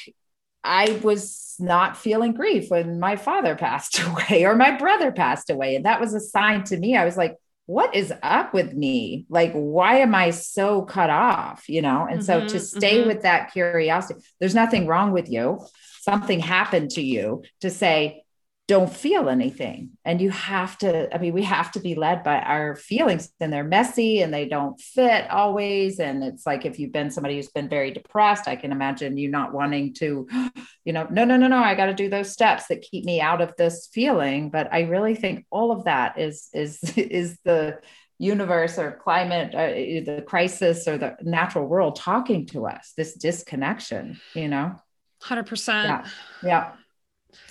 I 0.64 1.00
was 1.04 1.56
not 1.60 1.98
feeling 1.98 2.34
grief 2.34 2.70
when 2.70 3.00
my 3.00 3.16
father 3.16 3.56
passed 3.68 4.00
away 4.00 4.46
or 4.46 4.56
my 4.56 4.72
brother 4.78 5.12
passed 5.12 5.50
away. 5.50 5.76
And 5.76 5.86
that 5.86 6.00
was 6.00 6.14
a 6.14 6.20
sign 6.20 6.64
to 6.66 6.78
me. 6.78 6.96
I 6.96 7.06
was 7.06 7.18
like, 7.18 7.36
what 7.66 7.96
is 7.96 8.14
up 8.22 8.54
with 8.54 8.74
me? 8.74 9.26
Like, 9.30 9.54
why 9.54 9.98
am 10.00 10.14
I 10.16 10.32
so 10.32 10.82
cut 10.82 11.10
off? 11.10 11.70
You 11.70 11.82
know? 11.82 12.08
And 12.10 12.22
mm-hmm, 12.22 12.48
so 12.48 12.48
to 12.48 12.60
stay 12.60 13.00
mm-hmm. 13.00 13.08
with 13.08 13.22
that 13.22 13.52
curiosity, 13.54 14.22
there's 14.40 14.56
nothing 14.56 14.88
wrong 14.88 15.12
with 15.12 15.30
you. 15.30 15.60
Something 16.02 16.40
happened 16.40 16.92
to 16.92 17.02
you 17.02 17.44
to 17.62 17.70
say, 17.70 18.24
don't 18.68 18.92
feel 18.92 19.28
anything. 19.28 19.90
And 20.06 20.22
you 20.22 20.30
have 20.30 20.78
to, 20.78 21.14
I 21.14 21.18
mean, 21.18 21.34
we 21.34 21.44
have 21.44 21.72
to 21.74 21.80
be 21.80 21.96
led 21.96 22.24
by 22.24 22.40
our 22.40 22.76
feelings 22.76 23.30
and 23.40 23.52
they're 23.52 23.66
messy 23.66 24.22
and 24.22 24.34
they 24.34 24.48
don't 24.48 24.80
fit 24.80 25.30
always. 25.30 26.00
And 26.00 26.24
it's 26.24 26.46
like 26.46 26.66
if 26.66 26.80
you've 26.80 26.94
been 26.94 27.12
somebody 27.12 27.36
who's 27.36 27.50
been 27.50 27.68
very 27.68 27.92
depressed, 27.92 28.48
I 28.48 28.56
can 28.56 28.72
imagine 28.72 29.18
you 29.18 29.30
not 29.30 29.54
wanting 29.54 29.94
to, 29.96 30.28
you 30.86 30.94
know, 30.94 31.06
no, 31.12 31.26
no, 31.26 31.36
no, 31.36 31.48
no, 31.48 31.58
I 31.58 31.76
got 31.76 31.88
to 31.88 31.94
do 31.94 32.10
those 32.10 32.32
steps 32.32 32.68
that 32.68 32.82
keep 32.82 33.04
me 33.04 33.20
out 33.20 33.42
of 33.42 33.54
this 33.58 33.90
feeling. 33.92 34.50
But 34.50 34.72
I 34.72 34.82
really 34.84 35.16
think 35.16 35.46
all 35.50 35.72
of 35.72 35.84
that 35.86 36.18
is 36.18 36.48
is 36.54 36.80
is 36.98 37.38
the 37.44 37.80
universe 38.20 38.78
or 38.78 39.00
climate, 39.04 39.54
uh, 39.56 39.68
the 39.68 40.24
crisis 40.26 40.88
or 40.88 40.98
the 40.98 41.18
natural 41.24 41.66
world 41.66 41.96
talking 41.96 42.46
to 42.46 42.68
us, 42.68 42.94
this 42.96 43.16
disconnection, 43.16 44.22
you 44.36 44.48
know? 44.48 44.76
100%. 45.24 45.84
Yeah. 45.84 46.06
Yeah. 46.44 46.72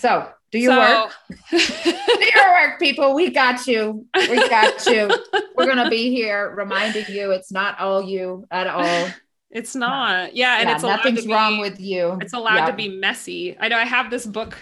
So 0.01 0.29
do 0.51 0.59
your 0.59 0.73
so, 0.73 0.79
work. 0.79 1.13
Do 1.51 2.31
your 2.35 2.53
work, 2.53 2.81
people. 2.81 3.15
We 3.15 3.31
got 3.31 3.67
you. 3.67 4.07
We 4.17 4.49
got 4.49 4.85
you. 4.87 5.11
We're 5.57 5.67
gonna 5.67 5.91
be 5.91 6.11
here 6.11 6.53
reminding 6.57 7.05
you 7.09 7.31
it's 7.31 7.53
not 7.53 7.79
all 7.79 8.03
you 8.03 8.47
at 8.51 8.67
all. 8.67 9.11
It's 9.51 9.77
not. 9.77 10.35
Yeah, 10.35 10.59
and 10.59 10.69
yeah, 10.69 10.75
it's 10.75 10.83
nothing's 10.83 11.27
be, 11.27 11.33
wrong 11.33 11.61
with 11.61 11.79
you. 11.79 12.19
It's 12.21 12.33
allowed 12.33 12.67
to 12.67 12.73
be 12.73 12.89
messy. 12.89 13.57
I 13.61 13.69
know. 13.69 13.77
I 13.77 13.85
have 13.85 14.11
this 14.11 14.27
book 14.27 14.57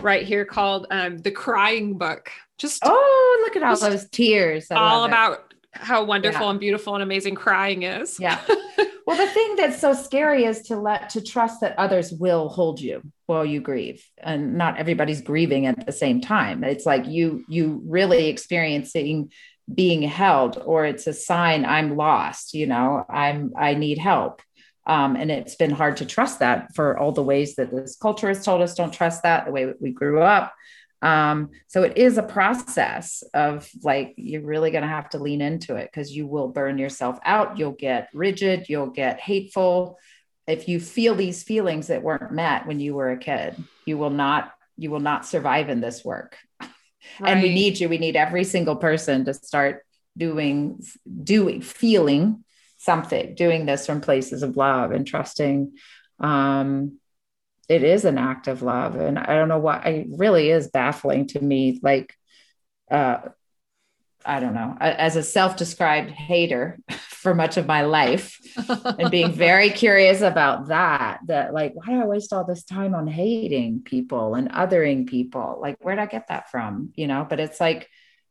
right 0.00 0.26
here 0.26 0.44
called 0.44 0.86
um, 0.90 1.18
"The 1.18 1.30
Crying 1.30 1.98
Book." 1.98 2.32
Just 2.58 2.82
oh, 2.84 3.42
look 3.44 3.56
at 3.56 3.62
all 3.62 3.76
those 3.76 4.08
tears. 4.08 4.70
I 4.70 4.76
all 4.76 5.04
about 5.04 5.49
how 5.72 6.04
wonderful 6.04 6.46
yeah. 6.46 6.50
and 6.50 6.60
beautiful 6.60 6.94
and 6.94 7.02
amazing 7.02 7.34
crying 7.34 7.82
is. 7.84 8.18
Yeah. 8.18 8.40
well, 9.06 9.16
the 9.16 9.32
thing 9.32 9.56
that's 9.56 9.80
so 9.80 9.92
scary 9.92 10.44
is 10.44 10.62
to 10.62 10.76
let 10.76 11.10
to 11.10 11.20
trust 11.20 11.60
that 11.60 11.78
others 11.78 12.12
will 12.12 12.48
hold 12.48 12.80
you 12.80 13.02
while 13.26 13.44
you 13.44 13.60
grieve, 13.60 14.04
and 14.18 14.54
not 14.54 14.78
everybody's 14.78 15.20
grieving 15.20 15.66
at 15.66 15.86
the 15.86 15.92
same 15.92 16.20
time. 16.20 16.64
It's 16.64 16.86
like 16.86 17.06
you 17.06 17.44
you 17.48 17.82
really 17.86 18.26
experiencing 18.28 19.32
being 19.72 20.02
held, 20.02 20.60
or 20.64 20.84
it's 20.84 21.06
a 21.06 21.12
sign 21.12 21.64
I'm 21.64 21.96
lost. 21.96 22.54
You 22.54 22.66
know, 22.66 23.04
I'm 23.08 23.52
I 23.56 23.74
need 23.74 23.98
help. 23.98 24.42
Um, 24.86 25.14
and 25.14 25.30
it's 25.30 25.54
been 25.54 25.70
hard 25.70 25.98
to 25.98 26.06
trust 26.06 26.40
that 26.40 26.74
for 26.74 26.98
all 26.98 27.12
the 27.12 27.22
ways 27.22 27.54
that 27.56 27.70
this 27.70 27.96
culture 27.96 28.28
has 28.28 28.44
told 28.44 28.62
us 28.62 28.74
don't 28.74 28.92
trust 28.92 29.22
that 29.22 29.44
the 29.44 29.52
way 29.52 29.72
we 29.78 29.92
grew 29.92 30.20
up 30.20 30.52
um, 31.02 31.50
so 31.66 31.82
it 31.82 31.96
is 31.96 32.18
a 32.18 32.22
process 32.22 33.22
of 33.32 33.68
like, 33.82 34.14
you're 34.16 34.42
really 34.42 34.70
going 34.70 34.82
to 34.82 34.88
have 34.88 35.08
to 35.10 35.18
lean 35.18 35.40
into 35.40 35.76
it 35.76 35.90
because 35.90 36.14
you 36.14 36.26
will 36.26 36.48
burn 36.48 36.78
yourself 36.78 37.18
out. 37.24 37.58
You'll 37.58 37.72
get 37.72 38.10
rigid, 38.12 38.66
you'll 38.68 38.90
get 38.90 39.20
hateful. 39.20 39.98
If 40.46 40.68
you 40.68 40.80
feel 40.80 41.14
these 41.14 41.42
feelings 41.42 41.86
that 41.86 42.02
weren't 42.02 42.32
met 42.32 42.66
when 42.66 42.80
you 42.80 42.94
were 42.94 43.10
a 43.10 43.16
kid, 43.18 43.56
you 43.86 43.96
will 43.96 44.10
not, 44.10 44.52
you 44.76 44.90
will 44.90 45.00
not 45.00 45.24
survive 45.26 45.68
in 45.68 45.80
this 45.80 46.04
work. 46.04 46.36
Right. 46.60 46.70
And 47.24 47.42
we 47.42 47.54
need 47.54 47.80
you. 47.80 47.88
We 47.88 47.96
need 47.96 48.14
every 48.14 48.44
single 48.44 48.76
person 48.76 49.24
to 49.24 49.32
start 49.32 49.86
doing, 50.18 50.84
doing, 51.24 51.62
feeling 51.62 52.44
something, 52.76 53.34
doing 53.34 53.64
this 53.64 53.86
from 53.86 54.02
places 54.02 54.42
of 54.42 54.58
love 54.58 54.90
and 54.92 55.06
trusting 55.06 55.72
um, 56.18 56.99
it 57.70 57.84
is 57.84 58.04
an 58.04 58.18
act 58.18 58.48
of 58.48 58.62
love 58.62 58.96
and 58.96 59.18
i 59.18 59.34
don't 59.34 59.48
know 59.48 59.58
why 59.58 59.78
it 59.78 60.06
really 60.10 60.50
is 60.50 60.68
baffling 60.68 61.26
to 61.26 61.40
me 61.40 61.78
like 61.82 62.12
uh 62.90 63.18
i 64.26 64.40
don't 64.40 64.54
know 64.54 64.76
as 64.80 65.16
a 65.16 65.22
self-described 65.22 66.10
hater 66.10 66.78
for 67.20 67.34
much 67.34 67.56
of 67.58 67.66
my 67.66 67.82
life 67.82 68.38
and 68.98 69.10
being 69.10 69.30
very 69.30 69.70
curious 69.70 70.20
about 70.22 70.68
that 70.68 71.20
that 71.26 71.52
like 71.52 71.72
why 71.74 71.86
do 71.86 72.00
i 72.00 72.06
waste 72.06 72.32
all 72.32 72.44
this 72.44 72.64
time 72.64 72.94
on 72.94 73.06
hating 73.06 73.82
people 73.84 74.34
and 74.34 74.50
othering 74.50 75.06
people? 75.06 75.58
Like 75.60 75.76
where'd 75.80 75.98
i 75.98 76.06
get 76.06 76.28
that 76.28 76.50
from? 76.50 76.92
You 76.96 77.06
know 77.06 77.26
but 77.28 77.38
it's 77.38 77.60
like 77.60 77.88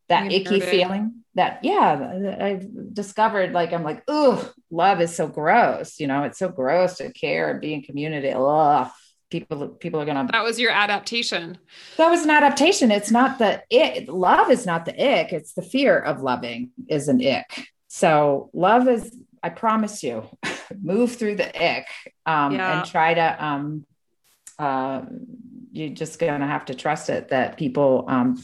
that 0.07 0.31
icky 0.31 0.59
feeling 0.59 1.23
that 1.35 1.59
yeah 1.63 2.37
i've 2.41 2.67
discovered 2.95 3.51
like 3.53 3.71
i'm 3.73 3.83
like 3.83 4.01
oh 4.07 4.51
love 4.71 5.01
is 5.01 5.15
so 5.15 5.27
gross 5.27 5.99
you 5.99 6.07
know 6.07 6.23
it's 6.23 6.39
so 6.39 6.49
gross 6.49 6.97
to 6.97 7.13
care 7.13 7.51
and 7.51 7.61
be 7.61 7.75
in 7.75 7.83
community 7.83 8.33
Ugh 8.35 8.89
people 9.30 9.68
people 9.68 10.01
are 10.01 10.06
gonna 10.06 10.27
that 10.31 10.43
was 10.43 10.60
your 10.60 10.72
adaptation 10.72 11.57
that 11.97 12.10
was 12.10 12.23
an 12.23 12.30
adaptation 12.30 12.91
it's 12.91 13.11
not 13.11 13.38
the 13.38 13.61
it 13.69 14.10
love 14.10 14.49
is 14.49 14.65
not 14.65 14.85
the 14.85 14.93
ick 14.93 15.31
it's 15.31 15.53
the 15.53 15.61
fear 15.61 15.99
of 15.99 16.22
loving 16.22 16.72
is 16.88 17.07
an 17.07 17.26
ick 17.26 17.68
so 17.88 18.49
love 18.53 18.88
is 18.88 19.15
i 19.43 19.49
promise 19.49 20.01
you 20.03 20.27
move 20.81 21.15
through 21.15 21.35
the 21.35 21.56
ick 21.64 21.88
um, 22.26 22.53
yeah. 22.53 22.80
and 22.80 22.89
try 22.89 23.14
to 23.14 23.45
um, 23.45 23.85
uh, 24.57 25.01
you're 25.72 25.89
just 25.89 26.19
going 26.19 26.41
to 26.41 26.47
have 26.47 26.65
to 26.65 26.76
trust 26.76 27.10
it 27.10 27.30
that 27.30 27.57
people 27.57 28.06
um, 28.07 28.43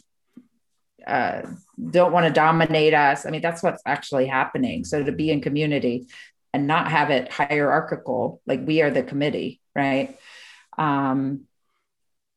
uh, 1.06 1.41
don't 1.90 2.12
want 2.12 2.26
to 2.26 2.32
dominate 2.32 2.94
us. 2.94 3.26
I 3.26 3.30
mean, 3.30 3.41
that's 3.41 3.62
what's 3.62 3.82
actually 3.86 4.28
happening. 4.28 4.86
So 4.86 5.03
to 5.03 5.12
be 5.12 5.30
in 5.30 5.41
community 5.41 6.07
and 6.53 6.68
not 6.68 6.90
have 6.90 7.10
it 7.10 7.32
hierarchical, 7.32 8.41
like 8.45 8.66
we 8.66 8.82
are 8.82 8.90
the 8.90 9.03
committee, 9.03 9.60
right? 9.76 10.18
Um, 10.77 11.45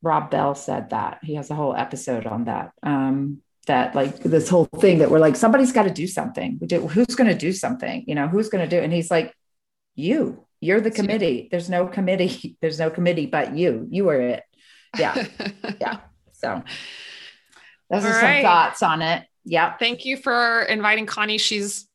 Rob 0.02 0.30
Bell 0.30 0.54
said 0.54 0.90
that 0.90 1.18
he 1.22 1.34
has 1.34 1.50
a 1.50 1.54
whole 1.54 1.74
episode 1.74 2.26
on 2.26 2.44
that. 2.44 2.72
Um, 2.82 3.42
that 3.66 3.94
like 3.94 4.22
this 4.22 4.48
whole 4.48 4.64
thing 4.64 4.98
that 4.98 5.10
we're 5.10 5.18
like 5.18 5.36
somebody's 5.36 5.72
got 5.72 5.82
to 5.82 5.90
do 5.90 6.06
something. 6.06 6.58
We 6.60 6.66
do, 6.66 6.86
who's 6.88 7.14
going 7.14 7.28
to 7.28 7.36
do 7.36 7.52
something? 7.52 8.04
You 8.06 8.14
know, 8.14 8.26
who's 8.26 8.48
going 8.48 8.64
to 8.64 8.68
do? 8.68 8.80
It? 8.80 8.84
And 8.84 8.92
he's 8.92 9.10
like, 9.10 9.34
you. 9.94 10.44
You're 10.60 10.80
the 10.80 10.90
committee. 10.90 11.48
There's 11.50 11.70
no 11.70 11.86
committee. 11.86 12.56
There's 12.60 12.78
no 12.78 12.90
committee 12.90 13.26
but 13.26 13.56
you. 13.56 13.86
You 13.90 14.08
are 14.08 14.20
it. 14.20 14.42
Yeah, 14.98 15.26
yeah. 15.80 16.00
So 16.32 16.62
those 17.90 18.04
All 18.04 18.10
are 18.10 18.14
right. 18.14 18.42
some 18.42 18.50
thoughts 18.50 18.82
on 18.82 19.02
it. 19.02 19.26
Yeah. 19.44 19.76
Thank 19.76 20.04
you 20.04 20.16
for 20.16 20.62
inviting 20.62 21.06
Connie. 21.06 21.38
She's 21.38 21.86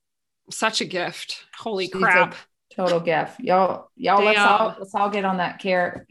such 0.50 0.80
a 0.80 0.86
gift. 0.86 1.44
Holy 1.58 1.86
She's 1.86 1.94
crap. 1.94 2.36
Total 2.74 3.00
gift. 3.00 3.40
Y'all, 3.40 3.90
y'all 3.96 4.24
let's 4.24 4.40
all 4.40 4.76
let's 4.80 4.96
all 4.96 5.10
get 5.10 5.26
on 5.26 5.38
that 5.38 5.60
care 5.60 6.08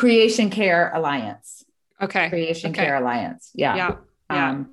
creation 0.00 0.50
care 0.50 0.90
alliance. 0.94 1.64
Okay. 2.00 2.28
Creation 2.30 2.70
okay. 2.70 2.84
care 2.86 2.96
alliance. 2.96 3.50
Yeah. 3.54 3.76
Yeah. 3.76 3.96
yeah. 4.30 4.50
Um, 4.50 4.70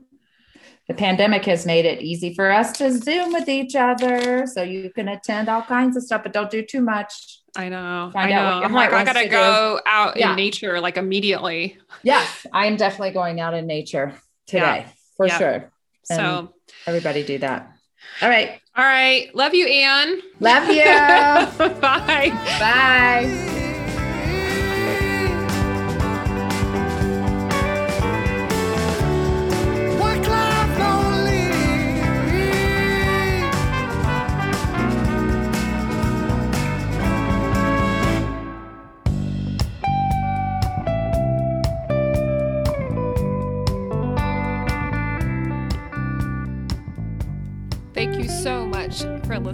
the 0.87 0.93
pandemic 0.93 1.43
has 1.45 1.65
made 1.65 1.83
it 1.83 2.01
easy 2.01 2.33
for 2.33 2.49
us 2.49 2.71
to 2.77 2.91
zoom 2.91 3.33
with 3.33 3.49
each 3.49 3.75
other 3.75 4.47
so 4.47 4.63
you 4.63 4.89
can 4.89 5.09
attend 5.09 5.49
all 5.49 5.61
kinds 5.61 5.97
of 5.97 6.03
stuff 6.03 6.23
but 6.23 6.31
don't 6.31 6.49
do 6.49 6.63
too 6.63 6.79
much 6.79 7.41
i 7.57 7.67
know 7.67 8.09
Find 8.13 8.33
i 8.33 8.35
know 8.35 8.63
i'm 8.63 8.71
like 8.71 8.93
i 8.93 9.03
gotta 9.03 9.23
to 9.23 9.27
go 9.27 9.75
do. 9.75 9.81
out 9.85 10.15
yeah. 10.15 10.29
in 10.29 10.37
nature 10.37 10.79
like 10.79 10.95
immediately 10.95 11.77
yes 12.03 12.47
i 12.53 12.67
am 12.67 12.77
definitely 12.77 13.11
going 13.11 13.41
out 13.41 13.53
in 13.53 13.67
nature 13.67 14.13
today 14.45 14.85
yeah. 14.85 14.89
for 15.17 15.27
yeah. 15.27 15.37
sure 15.37 15.71
and 16.09 16.19
so 16.19 16.53
everybody 16.85 17.23
do 17.23 17.37
that 17.39 17.69
all 18.21 18.29
right 18.29 18.61
all 18.77 18.85
right 18.85 19.35
love 19.35 19.53
you 19.53 19.67
anne 19.67 20.21
love 20.39 20.69
you 20.69 20.85
bye 21.81 22.29
bye 22.61 23.66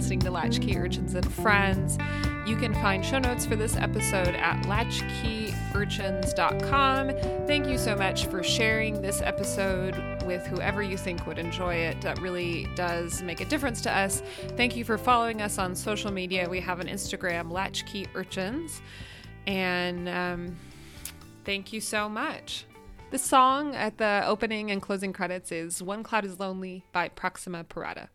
listening 0.04 0.20
to 0.20 0.30
Latchkey 0.30 0.76
Urchins 0.76 1.14
and 1.14 1.32
Friends. 1.32 1.96
You 2.44 2.56
can 2.56 2.74
find 2.74 3.02
show 3.02 3.18
notes 3.18 3.46
for 3.46 3.56
this 3.56 3.74
episode 3.74 4.34
at 4.34 4.62
latchkeyurchins.com. 4.66 7.46
Thank 7.46 7.68
you 7.68 7.78
so 7.78 7.96
much 7.96 8.26
for 8.26 8.42
sharing 8.42 9.00
this 9.00 9.22
episode 9.22 9.96
with 10.24 10.46
whoever 10.46 10.82
you 10.82 10.98
think 10.98 11.26
would 11.26 11.38
enjoy 11.38 11.76
it. 11.76 12.02
That 12.02 12.20
really 12.20 12.68
does 12.76 13.22
make 13.22 13.40
a 13.40 13.46
difference 13.46 13.80
to 13.80 13.90
us. 13.90 14.22
Thank 14.58 14.76
you 14.76 14.84
for 14.84 14.98
following 14.98 15.40
us 15.40 15.56
on 15.56 15.74
social 15.74 16.12
media. 16.12 16.50
We 16.50 16.60
have 16.60 16.80
an 16.80 16.88
Instagram, 16.88 17.50
Latchkey 17.50 18.06
Urchins. 18.14 18.82
And 19.46 20.06
um, 20.06 20.54
thank 21.46 21.72
you 21.72 21.80
so 21.80 22.10
much. 22.10 22.66
The 23.10 23.16
song 23.16 23.74
at 23.74 23.96
the 23.96 24.22
opening 24.26 24.70
and 24.70 24.82
closing 24.82 25.14
credits 25.14 25.50
is 25.50 25.82
One 25.82 26.02
Cloud 26.02 26.26
is 26.26 26.38
Lonely 26.38 26.84
by 26.92 27.08
Proxima 27.08 27.64
Parada. 27.64 28.08